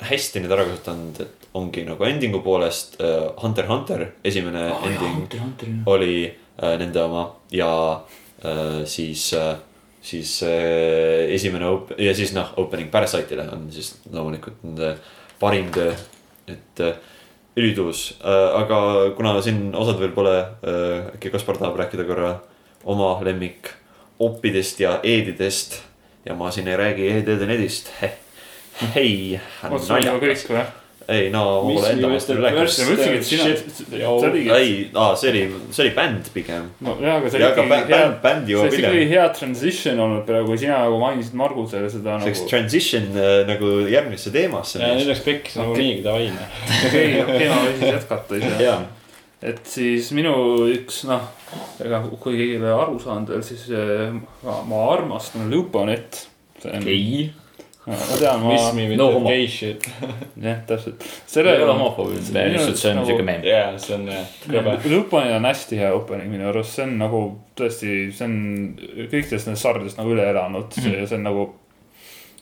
hästi 0.09 0.41
nüüd 0.41 0.53
ära 0.55 0.64
kasutanud, 0.64 1.18
et 1.20 1.49
ongi 1.59 1.82
nagu 1.86 2.05
ending'u 2.07 2.41
poolest 2.45 2.99
äh, 3.03 3.28
Hunter 3.43 3.68
Hunter 3.68 4.05
esimene 4.24 4.68
oh, 4.72 4.86
ending 4.86 5.16
Hunter, 5.22 5.43
Hunter. 5.45 5.72
oli 5.91 6.14
äh, 6.28 6.76
nende 6.80 7.03
oma 7.03 7.24
ja 7.53 7.70
äh, 8.45 8.84
siis 8.86 9.32
äh,, 9.34 9.57
siis 10.03 10.43
äh, 10.43 11.28
esimene 11.34 11.68
op- 11.68 11.95
ja 11.99 12.14
siis 12.14 12.32
noh, 12.36 12.55
opening 12.57 12.91
Parasite'ile 12.95 13.49
on 13.53 13.68
siis 13.74 13.97
loomulikult 14.12 14.62
nende 14.64 14.97
parim 15.39 15.70
töö, 15.74 15.93
et 16.49 16.82
äh, 16.82 16.95
ülituus 17.59 18.12
äh,, 18.22 18.61
aga 18.62 19.11
kuna 19.16 19.34
siin 19.42 19.74
osad 19.74 20.00
veel 20.00 20.14
pole 20.16 20.38
äh,, 20.38 21.11
äkki 21.14 21.34
Kaspar 21.34 21.59
tahab 21.61 21.76
rääkida 21.80 22.06
korra 22.09 22.38
oma 22.88 23.16
lemmik 23.24 23.72
oppidest 24.18 24.80
ja 24.80 24.98
eedidest. 25.02 25.82
Ja 26.24 26.34
ma 26.34 26.50
siin 26.50 26.68
ei 26.68 26.76
räägi 26.76 27.09
ED-de 27.09 27.46
netist. 27.46 27.90
hei, 28.94 29.40
oota, 29.70 30.00
ei 31.09 31.30
no 31.32 31.42
ma 31.64 31.72
pole 31.72 31.90
enda 31.94 32.09
meelest 32.11 32.28
veel 32.28 32.42
rääkinud. 32.44 32.72
ei, 34.59 34.72
see 35.16 35.30
oli, 35.30 35.44
see 35.72 35.84
oli 35.86 35.92
bänd 35.96 36.28
pigem. 36.34 36.66
no 36.84 36.96
jaa, 37.00 37.14
aga 37.22 37.30
see 37.32 37.40
ja 37.40 37.48
oli 37.54 37.62
ikkagi 37.64 37.88
hea 37.88 38.02
see 38.18 38.50
jõuab 38.52 38.66
oleks 38.66 38.80
ikkagi 38.82 39.06
hea 39.14 39.24
transition 39.38 40.02
olnud 40.04 40.26
praegu, 40.28 40.50
kui 40.50 40.61
sina 40.61 40.82
nagu 40.84 41.00
mainisid 41.00 41.38
Margusele 41.40 41.88
seda 41.92 42.18
see 42.18 42.28
oleks 42.28 42.42
nagu. 42.42 42.50
transition 42.52 43.09
äh, 43.16 43.32
nagu 43.48 43.72
järgmisse 43.88 44.34
teemasse. 44.34 44.82
ja 44.84 44.92
nüüd 44.98 45.09
läks 45.09 45.24
pekkis 45.24 45.56
nagunii, 45.62 45.96
davai. 46.04 46.28
okei, 46.90 47.09
okei, 47.24 47.48
ma 47.54 47.64
võin 47.64 47.80
siis 47.80 47.96
jätkata 47.96 48.42
ise. 48.42 48.70
et 49.54 49.74
siis 49.78 50.12
minu 50.18 50.36
üks 50.74 51.02
noh, 51.09 51.24
ega 51.88 52.04
kui 52.11 52.36
keegi 52.36 52.59
ei 52.59 52.62
ole 52.66 52.76
aru 52.82 53.00
saanud 53.00 53.32
veel, 53.32 53.48
siis 53.48 53.64
eh, 53.72 54.12
ma, 54.44 54.61
ma 54.68 54.84
armastan 54.92 55.48
Luponet. 55.48 56.26
ei, 56.84 57.30
ma 57.89 58.16
tean, 58.20 58.43
ma 58.45 58.57
No 58.99 59.11
homo. 59.14 59.30
jah, 60.43 60.59
täpselt. 60.68 61.05
see 61.26 61.39
selle 61.39 61.55
ei 61.57 61.62
ole 61.64 61.74
on 62.45 62.53
lihtsalt, 62.53 62.80
see 62.82 62.93
on 62.95 63.07
siuke 63.09 63.22
meem. 63.26 63.45
jaa, 63.49 63.70
see 63.78 63.95
on 63.97 64.09
jah, 64.12 64.26
krõbe. 64.45 64.74
Luponil 64.93 65.36
on 65.39 65.49
hästi 65.49 65.78
hea 65.80 65.93
opening 65.97 66.30
minu 66.34 66.49
arust, 66.51 66.76
see 66.76 66.84
on 66.89 66.99
nagu 67.01 67.22
tõesti, 67.59 67.95
see 68.16 68.28
on 68.28 68.36
kõikidest 69.09 69.49
nendest 69.49 69.64
sarjadest 69.64 69.99
nagu 70.01 70.12
üle 70.16 70.28
elanud 70.30 70.68
mm. 70.76 70.84
-hmm. 70.84 71.07
see 71.09 71.16
on 71.18 71.26
nagu 71.30 71.49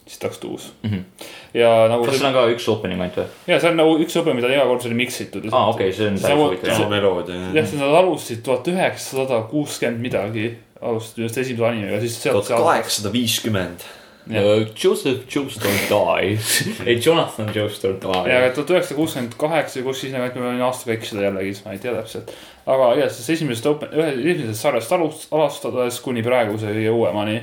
sitaks 0.07 0.39
tuus 0.39 0.73
mm. 0.83 0.89
Mhm. 0.91 0.95
-hmm. 0.99 1.27
ja 1.55 1.71
nagu 1.89 2.05
kas 2.05 2.15
see 2.15 2.21
seal 2.21 2.29
on 2.31 2.35
ka 2.37 2.55
üks 2.55 2.69
opening 2.71 3.01
ainult 3.03 3.17
või? 3.19 3.27
ja 3.51 3.61
see 3.61 3.71
on 3.71 3.77
nagu 3.81 3.97
üks 4.05 4.17
opening, 4.21 4.41
mida 4.41 4.53
iga 4.55 4.67
kord 4.69 4.87
oli 4.87 4.95
mix 4.95 5.21
itud. 5.21 5.49
aa, 5.53 5.67
okei, 5.73 5.93
see 5.93 6.09
on 6.11 6.19
See 6.19 6.33
on- 6.33 6.39
huvitav 6.45 6.77
sama. 6.77 6.89
meloodia. 6.95 7.35
jah, 7.55 7.73
nad 7.81 7.95
alustasid 8.03 8.43
tuhat 8.47 8.69
üheksasada 8.71 9.43
kuuskümmend 9.51 10.01
midagi, 10.01 10.57
alustasid 10.81 11.25
just 11.27 11.39
esimese 11.39 11.67
animega, 11.67 12.01
siis 12.01 12.23
sealt 12.23 12.47
tuhat 12.47 12.63
kaheksasada 12.63 13.13
viiskümmend. 13.13 13.87
Uh, 14.27 14.67
Joseph 14.75 15.23
Joestar 15.31 15.71
dies. 15.71 16.65
ei, 16.87 16.99
Jonathan 17.07 17.51
Joestar 17.55 17.93
ja 17.93 18.41
dies. 18.41 18.55
tuhat 18.57 18.71
üheksasada 18.75 18.99
kuuskümmend 18.99 19.35
kaheksa, 19.39 19.83
kus 19.87 20.01
siis 20.03 20.15
nagu, 20.15 20.27
et 20.27 20.35
ma 20.35 20.49
võin 20.49 20.63
aastaga 20.67 20.97
eksida 20.97 21.23
jällegi, 21.29 21.53
siis 21.55 21.67
ma 21.67 21.75
ei 21.77 21.83
tea 21.83 21.93
täpselt. 21.95 22.33
aga 22.67 22.89
igatahes 22.97 23.29
esimesest 23.37 23.69
open, 23.71 23.93
ühe, 23.95 24.09
esimesest 24.33 24.67
sarjast 24.67 24.95
alust-, 24.97 25.29
alustades 25.31 26.01
kuni 26.03 26.25
praeguse 26.27 26.73
kõige 26.75 26.95
uuemani. 26.97 27.37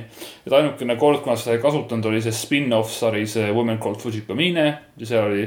et 0.44 0.56
ainukene 0.58 0.96
kord, 1.00 1.22
kui 1.22 1.32
ma 1.32 1.38
seda 1.40 1.56
ei 1.56 1.62
kasutanud, 1.62 2.10
oli 2.10 2.20
see 2.26 2.36
spin-off 2.36 2.92
sari, 2.92 3.24
see 3.32 3.46
Women 3.48 3.80
Called 3.80 4.04
Fujikomine 4.04 4.66
ja 4.68 5.08
seal 5.08 5.30
oli 5.30 5.46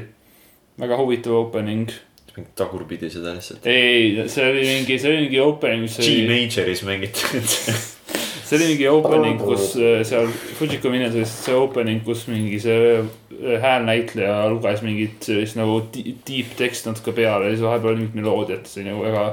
väga 0.82 0.98
huvitav 0.98 1.38
opening. 1.44 1.94
mingi 2.38 2.50
tagurpidi 2.58 3.12
seda 3.14 3.36
lihtsalt. 3.38 3.70
ei, 3.70 4.26
see 4.26 4.50
oli 4.50 4.66
mingi, 4.66 4.98
see 4.98 5.14
oli 5.14 5.22
mingi 5.28 5.46
opening, 5.46 5.86
G 5.86 6.10
oli, 6.10 6.26
majoris 6.34 6.84
mängitud. 6.90 7.54
see 8.48 8.58
oli 8.58 8.68
mingi 8.72 8.88
opening, 8.88 9.40
kus 9.42 9.74
äh, 9.76 10.02
seal 10.08 10.30
Fujikomines 10.58 11.16
oli 11.16 11.28
see 11.30 11.56
opening, 11.58 12.04
kus 12.06 12.26
mingi 12.32 12.60
see 12.64 12.94
äh, 13.02 13.58
häälnäitleja 13.64 14.46
luges 14.52 14.84
mingit 14.86 15.28
sellist 15.28 15.60
nagu 15.60 15.82
deep 15.94 16.56
teksti 16.60 16.94
natuke 16.94 17.16
peale 17.18 17.50
ja 17.50 17.56
siis 17.56 17.66
vahepeal 17.66 18.00
mingit 18.00 18.16
meloodiat, 18.22 18.70
see 18.70 18.86
oli 18.86 18.94
nagu 18.94 19.04
väga 19.08 19.26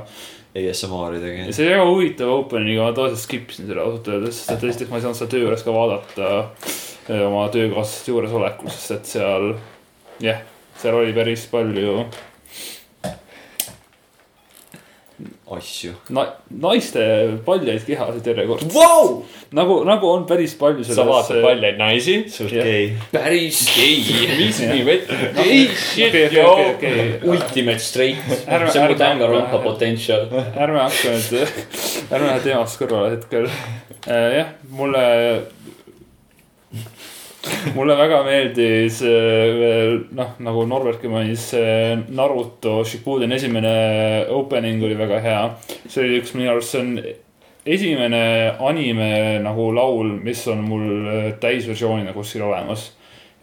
ASMR-i 0.55 1.21
tegi. 1.23 1.53
see 1.53 1.67
oli 1.67 1.75
väga 1.75 1.87
huvitav 1.91 2.35
opening, 2.35 2.79
aga 2.79 2.91
ma 2.91 2.97
tavaliselt 2.99 3.25
skip 3.25 3.55
isin 3.55 3.71
selle 3.71 3.83
ausalt 3.83 4.11
öeldes, 4.11 4.43
sest 4.49 4.69
esiteks 4.71 4.91
ma 4.91 5.01
ei 5.01 5.07
saanud 5.07 5.19
seda 5.21 5.33
töö 5.33 5.47
juures 5.47 5.65
ka 5.67 5.75
vaadata 5.75 6.29
eh, 7.09 7.25
oma 7.27 7.49
töökaaslaste 7.55 8.15
juuresolekul, 8.15 8.71
sest 8.75 8.95
et 8.95 9.11
seal, 9.17 9.51
jah, 10.23 10.45
seal 10.83 11.01
oli 11.01 11.15
päris 11.17 11.47
palju 11.51 12.05
asju. 15.57 15.93
na-, 16.11 16.27
naiste 16.51 17.01
paljaid 17.47 17.85
kehasid 17.87 18.27
järjekordselt. 18.27 18.75
Vau! 18.75 19.23
nagu, 19.55 19.77
nagu 19.87 20.11
on 20.11 20.27
päris 20.27 20.57
palju 20.59 20.85
sa 20.85 20.95
selles. 20.95 21.11
vaatad 21.11 21.43
paljaid 21.45 21.79
naisi. 21.79 22.17
suht 22.31 22.53
Jah. 22.53 22.67
gei. 22.67 22.93
päris 23.13 23.63
gei. 23.77 24.29
Miss 24.39 24.61
me 24.61 24.83
with 24.85 25.07
the 25.09 25.31
gay 25.37 25.67
shit, 25.79 26.19
joo 26.33 26.57
Ultimate 27.23 27.79
straight. 27.79 28.19
See 28.73 28.81
on 28.81 28.91
mu 28.91 28.99
tängarompa 28.99 29.63
potential. 29.63 30.27
ärme 30.57 30.83
hakka 30.83 31.15
nüüd, 31.15 31.59
ärme 32.11 32.31
lähe 32.33 32.41
teemast 32.49 32.81
kõrvale 32.83 33.15
hetkel. 33.17 33.51
jah, 34.07 34.55
mulle, 34.71 35.05
mulle 37.75 37.97
väga 37.99 38.23
meeldis 38.27 39.03
äh, 39.05 39.59
veel 39.59 39.99
noh, 40.17 40.35
nagu 40.45 40.65
Norbertki 40.69 41.11
mainis, 41.13 41.51
Naruto 42.15 42.81
Shippuden 42.89 43.33
esimene 43.37 43.75
opening 44.33 44.83
oli 44.85 44.99
väga 44.99 45.21
hea. 45.25 45.45
see 45.87 46.03
oli 46.05 46.19
üks 46.23 46.35
minu 46.39 46.55
arust, 46.55 46.75
see 46.75 46.83
on 46.83 46.99
esimene 47.65 48.25
anime 48.61 49.39
nagu 49.45 49.71
laul, 49.73 50.19
mis 50.25 50.45
on 50.53 50.67
mul 50.69 51.09
äh, 51.09 51.31
täisversioonina 51.41 52.13
kuskil 52.17 52.45
olemas 52.45 52.91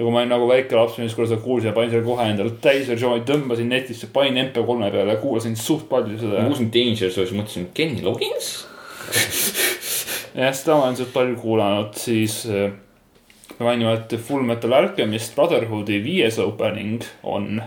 ja 0.02 0.06
kui 0.06 0.14
ma 0.14 0.22
olin 0.22 0.32
nagu 0.34 0.47
väike 0.49 0.78
laps, 0.78 0.97
siis 0.97 1.16
kui 1.18 1.28
seda 1.30 1.41
kuulsin 1.43 1.70
ja 1.70 1.76
panin 1.78 1.91
selle 1.93 2.06
kohe 2.06 2.26
endale 2.32 2.54
täisversiooni, 2.64 3.26
tõmbasin 3.28 3.70
netisse, 3.70 4.10
panin 4.14 4.39
MP3-e 4.47 4.91
peale 4.93 5.14
ja 5.14 5.22
kuulasin 5.22 5.58
suht 5.60 5.86
palju 5.89 6.16
ma 6.16 6.22
seda. 6.22 6.45
kuulsin 6.47 6.72
Danger 6.74 7.14
Zone'i, 7.14 7.38
mõtlesin 7.38 7.68
Kenny 7.78 8.02
Loggins. 8.06 8.54
jah, 10.39 10.56
seda 10.58 10.78
ma 10.78 10.88
olen 10.88 10.97
suht 10.97 11.14
palju 11.14 11.38
kuulanud, 11.43 11.93
siis 12.02 12.39
äh, 13.62 13.66
ma 13.66 13.70
mainin, 13.70 13.88
et 13.93 14.18
Full 14.20 14.43
Metal 14.47 14.74
Alchemist 14.74 15.36
Brotherhoodi 15.36 16.01
viies 16.03 16.39
opening 16.39 17.03
on 17.24 17.62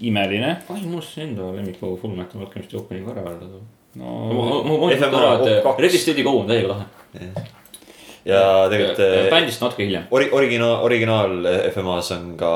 imeline. 0.00 0.56
ai, 0.68 0.80
mul 0.84 1.00
on 1.00 1.22
enda 1.22 1.52
lemmiku 1.56 1.96
Full 2.02 2.16
Metal 2.16 2.40
Alchemisti 2.40 2.76
opening 2.76 3.08
ära 3.10 3.24
öelda. 3.30 3.60
no 3.94 4.16
ma, 4.32 4.62
ma 4.62 4.90
FMA 4.96 5.10
korra, 5.64 5.86
et 5.86 6.00
Steady 6.00 6.22
Go 6.22 6.40
on 6.40 6.50
täiega 6.50 6.74
lahe. 6.74 6.84
ja 8.26 8.42
tegelikult 8.70 9.00
äh, 9.06 9.30
bändist 9.32 9.62
natuke 9.64 9.86
hiljem. 9.86 10.08
ori-, 10.10 10.30
originaal, 10.32 10.82
originaal 10.84 11.38
FMA-s 11.72 12.12
on 12.18 12.34
ka 12.40 12.52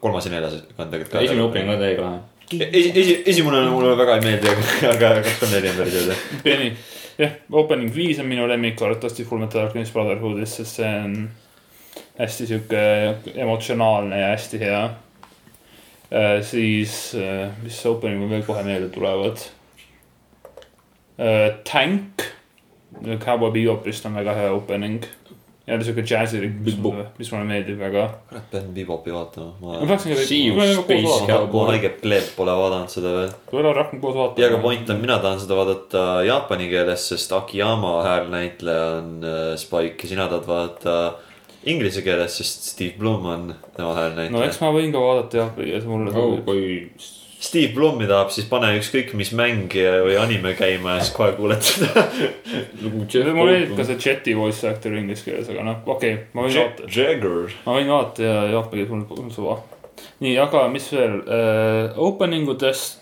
kolmas 0.00 0.28
ja 0.28 0.36
neljas 0.36 0.60
on 0.76 0.90
tegelikult 0.90 1.16
ka. 1.16 1.24
esimene 1.24 1.46
opening 1.48 1.74
on 1.74 1.80
täiega 1.80 2.08
lahe. 2.08 2.66
esi, 2.68 2.92
esi, 2.94 3.22
esimene 3.34 3.68
mulle 3.70 3.96
väga 3.96 4.18
ei 4.18 4.26
meeldi, 4.26 4.52
aga, 4.52 4.96
aga 4.96 5.14
kaks, 5.20 5.38
kolm, 5.40 5.54
neli 5.56 5.72
on 5.72 5.80
päris 5.80 6.02
head. 6.44 6.82
Jah, 7.20 7.32
opening 7.52 7.92
viis 7.92 8.18
on 8.22 8.26
minu 8.26 8.46
lemmik 8.48 8.80
arvatavasti 8.82 9.24
Full 9.28 9.40
Metal 9.42 9.66
Alchemist 9.66 9.92
Brotherhoodist, 9.92 10.60
sest 10.60 10.78
see 10.80 10.92
on 11.04 11.16
hästi 12.18 12.46
sihuke 12.46 12.82
emotsionaalne 13.34 14.20
ja 14.20 14.28
hästi 14.34 14.60
hea. 14.60 14.82
siis, 16.44 17.16
mis 17.62 17.86
opening 17.88 18.20
mul 18.20 18.30
veel 18.30 18.44
kohe 18.44 18.62
meelde 18.66 18.90
tulevad? 18.92 19.40
Tank, 21.64 22.24
Cowboy 23.24 23.50
Bebopist 23.54 24.06
on 24.06 24.14
väga 24.20 24.34
hea 24.36 24.52
opening. 24.52 25.02
jälle 25.66 25.84
sihuke 25.84 26.02
džässilik, 26.02 26.54
mis 26.66 26.74
mulle, 26.82 27.04
mis 27.18 27.28
mulle 27.32 27.44
meeldib 27.46 27.78
väga. 27.78 28.08
kurat, 28.28 28.46
pean 28.50 28.64
Bebopi 28.74 29.12
vaatama. 29.14 29.52
ma 29.62 29.86
peaksin 29.86 30.12
ka 30.12 31.36
haige 31.70 31.92
pleeb 32.02 32.32
pole 32.36 32.56
vaadanud 32.58 32.90
seda 32.90 33.12
veel. 33.16 33.30
kui 33.46 33.60
ole 33.62 33.72
rohkem 33.72 34.00
koos 34.02 34.16
vaatama. 34.18 34.42
ja, 34.42 34.50
aga 34.50 34.58
point 34.64 34.90
on, 34.90 35.00
mina 35.00 35.18
tahan 35.22 35.40
seda 35.40 35.56
vaadata 35.56 36.06
jaapani 36.26 36.66
keeles, 36.68 37.08
sest 37.14 37.32
Akiyama 37.32 38.00
häälnäitleja 38.08 38.88
on 38.98 39.12
äh, 39.24 39.44
Spike 39.56 40.02
ja 40.02 40.08
sina 40.16 40.28
tahad 40.28 40.50
vaadata 40.50 40.96
inglise 41.64 42.02
keeles, 42.02 42.36
sest 42.40 42.64
Steve 42.72 42.94
Blum 42.98 43.26
on 43.26 43.48
tema 43.76 43.88
no 43.88 43.94
häälnäitleja 43.98 44.48
eks 44.50 44.60
ma 44.60 44.70
võin 44.74 44.92
ka 44.94 45.02
vaadata 45.02 45.36
jah, 45.44 45.50
et 45.58 45.84
mulle 45.86 46.10
Oh, 46.10 46.32
sobib. 46.36 46.44
kui 46.44 46.90
Steve 47.42 47.72
Blumi 47.74 48.06
tahab, 48.06 48.28
siis 48.30 48.46
pane 48.46 48.68
ükskõik 48.78 49.14
mis 49.18 49.32
mäng 49.34 49.72
ja- 49.74 49.96
või 50.06 50.14
anime 50.20 50.52
käima 50.54 50.92
ja 50.96 51.00
siis 51.02 51.14
kohe 51.16 51.32
kuuled 51.34 51.62
seda. 51.66 52.04
mulle 53.34 53.34
meeldib 53.34 53.76
ka 53.76 53.86
see 53.88 53.96
Jeti 53.98 54.34
voice 54.38 54.68
actor 54.68 54.94
inglise 54.94 55.24
keeles, 55.26 55.48
aga 55.50 55.64
noh, 55.66 55.80
okei 55.86 56.14
okay,, 56.14 56.24
ma 56.34 56.44
võin 56.46 56.54
vaadata. 56.60 56.88
Jagger. 56.96 57.54
ma 57.66 57.76
võin 57.78 57.90
vaadata 57.90 58.22
ja 58.28 58.36
jaapani 58.54 58.82
keeles 58.84 58.92
mul 58.94 59.24
on 59.24 59.30
suva. 59.34 59.56
nii, 60.22 60.36
aga 60.38 60.68
mis 60.70 60.86
veel 60.94 61.18
uh,, 61.22 61.98
opening 62.10 62.48
udest. 62.48 62.98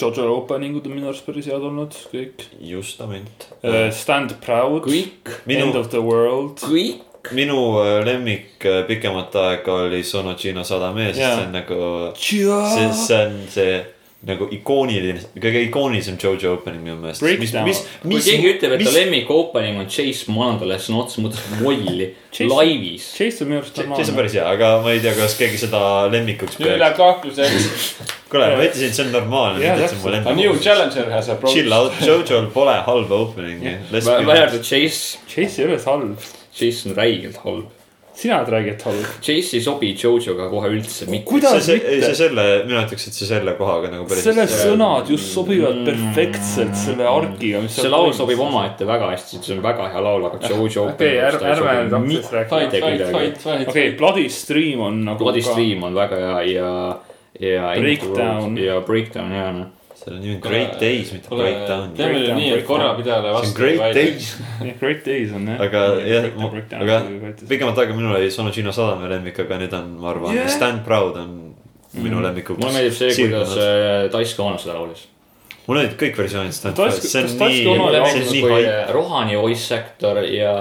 Jojo 0.00 0.28
openingud 0.36 0.84
on 0.86 0.92
minu 0.94 1.08
arust 1.10 1.24
päris 1.26 1.48
head 1.50 1.64
olnud, 1.66 1.94
kõik 2.12 2.44
justament 2.62 3.48
uh,. 3.62 3.88
Stand 3.94 4.36
proud, 4.44 4.84
kõik, 4.86 5.30
End 5.50 5.74
of 5.78 5.90
the 5.90 5.98
world. 6.02 6.58
kõik. 6.62 7.06
Minu 7.36 7.60
äh, 7.82 8.00
lemmik 8.06 8.64
äh, 8.64 8.82
pikemat 8.88 9.36
aega 9.36 9.80
oli 9.86 10.02
Sonochino 10.04 10.64
Sadame, 10.64 11.10
sest 11.10 11.20
Jaa. 11.20 11.36
see 11.36 11.46
on 11.46 11.56
nagu, 11.56 11.80
see, 12.16 12.92
see 13.06 13.24
on 13.26 13.40
see 13.48 13.80
nagu 14.26 14.44
ikooniline, 14.52 15.20
kõige 15.40 15.62
ikoonilisem 15.64 16.18
Jojo 16.20 16.52
opening 16.58 16.82
minu 16.84 16.98
meelest. 17.00 17.22
Breakdown. 17.24 17.70
kui 18.02 18.18
keegi 18.20 18.50
ütleb, 18.50 18.74
et 18.76 18.82
ta 18.84 18.92
lemmik 18.92 19.30
opening 19.32 19.78
on 19.80 19.86
Chase, 19.88 20.26
ma 20.28 20.44
annan 20.44 20.58
talle 20.60 20.76
sõna 20.82 21.00
otseses 21.06 21.22
mõttes 21.24 21.62
molli 21.62 22.10
Chase- 22.28 22.48
laivis. 22.50 23.06
Chase 23.16 23.44
on 23.44 23.48
minu 23.52 23.62
arust 23.62 23.78
see 23.78 23.86
on 23.86 23.88
normaalne. 23.94 24.16
päris 24.18 24.34
hea, 24.36 24.44
aga 24.56 24.72
ma 24.84 24.92
ei 24.92 25.00
tea, 25.06 25.14
kas 25.16 25.36
keegi 25.40 25.62
seda 25.62 25.80
lemmikuks 26.12 26.60
nüüd 26.60 26.76
läheb 26.82 26.98
kahtluseks. 26.98 27.70
kuule, 28.32 28.50
ma 28.58 28.66
ütlesin, 28.66 28.90
et 28.90 28.98
see 28.98 29.06
on 29.06 29.14
normaalne, 29.16 29.72
on. 30.10 30.18
A 30.20 30.36
new 30.36 30.52
challenger 30.60 31.08
has 31.14 31.32
approached. 31.32 31.56
Chill 31.56 31.72
out, 31.72 31.96
Jojo'l 32.04 32.50
pole 32.52 32.76
halba 32.90 33.22
opening'i. 33.24 33.78
välja 33.94 34.36
arvatud 34.36 34.68
Chase, 34.68 35.16
Chase 35.32 35.64
ei 35.64 35.70
ole 35.70 35.80
halb. 35.86 36.28
Chase 36.60 36.90
on 36.90 36.96
räigelt 36.98 37.38
halb. 37.44 37.68
sina 38.20 38.36
oled 38.40 38.50
räägid 38.52 38.82
halb. 38.84 39.04
Chase 39.24 39.56
ei 39.56 39.62
sobi 39.64 39.94
Jojoga 39.96 40.48
kohe 40.50 40.68
üldse 40.74 41.06
mitte. 41.08 41.24
Kuidas 41.30 41.62
see, 41.64 41.78
mitte? 41.78 42.00
see 42.02 42.16
selle, 42.18 42.44
mina 42.66 42.82
ütleks, 42.84 43.06
et 43.08 43.16
see 43.16 43.28
selle 43.30 43.54
kohaga 43.56 43.88
nagu 43.94 44.04
päris. 44.10 44.26
selle 44.26 44.44
sõnad 44.50 45.08
just 45.08 45.30
sobivad 45.32 45.78
perfektselt 45.86 46.76
selle 46.76 47.06
argiga, 47.08 47.62
mis 47.64 47.78
see 47.80 47.88
laul 47.88 48.12
sobib. 48.12 48.42
omaette 48.44 48.84
väga 48.88 49.08
hästi, 49.14 49.40
see 49.46 49.56
on 49.56 49.62
väga 49.64 49.88
hea 49.94 50.02
laul, 50.04 50.26
aga 50.28 50.42
Jojo. 50.52 50.84
okei, 50.90 51.14
ärme, 51.30 51.54
ärme 51.54 52.02
nüüd 52.10 52.28
fight, 52.28 52.76
fight. 53.40 53.68
okei, 53.68 53.90
Bloody 53.96 54.28
Stream 54.28 54.84
on 54.84 55.04
nagu 55.06 55.24
Bloody 55.24 55.40
ka- 55.46 55.54
Stream 55.54 55.88
on 55.88 55.96
väga 55.96 56.20
hea 56.26 56.42
ja, 56.58 56.72
ja. 57.40 57.74
Breakdown. 57.80 58.58
ja 58.58 58.80
Breakdown 58.84 59.32
ja 59.32 59.52
noh. 59.62 59.66
Selle 60.00 60.18
nimi 60.20 60.34
on 60.38 60.40
Great 60.44 60.78
Days, 60.80 61.10
mitte 61.12 61.28
Breakdown. 61.28 61.90
teeme 61.98 62.18
nüüd 62.22 62.34
nii, 62.38 62.50
et 62.56 62.64
korra 62.68 62.94
pidale 62.96 63.28
see 63.28 63.34
on 63.34 63.36
vastu. 63.36 63.58
Great 63.60 63.94
Days. 63.98 64.30
jah, 64.64 64.74
Great 64.80 65.04
Days 65.06 65.34
on 65.36 65.46
jah. 65.50 65.60
aga 65.66 65.82
jah, 66.08 66.28
aga 66.80 66.98
pikemat 67.50 67.78
aega 67.84 67.96
minul 67.98 68.16
oli 68.16 68.30
Sonogino 68.32 68.72
Sadame 68.76 69.10
lemmik, 69.12 69.38
aga 69.44 69.60
nüüd 69.60 69.76
on, 69.76 69.92
ma 70.00 70.10
arvan 70.14 70.34
Yeah. 70.36 70.48
Stand 70.52 70.84
Proud 70.86 71.16
on 71.20 71.36
minu 72.00 72.22
lemmikuks. 72.22 72.60
mulle 72.62 72.72
meeldib 72.78 72.96
see, 72.96 73.12
kuidas 73.18 73.56
äh, 73.58 74.08
Dice 74.14 74.36
Cono 74.38 74.58
seda 74.62 74.76
laulis. 74.78 75.04
mulle 75.66 75.82
meeldib 75.84 75.98
kõik 76.04 76.20
versioonid 76.22 76.54
Stand 76.56 76.78
Proud, 76.78 76.96
see 77.02 77.24
on 77.24 77.30
nii, 77.44 77.62
see 77.66 78.42
on 78.46 78.56
nii. 78.56 78.66
Rohani 78.94 79.36
voice 79.40 79.74
actor 79.76 80.22
ja 80.24 80.54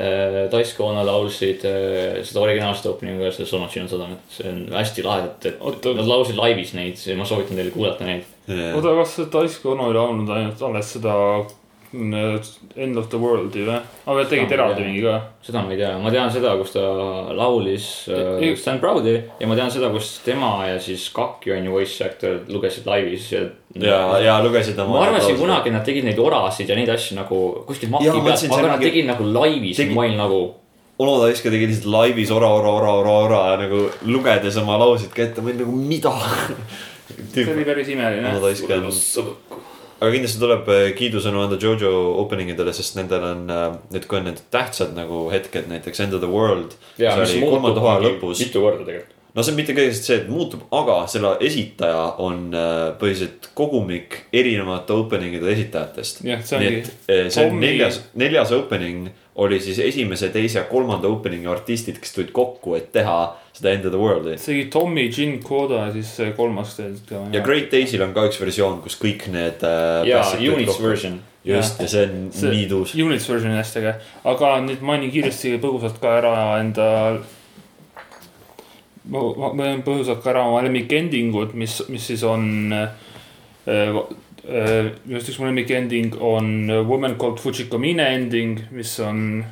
äh, 0.00 0.40
Dice 0.52 0.74
Cono 0.76 1.04
laulsid 1.06 1.64
äh, 1.68 2.20
seda 2.26 2.42
originaalset 2.44 2.90
opening'u 2.90 3.28
ja 3.28 3.32
seda 3.36 3.48
Sonogino 3.50 3.88
Sadamet. 3.90 4.26
see 4.34 4.48
on 4.48 4.60
hästi 4.74 5.06
lahedalt, 5.06 5.46
et 5.46 5.88
nad 6.00 6.10
laulsid 6.10 6.38
laivis 6.40 6.74
neid, 6.78 7.00
ma 7.18 7.28
soovitan 7.28 7.60
teile 7.60 7.74
kuulata 7.74 8.08
neid. 8.08 8.28
oota, 8.48 8.96
kas 9.02 9.16
see 9.18 9.30
Dice 9.36 9.62
Cono 9.62 9.90
ei 9.90 9.98
laulnud 9.98 10.32
ainult 10.36 10.62
alles 10.70 10.94
seda 10.96 11.14
End 11.92 12.96
of 13.00 13.08
the 13.10 13.18
World'i 13.18 13.64
või? 13.66 13.78
aga 14.06 14.24
tegid 14.30 14.46
Seda 14.46 14.46
ma 14.46 14.54
ei 14.54 14.56
eraldi 14.58 14.76
tea. 14.78 14.86
mingi 14.86 15.00
ka? 15.02 15.14
seda 15.42 15.62
ma 15.66 15.72
ei 15.74 15.78
tea, 15.80 15.88
ma 15.98 16.10
tean 16.14 16.30
seda, 16.30 16.52
kus 16.60 16.70
ta 16.76 16.84
laulis 17.34 17.86
Ei- 18.14 18.52
Stand 18.56 18.78
Proud'i 18.80 19.16
ja 19.40 19.48
ma 19.50 19.56
tean 19.58 19.70
seda, 19.74 19.90
kus 19.90 20.20
tema 20.24 20.52
ja 20.68 20.76
siis 20.78 21.08
Kakki 21.16 21.50
on 21.56 21.64
ju 21.66 21.72
voice 21.74 22.04
actor 22.06 22.38
lugesid 22.48 22.86
laivis 22.86 23.26
ja. 23.32 23.40
ja, 23.74 23.98
ja 24.22 24.36
lugesid 24.44 24.78
oma. 24.78 25.00
ma 25.00 25.06
arvasin. 25.08 25.36
kunagi, 25.40 25.70
nad 25.74 25.84
tegid 25.84 26.04
neid 26.06 26.18
orasid 26.22 26.68
ja 26.70 26.76
neid 26.78 26.88
asju 26.94 27.18
nagu 27.18 27.40
kuskil 27.66 27.90
maki 27.90 28.06
Jaa, 28.06 28.14
ma 28.14 28.22
peal, 28.22 28.28
mõtlesin, 28.30 28.48
see 28.54 28.54
aga 28.54 28.62
on 28.62 28.70
nad 28.70 28.78
mingi- 28.78 28.90
tegid 28.92 29.06
nagu 29.10 29.24
laivis 29.34 29.76
Tegi- 29.82 29.94
ma 29.94 30.06
olin 30.06 30.16
nagu. 30.22 30.40
Ono 31.00 31.12
Taiska 31.24 31.48
tegi 31.50 31.66
lihtsalt 31.66 31.86
laivis 31.90 32.30
ora, 32.30 32.48
ora, 32.54 32.70
ora, 32.76 32.90
ora, 33.00 33.12
ora 33.26 33.38
ja 33.50 33.56
nagu 33.66 33.86
lugedes 34.06 34.56
oma 34.62 34.76
lauseid 34.78 35.10
ka 35.16 35.22
ette, 35.26 35.40
ma 35.40 35.48
olin 35.50 35.62
nagu 35.64 35.72
mida. 35.74 36.12
see 37.34 37.46
oli 37.50 37.64
päris 37.64 37.88
imeline 37.88 38.28
Ono. 38.30 38.40
Taiska 38.46 38.74
on, 38.78 38.90
aga 40.00 40.10
kindlasti 40.14 40.40
tuleb 40.40 40.68
äh, 40.72 40.88
kiidusõnu 40.96 41.44
anda 41.44 41.60
Jojo 41.60 41.92
opening 42.22 42.54
idele, 42.54 42.72
sest 42.76 42.96
nendel 42.96 43.24
on 43.30 43.46
äh, 43.52 43.64
nüüd, 43.92 44.08
kui 44.08 44.20
on 44.20 44.28
need 44.30 44.42
tähtsad 44.52 44.94
nagu 44.96 45.26
hetked, 45.32 45.68
näiteks 45.70 46.04
End 46.06 46.16
of 46.16 46.24
the 46.24 46.30
World. 46.30 46.76
kolmanda 46.96 47.82
hooaja 47.82 48.06
lõpus. 48.08 48.40
mitu 48.40 48.64
korda 48.64 48.86
tegelikult. 48.86 49.16
no 49.34 49.44
see 49.44 49.52
on 49.52 49.60
mitte 49.60 49.76
kõigest 49.76 50.08
see, 50.08 50.18
et 50.22 50.30
muutub, 50.32 50.64
aga 50.74 51.02
selle 51.10 51.34
esitaja 51.46 52.06
on 52.24 52.48
äh, 52.56 52.82
põhiliselt 53.00 53.50
kogumik 53.58 54.22
erinevate 54.32 54.96
opening'ide 54.96 55.52
esitajatest. 55.52 56.24
jah, 56.26 56.44
see 56.48 56.60
ongi 56.60 56.80
eh, 56.80 57.28
see 57.28 57.46
on 57.46 57.60
neljas, 57.60 58.00
neljas 58.18 58.56
opening 58.56 59.10
oli 59.40 59.60
siis 59.62 59.78
esimese, 59.84 60.28
teise 60.32 60.58
ja 60.58 60.66
kolmanda 60.68 61.08
opening'i 61.08 61.48
artistid, 61.48 62.00
kes 62.00 62.16
tulid 62.16 62.32
kokku, 62.36 62.74
et 62.76 62.90
teha 62.92 63.20
seda 63.60 63.74
End 63.76 63.84
of 63.84 63.92
the 63.92 64.00
World'i. 64.00 64.36
see 64.40 64.54
oli 64.56 64.68
Tommy 64.72 65.08
Gin 65.12 65.38
Koda 65.44 65.86
siis 65.92 66.14
kolmas 66.36 66.76
tegelikult 66.76 67.08
ka. 67.08 67.24
ja 67.36 67.42
Great 67.44 67.72
Daysil 67.72 68.02
on 68.04 68.14
ka 68.16 68.24
üks 68.30 68.40
versioon, 68.40 68.80
kus 68.84 68.96
kõik 69.00 69.26
need 69.32 69.64
äh,. 69.66 70.06
ja 70.08 70.22
Units. 70.40 70.80
version. 70.82 71.20
just, 71.44 71.80
ja 71.80 71.88
see 71.88 72.06
on 72.06 72.30
See- 72.36 72.54
nii 72.54 72.68
tuus. 72.68 72.94
Units 72.94 73.28
version 73.28 73.52
on 73.52 73.60
hästi 73.60 73.82
äge, 73.82 73.94
aga 74.32 74.54
nüüd 74.64 74.82
mainin 74.84 75.12
kiiresti 75.12 75.58
põgusalt 75.60 76.00
ka 76.00 76.16
ära 76.20 76.34
enda. 76.60 76.88
ma, 79.04 79.22
ma 79.36 79.52
mainin 79.52 79.84
põgusalt 79.86 80.24
ka 80.24 80.34
ära 80.34 80.46
oma 80.48 80.64
lemmik 80.64 80.92
ending 80.92 81.36
ud, 81.36 81.54
mis, 81.54 81.82
mis 81.88 82.10
siis 82.12 82.24
on 82.24 82.72
äh,. 82.72 82.90
Äh, 84.50 84.86
just 85.06 85.28
üks 85.28 85.36
mu 85.38 85.44
lemmik 85.46 85.68
ending 85.70 86.14
on 86.16 86.64
Woman 86.88 87.18
Called 87.20 87.38
Fujikomine 87.38 88.06
ending, 88.16 88.56
mis 88.72 88.94
on. 89.04 89.44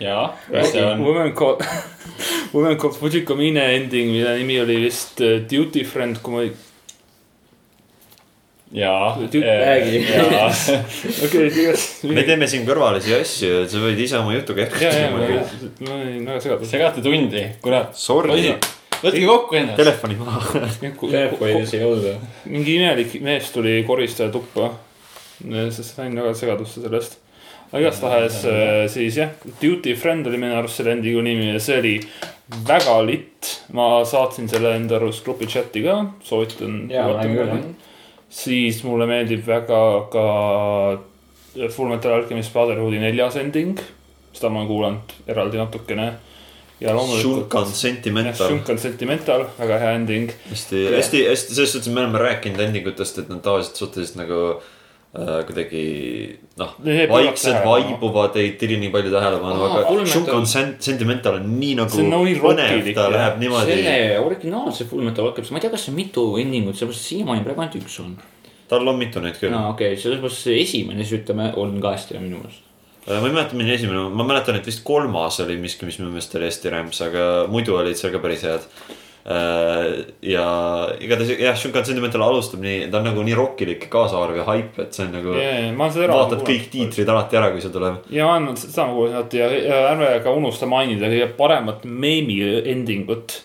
jaa, 0.00 0.38
see 0.62 0.84
on. 0.84 1.02
Woman 1.04 1.32
Called, 1.32 1.64
Woman 2.54 2.76
Called 2.76 2.96
Fujikomine 2.96 3.64
ending, 3.74 4.12
mille 4.12 4.34
nimi 4.38 4.60
oli 4.60 4.80
vist 4.84 5.20
äh, 5.20 5.40
Duty 5.50 5.84
Friend, 5.84 6.18
kui 6.22 6.34
ma 6.34 6.42
ei. 6.46 6.52
jaa. 8.78 9.18
Räägi. 9.18 10.02
okei, 11.24 11.46
igatahes. 11.46 11.84
me 12.08 12.24
teeme 12.28 12.48
siin 12.50 12.66
kõrvalisi 12.68 13.14
asju, 13.18 13.62
sa 13.68 13.84
võid 13.84 14.02
ise 14.04 14.18
oma 14.20 14.34
jutuga 14.36 14.66
ja, 14.68 14.90
ja, 14.92 15.12
ma 15.14 15.22
jätkata. 15.24 15.70
ma 15.86 15.94
olin 16.00 16.26
väga 16.32 16.42
segatud. 16.46 16.72
segate 16.72 17.04
tundi, 17.04 17.46
kurat. 17.64 17.96
Sorry, 17.98 18.50
võtke 18.98 19.24
kokku 19.24 19.62
ennast. 19.62 19.80
telefoni 19.80 20.18
maha. 20.20 20.66
Telefonis 20.82 21.78
ei 21.78 21.86
olnud. 21.86 22.28
mingi 22.50 22.76
imelik 22.78 23.18
mees 23.24 23.50
tuli 23.54 23.80
koristaja 23.88 24.30
tuppa. 24.34 24.74
sest 25.42 25.96
sain 25.96 26.14
väga 26.18 26.36
segadusse 26.36 26.84
sellest. 26.84 27.18
Aga 27.68 27.82
igastahes 27.82 28.40
äh, 28.48 28.86
siis 28.88 29.18
jah, 29.20 29.34
Duty 29.60 29.94
Friend 29.96 30.26
oli 30.26 30.40
minu 30.40 30.56
arust 30.56 30.80
selle 30.80 30.94
endingu 30.96 31.20
nimi 31.24 31.50
ja 31.50 31.60
see 31.60 31.80
oli 31.82 31.94
väga 32.68 32.96
litt. 33.04 33.50
ma 33.72 34.04
saatsin 34.04 34.48
selle 34.48 34.74
enda 34.76 34.96
arust 34.96 35.24
grupi 35.24 35.46
chati 35.46 35.82
ka, 35.84 35.98
soovitan. 36.24 36.88
siis 38.30 38.82
mulle 38.84 39.06
meeldib 39.06 39.44
väga 39.46 39.82
ka 40.12 40.24
Full 41.58 41.88
Metal 41.90 42.12
Alchemist 42.12 42.52
Brotherhoodi 42.52 43.00
neljas 43.02 43.36
ending. 43.36 43.78
seda 44.32 44.50
ma 44.52 44.62
olen 44.62 44.68
kuulanud 44.68 45.14
eraldi 45.26 45.60
natukene. 45.60 46.08
ja 46.80 46.94
loomulikult. 46.94 47.48
Shunkan 47.50 47.66
Sentimental. 47.66 48.48
Shunkan 48.48 48.78
Sentimental, 48.78 49.44
väga 49.58 49.78
hea 49.78 49.92
ending. 49.98 50.32
hästi, 50.50 50.84
hästi, 50.96 51.22
hästi, 51.28 51.54
selles 51.54 51.72
suhtes 51.72 51.92
me 51.92 52.00
oleme 52.00 52.18
rääkinud 52.22 52.60
ending 52.64 52.86
utest, 52.86 53.18
et 53.18 53.28
nad 53.28 53.42
tavaliselt 53.44 53.76
suhteliselt 53.76 54.20
nagu 54.22 54.42
kuidagi 55.48 55.82
noh, 56.60 56.74
tähelepanu. 56.84 57.64
vaibuvad, 57.64 58.38
ei 58.40 58.52
tiri 58.60 58.78
nii 58.82 58.92
palju 58.94 59.12
tähelepanu, 59.14 59.66
aga 59.68 60.06
Shunkan 60.12 60.46
Sen- 60.46 60.76
Sentimental 60.84 61.40
on 61.40 61.50
nii 61.58 61.74
nagu 61.80 62.00
on 62.02 62.14
nii 62.14 62.38
põnev, 62.42 62.92
ta 62.94 63.08
läheb 63.12 63.40
niimoodi, 63.42 63.78
selle 63.78 64.20
originaalse 64.22 64.88
Fullmetal 64.90 65.30
Alchemist, 65.30 65.54
ma 65.54 65.60
ei 65.60 65.66
tea, 65.66 65.74
kas 65.74 65.86
see 65.86 65.94
on 65.94 65.98
mitu 65.98 66.28
endingut, 66.42 66.78
sellepärast 66.78 67.10
siiamaani 67.12 67.44
praegu 67.46 67.64
ainult 67.64 67.82
üks 67.82 67.98
on. 68.04 68.16
tal 68.68 68.94
on 68.94 68.98
mitu 69.00 69.22
neid 69.24 69.38
küll 69.40 69.54
no 69.54 69.68
okei 69.72 69.94
okay,, 69.94 70.02
selles 70.02 70.22
mõttes 70.22 70.42
see 70.46 70.62
esimene, 70.62 71.04
siis 71.04 71.22
ütleme, 71.22 71.52
on 71.56 71.76
ka 71.82 71.94
hästi 71.96 72.18
hea 72.18 72.24
minu 72.24 72.42
meelest. 72.42 72.64
Äh, 73.08 73.16
ma 73.22 73.26
ei 73.26 73.32
mäleta, 73.32 73.56
milline 73.56 73.76
esimene, 73.78 74.06
ma 74.12 74.24
mäletan, 74.28 74.58
et 74.58 74.66
vist 74.68 74.82
kolmas 74.84 75.38
oli 75.40 75.56
miski, 75.60 75.86
mis 75.88 75.96
minu 76.00 76.10
meelest 76.12 76.34
oli 76.36 76.48
hästi 76.50 76.72
rämps, 76.74 77.00
aga 77.06 77.28
muidu 77.48 77.78
olid 77.78 77.96
seal 77.96 78.12
ka 78.12 78.20
päris 78.20 78.44
head. 78.44 78.66
Ja 79.28 80.44
igatahes 81.04 81.34
jah, 81.36 81.56
Shunkan 81.58 81.84
Sentimental 81.84 82.22
alustab 82.24 82.62
nii, 82.64 82.86
ta 82.88 83.00
on 83.02 83.08
nagu 83.10 83.24
nii 83.26 83.34
rokkilik, 83.36 83.82
kaasaarv 83.92 84.38
ja 84.40 84.44
haip, 84.48 84.78
et 84.80 84.96
see 84.96 85.04
on 85.04 85.12
nagu 85.18 85.34
Yeah, 85.36 85.66
ma 85.76 85.90
vaatad 85.92 86.44
kõik. 86.46 86.70
tiitrid 86.72 87.10
alati 87.12 87.36
ära, 87.36 87.50
kui 87.52 87.60
see 87.60 87.72
tuleb. 87.74 88.06
ja 88.14 88.24
ma 88.28 88.38
olen 88.38 88.56
seda 88.56 88.86
kuulnud 88.88 89.18
alati 89.18 89.42
ja, 89.42 89.50
ja 89.66 89.80
ärme 89.90 90.14
ka 90.24 90.32
unusta 90.32 90.68
mainida 90.70 91.10
kõige 91.12 91.28
paremat 91.36 91.84
meemi 91.84 92.38
ending 92.72 93.10
ut. 93.12 93.42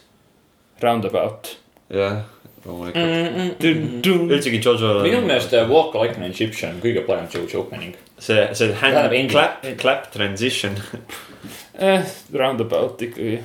Roundabout. 0.84 1.51
jah, 1.91 2.22
loomulikult. 2.65 3.60
Mm. 3.64 4.31
üldsegi 4.31 4.61
Jojo. 4.64 4.93
minu 5.03 5.19
meelest 5.27 5.53
äh, 5.53 5.68
Walk 5.69 5.95
Like 5.99 6.15
an 6.15 6.30
Egyptian 6.30 6.77
on 6.77 6.81
kõige 6.85 7.03
parem 7.07 7.27
Jojo 7.34 7.65
opening. 7.65 7.95
see, 8.19 8.47
see 8.55 8.72
hand 8.80 9.11
clap, 9.31 9.60
clap 9.84 10.07
transition. 10.15 10.80
eh, 11.80 12.07
Roundabout 12.34 13.01
ikkagi, 13.03 13.38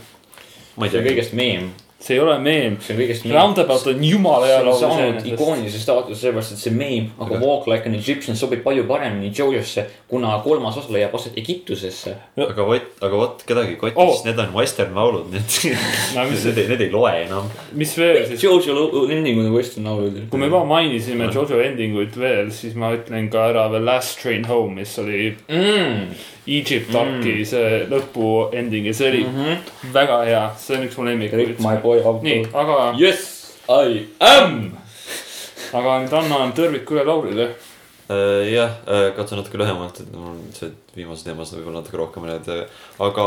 ma 0.78 0.86
ei 0.86 0.94
see 0.94 1.02
on 1.02 1.06
kõigest 1.10 1.34
meem, 1.34 1.70
see 2.00 2.14
ei 2.14 2.20
ole 2.22 2.36
meem. 2.38 2.76
see 2.80 2.94
on 2.94 3.00
kõigest 3.00 3.24
meem. 3.26 3.34
Roundabout 3.34 3.86
on 3.90 4.02
jumala 4.06 4.46
hea 4.46 4.58
see 4.58 4.62
on 4.62 4.68
laul 4.68 4.78
saanud 4.82 5.24
ikoonilise 5.32 5.80
staatuse 5.82 6.20
sellepärast, 6.20 6.52
et 6.54 6.60
see 6.62 6.70
meem, 6.74 7.08
aga 7.18 7.40
Walk 7.42 7.66
Like 7.66 7.88
an 7.90 7.96
Egyptian 7.98 8.36
sobib 8.38 8.62
palju 8.62 8.84
paremini 8.86 9.32
Jojosse, 9.34 9.84
kuna 10.08 10.36
kolmas 10.44 10.78
osa 10.78 10.92
leiab 10.94 11.14
aset 11.18 11.34
Egiptusesse. 11.42 12.14
aga 12.46 12.64
vot, 12.70 12.86
aga 13.02 13.16
vot 13.24 13.42
kedagi 13.48 13.74
kotis 13.80 13.98
Oh. 13.98 14.22
need 14.24 14.38
on 14.38 14.54
western 14.54 14.94
laulud, 14.94 15.26
need 15.34 15.42
No 16.14 16.24
mis- 16.30 16.44
need, 16.46 16.62
need 16.70 16.80
ei 16.86 16.90
loe 16.94 17.12
enam. 17.24 17.50
mis 17.72 17.96
veel 17.98 18.22
siis, 18.30 18.42
Jojo 18.46 19.08
endingud 19.10 19.46
on 19.50 19.54
western 19.58 19.90
laulud. 19.90 20.22
kui 20.30 20.38
me 20.38 20.46
juba 20.46 20.62
mainisime 20.70 21.32
Jojo 21.34 21.58
ending 21.66 21.98
ut 21.98 22.14
veel, 22.16 22.52
siis 22.54 22.74
ma 22.78 22.94
ütlen 22.94 23.26
ka 23.32 23.48
ära 23.50 23.66
veel 23.74 23.82
Last 23.90 24.20
Train 24.22 24.46
Home, 24.46 24.78
mis 24.80 24.94
oli 25.02 25.32
mm.. 25.48 26.12
Egypt 26.48 26.94
Arki 26.96 27.44
see 27.44 27.84
lõpu 27.90 28.48
ending 28.56 28.86
ja 28.88 28.94
see 28.96 29.08
oli 29.10 29.24
Mm 29.24 29.38
-hmm. 29.38 29.56
väga 29.92 30.18
hea, 30.24 30.42
see 30.58 30.76
on 30.78 30.84
üks 30.88 30.96
mu 30.98 31.04
lemmikuid. 31.04 31.60
my 31.60 31.76
boy 31.82 32.00
out. 32.02 32.22
nii, 32.22 32.46
aga, 32.52 32.94
Yes, 32.98 33.56
I 33.68 34.06
am. 34.20 34.72
aga 35.72 35.98
nüüd 36.02 36.12
annan 36.12 36.52
tõrviku 36.56 36.94
üle 36.96 37.04
Laurile. 37.04 37.48
Äh, 38.08 38.48
jah, 38.54 38.70
katsun 39.16 39.36
natuke 39.38 39.58
lühemalt, 39.60 39.98
et 40.00 40.12
mul 40.16 40.38
see 40.56 40.70
viimased 40.96 41.26
teemad 41.28 41.50
võib-olla 41.52 41.82
natuke 41.82 41.98
rohkem 42.00 42.24
need, 42.24 42.46
aga 43.04 43.24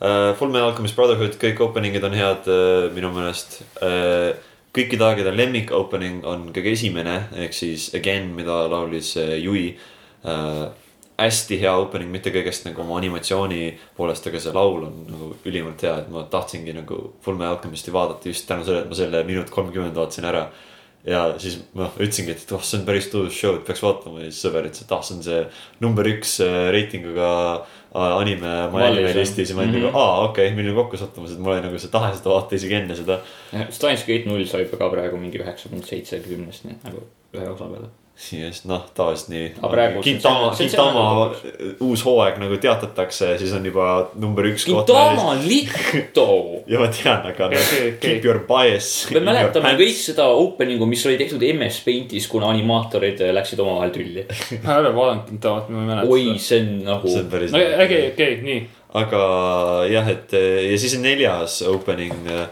äh, 0.00 0.32
Full 0.38 0.48
Metal 0.54 0.70
Alchemist 0.70 0.96
Brotherhood, 0.96 1.36
kõik 1.42 1.60
opening'id 1.60 2.04
on 2.08 2.16
head 2.16 2.48
äh, 2.48 2.88
minu 2.96 3.10
meelest 3.12 3.60
äh,. 3.82 4.32
kõikide 4.72 5.04
aegade 5.04 5.34
lemmik 5.36 5.68
opening 5.76 6.24
on 6.24 6.46
kõige 6.48 6.72
esimene 6.72 7.26
ehk 7.36 7.52
siis 7.52 7.90
Again, 7.94 8.30
mida 8.34 8.62
laulis 8.72 9.16
Yui 9.20 9.76
äh,. 10.24 10.70
Hästi 11.18 11.58
hea 11.60 11.72
opening, 11.78 12.10
mitte 12.10 12.32
kõigest 12.34 12.64
nagu 12.66 12.82
oma 12.82 12.96
animatsiooni 12.98 13.62
poolest, 13.96 14.26
aga 14.26 14.40
see 14.42 14.52
laul 14.56 14.86
on 14.88 14.98
nagu 15.10 15.30
ülimalt 15.46 15.82
hea, 15.84 15.98
et 16.02 16.10
ma 16.10 16.24
tahtsingi 16.30 16.74
nagu 16.74 17.00
Full 17.22 17.36
Metal 17.38 17.56
Alchemisti 17.56 17.92
vaadata 17.94 18.28
just 18.32 18.48
tänu 18.48 18.64
sellele, 18.64 18.84
et 18.86 18.92
ma 18.92 18.98
selle 18.98 19.24
minut 19.28 19.50
kolmkümmend 19.50 19.94
vaatasin 19.98 20.24
ära. 20.32 20.48
ja 21.04 21.34
siis 21.42 21.56
ma 21.74 21.88
ütlesingi, 21.98 22.30
et 22.30 22.52
oh, 22.54 22.60
see 22.62 22.78
on 22.78 22.84
päris 22.86 23.08
tuus 23.10 23.34
show, 23.34 23.56
et 23.58 23.64
peaks 23.66 23.80
vaatama 23.82 24.20
ja 24.22 24.28
siis 24.30 24.44
sõber 24.44 24.68
ütles, 24.68 24.84
et 24.84 24.92
ah, 24.94 25.00
see 25.02 25.16
on 25.16 25.22
see 25.26 25.40
number 25.82 26.06
üks 26.06 26.36
äh, 26.44 26.68
reitinguga 26.70 27.30
äh, 27.58 28.12
anime 28.20 28.52
Miami 28.70 29.10
listis 29.16 29.50
ja 29.50 29.56
ma 29.58 29.64
olin 29.64 29.74
Mhm. 29.74 29.82
nagu, 29.88 29.98
aa, 29.98 30.20
okei 30.28 30.46
okay,, 30.46 30.56
milline 30.56 30.76
kokku 30.78 30.96
sattumus, 31.00 31.32
et 31.34 31.42
mul 31.42 31.56
oli 31.56 31.64
nagu 31.66 31.78
see 31.82 31.90
tahe 31.90 32.12
seda 32.14 32.30
vaadata 32.30 32.54
isegi 32.54 32.78
enne 32.78 32.94
seda. 32.94 33.18
Steins 33.74 34.06
Gate 34.06 34.30
null 34.30 34.46
sai 34.46 34.64
ka 34.70 34.90
praegu 34.94 35.18
mingi 35.18 35.42
üheksa 35.42 35.68
punkt 35.74 35.90
seitse 35.90 36.22
kümnest, 36.22 36.64
nii 36.68 36.78
et 36.78 36.86
nagu 36.86 37.02
ühe 37.34 37.48
osa 37.50 37.66
peale. 37.66 37.90
Siis 38.22 38.62
noh, 38.70 38.84
tavaliselt 38.94 39.30
nii 39.32 39.46
Gintama, 40.04 40.50
Gintama 40.56 41.04
uus 41.82 42.04
hooaeg 42.06 42.38
nagu 42.42 42.58
teatatakse, 42.62 43.32
siis 43.40 43.52
on 43.56 43.66
juba 43.66 43.88
number 44.20 44.46
üks 44.50 44.66
koht. 44.68 44.90
Gintama 44.90 45.34
Litto. 45.42 46.28
ja 46.72 46.82
ma 46.82 46.88
tean, 46.92 47.26
aga 47.32 47.50
noh 47.52 47.58
Okei, 47.58 47.88
okei. 47.92 47.98
keep 47.98 48.28
your 48.28 48.42
bias. 48.48 48.90
me 49.14 49.24
mäletame 49.26 49.74
kõik 49.80 49.98
seda 49.98 50.28
opening'u, 50.38 50.86
mis 50.90 51.04
oli 51.08 51.18
tehtud 51.20 51.42
MS 51.50 51.82
Paintis, 51.86 52.28
kuna 52.30 52.50
animaatorid 52.54 53.24
läksid 53.34 53.62
omavahel 53.62 53.94
tülli. 53.94 54.26
ma 54.62 54.76
ei 54.76 54.84
ole 54.84 54.94
vaadanud 54.96 55.30
Kintamat, 55.32 55.72
ma 55.72 55.82
ei 55.82 55.90
mäleta. 55.90 56.12
oi, 56.16 56.38
see 56.42 56.62
on 56.62 56.74
nagu. 56.86 57.10
see 57.10 57.24
on 57.24 57.32
päris 57.32 57.56
okei, 57.56 58.02
okei, 58.12 58.36
nii. 58.46 58.60
aga 59.02 59.22
jah, 59.90 60.12
et 60.14 60.36
eh, 60.38 60.68
ja 60.70 60.78
siis 60.78 60.94
on 60.98 61.06
neljas 61.06 61.62
opening 61.70 62.30
äh, 62.30 62.46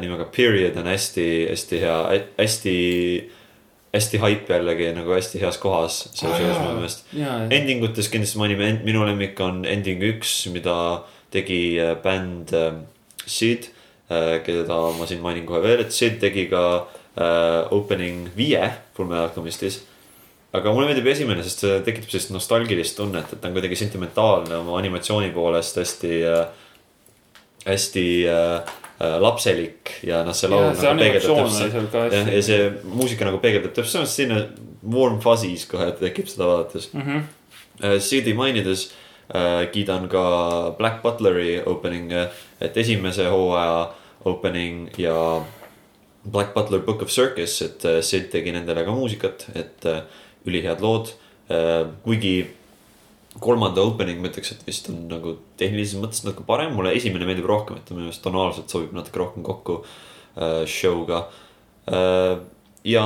nimega 0.00 0.28
Period 0.34 0.76
on 0.80 0.92
hästi, 0.92 1.28
hästi 1.50 1.80
hea, 1.80 1.98
hästi, 2.38 2.76
hästi 3.94 4.18
hype 4.18 4.50
jällegi 4.56 4.90
nagu 4.96 5.14
hästi 5.14 5.40
heas 5.42 5.58
kohas 5.62 6.00
selles 6.12 6.40
show's 6.40 6.58
mu 6.58 6.74
meelest. 6.78 7.04
Ending 7.54 7.84
utes 7.86 8.10
kindlasti 8.10 8.40
mainime, 8.40 8.72
minu 8.86 9.04
lemmik 9.06 9.38
on 9.44 9.62
Ending 9.68 10.02
üks, 10.10 10.34
mida 10.52 10.76
tegi 11.34 11.78
äh, 11.78 11.94
bänd 12.02 12.52
äh, 12.54 12.74
Sid 13.26 13.70
äh,, 14.10 14.40
keda 14.44 14.80
ma 14.98 15.08
siin 15.08 15.22
mainin 15.24 15.46
kohe 15.46 15.62
veel, 15.64 15.84
et 15.84 15.94
Sid 15.94 16.18
tegi 16.22 16.48
ka 16.50 16.64
äh, 17.14 17.72
opening 17.74 18.28
viie 18.36 18.66
Full 18.96 19.10
Metal 19.10 19.28
Alchemistis. 19.28 19.82
aga 20.54 20.70
mulle 20.70 20.90
meeldib 20.90 21.08
esimene, 21.10 21.42
sest 21.42 21.64
see 21.64 21.78
tekitab 21.86 22.12
sellist 22.12 22.30
nostalgilist 22.34 22.98
tunnet, 22.98 23.30
et 23.30 23.40
ta 23.42 23.50
on 23.50 23.56
kuidagi 23.56 23.78
sentimentaalne 23.78 24.58
oma 24.60 24.78
animatsiooni 24.78 25.32
poolest 25.34 25.80
hästi 25.82 26.18
äh,, 26.30 26.44
hästi 27.66 28.08
äh, 28.30 28.74
lapselik 29.00 29.90
ja 30.06 30.20
noh, 30.24 30.32
see 30.36 30.48
laul 30.48 30.74
see 30.78 30.86
nagu 30.94 31.00
peegeldab 31.02 31.90
ka 31.92 32.04
jah, 32.12 32.28
ja 32.34 32.42
see 32.42 32.68
muusika 32.94 33.24
nagu 33.28 33.40
peegeldab 33.42 33.72
täpselt 33.74 33.92
samas 33.98 34.14
selline 34.16 34.44
warm 34.94 35.18
fuzzies 35.24 35.64
kohe 35.70 35.90
tekib 35.98 36.28
seda 36.30 36.46
vaadates 36.50 36.90
Mhm. 36.94 37.24
uh,. 37.82 37.98
CD 37.98 38.34
mainides 38.38 38.86
uh, 39.34 39.64
kiidan 39.72 40.08
ka 40.08 40.24
Black 40.78 41.02
Butleri 41.02 41.58
opening'e, 41.66 42.28
et 42.60 42.76
esimese 42.76 43.26
hooaja 43.32 43.90
opening 44.24 44.88
ja 44.98 45.42
Black 46.24 46.54
Butler 46.54 46.80
Book 46.80 47.02
of 47.02 47.10
Circus, 47.12 47.60
et 47.62 47.82
Sid 48.02 48.30
tegi 48.32 48.52
nendele 48.52 48.84
ka 48.86 48.92
muusikat, 48.96 49.48
et 49.54 49.84
uh, 49.90 49.98
ülihead 50.46 50.80
lood 50.80 51.10
uh,. 51.50 51.90
kuigi 52.04 52.46
kolmanda 53.42 53.82
opening 53.82 54.20
ma 54.22 54.30
ütleks, 54.30 54.52
et 54.54 54.66
vist 54.66 54.88
on 54.92 55.04
nagu 55.10 55.36
tehnilises 55.58 55.98
mõttes 55.98 56.22
natuke 56.24 56.46
parem, 56.46 56.74
mulle 56.76 56.94
esimene 56.94 57.26
meeldib 57.26 57.48
rohkem, 57.50 57.78
et 57.78 57.86
ta 57.88 57.96
minu 57.96 58.06
meelest 58.06 58.22
tonaalselt 58.24 58.70
sobib 58.70 58.94
natuke 58.94 59.20
rohkem 59.20 59.46
kokku 59.46 59.80
uh, 59.82 60.62
show'ga 60.70 61.24
uh,. 61.90 62.34
ja 62.86 63.04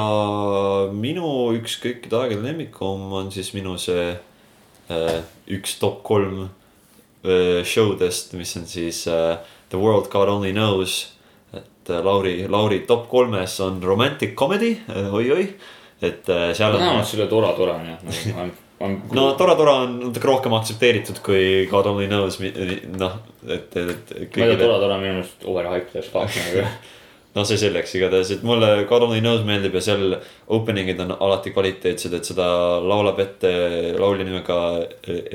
minu 0.92 1.32
üks 1.56 1.78
kõikide 1.82 2.20
aegade 2.20 2.44
lemmikum 2.44 3.08
on 3.14 3.32
siis 3.32 3.54
minu 3.56 3.76
see 3.80 4.10
uh, 4.12 5.18
üks 5.58 5.78
top 5.80 6.02
kolm 6.06 6.48
uh, 6.48 7.64
show 7.64 7.96
dest, 7.98 8.36
mis 8.36 8.56
on 8.60 8.68
siis 8.68 9.06
uh, 9.08 9.38
The 9.72 9.80
World 9.80 10.12
God 10.12 10.28
Only 10.28 10.52
Knows. 10.52 11.00
et 11.56 11.88
uh, 11.88 12.04
Lauri, 12.04 12.42
Lauri 12.48 12.82
top 12.84 13.08
kolmes 13.08 13.60
on 13.64 13.80
romantic 13.80 14.36
comedy 14.36 14.76
uh,, 14.92 15.08
oi-oi, 15.16 15.50
et 16.04 16.28
uh, 16.28 16.50
seal 16.52 16.74
on 16.74 16.84
vähemalt 16.84 17.08
selle 17.08 17.30
Tora 17.32 17.56
Tora 17.56 17.80
on 17.80 17.94
jah, 17.94 18.48
on, 18.80 19.00
on. 19.10 19.16
no 19.16 19.32
Tora 19.38 19.56
Tora 19.58 19.78
on 19.84 19.96
natuke 20.08 20.30
rohkem 20.30 20.54
aktsepteeritud 20.58 21.22
kui 21.26 21.66
God 21.70 21.90
Only 21.90 22.06
Knows, 22.10 22.38
noh, 22.40 23.18
et, 23.48 23.74
et 23.74 24.14
ma 24.14 24.46
ei 24.46 24.54
tea, 24.54 24.60
Tora 24.62 24.78
Tora 24.78 24.94
on 24.94 25.02
minu 25.04 25.18
meelest 25.18 25.48
overhyped 25.48 25.98
as 26.02 26.12
fuck 26.12 26.38
nagu. 26.38 26.68
no 27.36 27.44
see 27.46 27.58
selleks 27.60 27.92
igatahes, 27.98 28.30
et 28.34 28.44
mulle 28.46 28.68
God 28.88 29.04
Only 29.06 29.20
Knows 29.22 29.44
meeldib 29.46 29.76
ja 29.78 29.82
seal 29.84 30.16
opening'id 30.54 31.00
on 31.04 31.12
alati 31.14 31.52
kvaliteetsed, 31.54 32.14
et 32.16 32.28
seda 32.28 32.46
laulab 32.82 33.20
ette 33.22 33.52
laulja 33.98 34.26
nimega 34.26 34.58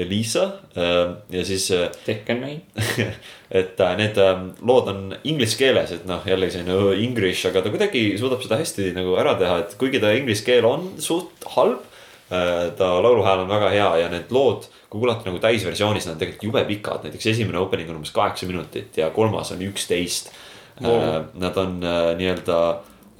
Elisa 0.03 0.47
ja 0.73 1.45
siis 1.45 1.69
äh, 1.75 1.87
Tekken 2.05 2.41
main. 2.41 2.61
et 3.61 3.79
äh, 3.79 3.95
need 3.99 4.19
äh, 4.19 4.43
lood 4.65 4.89
on 4.91 5.15
inglise 5.23 5.59
keeles, 5.59 5.93
et 5.95 6.05
noh, 6.09 6.25
jällegi 6.27 6.57
selline 6.57 6.97
english, 7.05 7.45
aga 7.49 7.63
ta 7.63 7.73
kuidagi 7.73 8.05
suudab 8.19 8.43
seda 8.43 8.59
hästi 8.61 8.91
nagu 8.97 9.15
ära 9.21 9.37
teha, 9.39 9.61
et 9.63 9.77
kuigi 9.79 10.01
ta 10.03 10.13
inglise 10.17 10.45
keel 10.47 10.67
on 10.69 10.93
suht 11.03 11.47
halb. 11.55 11.89
Ta 12.77 12.87
lauluhääl 13.03 13.43
on 13.43 13.51
väga 13.51 13.69
hea 13.69 13.89
ja 14.03 14.09
need 14.09 14.31
lood, 14.33 14.67
kui 14.89 15.01
kuulata 15.01 15.27
nagu 15.29 15.41
täisversioonis, 15.43 16.07
nad 16.07 16.15
on 16.15 16.21
tegelikult 16.21 16.47
jube 16.49 16.63
pikad, 16.69 17.03
näiteks 17.05 17.27
esimene 17.33 17.59
opening 17.61 17.91
on 17.91 17.99
umbes 17.99 18.13
kaheksa 18.15 18.49
minutit 18.49 18.97
ja 18.97 19.09
kolmas 19.13 19.51
on 19.53 19.61
üksteist 19.67 20.31
wow.. 20.81 21.27
Nad 21.37 21.57
on 21.61 21.77
äh, 21.85 22.13
nii-öelda 22.17 22.59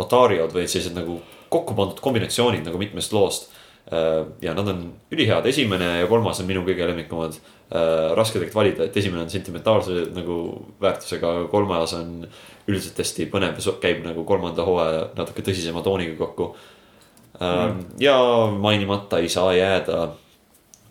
otariod 0.01 0.55
või 0.55 0.65
sellised 0.65 0.95
nagu 0.97 1.19
kokku 1.53 1.75
pandud 1.77 1.99
kombinatsioonid 2.01 2.65
nagu 2.65 2.79
mitmest 2.81 3.13
loost 3.13 3.51
Äh, 3.91 4.25
ja 4.41 4.53
nad 4.55 4.67
on 4.67 4.93
ülihead, 5.11 5.45
esimene 5.45 5.89
ja 5.99 6.07
kolmas 6.07 6.39
on 6.39 6.47
minu 6.47 6.63
kõige 6.67 6.87
lemmikumad. 6.87 7.41
raske 8.13 8.37
tegelikult 8.37 8.55
valida, 8.55 8.85
et 8.85 8.97
esimene 8.97 9.23
on 9.23 9.29
sentimentaalse 9.31 10.03
nagu 10.13 10.33
väärtusega, 10.81 11.31
kolmas 11.49 11.95
on 11.97 12.19
üldiselt 12.69 12.99
hästi 13.01 13.25
põnev 13.31 13.57
käib 13.81 14.03
nagu 14.05 14.21
kolmanda 14.29 14.61
hooaja 14.67 15.07
natuke 15.17 15.41
tõsisema 15.41 15.81
tooniga 15.81 16.13
kokku. 16.19 16.51
Ja 17.99 18.17
mainimata 18.59 19.19
ei 19.19 19.29
saa 19.29 19.53
jääda 19.53 20.09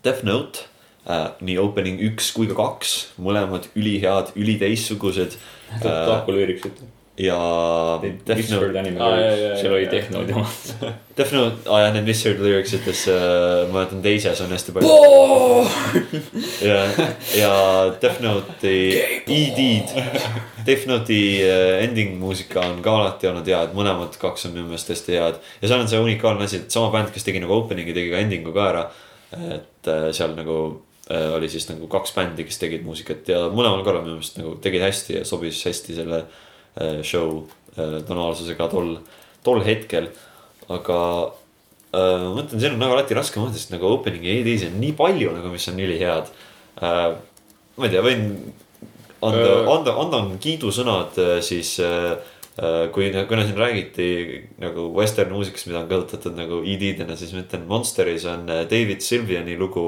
Death 0.03 0.23
Note 0.23 0.65
äh,, 1.09 1.29
nii 1.41 1.57
opening 1.57 2.01
üks 2.09 2.31
kui 2.35 2.49
ka 2.49 2.57
kaks, 2.57 3.13
mõlemad 3.21 3.69
ülihead, 3.79 4.33
üliteistsugused 4.35 5.37
äh, 5.37 5.81
Taku 5.83 6.35
lüüriks, 6.35 6.67
ja 7.17 7.37
Note, 8.01 8.79
anime 8.79 8.97
jaa, 8.97 9.17
jaa,, 9.21 9.57
seal 9.59 9.73
oli. 9.75 9.85
Death 9.91 10.09
Note 10.11 10.33
omad. 10.33 10.69
Death 11.17 11.33
Note, 11.35 11.59
aa 11.69 11.81
jah, 11.83 11.91
need 11.93 12.07
Wizard 12.09 12.39
Lyrics 12.41 12.73
ütles 12.73 13.03
äh,, 13.11 13.67
ma 13.69 13.83
mäletan 13.83 13.99
teises 14.01 14.39
on 14.41 14.53
hästi 14.53 14.73
palju. 14.73 14.95
ja, 16.69 16.79
ja 17.37 17.51
Death 18.01 18.23
Note'i 18.23 18.79
ED-d, 19.29 20.05
Death 20.65 20.87
Note'i 20.89 21.27
äh, 21.45 21.83
ending 21.83 22.15
muusika 22.21 22.63
on 22.65 22.81
ka 22.85 22.95
alati 22.97 23.29
olnud 23.29 23.51
hea, 23.51 23.59
et 23.67 23.75
mõlemad 23.77 24.17
kaks 24.21 24.47
on 24.49 24.55
minu 24.57 24.71
meelest 24.71 24.89
hästi 24.95 25.19
head. 25.19 25.37
ja 25.61 25.69
seal 25.69 25.83
on 25.83 25.91
see 25.91 26.01
unikaalne 26.01 26.47
asi, 26.47 26.63
et 26.63 26.73
sama 26.73 26.89
bänd, 26.95 27.13
kes 27.13 27.27
tegi 27.27 27.43
nagu 27.43 27.53
opening'i, 27.59 27.93
tegi 27.93 28.09
ka 28.13 28.23
ending'u 28.23 28.55
ka 28.55 28.65
ära. 28.71 28.87
et 29.33 29.91
äh, 29.91 30.07
seal 30.17 30.33
nagu 30.39 30.57
äh, 31.13 31.29
oli 31.35 31.51
siis 31.51 31.69
nagu 31.69 31.85
kaks 31.93 32.15
bändi, 32.17 32.47
kes 32.49 32.57
tegid 32.63 32.81
muusikat 32.87 33.29
ja 33.29 33.45
mõlemal 33.53 33.85
korral 33.85 34.01
minu 34.01 34.17
meelest 34.17 34.41
nagu 34.41 34.55
tegid 34.65 34.81
hästi 34.81 35.19
ja 35.19 35.23
sobis 35.29 35.61
hästi 35.69 35.99
selle 35.99 36.23
äh, 36.23 36.41
show 37.05 37.43
äh, 37.77 38.01
tonaalsusega 38.07 38.69
tol, 38.71 38.97
tol 39.45 39.63
hetkel. 39.65 40.09
aga 40.71 40.99
äh, 41.93 42.19
ma 42.23 42.33
mõtlen, 42.39 42.59
see 42.59 42.71
on 42.71 42.79
nagu 42.81 42.95
alati 42.95 43.17
raske 43.17 43.39
mõelda, 43.39 43.59
sest 43.59 43.73
nagu 43.73 43.89
opening'i 43.91 44.39
ED-s 44.39 44.69
on 44.69 44.79
nii 44.81 44.93
palju 44.97 45.33
nagu, 45.35 45.53
mis 45.53 45.67
on 45.71 45.81
ülihead 45.83 46.31
ma 46.81 47.85
ei 47.85 47.91
tea, 47.91 48.01
võin 48.01 48.23
anda 49.23 49.51
anda, 49.71 49.93
andan 50.01 50.31
kiidusõnad 50.41 51.19
siis 51.45 51.75
kui, 52.95 53.11
kuna 53.29 53.45
siin 53.45 53.59
räägiti 53.59 54.07
nagu 54.63 54.87
western 54.95 55.31
muusikast, 55.35 55.67
mida 55.69 55.83
on 55.83 55.91
kasutatud 55.91 56.35
nagu 56.37 56.61
ED-dena, 56.65 57.15
siis 57.19 57.31
ma 57.35 57.43
ütlen 57.43 57.67
Monsteris 57.69 58.25
on 58.29 58.47
David 58.47 59.05
Sylviani 59.05 59.57
lugu 59.59 59.87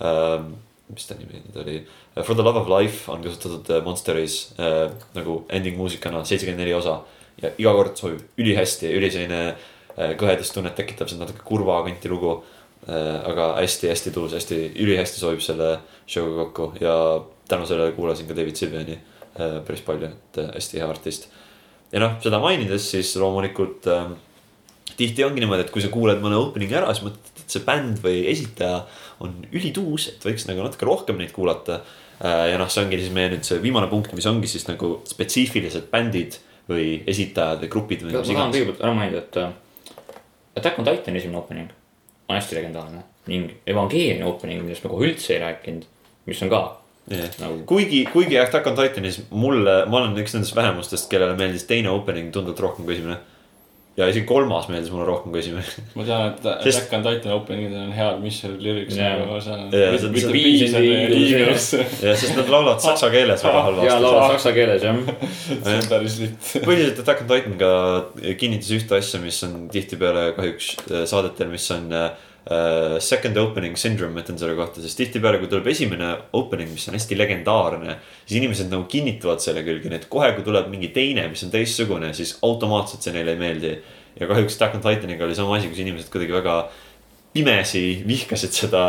äh,. 0.00 0.44
Mis 0.92 1.06
ta 1.08 1.16
nimi 1.16 1.40
nüüd 1.40 1.60
oli, 1.62 1.76
For 2.22 2.36
the 2.36 2.44
love 2.44 2.60
of 2.60 2.68
life 2.68 3.10
on 3.12 3.22
kasutatud 3.24 3.70
äh, 3.72 3.84
Monsteris 3.84 4.54
äh, 4.60 4.90
nagu 5.16 5.44
ending 5.48 5.78
muusikana, 5.80 6.24
seitsekümmend 6.24 6.60
neli 6.64 6.74
osa. 6.76 7.00
ja 7.42 7.50
iga 7.58 7.72
kord 7.74 7.96
sobib 7.98 8.20
ülihästi, 8.38 8.92
üli 8.94 9.08
selline 9.10 9.40
äh, 9.48 10.12
kõhedustunnet 10.20 10.76
tekitav, 10.78 11.08
see 11.08 11.16
on 11.18 11.24
natuke 11.24 11.42
kurva 11.46 11.80
kanti 11.86 12.12
lugu 12.12 12.36
äh,. 12.36 13.24
aga 13.30 13.54
hästi-hästi 13.62 14.12
tuus, 14.14 14.36
hästi, 14.36 14.60
ülihästi 14.84 15.18
sobib 15.22 15.40
selle 15.42 15.78
show'ga 16.06 16.44
kokku 16.44 16.84
ja 16.84 16.94
tänu 17.48 17.66
sellele 17.66 17.96
kuulasin 17.96 18.28
ka 18.28 18.36
David 18.36 18.60
Sylviani 18.60 18.98
äh, 18.98 19.58
päris 19.66 19.82
palju, 19.82 20.12
et 20.12 20.38
äh, 20.38 20.52
hästi 20.54 20.78
hea 20.78 20.88
artist. 20.88 21.28
ja 21.92 22.04
noh, 22.04 22.20
seda 22.22 22.38
mainides 22.42 22.90
siis 22.92 23.16
loomulikult 23.16 23.88
äh, 23.88 24.12
tihti 24.96 25.24
ongi 25.24 25.42
niimoodi, 25.42 25.66
et 25.66 25.72
kui 25.74 25.82
sa 25.82 25.90
kuuled 25.92 26.22
mõne 26.22 26.38
opening'i 26.38 26.78
ära, 26.78 26.92
siis 26.94 27.08
mõtled, 27.08 27.42
et 27.42 27.56
see 27.56 27.64
bänd 27.66 28.00
või 28.04 28.24
esitaja 28.30 28.84
on 29.22 29.36
ülituus, 29.52 30.08
et 30.10 30.24
võiks 30.26 30.48
nagu 30.48 30.64
natuke 30.64 30.88
rohkem 30.88 31.20
neid 31.20 31.32
kuulata. 31.34 31.82
ja 32.22 32.58
noh, 32.58 32.70
see 32.70 32.84
ongi 32.84 32.98
siis 33.00 33.12
meie 33.14 33.32
nüüd 33.32 33.46
see 33.46 33.60
viimane 33.62 33.88
punkt, 33.90 34.12
mis 34.14 34.26
ongi 34.30 34.48
siis 34.50 34.68
nagu 34.68 35.00
spetsiifilised 35.08 35.90
bändid 35.90 36.38
või 36.70 37.02
esitajad 37.10 37.64
või 37.64 37.72
grupid 37.72 38.04
või 38.06 38.14
ma 38.14 38.22
tahan 38.22 38.54
kõigepealt 38.54 38.84
ära 38.84 38.94
mainida, 38.96 39.24
et 39.24 39.40
äh, 39.42 39.50
Attack 40.54 40.78
on 40.78 40.86
Titan'i 40.86 41.18
esimene 41.18 41.40
opening 41.42 41.72
on 42.28 42.38
hästi 42.38 42.56
legendaarne. 42.56 43.02
ning 43.26 43.50
Evangeeliumi 43.66 44.24
opening, 44.28 44.62
millest 44.62 44.84
me 44.84 44.90
kohe 44.92 45.08
üldse 45.08 45.34
ei 45.34 45.42
rääkinud, 45.42 45.84
mis 46.30 46.42
on 46.42 46.52
ka 46.54 46.64
Yeah. 47.04 47.28
nagu 47.36 47.58
kuigi, 47.68 48.06
kuigi 48.08 48.38
Attack 48.40 48.66
on 48.66 48.76
Titanis 48.78 49.18
mulle, 49.28 49.82
ma 49.92 49.98
olen 49.98 50.14
üks 50.22 50.32
nendest 50.32 50.54
vähemustest, 50.56 51.10
kellele 51.10 51.34
meeldis 51.36 51.66
teine 51.68 51.90
opening 51.92 52.30
tunduvalt 52.32 52.62
rohkem 52.64 52.86
kui 52.86 52.94
esimene. 52.94 53.18
Ja 53.96 54.08
isegi 54.10 54.24
kolmas 54.26 54.66
meeldis 54.68 54.90
mulle 54.90 55.04
rohkem 55.06 55.30
kui 55.30 55.38
esimene. 55.38 55.62
ma 55.94 56.02
tean, 56.08 56.32
et 56.32 56.46
Sest- 56.64 56.80
Attack 56.88 56.94
on 56.98 57.04
Titan 57.06 57.32
opening'id 57.36 57.76
on 57.78 57.92
head, 57.94 58.16
mis 58.24 58.40
seal 58.42 58.56
lyrics 58.58 58.96
Jaa. 58.98 59.12
nagu 59.20 59.38
seal 59.44 59.60
on 59.60 59.70
Jaa, 59.70 59.92
see 59.98 60.08
on- 60.08 60.16
see 60.18 60.26
on- 60.26 60.34
Viis 60.34 60.74
on 60.74 60.88
Eagles, 60.88 61.68
ja 62.02 62.16
sest 62.18 62.34
nad 62.40 62.50
laulavad 62.50 62.82
saksa 62.88 63.10
keeles 63.14 63.44
väga 63.46 63.54
ja 63.60 63.64
halvasti. 63.68 64.02
laulab 64.02 64.30
saksa 64.34 64.52
keeles 64.56 64.82
jah. 64.82 64.98
see 65.64 65.78
on 65.78 65.88
päris 65.92 66.18
litt. 66.24 66.52
põhiliselt 66.66 67.00
Attack 67.04 67.22
on 67.22 67.30
Titan 67.30 67.58
ka 67.62 67.72
kinnitas 68.42 68.70
ühte 68.80 68.98
asja, 68.98 69.20
mis 69.22 69.38
on 69.46 69.56
tihtipeale 69.72 70.32
kahjuks 70.40 70.72
äh, 70.90 71.04
saadetel, 71.06 71.54
mis 71.54 71.70
on 71.76 71.86
äh, 71.94 72.10
second 73.00 73.38
opening 73.40 73.78
syndrome, 73.80 74.12
ma 74.12 74.20
ütlen 74.20 74.36
selle 74.36 74.52
kohta, 74.58 74.82
sest 74.84 74.98
tihtipeale, 75.00 75.38
kui 75.40 75.48
tuleb 75.48 75.70
esimene 75.72 76.10
opening, 76.36 76.74
mis 76.74 76.84
on 76.90 76.98
hästi 76.98 77.16
legendaarne, 77.16 77.94
siis 78.26 78.36
inimesed 78.42 78.68
nagu 78.68 78.84
kinnitavad 78.90 79.40
selle 79.40 79.62
külge, 79.64 79.88
nii 79.88 80.02
et 80.02 80.10
kohe, 80.12 80.28
kui 80.36 80.44
tuleb 80.44 80.68
mingi 80.72 80.90
teine, 80.92 81.24
mis 81.32 81.46
on 81.46 81.54
teistsugune, 81.54 82.12
siis 82.16 82.34
automaatselt 82.44 83.06
see 83.06 83.16
neile 83.16 83.32
ei 83.32 83.40
meeldi. 83.40 83.72
ja 84.20 84.28
kahjuks 84.30 84.54
Attack 84.54 84.76
on 84.76 84.84
Titaniga 84.84 85.24
oli 85.24 85.34
sama 85.34 85.56
asi, 85.56 85.72
kus 85.72 85.80
inimesed 85.82 86.12
kuidagi 86.12 86.36
väga 86.36 86.58
pimesi 87.34 88.04
vihkasid 88.06 88.52
seda 88.54 88.84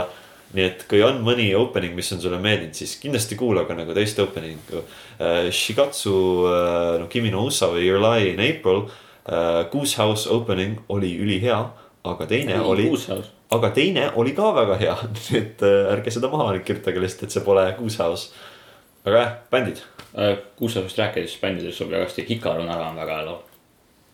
nii 0.56 0.66
et 0.66 0.84
kui 0.90 1.02
on 1.04 1.20
mõni 1.26 1.48
opening, 1.58 1.96
mis 1.98 2.12
on 2.16 2.22
sulle 2.24 2.40
meeldinud, 2.42 2.76
siis 2.78 2.96
kindlasti 3.02 3.38
kuula 3.40 3.66
ka 3.68 3.76
nagu 3.78 3.96
teist 3.96 4.20
opening'u 4.24 4.82
uh,. 4.82 5.50
Shigatsu 5.52 6.14
uh,, 6.46 6.96
no 7.02 7.10
Kimi 7.12 7.32
no 7.34 7.46
Usa 7.50 7.70
või 7.74 7.88
Your 7.88 8.04
Lie 8.04 8.34
in 8.34 8.44
April 8.44 8.86
uh,. 8.86 9.66
Goose 9.72 10.00
House 10.02 10.30
opening 10.32 10.80
oli 10.94 11.16
ülihea, 11.22 11.60
aga 12.06 12.30
teine 12.30 12.62
oli, 12.62 12.88
kuushaus. 12.94 13.32
Aga 13.58 13.72
teine 13.76 14.10
oli 14.16 14.36
ka 14.38 14.52
väga 14.56 14.78
hea, 14.82 14.96
nii 15.16 15.40
et 15.42 15.66
uh, 15.66 15.92
ärge 15.94 16.14
seda 16.14 16.32
maha 16.32 16.54
kirjutage 16.60 17.02
lihtsalt, 17.04 17.28
et 17.28 17.36
see 17.36 17.46
pole 17.46 17.66
House. 17.98 18.32
aga 19.06 19.18
jah, 19.18 19.36
bändid 19.52 19.84
kuushausest 20.56 20.98
rääkides 20.98 21.36
bändidest 21.42 21.78
sobib 21.78 21.98
väga 21.98 22.08
hästi, 22.08 22.26
Hikaru 22.30 22.64
Nara 22.64 22.90
on 22.90 22.96
väga 22.96 23.18
hea 23.18 23.26
laul. 23.26 23.44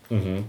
mm. 0.10 0.20
-hmm. 0.20 0.44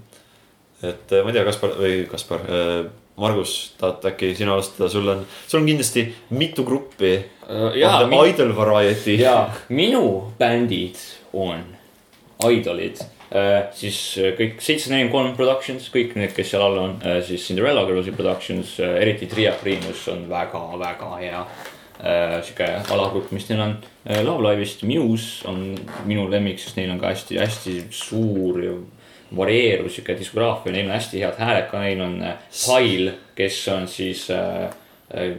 et 0.88 1.12
uh, 1.12 1.24
ma 1.24 1.30
ei 1.30 1.32
tea, 1.32 1.44
Kaspar 1.44 1.76
või 1.78 2.06
Kaspar 2.10 2.40
uh,, 2.40 2.90
Margus, 3.16 3.74
tahad 3.78 4.04
äkki 4.08 4.34
sina 4.34 4.54
alustada, 4.54 4.88
sul 4.88 5.08
on, 5.08 5.26
sul 5.46 5.60
on 5.60 5.66
kindlasti 5.66 6.14
mitu 6.30 6.64
gruppi. 6.64 7.24
jaa, 7.74 8.24
Idol 8.26 8.56
variety. 8.56 9.20
ja 9.20 9.50
minu 9.68 10.32
bändid 10.38 10.96
on 11.32 11.64
idolid, 12.50 12.96
siis 13.78 13.98
äh, 14.20 14.32
kõik 14.38 14.58
seitsesada 14.60 14.96
nelikümmend 14.96 15.12
kolm 15.12 15.36
productions, 15.38 15.90
kõik 15.92 16.16
need, 16.20 16.34
kes 16.36 16.50
seal 16.52 16.64
all 16.66 16.80
on, 16.80 16.96
siis 17.26 17.46
Cinderella 17.48 17.86
Girls'i 17.88 18.14
productions, 18.16 18.74
eriti 18.80 19.28
Tria 19.30 19.54
Primus 19.60 20.06
on 20.12 20.26
väga-väga 20.30 21.12
hea. 21.20 21.44
sihuke 22.42 22.66
alagrupp, 22.90 23.30
mis 23.30 23.44
neil 23.48 23.60
on, 23.62 23.76
Love 24.26 24.42
Live'ist 24.42 24.80
Muse 24.82 25.46
on 25.46 25.76
minu 26.08 26.24
lemmik, 26.28 26.58
sest 26.58 26.76
neil 26.76 26.90
on 26.90 26.98
ka 26.98 27.12
hästi-hästi 27.12 27.76
suur 27.94 28.58
ja 28.64 28.72
varieeruv 29.36 29.88
sihuke 29.90 30.16
diskograafia, 30.18 30.72
neil 30.72 30.88
on 30.88 30.96
hästi 30.96 31.22
head 31.22 31.38
hääled 31.40 31.68
ka, 31.70 31.80
neil 31.82 32.00
on 32.04 32.18
äh, 32.22 32.36
Pile, 32.52 33.14
kes 33.36 33.60
on 33.72 33.88
siis 33.88 34.26
äh, 34.30 34.68
äh, 35.14 35.36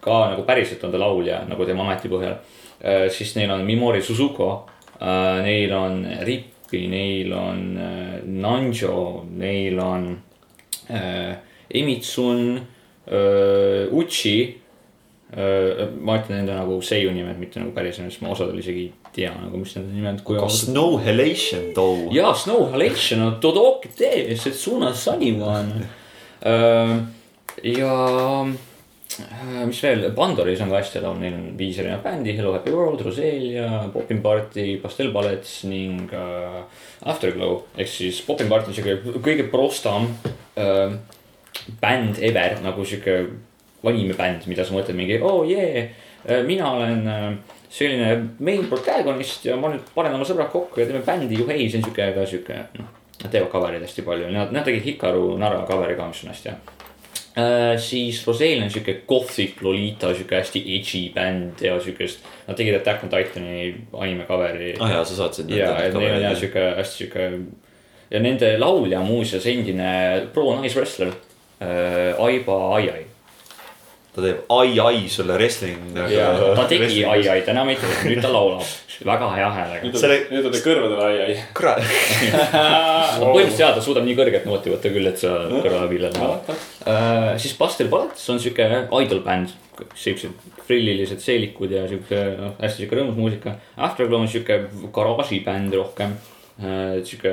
ka 0.00 0.18
nagu 0.32 0.44
päriselt 0.48 0.84
on 0.84 0.92
ta 0.92 1.00
laulja 1.00 1.42
nagu 1.48 1.66
tema 1.66 1.86
ameti 1.86 2.10
põhjal. 2.10 2.40
siis 3.14 3.36
neil 3.36 3.50
on 3.54 3.60
Mimori 3.62 4.00
Suzuko, 4.02 4.66
neil 5.44 5.70
on 5.72 6.00
Rippi, 6.72 6.88
neil 6.88 7.32
on 7.32 7.76
äh, 7.76 8.22
Nanjo, 8.24 9.26
neil 9.30 9.78
on 9.78 10.22
äh, 10.88 11.36
Emitsun, 11.68 12.60
Uchi. 13.90 14.58
ma 15.32 16.16
ütlen 16.20 16.42
enda 16.42 16.58
nagu 16.58 16.76
seiu 16.84 17.08
nimed, 17.10 17.38
mitte 17.40 17.58
nagu 17.58 17.72
päris 17.72 17.96
nimed, 17.98 18.12
sest 18.12 18.22
ma 18.22 18.34
osadel 18.34 18.58
isegi 18.60 18.82
ei 18.84 19.12
tea 19.16 19.30
nagu, 19.32 19.62
mis 19.62 19.72
nende 19.78 19.94
nimed. 19.96 20.20
aga 20.20 20.48
Snow 20.52 20.98
Halation 21.00 21.70
too. 21.74 22.10
jaa, 22.12 22.34
Snow 22.36 22.66
Halation 22.70 23.24
on 23.24 23.38
Todoki 23.40 23.88
tee, 23.96 24.36
Setsuna 24.36 24.92
Sullivan. 24.94 25.72
ja 27.80 27.96
äh, 28.44 28.52
mis 29.66 29.80
veel, 29.82 30.04
Pandoris 30.16 30.60
on 30.62 30.70
ka 30.72 30.78
hästi 30.80 30.98
elav, 31.00 31.18
neil 31.20 31.34
on 31.36 31.46
viis 31.58 31.78
erinevat 31.80 32.04
bändi, 32.06 32.34
Hello 32.36 32.52
Happy 32.54 32.72
World, 32.74 33.02
Roselia, 33.06 33.84
Poppin 33.92 34.22
Party, 34.24 34.76
Pastel 34.82 35.12
Ballets 35.14 35.62
ning 35.68 36.12
äh, 36.16 36.60
Afterglow. 37.10 37.62
ehk 37.76 37.90
siis 37.90 38.20
Poppin 38.26 38.50
Party 38.50 38.72
on 38.72 38.76
siuke 38.76 39.18
kõige 39.24 39.48
prostam 39.52 40.08
äh, 40.58 40.94
bänd 41.82 42.20
ever 42.22 42.58
nagu 42.64 42.86
siuke 42.88 43.16
animebänd, 43.82 44.46
mida 44.50 44.64
sa 44.64 44.76
mõtled 44.76 44.98
mingi 44.98 45.18
oh 45.20 45.42
yeah, 45.48 45.90
mina 46.46 46.70
olen 46.76 47.08
äh, 47.10 47.30
selline 47.72 48.36
main 48.38 48.68
protagonist 48.70 49.48
ja 49.48 49.56
ma 49.58 49.72
nüüd 49.72 49.88
panen 49.96 50.18
oma 50.18 50.28
sõbrad 50.28 50.52
kokku 50.52 50.82
ja 50.82 50.88
teeme 50.88 51.02
bändi, 51.06 51.40
juhei, 51.40 51.66
see 51.68 51.80
on 51.80 51.88
siuke 51.88 52.12
ka 52.16 52.28
siuke, 52.28 52.66
noh. 52.78 52.98
Nad 53.22 53.30
teevad 53.30 53.52
cover'id 53.52 53.84
hästi 53.84 54.02
palju, 54.02 54.32
nad, 54.34 54.50
nad 54.50 54.64
tegid 54.66 54.82
Hikaru 54.82 55.36
Nara 55.38 55.60
cover'i 55.68 55.94
ka, 55.94 56.08
mis 56.10 56.24
on 56.24 56.32
hästi 56.32 56.50
hea 56.50 56.81
äh,. 57.36 57.78
siis 57.80 58.26
Roseel 58.26 58.62
on 58.62 58.70
siuke 58.70 59.00
gothic 59.08 59.62
lolita, 59.62 60.14
siuke 60.14 60.40
hästi 60.40 60.64
edgy 60.76 61.02
bänd 61.14 61.62
ja 61.64 61.78
siukest, 61.80 62.24
nad 62.46 62.58
tegid 62.58 62.76
Attack 62.80 63.04
on 63.04 63.12
Titani 63.12 63.74
anime 63.92 64.26
cover'i 64.28 64.74
ah 64.78 64.96
jaa, 64.96 65.04
sa 65.04 65.18
saatsid. 65.24 65.52
ja, 65.56 65.74
et 65.84 65.94
neil 65.96 66.16
on 66.18 66.26
jah 66.26 66.38
sihuke 66.38 66.66
hästi 66.80 67.04
sihuke 67.04 67.28
ja 68.12 68.20
nende 68.20 68.56
laulja 68.58 69.00
muuseas 69.04 69.46
endine 69.48 69.92
pro 70.34 70.52
naiswrestler 70.58 71.12
äh, 71.62 72.20
Aiba 72.20 72.58
Aiai. 72.76 73.06
Ta 74.12 74.20
teeb 74.20 74.52
ai, 74.52 74.74
ai 74.80 75.08
sulle 75.08 75.36
wrestling. 75.38 75.96
ja 76.12 76.28
ta 76.56 76.66
tegi 76.68 77.04
Aiai, 77.08 77.40
ta 77.46 77.54
enam 77.54 77.70
ei 77.72 77.78
tee, 77.80 77.92
nüüd 78.10 78.20
ta 78.24 78.28
laulab, 78.32 78.66
väga 79.08 79.30
hea 79.36 79.50
häälega. 79.56 79.82
nüüd 79.86 79.96
on 79.96 80.02
Selle-, 80.04 80.20
nüüd 80.28 80.48
on 80.48 80.54
ta 80.54 80.62
kõrvadele 80.66 81.06
ai, 81.06 81.18
ai. 81.24 81.36
kurat, 81.56 81.80
põhimõtteliselt 83.22 83.64
jaa, 83.64 83.72
ta 83.76 83.84
suudab 83.84 84.06
nii 84.08 84.18
kõrget 84.18 84.48
nooti 84.48 84.74
võtta 84.74 84.92
küll, 84.92 85.08
et 85.08 85.20
sa 85.22 85.34
kõrvale 85.48 85.88
pillad. 85.92 86.18
siis 87.40 87.56
Pastel 87.58 87.92
Ballets 87.92 88.28
on 88.34 88.42
sihuke 88.42 88.68
idol 89.00 89.24
bänd, 89.24 89.56
siuksed 89.96 90.52
frillilised 90.66 91.22
seelikud 91.22 91.72
ja 91.72 91.86
sihuke 91.88 92.20
noh, 92.38 92.54
hästi 92.60 92.82
sihuke 92.82 92.98
rõõmus 92.98 93.18
muusika. 93.18 93.56
Afterglow 93.88 94.22
on 94.22 94.30
sihuke 94.30 94.58
garaažibänd 94.94 95.74
rohkem, 95.76 96.14
sihuke 96.58 97.32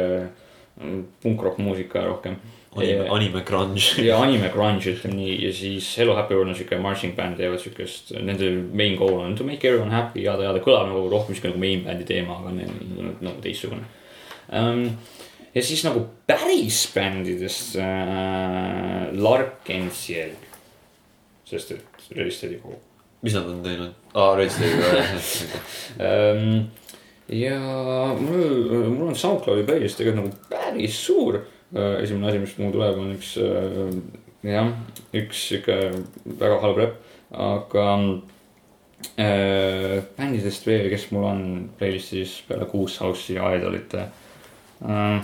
mm, 0.79 1.03
punkrock 1.23 1.59
muusika 1.61 2.03
rohkem. 2.07 2.39
anime, 2.79 3.05
anime 3.15 3.43
grunge. 3.47 3.85
ja 4.07 4.17
anime 4.23 4.49
grunge 4.53 4.93
ütleme 4.93 5.19
nii 5.19 5.37
ja 5.45 5.53
siis 5.55 5.91
Hello 5.99 6.17
Happy 6.17 6.37
World 6.37 6.53
on 6.53 6.59
siuke 6.59 6.79
marching 6.81 7.15
band 7.17 7.39
teevad 7.39 7.61
siukest, 7.63 8.13
nende 8.17 8.51
main 8.73 8.97
goal 8.99 9.21
on 9.21 9.37
to 9.39 9.47
make 9.47 9.67
everyone 9.67 9.93
happy 9.95 10.25
ja 10.25 10.35
ta 10.39 10.47
ja 10.47 10.55
ta 10.55 10.63
kõlab 10.65 10.89
nagu 10.91 11.05
rohkem 11.11 11.37
siuke 11.37 11.53
nagu 11.53 11.61
main 11.61 11.85
band'i 11.85 12.07
teema, 12.09 12.41
aga 12.41 12.55
neil 12.57 12.73
on 12.73 13.15
nagu 13.29 13.39
teistsugune 13.45 13.85
um,. 14.49 14.85
ja 15.53 15.63
siis 15.65 15.85
nagu 15.87 16.05
päris 16.29 16.83
bändidest 16.95 17.79
äh, 17.81 19.09
Larkensiel, 19.17 20.37
sest 21.49 21.75
et 21.77 22.13
Registeeri 22.15 22.61
kogu 22.61 22.79
mis 23.21 23.35
nad 23.35 23.47
on 23.49 23.63
teinud? 23.63 23.95
aa, 24.13 24.35
Redsliga. 24.35 24.91
um,. 25.99 26.69
ja 27.29 27.59
mul, 28.19 28.89
mul 28.89 29.07
on 29.11 29.15
SoundCloudi 29.15 29.65
playlist 29.67 29.99
tegelikult 29.99 30.29
nagu 30.29 30.35
päris 30.49 30.99
suur. 31.05 31.41
Esimene 31.75 32.31
asi, 32.31 32.41
mis 32.41 32.57
mul 32.57 32.73
tuleb, 32.73 32.97
on 32.97 33.13
üks 33.13 33.35
äh, 33.43 33.93
jah, 34.45 34.71
üks 35.15 35.45
sihuke 35.49 35.77
väga 36.39 36.59
halb 36.63 36.79
räpp, 36.79 36.99
aga 37.35 37.85
äh, 39.19 39.99
bändidest 40.17 40.67
veel, 40.67 40.89
kes 40.93 41.09
mul 41.13 41.27
on 41.29 41.43
playlist'is 41.79 42.39
peale 42.47 42.67
Goose 42.71 43.03
House'i 43.03 43.37
ja 43.37 43.51
Idolite 43.57 44.07
äh,. 44.85 45.19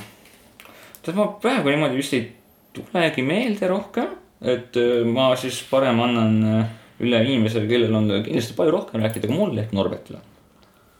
tead, 1.01 1.15
ma 1.15 1.29
praegu 1.41 1.71
niimoodi 1.71 1.99
vist 1.99 2.15
ei 2.17 2.27
tulegi 2.75 3.23
meelde 3.25 3.71
rohkem, 3.71 4.15
et 4.43 4.77
äh, 4.79 5.03
ma 5.07 5.31
siis 5.39 5.61
parem 5.69 6.01
annan 6.03 6.39
äh, 6.51 6.73
üle 7.05 7.19
inimesele, 7.25 7.67
kellel 7.71 7.95
on 7.95 8.11
kindlasti 8.23 8.55
palju 8.57 8.77
rohkem 8.77 9.03
rääkida 9.03 9.31
kui 9.31 9.37
mul 9.37 9.63
ehk 9.63 9.73
Norbertile. 9.75 10.19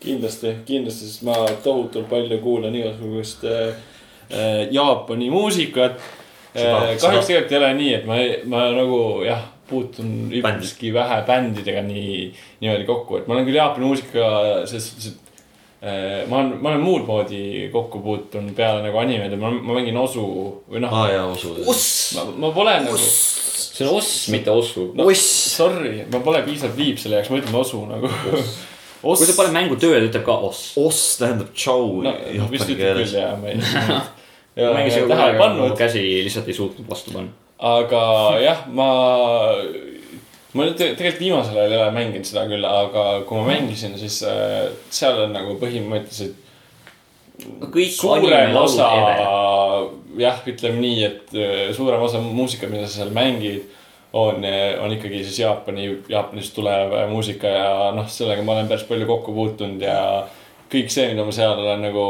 kindlasti, 0.05 0.51
kindlasti, 0.67 1.07
sest 1.09 1.27
ma 1.27 1.35
tohutult 1.63 2.07
palju 2.09 2.39
kuulan 2.43 2.75
igasugust 2.77 3.43
äh, 3.47 3.67
äh, 3.67 3.94
Jaapani 4.71 5.29
muusikat 5.29 5.99
äh,. 6.55 6.95
kahjuks 7.01 7.27
tegelikult 7.27 7.51
ei 7.51 7.59
ole 7.59 7.73
nii, 7.79 7.91
et 7.99 8.07
ma, 8.09 8.21
ma 8.51 8.69
nagu 8.75 8.99
jah, 9.25 9.43
puutun 9.69 10.31
üpriski 10.33 10.93
vähe 10.93 11.21
bändidega 11.27 11.83
nii, 11.85 12.17
niimoodi 12.61 12.87
kokku, 12.87 13.19
et 13.19 13.29
ma 13.29 13.37
olen 13.37 13.47
küll 13.47 13.59
Jaapani 13.59 13.87
muusikaga 13.89 14.65
selles 14.69 14.89
suhtes, 14.89 15.13
et 15.13 15.25
äh, 15.89 16.27
ma 16.29 16.41
olen, 16.41 16.51
ma 16.61 16.73
olen 16.73 16.85
muud 16.85 17.07
moodi 17.07 17.41
kokku 17.73 18.01
puutunud 18.05 18.53
peale 18.57 18.83
nagu 18.85 19.01
animed 19.01 19.33
ja 19.33 19.39
ma, 19.41 19.51
ma 19.55 19.79
mängin 19.79 19.97
osu 20.01 20.25
või 20.69 20.83
noh, 20.85 20.93
aa 20.93 21.09
jaa, 21.13 21.25
usu. 21.33 21.55
ma, 22.17 22.27
ma 22.45 22.53
pole 22.55 22.77
nagu, 22.85 22.99
see 22.99 23.87
on 23.87 23.97
oss, 23.97 24.13
mitte 24.33 24.53
ossu. 24.53 24.91
no, 24.97 25.09
sorry, 25.19 25.97
ma 26.13 26.21
pole 26.25 26.45
piisavalt 26.45 26.77
viib 26.77 27.01
selle 27.01 27.19
jaoks, 27.19 27.33
ma 27.33 27.41
ütlen 27.41 27.59
osu 27.63 27.81
nagu. 27.89 28.11
kui 29.05 29.27
sa 29.27 29.37
paned 29.37 29.53
mängu 29.53 29.79
tööle, 29.81 30.05
ütleb 30.09 30.25
ka 30.25 30.37
oss. 30.47 30.75
oss 30.81 31.17
tähendab 31.21 31.49
tšau 31.57 32.03
no 32.05 32.13
vist 32.13 32.37
jaapani 32.37 32.61
ütleb 32.61 32.69
küll 32.69 32.83
keeles. 32.83 33.17
jah, 33.17 33.33
ma 33.41 33.51
ei. 33.53 33.59
mängisin 34.55 35.07
tähele 35.09 35.37
pannud, 35.39 35.75
käsi 35.77 36.03
lihtsalt 36.23 36.47
ei 36.47 36.53
suutnud 36.57 36.89
vastu 36.89 37.11
panna. 37.15 37.31
aga 37.59 38.01
jah, 38.43 38.63
ma 38.67 38.87
ma 40.55 40.63
nüüd 40.63 40.77
te- 40.79 40.93
tegelikult 40.95 41.19
viimasel 41.21 41.57
ajal 41.59 41.73
ei 41.75 41.81
ole 41.81 41.91
mänginud 41.97 42.27
seda 42.27 42.45
küll, 42.47 42.65
aga 42.67 43.05
kui 43.27 43.39
ma 43.41 43.47
mängisin, 43.51 43.97
siis 43.99 44.21
äh, 44.23 44.69
seal 44.89 45.19
on 45.25 45.33
nagu 45.35 45.57
põhimõtteliselt 45.59 46.41
kõik 47.73 47.91
suurem 47.91 48.55
osa 48.55 48.87
jah, 50.19 50.37
ütleme 50.47 50.79
nii, 50.79 51.01
et 51.09 51.35
äh, 51.35 51.73
suurem 51.75 52.01
osa 52.07 52.21
muusikat, 52.23 52.71
mida 52.71 52.87
sa 52.87 53.01
seal 53.01 53.11
mängid, 53.15 53.67
on, 54.15 54.45
on 54.79 54.93
ikkagi 54.95 55.25
siis 55.27 55.41
Jaapani, 55.43 55.89
Jaapanist 56.07 56.55
tulev 56.55 56.93
äh, 56.95 57.09
muusika 57.11 57.51
ja 57.51 57.91
noh, 57.95 58.07
sellega 58.07 58.45
ma 58.47 58.55
olen 58.55 58.71
päris 58.71 58.87
palju 58.87 59.09
kokku 59.09 59.35
puutunud 59.35 59.83
ja 59.83 59.99
kõik 60.71 60.87
see, 60.93 61.09
mida 61.11 61.27
ma 61.27 61.35
seal 61.35 61.59
olen 61.59 61.83
nagu 61.89 62.05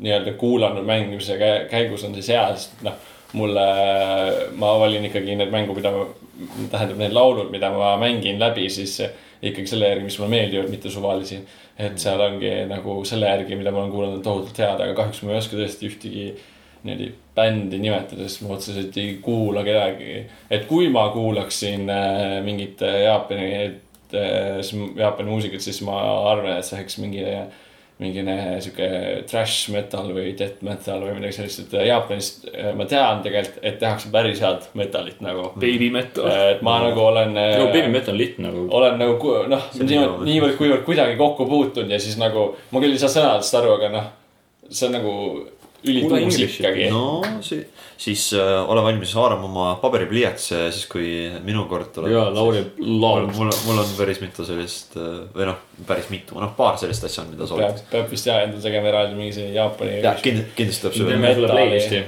nii-öelda 0.00 0.34
kuulanud 0.40 0.86
mängimise 0.86 1.36
kä- 1.40 1.64
käigus 1.70 2.04
on 2.04 2.14
siis 2.16 2.28
hea, 2.32 2.44
sest 2.56 2.84
noh, 2.86 2.96
mulle, 3.32 3.64
ma 4.58 4.74
valin 4.80 5.04
ikkagi 5.06 5.36
need 5.38 5.52
mängu, 5.52 5.74
mida 5.76 5.92
ma, 5.94 6.06
tähendab 6.72 6.98
need 6.98 7.14
laulud, 7.14 7.50
mida 7.52 7.70
ma 7.74 7.94
mängin 8.00 8.40
läbi, 8.40 8.68
siis 8.72 8.96
ikkagi 9.42 9.68
selle 9.70 9.90
järgi, 9.90 10.06
mis 10.08 10.18
mulle 10.18 10.30
meeldivad, 10.36 10.70
mitte 10.72 10.90
suvalisi. 10.90 11.40
et 11.80 11.98
seal 11.98 12.20
ongi 12.20 12.50
nagu 12.68 12.98
selle 13.08 13.28
järgi, 13.30 13.56
mida 13.56 13.70
ma 13.72 13.80
olen 13.80 13.92
kuulanud, 13.92 14.16
on 14.18 14.24
tohutult 14.24 14.58
head, 14.60 14.80
aga 14.84 14.96
kahjuks 14.98 15.22
ma 15.24 15.32
ei 15.32 15.38
oska 15.40 15.56
tõesti 15.56 15.88
ühtegi 15.88 16.24
niimoodi 16.84 17.06
bändi 17.36 17.78
nimetada, 17.80 18.26
sest 18.28 18.42
ma 18.44 18.54
otseselt 18.56 18.96
ei 19.00 19.14
kuula 19.22 19.64
kedagi. 19.64 20.26
et 20.50 20.66
kui 20.68 20.88
ma 20.92 21.08
kuulaksin 21.14 21.88
äh, 21.90 22.42
mingit 22.44 22.82
äh, 22.82 23.02
Jaapani, 23.04 23.48
Jaapani 24.96 25.30
muusikat, 25.30 25.60
siis 25.64 25.80
ma 25.86 25.96
arvan, 26.30 26.58
et 26.58 26.68
see 26.68 26.76
oleks 26.78 26.98
mingi, 27.00 27.24
mingine 28.00 28.36
sihuke 28.64 28.88
trash 29.28 29.70
metal 29.74 30.08
või 30.16 30.32
death 30.38 30.64
metal 30.64 31.04
või 31.04 31.18
midagi 31.18 31.36
sellist, 31.36 31.62
et 31.66 31.76
Jaapanis 31.90 32.30
äh, 32.48 32.70
ma 32.76 32.86
tean 32.90 33.22
tegelikult, 33.24 33.60
et 33.62 33.78
tehakse 33.82 34.10
päris 34.14 34.40
head 34.44 34.66
metalit 34.78 35.20
nagu. 35.24 35.50
Baby 35.60 35.90
metal. 35.94 36.30
et 36.54 36.64
ma 36.66 36.78
nagu 36.86 37.04
olen. 37.04 37.36
no 37.36 37.68
Baby 37.70 37.92
Metal 37.92 38.14
on 38.14 38.20
lihtne 38.20 38.48
nagu. 38.48 38.66
olen 38.80 38.98
nagu 39.00 39.36
noh, 39.50 39.70
niivõrd, 39.80 40.24
niivõrd-kuivõrd 40.28 40.84
kuidagi 40.88 41.16
kokku 41.20 41.46
puutunud 41.50 41.92
ja 41.92 42.00
siis 42.02 42.18
nagu 42.20 42.50
ma 42.70 42.82
küll 42.82 42.96
ei 42.96 43.02
saa 43.02 43.12
sõnadest 43.12 43.60
aru, 43.60 43.76
aga 43.78 43.92
noh, 43.94 44.12
see 44.70 44.88
on 44.88 44.96
nagu 44.98 45.14
Englishi't. 45.84 46.58
ikkagi. 46.60 46.88
no 46.92 47.22
see, 47.44 47.62
siis 48.00 48.26
äh, 48.36 48.70
ole 48.70 48.82
valmis 48.84 49.12
haarama 49.16 49.46
oma 49.48 49.66
paberipliiats, 49.80 50.50
siis 50.52 50.86
kui 50.90 51.06
minu 51.44 51.64
kord 51.70 51.88
tuleb. 51.94 52.12
ja 52.12 52.26
Lauri 52.34 52.62
mul, 52.76 53.00
laulab. 53.00 53.32
mul, 53.36 53.52
mul 53.66 53.82
on 53.82 53.94
päris 53.96 54.20
mitu 54.20 54.44
sellist 54.44 54.96
äh, 55.00 55.22
või 55.34 55.48
noh, 55.48 55.60
päris 55.88 56.10
mitu, 56.12 56.36
noh, 56.40 56.52
paar 56.56 56.76
sellist 56.80 57.06
asja 57.08 57.24
on, 57.24 57.30
mida 57.32 57.44
peab 57.44 57.52
soovitan., 57.54 57.86
peab 57.92 58.12
vist 58.12 58.28
jah 58.28 58.42
endale 58.44 58.64
tegema 58.64 58.92
eraldi 58.92 59.16
mingi 59.18 59.36
see 59.38 59.52
Jaapani. 59.54 60.00
jah, 60.04 60.20
kindlasti, 60.24 60.56
kindlasti 60.58 60.86
tuleb 60.86 60.98
see 60.98 61.08
teeme 61.12 61.32
sulle 61.38 61.54
playlisti. 61.54 62.02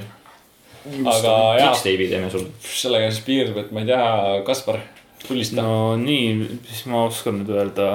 aga 1.15 1.33
jah, 1.57 1.73
Mixtape'i 1.73 2.09
teeme 2.13 2.29
sulle. 2.35 2.53
sellega 2.75 3.09
siis 3.09 3.25
piirdub, 3.25 3.59
et 3.63 3.73
ma 3.73 3.81
ei 3.81 3.89
tea, 3.89 4.05
Kaspar, 4.45 4.79
tulista 5.25 5.65
no.. 5.65 5.75
nii, 5.97 6.29
mis 6.61 6.85
ma 6.91 7.07
oskan 7.09 7.41
nüüd 7.41 7.53
öelda. 7.57 7.89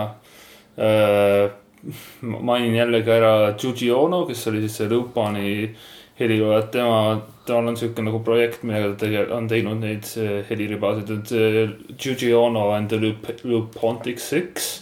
Mainin 2.22 2.74
jällegi 2.74 3.10
ära 3.14 3.54
Juji 3.62 3.90
Ono, 3.94 4.24
kes 4.26 4.46
oli 4.50 4.64
siis 4.64 4.80
see 4.80 4.90
Lupani 4.90 5.50
helilooja, 6.18 6.62
et 6.64 6.70
tema, 6.74 7.02
temal 7.46 7.70
on 7.70 7.76
siuke 7.78 8.02
nagu 8.02 8.20
projekt, 8.26 8.64
millega 8.66 8.94
ta 8.94 9.06
tege-, 9.06 9.28
on 9.34 9.46
teinud 9.50 9.78
neid 9.82 10.08
heliribasid, 10.48 11.12
et 11.14 11.94
Juji 11.94 12.32
Ono 12.34 12.70
and 12.74 12.90
the 12.90 12.98
Lup-, 13.02 13.44
Lupontic 13.44 14.18
Six. 14.22 14.72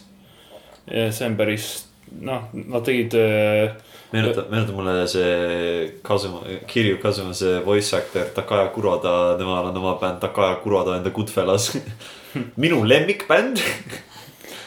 see 0.87 1.27
on 1.27 1.37
päris, 1.37 1.87
noh, 2.23 2.49
nad 2.55 2.85
tegid 2.87 3.15
äh, 3.19 3.75
meenutab, 4.13 4.51
meenutab 4.51 4.77
mulle 4.79 5.07
see 5.11 5.93
Kasuma, 6.07 6.43
Kirju 6.71 7.01
Kasuma 7.03 7.35
see 7.35 7.61
voice 7.65 7.97
actor 7.97 8.31
Takaya 8.35 8.71
Kuroda, 8.75 9.37
temal 9.39 9.71
on 9.71 9.77
oma 9.83 9.97
bänd 10.01 10.21
Takaya 10.23 10.61
Kuroda 10.63 10.97
and 10.97 11.05
the 11.05 11.11
Goodfellas. 11.11 11.77
minu 12.63 12.85
lemmikbänd. 12.85 13.61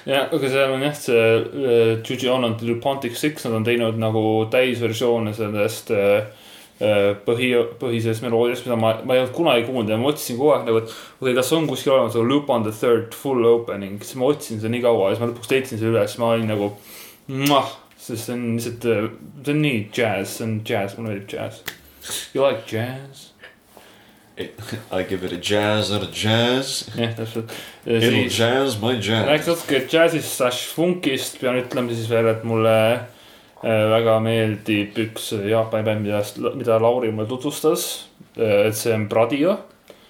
jah, 0.10 0.28
aga 0.34 0.50
seal 0.52 0.74
on 0.74 0.84
jah, 0.84 0.96
see 0.98 1.16
äh, 1.16 2.02
Juji 2.04 2.30
Ono 2.30 2.48
and 2.48 2.60
the 2.60 2.68
Lupontic 2.68 3.16
Six, 3.18 3.46
nad 3.46 3.58
on 3.60 3.66
teinud 3.68 4.00
nagu 4.02 4.24
täisversioone 4.52 5.34
sellest 5.38 5.92
äh, 5.96 6.30
äh, 6.82 7.12
põhi, 7.26 7.52
põhisest 7.82 8.26
meloodiast, 8.26 8.66
mida 8.68 8.80
ma, 8.80 8.96
ma 9.04 9.16
ei 9.16 9.24
olnud 9.24 9.36
kunagi 9.38 9.68
kuulnud 9.68 9.94
ja 9.94 10.00
ma 10.02 10.12
otsisin 10.14 10.40
kogu 10.40 10.54
aeg 10.56 10.70
nagu, 10.70 10.84
et 10.84 10.90
okei 10.90 11.20
okay,, 11.22 11.38
kas 11.42 11.54
on 11.58 11.70
kuskil 11.70 11.96
olemas 11.96 12.18
nagu 12.18 12.30
Lupin 12.30 12.68
the 12.68 12.76
Third 12.76 13.18
full 13.18 13.46
opening, 13.50 14.00
siis 14.04 14.20
ma 14.20 14.32
otsisin 14.34 14.62
seda 14.62 14.74
nii 14.74 14.86
kaua 14.86 15.10
ja 15.12 15.16
siis 15.18 15.26
ma 15.26 15.32
lõpuks 15.32 15.54
leidsin 15.54 15.82
selle 15.82 15.96
üles, 15.96 16.18
ma 16.22 16.34
olin 16.36 16.54
nagu. 16.56 16.74
sest 18.00 18.26
see 18.26 18.34
on 18.34 18.46
lihtsalt, 18.56 18.86
see 19.46 19.54
on 19.54 19.60
nii 19.62 19.82
jazz, 19.94 20.38
see 20.38 20.48
on 20.48 20.62
jazz, 20.66 20.98
mulle 20.98 21.14
meeldib 21.14 21.36
jazz. 21.36 21.62
You 22.34 22.46
like 22.48 22.66
jazz? 22.66 23.29
I 24.40 25.04
give 25.04 25.24
it 25.26 25.34
a 25.34 25.38
jazz 25.38 25.92
or 25.92 26.04
a 26.04 26.12
jazz. 26.12 26.88
jah, 26.96 27.12
täpselt. 27.16 27.52
It'll 27.86 28.30
jazz 28.30 28.78
my 28.80 28.96
jazz. 28.96 29.28
rääkides 29.28 29.48
natuke 29.52 29.82
džässist 29.88 30.36
slaš 30.38 30.62
funkist, 30.76 31.40
pean 31.42 31.60
ütlema 31.60 31.92
siis 31.92 32.08
veel, 32.08 32.30
et 32.32 32.46
mulle 32.48 32.76
äh, 32.96 33.84
väga 33.92 34.20
meeldib 34.24 34.96
üks 35.04 35.34
Jaapani 35.36 35.84
bänd, 35.88 36.08
mida, 36.08 36.24
mida 36.56 36.80
Lauri 36.80 37.12
mulle 37.12 37.28
tutvustas. 37.28 38.08
et 38.40 38.76
see 38.78 38.94
on 38.96 39.10
Pradio. 39.12 39.58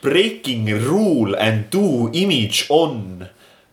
Breaking 0.04 0.70
rule 0.86 1.36
and 1.40 1.70
do 1.74 2.10
image 2.14 2.68
on. 2.70 3.26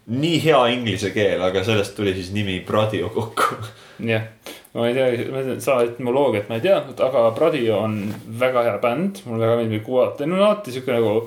nii 0.06 0.38
hea 0.38 0.58
inglise 0.70 1.10
keel, 1.10 1.42
aga 1.42 1.64
sellest 1.66 1.96
tuli 1.98 2.12
siis 2.14 2.30
nimi 2.32 2.60
Pradio 2.64 3.10
kokku. 3.12 3.60
jah, 4.08 4.30
ma 4.76 4.86
ei 4.90 4.94
tea, 4.94 5.08
ma 5.32 5.40
ei 5.40 5.48
tea, 5.48 5.58
seda 5.64 5.80
etmoloogiat 5.88 6.50
ma 6.50 6.60
ei 6.60 6.64
teadnud, 6.68 7.00
aga 7.08 7.24
Pradio 7.36 7.80
on 7.86 7.98
väga 8.40 8.64
hea 8.68 8.78
bänd, 8.82 9.24
mulle 9.24 9.44
väga 9.46 9.58
meeldib 9.62 9.84
kuulata, 9.86 10.26
neil 10.26 10.38
on 10.38 10.46
alati 10.50 10.74
siuke 10.74 10.92
nagu, 10.92 11.18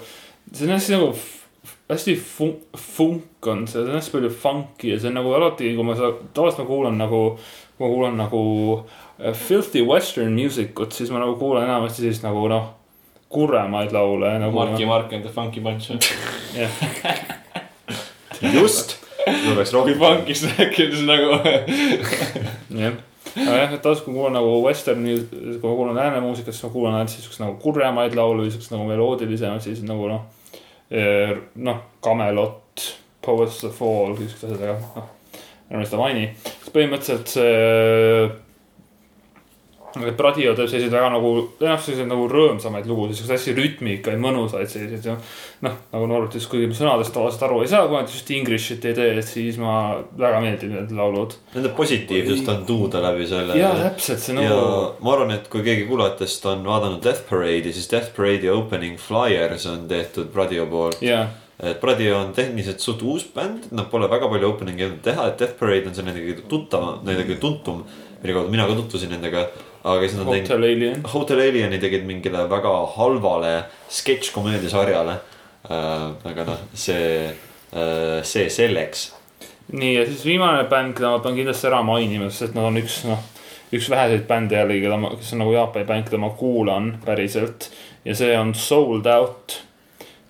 see 0.54 0.68
on 0.68 0.76
hästi 0.76 0.98
nagu 0.98 1.12
hästi 1.90 2.16
funk, 2.16 2.78
funk 2.78 3.48
on 3.48 3.68
see, 3.68 3.82
see 3.82 3.90
on 3.90 3.98
hästi 3.98 4.12
palju 4.14 4.30
funk'i 4.44 4.94
ja 4.94 5.00
see 5.00 5.10
on 5.10 5.18
nagu 5.18 5.34
alati, 5.34 5.74
kui 5.76 5.86
ma 5.88 5.96
seda, 5.98 6.12
tavaliselt 6.38 6.64
ma 6.64 6.70
kuulan 6.70 7.00
nagu, 7.02 7.22
kui 7.78 7.86
ma 7.86 7.94
kuulan 7.94 8.20
nagu 8.20 8.42
äh, 8.78 9.34
filthy 9.34 9.82
western 9.86 10.36
music 10.38 10.80
ut, 10.80 10.94
siis 10.94 11.10
ma 11.14 11.24
nagu 11.24 11.38
kuulan 11.42 11.66
enamasti 11.66 12.04
sellist 12.04 12.26
nagu 12.28 12.46
noh, 12.52 12.70
kurremaid 13.30 13.94
laule 13.94 14.36
nagu. 14.42 14.58
Marki 14.58 14.86
Mark 14.90 15.14
and 15.14 15.26
the 15.26 15.34
Funky 15.34 15.62
Bunch. 15.62 15.90
just, 18.54 18.98
tuleks 19.26 19.72
kui 19.72 19.80
rohkem. 19.80 20.00
funkist 20.00 20.46
rääkida, 20.58 20.94
siis 20.94 21.06
nagu 21.10 21.26
jah, 22.84 22.94
aga 23.36 23.58
jah, 23.62 23.74
et 23.76 23.84
tavaliselt 23.84 24.06
kui 24.08 24.16
kuulan 24.16 24.36
nagu 24.38 24.56
western'i, 24.66 25.16
kui 25.30 25.62
ma 25.64 25.76
kuulan 25.76 26.00
läänemuusikat, 26.00 26.56
siis 26.56 26.66
ma 26.68 26.74
kuulan 26.74 26.98
ainult 27.00 27.14
siukest 27.14 27.44
nagu 27.44 27.56
kurjemaid 27.64 28.18
laule 28.18 28.46
või 28.46 28.54
siukest 28.54 28.74
nagu 28.74 28.88
meloodilisemaid, 28.90 29.64
siis 29.66 29.86
nagu 29.88 30.10
noh. 30.12 30.28
noh, 31.70 31.82
Camelot, 32.04 32.86
Poets 33.26 33.64
of 33.64 33.66
the 33.68 33.74
Fall, 33.78 34.18
siuksed 34.18 34.50
asjad, 34.50 34.62
aga 34.66 35.00
noh. 35.00 35.10
ärme 35.70 35.86
seda 35.86 36.02
maini, 36.02 36.30
siis 36.46 36.76
põhimõtteliselt 36.76 37.36
see. 37.38 38.30
Pradio 40.18 40.54
teeb 40.58 40.70
selliseid 40.70 40.94
väga 40.94 41.10
nagu, 41.14 41.32
jah, 41.62 41.80
selliseid 41.82 42.10
nagu 42.10 42.28
rõõmsamaid 42.30 42.88
lugusid, 42.90 43.20
siukseid 43.20 43.36
hästi 43.36 43.56
rütmikaid, 43.58 44.20
mõnusaid 44.22 44.70
selliseid 44.70 45.08
ja. 45.10 45.16
noh, 45.66 45.80
nagu 45.94 46.10
Norbert 46.12 46.36
ütles, 46.36 46.48
kuigi 46.52 46.70
ma 46.70 46.78
sõnadest 46.78 47.16
tavaliselt 47.16 47.46
aru 47.48 47.64
ei 47.64 47.72
saa, 47.72 47.88
kui 47.90 47.98
nad 47.98 48.14
just 48.14 48.32
English'it 48.36 48.86
ei 48.90 48.96
tee, 48.98 49.26
siis 49.26 49.60
ma, 49.62 49.74
väga 50.20 50.44
meeldivad 50.46 50.76
need 50.76 50.96
laulud. 51.00 51.36
Nende 51.56 51.74
positiivsust 51.78 52.54
on 52.54 52.64
tuuda 52.70 53.04
läbi 53.10 53.28
selle. 53.30 53.58
jaa, 53.60 53.74
täpselt, 53.88 54.24
see 54.24 54.38
nagu. 54.38 54.64
ma 55.02 55.16
arvan, 55.16 55.36
et 55.40 55.52
kui 55.52 55.66
keegi 55.66 55.90
kuulajatest 55.90 56.50
on 56.54 56.66
vaadanud 56.70 57.04
Death 57.04 57.26
Parade'i, 57.30 57.74
siis 57.76 57.90
Death 57.92 58.14
Parade'i 58.18 58.52
opening 58.54 59.00
flyers 59.02 59.68
on 59.70 59.88
tehtud 59.90 60.30
Pradio 60.36 60.70
poolt. 60.70 61.02
jaa, 61.06 61.26
et 61.60 61.80
Pradio 61.82 62.20
on 62.20 62.30
tehniliselt 62.36 62.80
suht 62.84 63.02
uus 63.04 63.26
bänd, 63.36 63.72
nad 63.76 63.90
pole 63.92 64.08
väga 64.12 64.30
palju 64.32 64.54
opening'i 64.54 64.86
jõudnud 64.86 65.02
teha, 65.04 65.28
et 65.32 65.42
Death 65.42 65.58
Parade 65.60 65.90
on 65.90 65.98
see 65.98 66.06
nende 66.08 66.24
kõige 66.24 66.46
tuttavam, 66.52 67.02
nende 67.04 67.26
kõige 67.26 67.42
tuntum. 67.44 67.84
Mille 68.22 68.36
kaudu 68.36 68.52
mina 68.52 68.68
ka 68.68 68.76
tutvusin 68.78 69.14
nendega, 69.14 69.46
aga 69.84 70.00
siis 70.04 70.18
nad 70.20 70.30
teinud. 70.30 70.50
Hotel 70.50 70.68
Alien. 70.70 71.02
Hotel 71.14 71.44
Alieni 71.46 71.80
tegid 71.82 72.06
mingile 72.08 72.44
väga 72.52 72.74
halvale 72.96 73.54
sketš-komöödiasarjale 74.00 75.16
äh,. 75.70 76.32
aga 76.32 76.46
noh, 76.48 76.62
see 76.74 77.26
äh,, 77.30 78.20
see 78.24 78.50
selleks. 78.50 79.10
nii, 79.72 79.96
ja 79.96 80.06
siis 80.08 80.26
viimane 80.26 80.64
bänd, 80.70 80.96
keda 80.98 81.14
ma 81.16 81.24
pean 81.24 81.38
kindlasti 81.38 81.70
ära 81.70 81.84
mainima, 81.86 82.30
sest 82.32 82.50
et 82.50 82.58
nad 82.58 82.70
on 82.72 82.80
üks, 82.82 83.04
noh, 83.08 83.22
üks 83.76 83.90
väheseid 83.92 84.26
bände 84.28 84.58
jällegi, 84.58 84.88
keda 84.88 84.98
ma, 84.98 85.14
kes 85.18 85.34
on 85.36 85.44
nagu 85.44 85.54
Jaapani 85.56 85.90
bänd, 85.90 86.10
keda 86.10 86.22
ma 86.22 86.34
kuulan 86.38 86.96
päriselt. 87.06 87.70
ja 88.06 88.16
see 88.16 88.34
on 88.38 88.56
Sold 88.56 89.06
Out. 89.06 89.62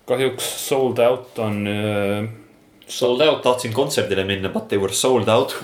kahjuks 0.06 0.46
Sold 0.68 0.98
Out 0.98 1.38
on 1.38 1.66
äh, 1.70 2.28
Sold 2.90 3.20
out. 3.20 3.42
tahtsin 3.42 3.72
kontserdile 3.72 4.24
minna, 4.24 4.48
but 4.48 4.68
they 4.68 4.78
were 4.78 4.92
sold 4.92 5.28
out. 5.28 5.54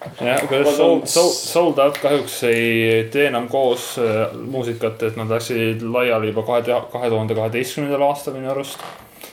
jah, 0.00 0.42
aga 0.42 0.62
Sold, 0.64 1.06
Sold, 1.10 1.34
Sold 1.36 1.78
Out 1.82 2.00
kahjuks 2.00 2.40
ei 2.48 3.04
tee 3.12 3.26
enam 3.28 3.48
koos 3.52 3.92
äh, 4.00 4.32
muusikat, 4.32 5.02
et 5.08 5.18
nad 5.20 5.30
läksid 5.32 5.84
laiali 5.84 6.32
juba 6.32 6.44
kahe, 6.48 6.80
kahe 6.92 7.12
tuhande 7.12 7.36
kaheteistkümnendal 7.38 8.06
aastal 8.08 8.36
minu 8.38 8.52
arust. 8.54 8.80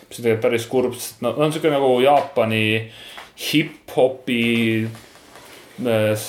mis 0.07 0.19
on 0.19 0.23
tegelikult 0.23 0.45
päris 0.47 0.69
kurb, 0.71 0.95
sest 0.95 1.21
nad 1.25 1.39
on 1.39 1.53
siuke 1.55 1.71
nagu 1.71 1.91
Jaapani 2.03 2.63
hip-hopi 3.47 4.41
äh,, 5.83 6.27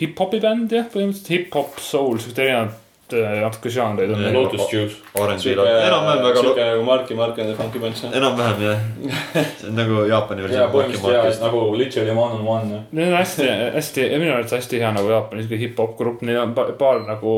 hip-hopi 0.00 0.42
bänd 0.42 0.74
jah, 0.74 0.90
põhimõtteliselt 0.92 1.34
hip-hop, 1.34 1.80
soul, 1.82 2.18
siuksed 2.18 2.44
erinevad 2.44 2.76
natuke 3.16 3.70
žanreid 3.72 4.10
on. 4.14 4.22
Lotus 4.34 4.66
Juice. 4.72 4.96
Orange'i 5.18 5.54
laul, 5.56 5.68
enam-vähem 5.68 6.22
väga 6.26 6.42
siuke 6.42 6.60
lo-, 6.60 6.68
nagu 6.72 6.84
Marki 6.88 7.14
Mark 7.18 7.38
and 7.38 7.48
the 7.52 7.56
Funky 7.56 7.78
Bunch. 7.82 8.04
enam-vähem 8.04 8.62
jah. 8.62 8.78
see 9.60 9.68
on 9.70 9.76
nagu 9.80 10.04
Jaapani 10.10 10.42
ja 10.44 10.48
versioon. 10.48 10.72
põhimõtteliselt 10.76 11.40
jaa, 11.40 11.48
nagu 11.48 11.62
literally 11.78 12.14
one 12.14 12.38
on 12.40 12.46
one. 12.46 12.80
Need 12.92 13.08
on 13.12 13.18
hästi, 13.18 13.48
hästi, 13.74 14.08
minu 14.18 14.32
arvates 14.36 14.56
hästi 14.58 14.80
hea 14.82 14.92
nagu 14.98 15.10
Jaapani 15.14 15.44
siuke 15.46 15.60
hip-hop 15.64 15.96
grupp, 15.98 16.22
neil 16.28 16.40
on 16.42 16.54
pa- 16.58 16.68
paar 16.78 17.00
nagu 17.08 17.34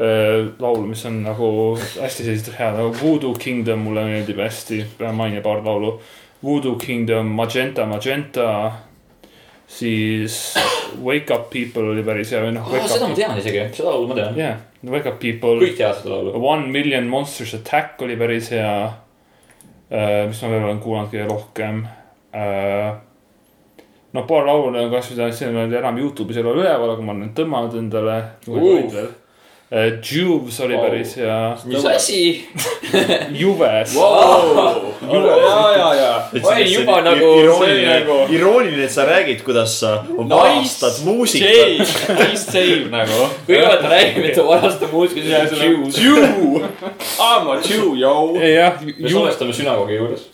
äh, 0.00 0.50
laulu, 0.60 0.86
mis 0.92 1.04
on 1.08 1.22
nagu 1.24 1.50
hästi 1.78 2.26
sellised 2.28 2.52
head, 2.58 2.76
nagu 2.80 2.92
Voodoo 3.00 3.34
Kingdom 3.38 3.82
mulle 3.88 4.04
meeldib 4.08 4.38
hästi, 4.44 4.82
pean 4.98 5.14
mainima 5.18 5.42
paar 5.46 5.64
laulu. 5.66 5.96
Voodoo 6.44 6.76
Kingdom, 6.80 7.26
Magenta, 7.36 7.84
Magenta, 7.86 8.46
siis 9.68 10.54
Wake 11.04 11.34
Up 11.34 11.50
People 11.50 11.90
oli 11.92 12.02
päris 12.02 12.32
hea 12.32 12.40
või 12.42 12.54
noh. 12.56 12.70
seda 12.88 13.08
ma 13.10 13.14
tean 13.14 13.38
isegi, 13.38 13.60
seda 13.76 13.92
laulu 13.92 14.08
ma 14.10 14.16
tean. 14.18 14.38
jah, 14.40 14.56
Wake 14.88 15.08
Up 15.10 15.18
People. 15.20 15.60
kõik 15.60 15.76
teavad 15.76 16.00
seda 16.00 16.14
laulu. 16.14 16.34
One 16.40 16.70
Million 16.72 17.08
Monsters 17.10 17.54
Attack 17.58 18.00
oli 18.02 18.16
päris 18.16 18.50
hea. 18.54 18.74
mis 20.30 20.42
ma 20.42 20.50
veel 20.52 20.64
olen 20.64 20.80
kuulanud 20.80 21.10
kõige 21.12 21.26
rohkem. 21.28 21.80
no 24.12 24.22
paar 24.26 24.46
laulu 24.46 24.70
on 24.70 24.92
kasvõi, 24.92 25.32
see 25.32 25.48
on 25.50 25.74
enam 25.74 25.98
Youtube'is 25.98 26.38
ei 26.38 26.44
ole 26.46 26.62
üleval, 26.62 26.94
aga 26.94 27.02
ma 27.02 27.12
olen 27.16 27.34
tõmmanud 27.34 27.76
endale 27.78 28.20
Uh.. 28.48 29.10
Juves 30.02 30.60
oli 30.60 30.74
Wow. 30.74 30.84
päris 30.84 31.16
hea. 31.16 31.56
mis 31.64 31.84
asi? 31.84 32.48
Juves. 33.30 33.94
ja, 33.94 35.76
ja, 35.76 35.94
ja. 35.94 36.22
Oi, 36.42 36.72
juba 36.72 36.96
nagu- 37.00 37.38
irooniline 37.38 37.84
see 37.84 38.00
nagu-, 38.00 38.32
irooniline, 38.34 38.84
et 38.84 38.90
sa 38.90 39.04
räägid, 39.06 39.42
kuidas 39.46 39.76
sa 39.80 39.92
varastad 40.18 40.98
muusikat. 41.04 41.48
Nice, 41.78 42.14
nice 42.18 42.50
save 42.50 42.88
nagu. 42.90 43.28
kõigepealt 43.46 43.82
ta 43.84 43.88
räägib, 43.92 44.24
et 44.24 44.34
ta 44.34 44.42
varastab 44.48 44.90
muusika, 44.92 45.22
siis 45.22 45.52
on 45.52 45.62
Juice. 45.70 46.02
Jew, 46.02 46.64
I 47.20 47.38
m 47.44 47.50
a 47.54 47.60
Jew, 47.62 47.94
yo. 47.94 48.14
me 48.34 49.10
salvestame 49.10 49.52
sünagoogi 49.54 50.00
juures. 50.00 50.26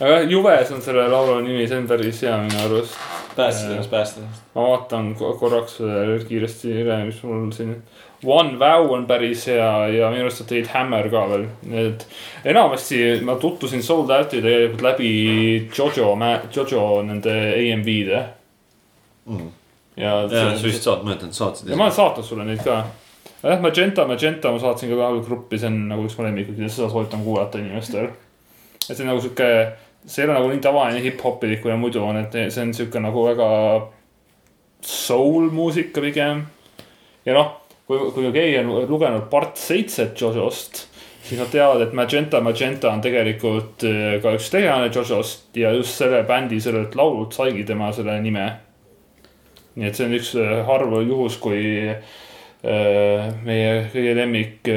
aga 0.00 0.20
Juves 0.30 0.70
on 0.70 0.82
selle 0.82 1.08
laulu 1.10 1.40
nimi, 1.42 1.66
see 1.68 1.78
on 1.82 1.88
päris 1.90 2.22
hea 2.22 2.36
minu 2.38 2.62
arust. 2.68 2.94
päästsid 3.36 3.70
ennast, 3.72 3.90
päästsid 3.90 4.22
ennast. 4.22 4.42
ma 4.54 4.62
vaatan 4.68 5.14
ko- 5.18 5.34
korraks 5.40 5.78
veel 5.80 6.22
kiiresti 6.28 6.68
üle, 6.84 7.02
mis 7.08 7.22
mul 7.26 7.50
siin. 7.56 7.76
One 8.24 8.58
Vow 8.58 8.92
on 8.94 9.06
päris 9.06 9.46
hea 9.50 9.70
ja 9.96 10.10
minu 10.12 10.28
arust 10.28 10.44
olid 10.46 10.68
Hammer 10.70 11.08
ka 11.10 11.24
veel, 11.26 11.46
need 11.66 12.04
enamasti 12.46 13.00
ma 13.26 13.34
tutvusin 13.42 13.82
Sold 13.82 14.12
Out'i 14.14 14.38
tegelikult 14.38 14.84
läbi 14.86 15.08
Jojo, 15.74 16.12
Jojo 16.54 16.84
nende 17.02 17.34
AMV-de. 17.56 18.20
Mm. 19.26 19.48
ja, 19.96 20.20
ja, 20.22 20.44
sa 20.58 20.66
vist 20.66 20.86
saad, 20.86 21.02
ma 21.06 21.16
ütlen, 21.16 21.32
saatsid 21.34 21.68
ja 21.70 21.76
ma 21.78 21.86
olen 21.86 21.94
saatnud 21.94 22.26
sulle 22.26 22.46
neid 22.46 22.62
ka. 22.62 22.80
jah, 23.42 23.60
Magenta, 23.62 24.06
Magenta 24.06 24.50
ma 24.54 24.58
saatsin 24.62 24.90
ka 24.90 24.98
kahel 24.98 25.18
gruppi, 25.26 25.58
see 25.58 25.70
on 25.70 25.80
nagu 25.90 26.06
üks 26.06 26.14
mu 26.18 26.26
lemmikuid 26.26 26.58
ja 26.62 26.70
seda 26.70 26.90
soovitan 26.90 27.22
kuulata 27.26 27.58
inimestel. 27.62 28.10
et 28.82 28.92
see 28.92 29.02
on 29.02 29.12
nagu 29.12 29.22
sihuke, 29.22 29.50
see 30.06 30.22
ei 30.22 30.28
ole 30.28 30.38
nagu 30.38 30.50
nii 30.50 30.62
tavaline 30.62 31.02
hip-hopilik, 31.02 31.62
kui 31.62 31.74
ta 31.74 31.78
muidu 31.78 32.02
on, 32.06 32.22
et 32.22 32.38
see 32.54 32.62
on 32.62 32.74
sihuke 32.74 33.02
nagu 33.02 33.26
väga 33.30 33.50
soul 34.82 35.50
muusika 35.54 36.02
pigem. 36.02 36.46
ja 37.26 37.34
noh, 37.38 37.61
kui, 37.92 38.10
kui 38.14 38.32
keegi 38.32 38.58
on 38.62 38.72
lugenud 38.88 39.28
part 39.30 39.60
seitset 39.60 40.20
Jojost, 40.20 40.86
siis 41.22 41.40
nad 41.40 41.50
teavad, 41.52 41.84
et 41.84 41.94
Magenta, 41.96 42.40
Magenta 42.44 42.92
on 42.92 43.02
tegelikult 43.04 43.84
äh, 43.88 44.16
ka 44.22 44.34
üks 44.36 44.50
tegelane 44.52 44.90
Jojost 44.94 45.56
ja 45.58 45.72
just 45.76 45.98
selle 46.00 46.22
bändi 46.28 46.60
sellelt 46.62 46.96
laulult 46.98 47.36
saigi 47.36 47.64
tema 47.68 47.92
selle 47.92 48.18
nime. 48.24 48.48
nii 49.74 49.88
et 49.88 49.96
see 49.96 50.04
on 50.04 50.16
üks 50.18 50.34
äh, 50.36 50.58
harv 50.68 50.98
juhus, 51.00 51.38
kui 51.40 51.62
äh, 51.88 53.28
meie 53.44 53.70
kõige 53.92 54.16
lemmik 54.16 54.72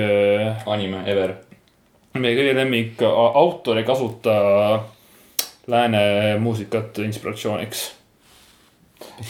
anime 0.65 1.03
ever. 1.11 1.37
meie 2.19 2.37
kõige 2.37 2.55
lemmik 2.55 3.03
autor 3.05 3.79
ei 3.79 3.87
kasuta 3.87 4.35
lääne 5.67 6.37
muusikat 6.39 6.97
inspiratsiooniks. 7.03 7.87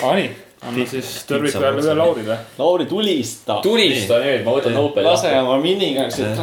aga 0.02 0.16
nii, 0.20 0.30
anna 0.70 0.88
siis 0.90 1.12
tõrviku 1.30 1.62
jälle 1.64 1.84
üle 1.84 1.98
Laurile. 1.98 2.40
Lauri 2.58 2.88
tulista. 2.90 3.60
tulista 3.64 4.20
nüüd, 4.24 4.42
ma 4.46 4.56
võtan 4.58 4.80
Opeli. 4.82 5.08
lase 5.08 5.34
oma 5.40 5.60
miniga 5.62 6.10
siit. 6.14 6.40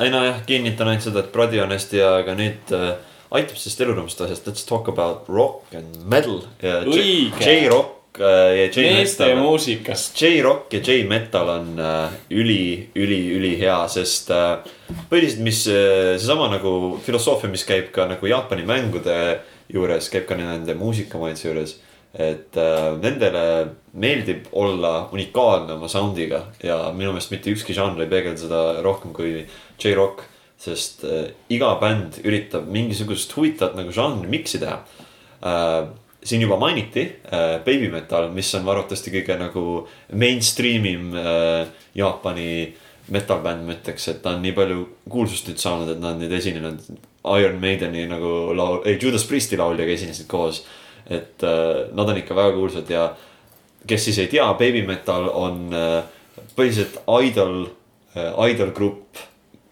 ei 0.00 0.10
nojah, 0.10 0.42
kinnitan 0.46 0.90
ainult 0.92 1.06
seda, 1.06 1.24
et 1.24 1.32
Brady 1.32 1.60
on 1.62 1.72
hästi 1.74 2.02
hea, 2.02 2.10
aga 2.24 2.34
nüüd 2.38 2.74
äh, 2.76 2.90
aitab 3.30 3.56
sellest 3.60 3.80
eluruumist 3.84 4.20
asjast, 4.24 4.48
let's 4.48 4.66
talk 4.66 4.88
about 4.90 5.28
rock 5.30 5.74
and 5.76 6.04
metal 6.10 6.42
ja 6.62 6.80
J-. 6.86 7.30
J-rock 7.38 8.18
äh, 8.18 8.56
ja 8.58 8.66
meeste 8.74 9.28
J-metal. 9.28 9.44
muusikast. 9.44 10.22
J-rock 10.22 10.74
ja 10.74 10.80
J-metal 10.82 11.52
on 11.54 11.70
äh, 11.78 12.16
üli, 12.30 12.90
üli, 12.98 13.20
ülihea, 13.36 13.84
sest 13.92 14.32
äh, 14.34 14.58
põhiliselt, 15.12 15.44
mis 15.46 15.62
äh, 15.70 16.16
seesama 16.16 16.50
nagu 16.52 16.98
filosoofia, 17.04 17.52
mis 17.52 17.66
käib 17.68 17.92
ka 17.94 18.08
nagu 18.10 18.30
Jaapani 18.30 18.66
mängude 18.68 19.20
juures, 19.70 20.10
käib 20.10 20.26
ka 20.26 20.38
nende 20.38 20.74
muusikamaitse 20.78 21.48
juures. 21.48 21.78
Et 22.14 22.56
äh, 22.58 22.90
nendele 22.98 23.44
meeldib 23.92 24.48
olla 24.52 25.08
unikaalne 25.14 25.76
oma 25.76 25.88
sound'iga 25.88 26.42
ja 26.62 26.82
minu 26.96 27.12
meelest 27.14 27.30
mitte 27.30 27.52
ükski 27.54 27.76
žanr 27.76 28.02
ei 28.02 28.10
peegelda 28.10 28.44
seda 28.44 28.62
rohkem 28.82 29.14
kui 29.14 29.46
J-rock. 29.78 30.26
sest 30.60 31.04
äh, 31.08 31.30
iga 31.48 31.70
bänd 31.80 32.18
üritab 32.20 32.66
mingisugust 32.68 33.32
huvitavat 33.36 33.78
nagu 33.78 33.94
žanri 33.96 34.28
mix'i 34.28 34.58
teha 34.60 34.82
äh, 35.40 35.86
siin 36.22 36.42
juba 36.42 36.56
mainiti 36.56 37.06
äh, 37.32 37.58
Baby 37.64 37.88
Metal, 37.88 38.28
mis 38.34 38.52
on 38.54 38.68
arvatavasti 38.68 39.12
kõige 39.14 39.36
nagu 39.40 39.64
mainstream 40.12 40.86
im 40.86 41.14
äh, 41.16 41.66
Jaapani 41.96 42.50
metal-bänd, 43.10 43.64
ma 43.66 43.74
ütleks, 43.74 44.06
et 44.12 44.20
ta 44.22 44.34
on 44.36 44.44
nii 44.44 44.52
palju 44.54 44.84
kuulsust 45.10 45.48
nüüd 45.50 45.62
saanud, 45.62 45.88
et 45.90 46.02
nad 46.02 46.20
nüüd 46.20 46.34
esinenud 46.36 46.84
Iron 47.40 47.58
Maideni 47.62 48.04
nagu 48.10 48.52
laul, 48.56 48.84
ei 48.86 49.00
Judas 49.00 49.26
Priesti 49.28 49.58
lauljaga 49.60 49.96
esinesid 49.96 50.28
koos. 50.30 50.62
Et 51.10 51.42
äh, 51.42 51.90
nad 51.92 52.08
on 52.08 52.18
ikka 52.20 52.36
väga 52.38 52.54
kuulsad 52.54 52.90
ja 52.90 53.10
kes 53.86 54.04
siis 54.04 54.18
ei 54.22 54.30
tea, 54.30 54.46
Baby 54.54 54.84
Metal 54.86 55.28
on 55.34 55.70
äh, 55.74 56.02
põhiliselt 56.56 57.00
idol 57.26 57.64
äh,, 58.16 58.52
idol 58.52 58.74
grupp, 58.76 59.24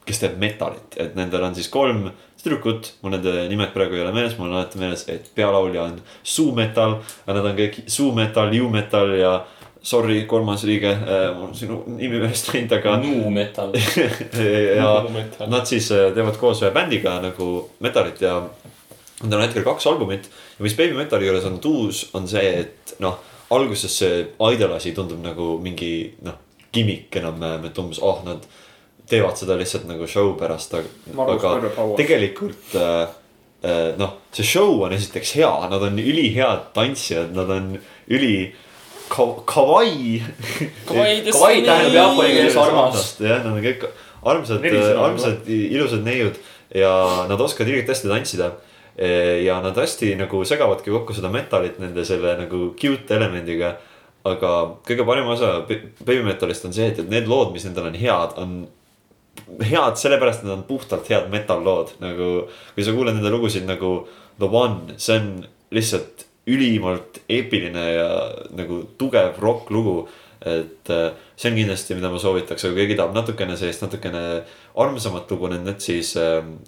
kes 0.08 0.22
teeb 0.22 0.38
metalit, 0.40 0.96
et 0.96 1.14
nendel 1.18 1.44
on 1.44 1.54
siis 1.54 1.68
kolm 1.70 2.08
tüdrukut, 2.38 2.94
mul 3.02 3.12
nende 3.16 3.34
nimed 3.50 3.74
praegu 3.74 3.98
ei 3.98 4.02
ole 4.04 4.14
meeles, 4.14 4.36
mul 4.38 4.48
on 4.48 4.60
alati 4.60 4.80
meeles, 4.80 5.04
et 5.10 5.26
pealaulja 5.34 5.84
on 5.90 5.96
Sue 6.22 6.54
Metal, 6.56 6.98
aga 7.26 7.36
nad 7.36 7.48
on 7.50 7.56
kõik 7.58 7.80
Sue 7.90 8.14
Metal, 8.16 8.54
You 8.54 8.70
Metal 8.72 9.14
ja 9.18 9.32
sorry, 9.82 10.22
kolmas 10.30 10.64
liige, 10.66 10.94
mul 11.36 11.48
on 11.48 11.54
sinu 11.56 11.82
nimi 11.96 12.18
meelest 12.18 12.50
läinud, 12.52 12.72
aga 12.78 12.96
Nu 13.02 13.30
metal. 13.30 13.74
ja 14.78 14.90
nad 15.46 15.68
siis 15.70 15.90
teevad 15.90 16.38
koos 16.40 16.62
ühe 16.64 16.72
bändiga 16.74 17.18
nagu 17.22 17.68
metalit 17.84 18.22
ja 18.22 18.40
On 19.24 19.40
hetkel 19.42 19.64
kaks 19.66 19.86
albumit 19.90 20.28
ja 20.30 20.62
mis 20.62 20.76
Baby 20.78 20.94
Metali 20.94 21.26
juures 21.26 21.46
on 21.48 21.56
uus, 21.66 22.04
on 22.14 22.28
see, 22.30 22.44
et 22.62 22.92
noh, 23.02 23.16
alguses 23.50 23.90
see 23.98 24.20
idol 24.52 24.76
asi 24.76 24.92
tundub 24.94 25.18
nagu 25.24 25.56
mingi 25.62 26.12
noh, 26.22 26.36
gimmick 26.72 27.16
enam-vähem, 27.18 27.64
et 27.66 27.78
umbes, 27.82 27.98
oh, 28.04 28.20
nad 28.26 28.44
teevad 29.08 29.38
seda 29.40 29.56
lihtsalt 29.58 29.88
nagu 29.88 30.06
show 30.06 30.34
pärast, 30.38 30.74
aga 30.76 31.54
tegelikult 31.98 32.76
äh, 32.78 33.08
äh, 33.64 33.96
noh, 33.98 34.18
see 34.36 34.46
show 34.46 34.82
on 34.86 34.94
esiteks 34.94 35.32
hea, 35.40 35.50
nad 35.72 35.82
on 35.88 35.98
ülihead 35.98 36.68
tantsijad, 36.76 37.32
nad 37.34 37.50
on 37.50 37.72
üli 38.12 38.52
ka- 39.08 39.42
kawaii. 39.48 40.20
Kawaii 40.88 41.22
tähendab 41.66 41.96
jaapani 41.96 42.36
keeles 42.36 42.60
armast. 42.60 43.20
jah, 43.24 43.40
nad 43.42 43.50
on 43.56 43.64
kõik 43.64 43.88
armsad 44.28 44.62
sõna, 44.68 45.02
armsad, 45.08 45.48
ilusad 45.48 46.04
neiud 46.06 46.38
ja 46.76 46.92
nad 47.30 47.40
oskavad 47.40 47.70
ilgelt 47.72 47.88
hästi 47.94 48.10
tantsida. 48.12 48.52
Ja 48.98 49.60
nad 49.62 49.76
hästi 49.78 50.16
nagu 50.18 50.40
segavadki 50.44 50.90
kokku 50.90 51.14
seda 51.14 51.30
metalit 51.30 51.78
nende 51.78 52.02
selle 52.06 52.34
nagu 52.40 52.72
cute 52.80 53.14
elemendiga. 53.14 53.76
aga 54.26 54.48
kõige 54.84 55.04
parem 55.06 55.28
osa 55.30 55.60
Ba- 55.68 55.84
Baby 56.02 56.24
Metalist 56.26 56.64
on 56.66 56.72
see, 56.74 56.88
et, 56.90 56.98
et 56.98 57.08
need 57.08 57.28
lood, 57.30 57.52
mis 57.54 57.64
nendel 57.64 57.86
on 57.88 57.94
head, 57.96 58.34
on 58.36 58.56
head 59.62 59.96
sellepärast, 59.96 60.42
et 60.42 60.48
nad 60.48 60.58
on 60.58 60.64
puhtalt 60.68 61.06
head 61.08 61.30
metal 61.32 61.62
lood, 61.64 61.94
nagu 62.02 62.48
kui 62.74 62.84
sa 62.84 62.92
kuuled 62.92 63.14
nende 63.14 63.30
lugusid 63.32 63.64
nagu 63.68 63.92
The 64.42 64.50
One, 64.50 64.98
see 64.98 65.16
on 65.16 65.30
lihtsalt 65.72 66.26
ülimalt 66.50 67.22
eepiline 67.30 67.86
ja 67.94 68.08
nagu 68.58 68.82
tugev 68.98 69.38
rokklugu. 69.40 70.08
et 70.38 70.90
äh, 70.90 71.14
see 71.36 71.50
on 71.50 71.56
kindlasti, 71.56 71.94
mida 71.98 72.10
ma 72.10 72.18
soovitaks, 72.18 72.62
aga 72.64 72.74
kui 72.74 72.84
keegi 72.84 72.96
tahab 72.98 73.14
natukene 73.16 73.56
sellist 73.58 73.82
natukene 73.82 74.44
armsamat 74.78 75.30
lugu, 75.30 75.48
need 75.50 75.80
siis 75.82 76.12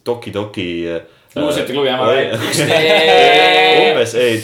Toki 0.05 0.33
Toki 0.35 0.71
äh, 0.91 1.05
luusite 1.37 1.73
klubi 1.73 1.89
jama 1.89 2.09
Oi. 2.09 2.17
rääkida. 2.17 2.79
umbes, 3.91 4.15
ei, 4.19 4.43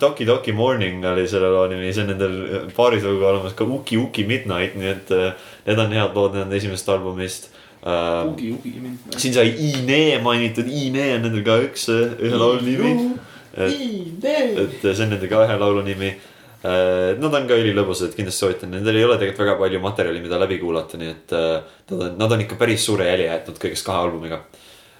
Toki 0.00 0.26
Toki 0.26 0.52
Morning 0.52 1.04
oli 1.04 1.26
selle 1.28 1.50
loo 1.52 1.66
nimi, 1.70 1.92
see 1.92 2.04
on 2.04 2.12
nendel 2.14 2.36
paarislugu 2.76 3.26
olemas 3.28 3.56
ka 3.58 3.66
Uki 3.68 3.98
Uki 4.00 4.24
Midnight, 4.28 4.78
nii 4.80 4.92
et 4.94 5.12
äh, 5.16 5.32
need 5.66 5.82
on 5.82 5.92
head 5.98 6.16
lood 6.16 6.38
nende 6.38 6.56
esimesest 6.56 6.88
albumist 6.94 7.50
uh,. 7.82 8.24
ugi, 8.30 8.54
ugi 8.56 8.74
mind. 8.80 9.14
siin 9.16 9.36
sai 9.36 9.52
Ine 9.70 10.18
mainitud, 10.24 10.68
Ine 10.68 11.12
on 11.18 11.26
nendel 11.28 11.44
ka 11.46 11.60
üks, 11.68 11.88
ühe 11.92 12.34
laulu 12.34 12.64
nimi. 12.64 12.96
et, 13.52 14.24
et 14.24 14.76
see 14.82 15.04
on 15.04 15.12
nende 15.12 15.28
ka 15.28 15.44
ühe 15.46 15.58
laulu 15.60 15.84
nimi 15.86 16.14
Nad 16.62 17.34
on 17.34 17.46
ka 17.50 17.56
ülilõbusad, 17.58 18.12
kindlasti 18.14 18.44
soovitan, 18.44 18.70
nendel 18.70 18.94
ei 18.94 19.02
ole 19.02 19.16
tegelikult 19.18 19.42
väga 19.42 19.54
palju 19.58 19.80
materjali, 19.82 20.20
mida 20.22 20.38
läbi 20.38 20.60
kuulata, 20.60 20.98
nii 21.00 21.08
et 21.10 21.32
äh, 21.34 21.56
nad 21.90 21.96
on, 21.96 22.12
nad 22.20 22.34
on 22.36 22.44
ikka 22.44 22.58
päris 22.60 22.84
suure 22.86 23.08
jälje 23.08 23.26
jätnud 23.26 23.58
kõigest 23.64 23.86
kahe 23.88 24.04
albumiga. 24.06 24.38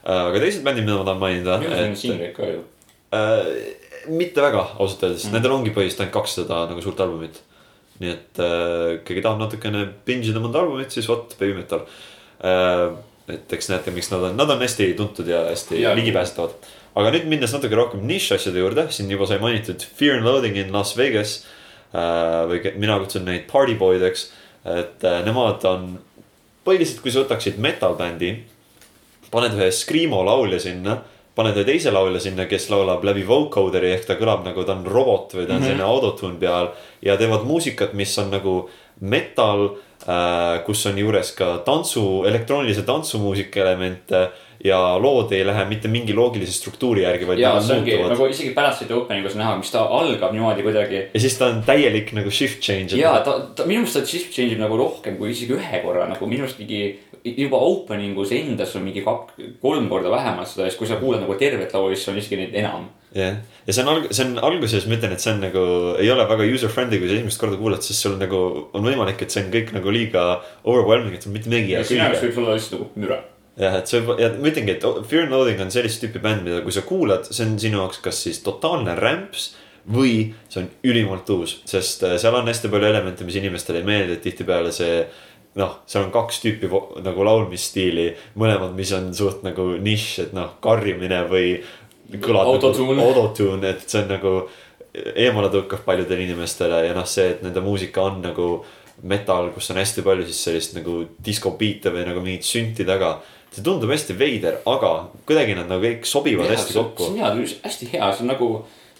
Aga 0.05 0.43
teised 0.43 0.65
bändid, 0.66 0.87
mida 0.87 0.99
ma 0.99 1.07
tahan 1.07 1.20
mainida. 1.23 1.59
minu 1.62 1.70
arust 1.77 1.89
on 1.89 1.97
singleid 2.01 2.35
ka 2.37 2.49
ju. 2.49 2.65
Äh, 3.12 3.47
mitte 4.09 4.43
väga, 4.43 4.66
ausalt 4.79 5.03
öeldes 5.07 5.27
Mm. 5.27 5.33
nendel 5.37 5.53
ongi 5.53 5.70
põhiliselt 5.70 6.01
ainult 6.01 6.16
kaks 6.16 6.35
seda 6.41 6.66
nagu 6.66 6.83
suurt 6.83 7.01
albumit. 7.01 7.41
nii 8.01 8.11
et 8.11 8.39
äh, 8.41 8.99
keegi 9.07 9.23
tahab 9.23 9.39
natukene 9.39 9.87
binge 10.07 10.27
ida 10.31 10.41
mõnda 10.41 10.62
albumit, 10.65 10.91
siis 10.91 11.07
vot 11.07 11.37
Baby 11.39 11.55
Metal 11.55 11.85
äh,. 12.43 12.97
et 13.29 13.53
eks 13.53 13.69
näete, 13.70 13.93
miks 13.95 14.11
nad 14.11 14.24
on, 14.27 14.37
nad 14.37 14.51
on 14.51 14.59
hästi 14.59 14.95
tuntud 14.99 15.29
ja 15.29 15.45
hästi 15.51 15.81
ja. 15.81 15.95
ligipääsetavad. 15.95 16.51
aga 16.97 17.12
nüüd 17.15 17.29
minnes 17.31 17.53
natuke 17.53 17.77
rohkem 17.79 18.03
nišš 18.07 18.33
asjade 18.39 18.59
juurde, 18.59 18.89
siin 18.91 19.11
juba 19.11 19.27
sai 19.27 19.39
mainitud 19.39 19.85
Fear 19.85 20.16
and 20.19 20.27
Loathing 20.27 20.57
in 20.57 20.73
Las 20.73 20.97
Vegas 20.97 21.45
äh,. 21.95 22.49
või 22.51 22.74
mina 22.74 22.99
kutsun 22.99 23.29
neid 23.29 23.47
party 23.53 23.77
boydeks, 23.79 24.33
et 24.65 25.05
äh, 25.05 25.20
nemad 25.24 25.62
on 25.69 26.01
põhiliselt, 26.66 27.03
kui 27.05 27.12
sa 27.12 27.23
võtaksid 27.23 27.61
metal 27.62 27.95
bändi 27.95 28.41
paned 29.33 29.57
ühe 29.57 29.71
Screamo 29.73 30.21
laulja 30.27 30.61
sinna, 30.63 30.99
paned 31.37 31.57
ühe 31.57 31.65
teise 31.69 31.93
laulja 31.95 32.21
sinna, 32.21 32.47
kes 32.51 32.69
laulab 32.73 33.05
läbi 33.09 33.25
vocoderi 33.29 33.95
ehk 33.95 34.05
ta 34.11 34.19
kõlab 34.21 34.45
nagu 34.45 34.67
ta 34.69 34.77
on 34.77 34.85
robot 34.89 35.33
või 35.39 35.47
ta 35.47 35.57
on 35.57 35.59
mm 35.59 35.63
-hmm. 35.63 35.67
selline 35.71 35.89
autotune 35.89 36.39
peal. 36.41 36.69
ja 37.03 37.17
teevad 37.17 37.47
muusikat, 37.49 37.95
mis 37.95 38.19
on 38.19 38.31
nagu 38.31 38.69
metal 39.01 39.71
äh,, 40.07 40.63
kus 40.67 40.87
on 40.87 40.99
juures 40.99 41.33
ka 41.33 41.59
tantsu, 41.67 42.25
elektroonilise 42.29 42.83
tantsumuusika 42.83 43.61
elemente. 43.61 44.31
ja 44.65 44.79
lood 44.99 45.33
ei 45.33 45.47
lähe 45.47 45.65
mitte 45.65 45.89
mingi 45.89 46.15
loogilise 46.15 46.53
struktuuri 46.53 47.03
järgi, 47.03 47.27
vaid 47.27 47.39
ja 47.39 47.61
see 47.61 47.79
ongi 47.81 47.97
nagu 47.99 48.27
isegi 48.31 48.53
pärast 48.55 48.85
seda 48.85 48.95
opening'us 48.95 49.35
näha, 49.35 49.57
mis 49.59 49.73
ta 49.75 49.81
algab 49.91 50.33
niimoodi 50.33 50.63
kuidagi. 50.63 51.01
ja 51.15 51.21
siis 51.21 51.39
ta 51.39 51.47
on 51.47 51.65
täielik 51.67 52.13
nagu 52.13 52.31
shift 52.31 52.61
change. 52.61 52.95
ja 52.97 53.17
ta, 53.25 53.41
ta 53.57 53.67
minu 53.67 53.81
arust 53.81 53.99
ta 53.99 54.05
shift 54.07 54.31
change 54.31 54.55
ib 54.55 54.61
nagu 54.61 54.77
rohkem 54.79 55.17
kui 55.17 55.33
isegi 55.33 55.57
ühe 55.57 55.83
korra 55.83 56.07
nagu 56.07 56.27
minu 56.31 56.45
arust 56.47 56.63
mingi 56.63 57.01
juba 57.24 57.57
opening 57.57 58.19
us 58.19 58.32
endas 58.35 58.74
on 58.77 58.85
mingi 58.86 59.03
kak-, 59.05 59.35
kolm 59.62 59.89
korda 59.90 60.11
vähemalt 60.11 60.51
seda 60.51 60.66
siis, 60.66 60.78
kui 60.78 60.89
sa 60.90 60.99
kuulad 61.01 61.23
nagu 61.23 61.36
tervet 61.39 61.73
laulu, 61.74 61.94
siis 61.94 62.11
on 62.11 62.19
isegi 62.19 62.39
neid 62.40 62.57
enam. 62.62 62.89
jah, 63.15 63.39
ja 63.66 63.74
see 63.74 63.85
on 63.85 63.90
alg-, 63.94 64.09
see 64.11 64.27
on 64.27 64.40
alguses, 64.51 64.86
ma 64.89 64.99
ütlen, 64.99 65.15
et 65.15 65.24
see 65.24 65.35
on 65.35 65.43
nagu, 65.44 65.65
ei 66.03 66.11
ole 66.12 66.27
väga 66.31 66.49
user 66.49 66.73
friendly, 66.73 67.01
kui 67.03 67.11
sa 67.11 67.19
esimest 67.19 67.43
korda 67.43 67.61
kuulad, 67.61 67.85
sest 67.86 68.07
sul 68.07 68.16
nagu 68.20 68.43
on 68.73 68.86
võimalik, 68.89 69.23
et 69.23 69.35
see 69.35 69.44
on 69.44 69.53
kõik 69.55 69.74
nagu 69.77 69.94
liiga 69.94 70.27
overwhelming, 70.65 71.19
et 71.19 71.28
mitte 71.31 71.53
midagi 71.53 71.70
ei 71.70 71.77
ja 71.77 71.82
jää 71.82 71.90
sinu 71.93 72.05
jaoks 72.07 72.24
võib 72.27 72.35
see 72.35 72.44
olla 72.44 72.59
lihtsalt 72.59 72.78
nagu 72.78 73.05
müra. 73.07 73.20
jah, 73.62 73.81
et 73.81 73.93
see 73.93 74.03
võib, 74.03 74.23
ja 74.23 74.32
ma 74.36 74.53
ütlengi, 74.53 74.78
et 74.78 75.11
Fear 75.11 75.27
and 75.27 75.36
Loathing 75.36 75.66
on 75.66 75.74
sellist 75.74 76.03
tüüpi 76.03 76.23
bänd, 76.24 76.47
mida 76.49 76.62
kui 76.66 76.74
sa 76.74 76.86
kuulad, 76.86 77.28
see 77.31 77.47
on 77.47 77.59
sinu 77.62 77.85
jaoks 77.85 78.03
kas 78.03 78.24
siis 78.27 78.43
totaalne 78.47 78.99
rämps 78.99 79.53
või 79.82 80.31
see 80.51 80.62
on 80.62 80.69
ülimalt 80.86 81.31
uus, 81.35 81.57
sest 81.66 82.05
äh, 82.07 82.15
seal 82.23 82.36
on 82.39 82.47
hästi 82.47 82.70
palju 82.70 82.86
elemente, 82.86 83.27
mis 83.27 83.39
inimestele 83.39 83.82
ei 83.82 83.86
meeldi, 83.86 84.16
et 84.16 84.23
tihtipeale 84.23 84.70
see 84.74 85.03
noh, 85.61 85.79
seal 85.87 86.07
on 86.07 86.12
kaks 86.15 86.41
tüüpi 86.45 86.69
nagu 87.05 87.24
laulmisstiili, 87.29 88.09
mõlemad, 88.41 88.74
mis 88.77 88.93
on 88.97 89.11
suht 89.16 89.43
nagu 89.47 89.73
nišš, 89.83 90.12
et 90.27 90.37
noh, 90.37 90.55
karjumine 90.65 91.23
või 91.31 91.57
kõlad 92.12 92.49
Autotune. 92.55 92.97
nagu 92.97 93.09
autotune, 93.09 93.73
et 93.73 93.85
see 93.89 94.03
on 94.03 94.12
nagu 94.12 94.37
eemale 94.93 95.49
tõukav 95.53 95.85
paljudele 95.87 96.27
inimestele 96.27 96.87
ja 96.89 96.97
noh, 96.97 97.07
see, 97.09 97.31
et 97.35 97.45
nende 97.45 97.62
muusika 97.65 98.05
on 98.05 98.20
nagu 98.24 98.49
metal, 99.09 99.51
kus 99.55 99.70
on 99.73 99.81
hästi 99.81 100.05
palju 100.05 100.27
siis 100.29 100.41
sellist 100.47 100.77
nagu 100.77 101.03
diskobiite 101.24 101.93
või 101.95 102.05
nagu 102.09 102.23
mingit 102.24 102.47
sünti 102.47 102.85
taga. 102.89 103.19
see 103.53 103.65
tundub 103.65 103.91
hästi 103.93 104.15
veider, 104.16 104.61
aga 104.65 105.11
kuidagi 105.29 105.57
nad 105.57 105.69
nagu 105.69 105.85
kõik 105.85 106.07
sobivad 106.09 106.49
hästi 106.49 106.73
see 106.73 106.79
kokku, 106.79 107.11
on 107.11 107.19
hea, 107.20 107.33
hästi 107.65 107.89
hea, 107.93 108.12
see 108.12 108.24
on 108.24 108.31
nagu, 108.33 108.49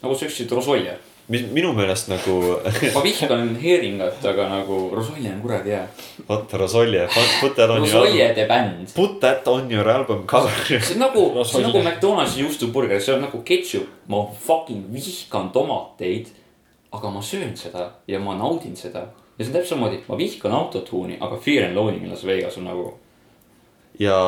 nagu 0.03 0.17
sa 0.17 0.27
ütlesid, 0.27 0.53
Rosolje. 0.53 0.97
Mis 1.33 1.45
minu 1.49 1.73
meelest 1.73 2.11
nagu 2.13 2.35
ma 2.95 3.03
vihkan 3.05 3.55
heeringat, 3.57 4.21
aga 4.29 4.49
nagu 4.51 4.79
Rosolje 4.93 5.31
on 5.33 5.41
kuradi 5.41 5.73
hea. 5.73 5.87
vot 6.29 6.53
Rosolje, 6.61 7.07
put 7.41 7.55
that 7.57 7.71
on 7.71 7.87
your 7.87 8.05
Rosolje 8.05 8.27
the 8.37 8.45
band. 8.51 8.93
put 8.95 9.21
that 9.21 9.49
on 9.49 9.71
your 9.71 9.89
album 9.89 10.27
cover. 10.27 10.53
see 10.69 10.95
on 10.95 11.01
nagu, 11.07 11.25
see 11.45 11.63
on 11.63 11.71
nagu 11.71 11.83
McDonaldsi 11.83 12.45
juustuburger, 12.45 13.01
see 13.01 13.15
on 13.17 13.25
nagu 13.25 13.41
ketšup. 13.49 13.89
ma 14.13 14.27
fucking 14.47 14.85
vihkan 14.93 15.51
tomateid. 15.57 16.29
aga 16.93 17.11
ma 17.11 17.23
söön 17.25 17.57
seda 17.57 17.91
ja 18.09 18.21
ma 18.21 18.37
naudin 18.37 18.77
seda. 18.77 19.07
ja 19.39 19.45
see 19.45 19.49
on 19.49 19.57
täpselt 19.57 19.77
samamoodi, 19.77 20.03
ma 20.09 20.19
vihkan 20.21 20.53
autotune'i, 20.53 21.17
aga 21.21 21.41
Fear 21.41 21.71
and 21.71 21.77
Loathing 21.77 22.05
in 22.05 22.11
Las 22.11 22.27
Vegas 22.29 22.59
on 22.61 22.69
nagu. 22.69 22.91
ja 23.99 24.19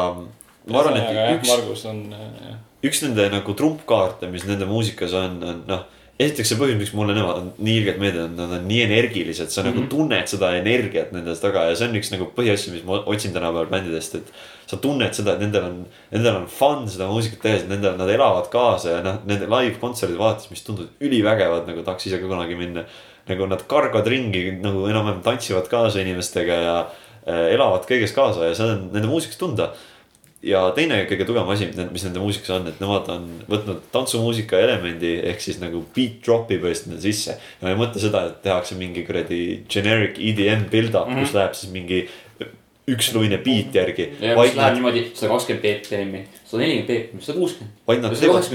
ma 0.70 0.80
arvan, 0.80 0.96
et 0.96 1.36
üks, 1.36 1.50
Margus 1.52 1.84
on, 1.90 2.06
jah. 2.14 2.62
üks 2.84 3.04
nende 3.04 3.28
nagu 3.36 3.58
trumpkaarte, 3.58 4.32
mis 4.32 4.48
nende 4.48 4.64
muusikas 4.70 5.12
on, 5.20 5.42
on 5.42 5.66
noh. 5.68 5.90
Esiteks 6.14 6.52
see 6.52 6.58
põhjus, 6.58 6.76
miks 6.78 6.92
mulle 6.94 7.14
nemad 7.16 7.38
on 7.40 7.46
nii 7.58 7.78
ilgelt 7.80 7.98
meeldinud, 7.98 8.34
nad 8.38 8.52
on 8.58 8.66
nii 8.68 8.82
energilised, 8.84 9.50
sa 9.50 9.62
mm 9.62 9.66
-hmm. 9.66 9.74
nagu 9.74 9.90
tunned 9.90 10.28
seda 10.30 10.52
energiat 10.56 11.12
nendes 11.12 11.40
taga 11.42 11.64
ja 11.68 11.76
see 11.76 11.88
on 11.88 11.96
üks 11.98 12.10
nagu 12.12 12.28
põhiasju, 12.36 12.72
mis 12.72 12.84
ma 12.86 13.00
otsin 13.06 13.32
tänapäeval 13.34 13.70
bändidest, 13.70 14.14
et. 14.14 14.34
sa 14.66 14.76
tunned 14.76 15.12
seda, 15.12 15.34
et 15.34 15.40
nendel 15.40 15.64
on, 15.64 15.86
nendel 16.10 16.36
on 16.36 16.46
fun 16.48 16.86
seda 16.88 17.06
muusikat 17.06 17.42
tehes, 17.42 17.64
nendel, 17.68 17.96
nad 17.98 18.08
elavad 18.08 18.46
kaasa 18.48 18.90
ja 18.90 19.00
noh, 19.02 19.18
nende 19.26 19.46
live 19.46 19.76
kontserdid 19.80 20.16
vaadates, 20.18 20.50
mis 20.50 20.62
tunduvad 20.64 20.88
ülivägevad, 21.00 21.66
nagu 21.66 21.82
tahaks 21.82 22.06
ise 22.06 22.18
ka 22.18 22.28
kunagi 22.28 22.54
minna. 22.56 22.84
nagu 23.28 23.46
nad 23.46 23.62
kargavad 23.66 24.06
ringi 24.06 24.60
nagu 24.60 24.86
enam-vähem 24.88 25.22
tantsivad 25.24 25.68
kaasa 25.68 26.00
inimestega 26.00 26.54
ja 26.54 26.74
äh, 27.26 27.54
elavad 27.54 27.86
kõiges 27.88 28.12
kaasa 28.12 28.50
ja 28.50 28.54
see 28.54 28.66
on 28.68 28.90
nende 28.92 29.08
muusikas 29.08 29.38
tunda 29.40 29.72
ja 30.44 30.60
teine 30.76 31.00
kõige 31.08 31.26
tugevam 31.28 31.50
asi, 31.54 31.68
mis 31.92 32.04
nende 32.06 32.22
muusikas 32.22 32.52
on, 32.58 32.68
et 32.70 32.80
nemad 32.82 33.08
on 33.12 33.26
võtnud 33.50 33.86
tantsumuusika 33.94 34.60
elemendi 34.60 35.16
ehk 35.30 35.42
siis 35.42 35.60
nagu 35.62 35.82
beat 35.96 36.20
drop'i 36.24 36.58
põhimõtteliselt 36.58 36.90
nende 36.92 37.04
sisse. 37.04 37.36
ja 37.38 37.66
ma 37.66 37.72
ei 37.72 37.80
mõtle 37.80 38.02
seda, 38.02 38.26
et 38.28 38.42
tehakse 38.44 38.78
mingi 38.78 39.04
kuradi 39.06 39.40
generic 39.70 40.20
EDM 40.20 40.68
build-up 40.72 41.08
mm, 41.08 41.14
-hmm. 41.14 41.24
kus 41.24 41.34
läheb 41.38 41.58
siis 41.58 41.72
mingi 41.72 42.04
üksluine 42.90 43.38
beat 43.44 43.74
järgi. 43.74 44.10
vaid 44.36 44.56
nad, 44.58 44.74
niimoodi 44.76 45.06
sada 45.14 45.32
kakskümmend 45.32 45.64
BPM-i, 45.64 46.20
sada 46.44 46.60
nelikümmend 46.62 46.90
BPM-i, 46.90 47.24
sada 47.24 47.38
kuuskümmend. 47.38 47.80
vaid 47.88 48.04
nad 48.04 48.16
teevad, 48.20 48.50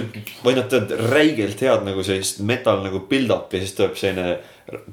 vaid 0.45 0.59
nad 0.59 0.69
teevad 0.69 0.93
räigelt 1.09 1.63
head 1.65 1.85
nagu 1.87 2.05
sellist 2.05 2.43
metal 2.45 2.83
nagu 2.85 3.01
build-up'i 3.09 3.57
ja 3.57 3.65
siis 3.65 3.75
tuleb 3.79 3.97
selline 3.97 4.37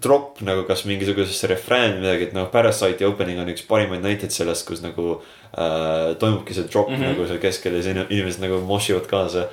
drop 0.03 0.41
nagu 0.47 0.65
kas 0.69 0.87
mingisugusesse 0.89 1.51
refrään 1.53 1.99
või 1.99 2.07
midagi, 2.07 2.31
et 2.31 2.35
noh, 2.37 2.49
Parasite'i 2.53 3.09
opening 3.09 3.43
on 3.43 3.53
üks 3.53 3.67
parimaid 3.69 4.05
näiteid 4.05 4.33
sellest, 4.33 4.65
kus 4.69 4.81
nagu 4.85 5.19
äh, 5.19 6.15
toimubki 6.21 6.57
see 6.57 6.69
drop 6.73 6.89
mm. 6.89 6.97
-hmm. 6.97 7.13
nagu 7.13 7.29
seal 7.29 7.43
keskel 7.43 7.77
ja 7.77 7.83
siis 7.83 7.97
in- 7.97 8.07
inimesed 8.09 8.45
nagu 8.47 8.61
mošivad 8.65 9.07
kaasa. 9.11 9.49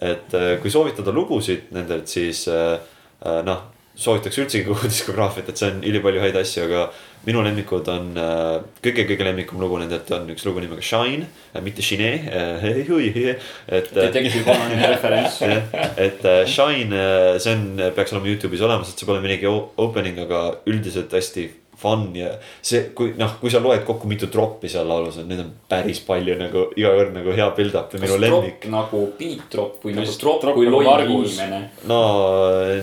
et 0.00 0.34
äh, 0.34 0.60
kui 0.60 0.70
soovitada 0.70 1.12
lugusid 1.12 1.70
nendelt, 1.72 2.08
siis 2.08 2.48
äh, 2.48 2.78
äh, 3.26 3.44
noh, 3.44 3.62
soovitaks 3.96 4.38
üldsegi 4.38 4.64
kogu 4.64 4.88
diskograafiat, 4.92 5.48
et 5.48 5.56
see 5.56 5.70
on 5.70 5.84
ülipalju 5.84 6.20
häid 6.20 6.36
asju, 6.36 6.64
aga 6.68 6.90
minu 7.26 7.42
lemmikud 7.42 7.88
on 7.90 8.12
äh, 8.20 8.60
kõige-kõige 8.84 9.26
lemmikum 9.26 9.60
lugu 9.62 9.80
nendelt 9.82 10.10
on 10.14 10.30
üks 10.34 10.46
lugu 10.46 10.62
nimega 10.62 10.84
Shine, 10.84 11.26
mitte 11.64 11.82
Shine 11.82 12.12
äh,, 12.30 12.66
et 12.70 13.90
äh, 13.90 13.90
Detective 13.98 14.44
Conani 14.46 14.80
referents. 14.80 15.40
et 16.06 16.24
äh, 16.24 16.42
Shine, 16.46 17.04
see 17.42 17.56
on, 17.56 17.68
peaks 17.96 18.14
olema 18.14 18.30
Youtube'is 18.30 18.64
olemas, 18.66 18.92
et 18.92 19.02
see 19.02 19.08
pole 19.08 19.22
midagi 19.24 19.50
o- 19.50 19.72
opening, 19.82 20.22
aga 20.26 20.48
üldiselt 20.70 21.14
hästi 21.16 21.48
fun 21.76 22.08
ja 22.16 22.30
see, 22.64 22.86
kui 22.96 23.12
noh, 23.20 23.34
kui 23.40 23.52
sa 23.52 23.60
loed 23.60 23.82
kokku, 23.86 24.08
mitu 24.08 24.30
drop'i 24.32 24.70
seal 24.72 24.88
laulus 24.88 25.18
on, 25.20 25.28
neid 25.28 25.42
on 25.42 25.50
päris 25.68 26.00
palju 26.06 26.38
nagu 26.40 26.66
iga 26.78 26.94
kord 26.96 27.12
nagu 27.16 27.34
hea 27.36 27.48
build-up 27.58 27.92
ja 27.92 28.00
minu 28.00 28.16
lemmik. 28.20 28.64
nagu 28.72 29.02
beat 29.18 29.44
drop 29.52 29.84
või 29.84 29.96
nagu 29.98 30.16
drop 30.22 30.40
drop 30.44 30.56
kui 30.56 30.70
nagu 30.70 30.80
loll 30.86 31.04
inimene. 31.10 31.60
no 31.90 32.00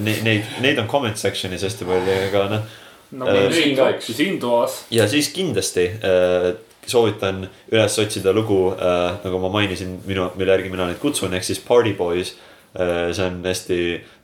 neid, 0.03 0.22
neid, 0.28 0.56
neid 0.61 0.84
on 0.84 0.90
comment 0.91 1.18
section'is 1.18 1.65
hästi 1.65 1.90
palju, 1.90 2.20
aga 2.30 2.45
noh. 2.53 2.80
Nagu 3.14 3.31
Äh, 3.31 3.99
siin 4.02 4.40
toas. 4.40 4.85
ja 4.91 5.07
siis 5.07 5.30
kindlasti 5.34 5.85
äh, 6.02 6.53
soovitan 6.88 7.45
üles 7.72 7.99
otsida 7.99 8.34
lugu 8.34 8.73
äh,, 8.73 9.19
nagu 9.23 9.40
ma 9.40 9.52
mainisin, 9.53 9.99
minu, 10.07 10.30
mille 10.35 10.52
järgi 10.57 10.72
mina 10.73 10.88
neid 10.90 10.99
kutsun, 11.02 11.34
ehk 11.34 11.45
siis 11.45 11.61
Party 11.64 11.94
Boys 11.98 12.34
äh,. 12.76 13.14
see 13.14 13.26
on 13.26 13.40
hästi 13.45 13.77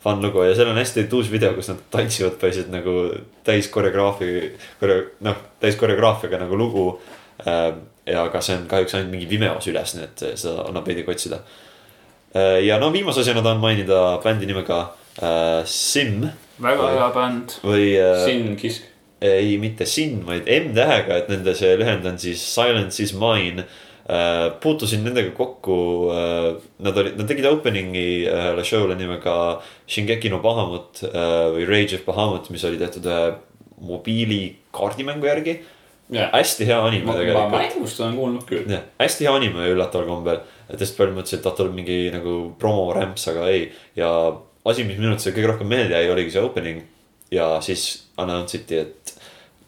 fun 0.04 0.22
lugu 0.26 0.44
ja 0.44 0.56
seal 0.56 0.72
on 0.72 0.80
hästi 0.80 1.06
tuus 1.12 1.32
video, 1.32 1.54
kus 1.56 1.72
nad 1.72 1.86
tantsivad 1.92 2.36
põhiliselt 2.42 2.74
nagu 2.74 2.98
täis 3.48 3.70
koreograafi, 3.72 4.34
noh, 5.26 5.40
täis 5.62 5.80
koreograafiaga 5.80 6.42
nagu 6.44 6.60
lugu 6.60 6.90
äh,. 7.46 7.72
ja 8.10 8.26
aga 8.26 8.42
see 8.42 8.58
on 8.58 8.68
kahjuks 8.68 8.98
ainult 8.98 9.14
mingi 9.14 9.30
Vimeos 9.30 9.68
üles, 9.72 9.96
nii 9.96 10.08
et 10.08 10.28
seda 10.34 10.68
annab 10.68 10.88
veidike 10.90 11.16
otsida 11.16 11.44
äh,. 12.36 12.60
ja 12.66 12.80
no 12.82 12.92
viimase 12.96 13.24
asjana 13.24 13.46
tahan 13.46 13.64
mainida 13.64 14.20
bändi 14.24 14.50
nimega 14.50 14.84
äh, 15.22 15.64
Sim 15.66 16.28
väga 16.62 16.86
Oi. 16.86 16.96
hea 16.96 17.10
bänd. 17.16 17.58
või 17.66 17.92
äh, 18.00 18.24
Sin 18.26 18.56
Kisk. 18.60 18.88
ei, 19.22 19.58
mitte 19.62 19.86
Sin, 19.90 20.24
vaid 20.28 20.48
M-tähega, 20.48 21.20
et 21.20 21.30
nende 21.32 21.56
see 21.58 21.76
lühend 21.80 22.08
on 22.08 22.20
siis 22.22 22.44
Silence 22.54 23.04
is 23.04 23.14
mine. 23.14 23.68
puutusin 24.62 25.04
nendega 25.06 25.30
kokku, 25.38 25.76
nad 26.82 26.96
olid, 26.98 27.14
nad 27.20 27.28
tegid 27.30 27.46
opening'i 27.46 28.24
ühele 28.26 28.64
show'le 28.66 28.96
nimega 28.98 29.36
Shingeki 29.86 30.32
no 30.34 30.40
Bahamut 30.42 31.04
äh, 31.06 31.44
või 31.54 31.68
Rage 31.70 32.00
of 32.00 32.08
Bahamut, 32.08 32.50
mis 32.50 32.66
oli 32.66 32.82
tehtud 32.82 33.06
ühe 33.06 33.36
mobiilikaardimängu 33.86 35.30
järgi. 35.30 35.60
hästi 36.10 36.66
hea 36.66 36.80
anime 36.82 37.06
ma, 37.06 37.14
ma 37.14 37.20
tegelikult. 37.20 37.54
mängust 37.54 38.00
olen 38.02 38.16
kuulnud 38.18 38.50
küll. 38.50 38.66
jah, 38.66 38.82
hästi 39.00 39.28
hea 39.28 39.36
anime 39.36 39.70
üllataval 39.76 40.10
kombel, 40.10 40.42
et 40.66 40.82
hästi 40.82 40.98
palju 40.98 41.20
mõtlesin, 41.20 41.44
et 41.44 41.46
ah 41.46 41.58
tuleb 41.62 41.78
mingi 41.78 42.00
nagu 42.16 42.36
promorämps, 42.60 43.28
aga 43.30 43.46
ei. 43.54 43.68
ja 44.00 44.10
asi, 44.66 44.86
mis 44.88 45.00
minult 45.00 45.24
see 45.24 45.34
kõige 45.36 45.54
rohkem 45.54 45.70
meelde 45.72 45.98
jäi, 45.98 46.12
oligi 46.12 46.36
see 46.36 46.44
opening. 46.44 46.84
ja 47.32 47.60
siis 47.62 47.86
announce 48.18 48.58
iti, 48.58 48.80
et 48.82 49.14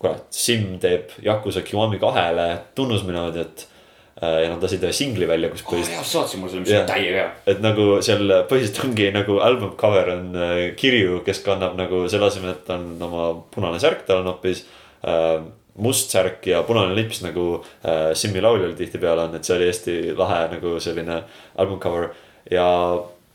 kurat, 0.01 0.25
Sim 0.33 0.79
teeb 0.81 1.13
Yakuza 1.21 1.61
Kiwami 1.65 1.99
kahele 2.01 2.47
tunnusmelodiat. 2.75 3.67
ja 4.21 4.49
nad 4.51 4.61
lasid 4.61 4.83
ühe 4.83 4.93
singli 4.93 5.25
välja, 5.25 5.49
kus 5.49 5.63
oh 5.63 5.71
põhiliselt 5.71 5.95
jah, 5.95 6.05
saatsid 6.05 6.41
mulle 6.41 6.51
selle, 6.51 6.65
mis 6.65 6.73
on 6.77 6.89
täiega 6.89 7.21
hea. 7.21 7.29
et 7.53 7.61
nagu 7.63 7.85
seal 8.05 8.33
põhiliselt 8.49 8.81
ongi 8.85 9.07
nagu 9.15 9.37
album 9.41 9.71
cover 9.79 10.11
on 10.13 10.35
äh, 10.35 10.59
Kirju, 10.77 11.21
kes 11.25 11.39
kannab 11.45 11.77
nagu 11.79 12.03
selle 12.11 12.27
asemel, 12.27 12.53
et 12.53 12.69
on 12.75 12.85
oma 13.07 13.31
punane 13.53 13.79
särk, 13.81 14.03
tal 14.05 14.21
on 14.21 14.29
hoopis 14.33 14.65
äh, 15.07 15.39
must 15.81 16.13
särk 16.13 16.45
ja 16.51 16.61
punane 16.67 16.93
lips 16.97 17.23
nagu 17.23 17.47
äh, 17.61 18.11
Simmi 18.17 18.43
lauljal 18.43 18.75
tihtipeale 18.77 19.25
on, 19.29 19.39
et 19.39 19.47
see 19.47 19.57
oli 19.57 19.71
hästi 19.71 19.97
lahe 20.19 20.43
nagu 20.57 20.75
selline 20.83 21.23
album 21.55 21.81
cover. 21.81 22.11
ja 22.51 22.67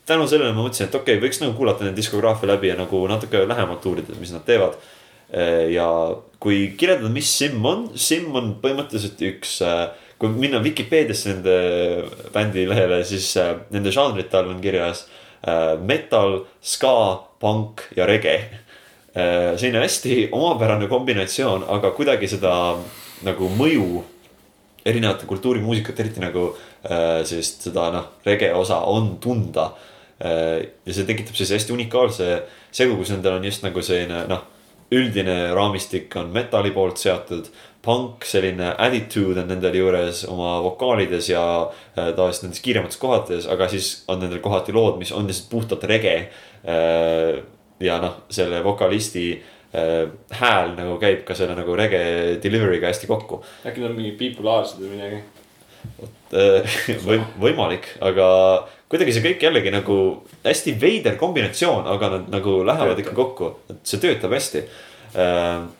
tänu 0.06 0.28
sellele 0.30 0.54
ma 0.54 0.64
mõtlesin, 0.64 0.88
et 0.88 0.94
okei 0.94 1.16
okay,, 1.16 1.22
võiks 1.22 1.40
nagu 1.42 1.56
kuulata 1.58 1.84
nende 1.84 1.98
diskograafia 1.98 2.52
läbi 2.52 2.70
ja 2.70 2.78
nagu 2.78 3.02
natuke 3.10 3.42
lähemalt 3.46 3.86
uurida, 3.86 4.14
mis 4.20 4.34
nad 4.34 4.44
teevad. 4.46 4.78
ja 5.70 5.86
kui 6.38 6.76
kirjeldada, 6.78 7.10
mis 7.10 7.26
Sim 7.38 7.64
on, 7.66 7.88
Sim 7.98 8.34
on 8.38 8.52
põhimõtteliselt 8.62 9.22
üks 9.26 9.56
äh, 9.66 9.88
kui 10.18 10.32
minna 10.32 10.62
Vikipeediasse 10.64 11.34
nende 11.34 11.56
bändi 12.32 12.64
lehele, 12.68 13.02
siis 13.04 13.28
äh, 13.40 13.54
nende 13.74 13.92
žanrite 13.92 14.38
all 14.38 14.52
on 14.54 14.62
kirjas 14.64 15.04
äh, 15.42 15.74
metal, 15.80 16.44
ska, 16.62 16.94
punk 17.40 17.88
ja 17.96 18.06
rege. 18.08 18.38
selline 19.16 19.80
hästi 19.80 20.26
omapärane 20.36 20.90
kombinatsioon, 20.90 21.62
aga 21.72 21.88
kuidagi 21.96 22.28
seda 22.28 22.50
nagu 23.24 23.46
mõju 23.48 24.02
erinevate 24.84 25.24
kultuurimuusikat, 25.30 26.02
eriti 26.02 26.20
nagu 26.20 26.50
äh, 26.52 27.22
sellist 27.24 27.64
seda 27.64 27.86
noh, 27.94 28.10
rege 28.28 28.50
osa 28.52 28.82
on 28.92 29.14
tunda 29.20 29.70
äh,. 29.70 29.94
Ja 30.20 30.92
see 30.96 31.04
tekitab 31.04 31.36
siis 31.36 31.50
hästi 31.52 31.74
unikaalse 31.74 32.26
segu, 32.72 32.94
kus 32.96 33.10
nendel 33.12 33.36
on 33.36 33.44
just 33.44 33.64
nagu 33.66 33.82
selline 33.84 34.22
noh, 34.30 34.46
üldine 34.94 35.54
raamistik 35.54 36.14
on 36.16 36.30
metali 36.34 36.70
poolt 36.70 37.00
seatud. 37.00 37.50
punk, 37.86 38.24
selline 38.26 38.72
attitude 38.82 39.38
on 39.38 39.46
nendel 39.46 39.76
juures 39.78 40.24
oma 40.26 40.56
vokaalides 40.64 41.28
ja 41.30 41.42
äh, 41.68 42.08
tavaliselt 42.16 42.48
nendes 42.48 42.62
kiiremates 42.64 42.98
kohtades, 42.98 43.44
aga 43.46 43.68
siis 43.70 44.00
on 44.10 44.18
nendel 44.18 44.40
kohati 44.42 44.74
lood, 44.74 44.96
mis 44.98 45.12
on 45.14 45.28
lihtsalt 45.30 45.52
puhtalt 45.52 45.84
rege 45.86 46.16
äh,. 46.66 47.38
ja 47.78 48.00
noh, 48.02 48.16
selle 48.30 48.58
vokalisti 48.64 49.28
äh, 49.36 50.10
hääl 50.40 50.74
nagu 50.74 50.98
käib 50.98 51.22
ka 51.28 51.38
selle 51.38 51.54
nagu 51.54 51.78
rege 51.78 52.02
delivery'ga 52.42 52.90
hästi 52.90 53.06
kokku 53.06 53.44
äkki 53.62 53.84
nad 53.84 53.92
on 53.92 54.00
mingid 54.00 54.18
bipolaarsed 54.18 54.82
või 54.82 54.96
midagi. 54.96 55.22
Äh, 56.34 56.80
või, 57.06 57.20
võimalik, 57.38 57.92
aga 58.02 58.26
kuidagi 58.90 59.14
see 59.14 59.24
kõik 59.24 59.46
jällegi 59.48 59.72
nagu 59.74 60.00
hästi 60.44 60.76
veider 60.80 61.16
kombinatsioon, 61.20 61.86
aga 61.94 62.12
nad 62.16 62.28
nagu 62.34 62.60
lähevad 62.66 63.00
ikka 63.02 63.16
kokku, 63.16 63.56
et 63.72 63.80
see 63.86 64.02
töötab 64.02 64.36
hästi. 64.36 64.66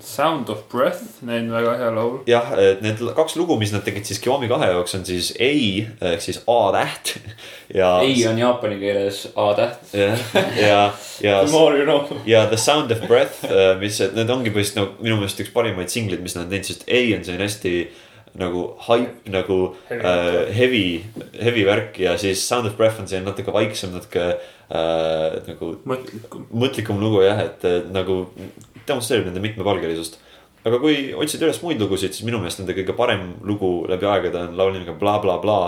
Sound 0.00 0.48
of 0.48 0.62
Breath, 0.72 1.02
neil 1.26 1.42
on 1.44 1.50
väga 1.52 1.72
hea 1.76 1.88
laul. 1.92 2.14
jah, 2.30 2.46
need 2.80 3.02
kaks 3.18 3.34
lugu, 3.36 3.58
mis 3.60 3.72
nad 3.74 3.82
tegid 3.84 4.06
siis 4.08 4.20
Kiwami 4.22 4.48
kahe 4.48 4.70
jaoks 4.70 4.96
on 4.96 5.04
siis 5.04 5.32
A 5.36 5.50
ehk 6.08 6.22
siis 6.24 6.38
A 6.54 6.70
täht 6.72 7.12
ja. 7.74 7.90
ei 8.00 8.22
on 8.30 8.38
jaapani 8.40 8.78
keeles 8.80 9.26
A 9.36 9.50
täht. 9.58 9.92
ja, 9.92 10.14
ja, 10.56 10.80
ja 11.20 11.36
The 11.44 11.52
more 11.52 11.76
you 11.76 11.84
know. 11.84 12.22
ja 12.24 12.46
The 12.48 12.56
Sound 12.56 12.94
of 12.96 13.04
Breath, 13.10 13.44
mis, 13.82 14.00
need 14.16 14.32
ongi 14.32 14.54
põhimõtteliselt 14.54 14.80
nagu 14.80 15.04
minu 15.04 15.20
meelest 15.20 15.44
üks 15.44 15.52
parimaid 15.52 15.92
singleid, 15.92 16.24
mis 16.24 16.38
nad 16.38 16.46
on 16.46 16.54
teinud, 16.54 16.70
sest 16.70 16.88
A 16.88 17.04
on 17.18 17.28
selline 17.28 17.50
hästi 17.50 17.76
nagu 18.36 18.62
hype 18.86 19.32
nagu 19.32 19.58
Heavy 19.88 20.04
äh, 20.04 20.52
heavy, 20.54 20.84
heavy 21.40 21.64
värk 21.66 21.98
ja 22.02 22.16
siis 22.20 22.42
Sound 22.48 22.68
of 22.68 22.76
Breath 22.76 23.00
on 23.00 23.08
selline 23.08 23.30
natuke 23.30 23.54
vaiksem, 23.54 23.94
natuke 23.96 24.26
äh, 24.28 25.40
nagu 25.48 25.72
mõtlikum. 25.88 26.46
mõtlikum 26.52 27.00
lugu 27.02 27.24
jah, 27.24 27.42
et 27.46 27.66
äh, 27.66 27.80
nagu 27.92 28.24
demonstreerib 28.86 29.30
nende 29.30 29.42
mitmepalgelisust. 29.44 30.20
aga 30.66 30.80
kui 30.82 31.12
otsida 31.14 31.46
üles 31.46 31.62
muid 31.62 31.80
lugusid, 31.80 32.14
siis 32.14 32.26
minu 32.26 32.40
meelest 32.42 32.60
nende 32.62 32.76
kõige 32.76 32.96
parem 32.98 33.28
lugu 33.46 33.86
läbi 33.90 34.08
aegade 34.10 34.46
on 34.48 34.56
laul 34.58 34.74
nimega 34.74 34.96
Bla 34.98 35.18
Bla 35.22 35.38
Bla 35.42 35.60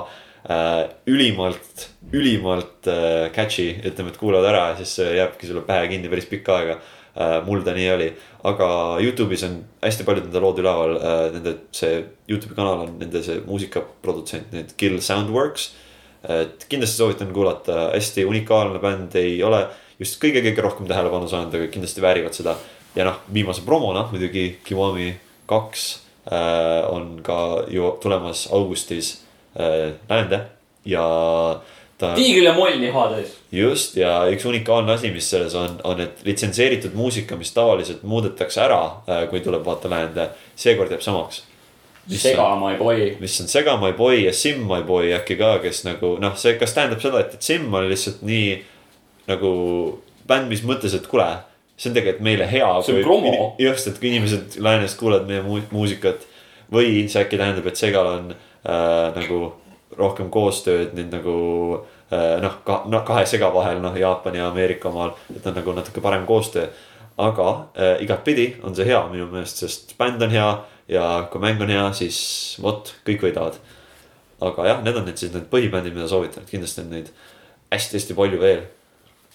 äh,. 0.48 0.84
ülimalt, 1.06 1.88
ülimalt 2.12 2.86
äh, 2.86 3.32
catchy, 3.32 3.72
ütleme, 3.80 4.12
et 4.12 4.20
kuulad 4.20 4.46
ära 4.48 4.70
ja 4.72 4.78
siis 4.82 4.98
jääbki 4.98 5.48
sulle 5.50 5.64
pähe 5.66 5.88
kinni 5.88 6.10
päris 6.12 6.28
pikka 6.30 6.60
aega 6.60 6.78
äh,. 6.78 6.94
Mul 7.46 7.64
ta 7.66 7.74
nii 7.74 7.88
oli, 7.90 8.08
aga 8.46 8.68
Youtube'is 9.02 9.42
on 9.48 9.58
hästi 9.82 10.06
paljud 10.06 10.28
nende 10.28 10.42
lood 10.42 10.60
üleval. 10.62 10.96
Äh,, 10.98 11.26
nende 11.34 11.54
see 11.74 12.00
Youtube'i 12.30 12.56
kanal 12.58 12.84
on 12.86 12.96
nende 13.00 13.22
see 13.26 13.40
muusikaprodutsent, 13.46 14.52
need 14.54 14.74
Kill 14.78 15.00
Soundworks. 15.02 15.72
Et 16.28 16.64
kindlasti 16.70 16.98
soovitan 16.98 17.30
kuulata, 17.30 17.92
hästi 17.92 18.24
unikaalne 18.26 18.80
bänd, 18.82 19.14
ei 19.18 19.36
ole. 19.46 19.62
Just 19.98 20.18
kõige-kõige 20.22 20.62
rohkem 20.62 20.88
tähelepanu 20.90 21.28
saanud, 21.30 21.54
aga 21.54 21.70
kindlasti 21.70 22.02
väärivad 22.02 22.34
seda. 22.34 22.56
ja 22.96 23.04
noh, 23.06 23.18
viimase 23.30 23.62
promona 23.62 24.06
muidugi 24.10 24.58
Kiwami 24.64 25.12
kaks 25.46 25.82
äh, 26.32 26.86
on 26.90 27.20
ka 27.22 27.64
ju 27.70 27.92
tulemas 28.02 28.48
augustis 28.52 29.22
äh, 29.54 29.94
läände. 30.08 30.46
Ja 30.84 31.04
ta 31.98 32.14
tiigril 32.14 32.46
ja 32.46 32.54
molli 32.54 32.90
HD-s. 32.94 33.34
just 33.52 33.96
ja 33.98 34.20
üks 34.30 34.46
unikaalne 34.46 34.94
asi, 34.94 35.10
mis 35.14 35.28
selles 35.30 35.54
on, 35.58 35.80
on, 35.84 36.00
et 36.04 36.22
litsenseeritud 36.26 36.94
muusika, 36.98 37.36
mis 37.36 37.52
tavaliselt 37.56 38.02
muudetakse 38.06 38.62
ära, 38.64 38.82
kui 39.30 39.42
tuleb 39.44 39.66
vaata 39.66 39.90
läände, 39.90 40.30
seekord 40.56 40.94
jääb 40.94 41.02
samaks. 41.04 41.42
sega 42.08 42.48
my 42.56 42.76
boy. 42.78 43.16
mis 43.20 43.40
on 43.40 43.48
Sega 43.48 43.76
My 43.76 43.92
Boy 43.92 44.22
ja 44.24 44.32
Sim 44.32 44.62
My 44.64 44.82
Boy 44.86 45.12
äkki 45.12 45.36
ka, 45.36 45.58
kes 45.62 45.84
nagu 45.84 46.16
noh, 46.22 46.36
see 46.40 46.54
kas 46.56 46.72
tähendab 46.72 47.02
seda, 47.04 47.20
et, 47.20 47.34
et 47.34 47.42
Sim 47.42 47.68
on 47.74 47.88
lihtsalt 47.90 48.22
nii 48.24 48.56
nagu 49.28 49.50
bänd, 50.28 50.48
mis 50.48 50.64
mõtles, 50.64 50.94
et 50.96 51.06
kuule, 51.10 51.26
see 51.76 51.90
on 51.90 51.96
tegelikult 51.96 52.24
meile 52.24 52.48
hea. 52.48 52.68
See 52.84 52.96
on 52.96 53.04
promo. 53.04 53.54
just, 53.60 53.90
et 53.90 54.00
kui 54.00 54.12
inimesed 54.12 54.58
läänest 54.64 54.98
kuulevad 55.00 55.28
meie 55.28 55.44
mu 55.44 55.60
muusikat 55.72 56.24
või 56.72 57.06
see 57.08 57.22
äkki 57.22 57.40
tähendab, 57.40 57.68
et 57.68 57.80
Segal 57.80 58.08
on 58.14 58.32
äh, 58.32 59.10
nagu 59.16 59.40
rohkem 59.98 60.30
koostööd 60.30 60.94
nüüd 60.96 61.10
nagu 61.12 61.36
äh, 62.10 62.38
noh, 62.42 62.60
ka, 62.64 62.82
noh 62.90 63.04
kahe 63.06 63.26
sega 63.28 63.50
vahel, 63.54 63.82
noh 63.82 63.96
Jaapani 63.98 64.40
ja 64.40 64.48
Ameerika 64.52 64.92
omal, 64.92 65.14
et 65.34 65.46
on 65.46 65.56
nagu 65.58 65.74
natuke 65.76 66.04
parem 66.04 66.26
koostöö. 66.26 66.68
aga 67.18 67.48
äh, 67.74 67.96
igatpidi 68.02 68.56
on 68.62 68.76
see 68.78 68.84
hea 68.86 69.00
minu 69.10 69.26
meelest, 69.32 69.64
sest 69.64 69.96
bänd 69.98 70.22
on 70.22 70.30
hea 70.30 70.50
ja 70.88 71.28
kui 71.32 71.42
mäng 71.42 71.60
on 71.62 71.72
hea, 71.72 71.84
siis 71.96 72.18
vot 72.62 72.94
kõik 73.06 73.26
võidavad. 73.26 73.58
aga 74.40 74.66
jah, 74.68 74.82
need 74.84 74.96
on 74.96 75.06
need 75.08 75.18
siis 75.18 75.32
need 75.34 75.48
põhibändid, 75.50 75.94
mida 75.96 76.06
soovitan, 76.08 76.44
et 76.44 76.52
kindlasti 76.52 76.84
on 76.84 76.92
neid 76.94 77.08
hästi-hästi 77.72 78.16
palju 78.18 78.40
veel. 78.42 78.66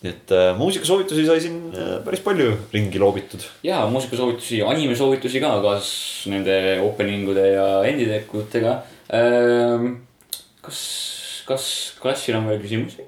nii 0.03 0.11
et 0.11 0.31
äh, 0.35 0.49
muusikasoovitusi 0.59 1.25
sai 1.27 1.39
siin 1.39 1.59
äh, 1.71 1.93
päris 2.03 2.23
palju 2.23 2.55
ringi 2.73 2.99
loobitud. 2.99 3.43
ja 3.63 3.83
muusikasoovitusi, 3.91 4.63
animesoovitusi 4.63 5.43
ka, 5.43 5.53
kaasas 5.63 5.91
nende 6.31 6.79
opening 6.83 7.29
ude 7.29 7.45
ja 7.53 7.67
endidekutega 7.87 8.79
ähm,. 9.13 9.93
kas, 10.63 10.79
kas 11.47 11.65
klassil 12.01 12.39
on 12.39 12.47
veel 12.51 12.61
küsimusi? 12.63 13.07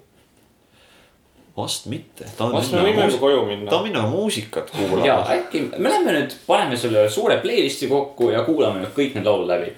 vast 1.55 1.87
mitte. 1.87 2.27
kas 2.37 2.71
me 2.73 2.83
võime 2.83 3.05
juba 3.07 3.19
koju 3.21 3.43
minna 3.47 3.69
ta? 3.71 3.77
on 3.79 3.87
minna 3.87 4.05
muusikat 4.11 4.71
ja 4.73 4.87
kuulama. 4.89 5.19
äkki 5.37 5.61
me 5.77 5.91
lähme 5.91 6.15
nüüd, 6.17 6.35
paneme 6.47 6.79
selle 6.79 7.05
suure 7.09 7.37
playlist'i 7.43 7.87
kokku 7.91 8.31
ja 8.33 8.43
kuulame 8.47 8.83
nüüd 8.83 8.91
kõik 8.97 9.15
need 9.15 9.27
laulud 9.27 9.47
läbi. 9.53 9.71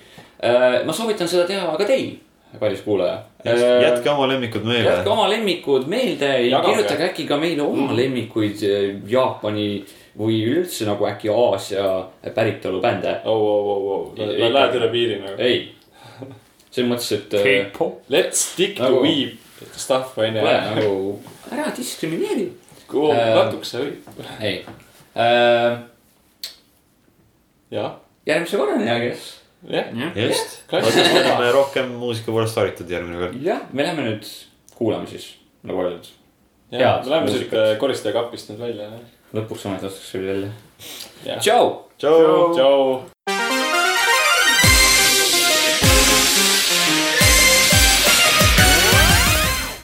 ma 0.86 0.95
soovitan 0.95 1.30
seda 1.30 1.45
teha 1.49 1.78
ka 1.78 1.86
teil, 1.86 2.16
kallis 2.60 2.82
kuulaja. 2.82 3.22
jätke 3.45 4.10
oma 4.10 4.26
lemmikud 4.34 4.66
meelde 4.66 4.90
jätke. 4.90 5.14
oma 5.14 5.30
lemmikud 5.30 5.88
meelde 5.88 6.34
ja 6.34 6.58
Jagage. 6.58 6.74
kirjutage 6.74 7.10
äkki 7.12 7.30
ka 7.30 7.38
meile 7.38 7.62
oma 7.62 7.94
lemmikuid 7.95 8.66
eh, 8.66 8.90
Jaapani 9.14 9.70
või 10.18 10.41
üldse 10.49 10.90
nagu 10.90 11.06
äkki 11.06 11.30
Aasia 11.30 12.08
päritolu 12.34 12.82
bände. 12.82 13.20
oo, 13.26 13.58
oo, 13.78 14.14
Ei- 14.18 14.41
nad 14.41 14.52
lähevad 14.52 14.80
üle 14.82 14.90
piiri 14.90 15.20
nagu. 15.22 15.38
ei, 15.38 15.77
selles 16.78 16.90
mõttes, 16.94 17.12
et 17.18 17.36
K-pop. 17.44 17.99
Let's 18.14 18.45
stick 18.54 18.78
to 18.78 18.84
Nagu- 18.88 19.02
weeb 19.04 19.38
stuff 19.76 20.18
on 20.22 20.36
ju 20.36 20.41
nagu 20.45 21.20
ära 21.52 21.72
diskrimineeri. 21.78 22.52
kuhu 22.88 23.12
Äh, 23.12 23.34
natukese 23.36 23.80
võib. 23.82 24.20
ei 24.40 24.60
äh,, 25.18 25.80
jah, 27.72 27.98
järgmise 28.26 28.58
korrani, 28.58 28.86
I 28.86 28.99
guess. 29.08 29.34
jah. 29.68 29.90
just, 30.16 30.62
oleme 30.72 31.52
rohkem 31.52 31.90
muusika 31.99 32.32
poolest 32.32 32.56
haritud 32.56 32.90
järgmine 32.90 33.20
kord. 33.26 33.41
jah, 33.44 33.66
me 33.74 33.84
lähme 33.84 34.06
nüüd 34.08 34.30
kuulame 34.78 35.08
siis, 35.10 35.34
nagu 35.64 35.82
öeldud. 35.84 36.14
Head 36.72 37.06
me 37.06 37.12
läheme 37.12 37.32
siit 37.32 37.54
koristaja 37.80 38.14
kapist 38.14 38.49
nüüd 38.54 38.60
välja. 38.62 38.90
lõpuks 39.34 39.66
ometi 39.68 39.90
lastakse 39.90 40.24
välja. 40.24 40.49
Tšau. 41.41 41.70
tšau. 41.98 43.16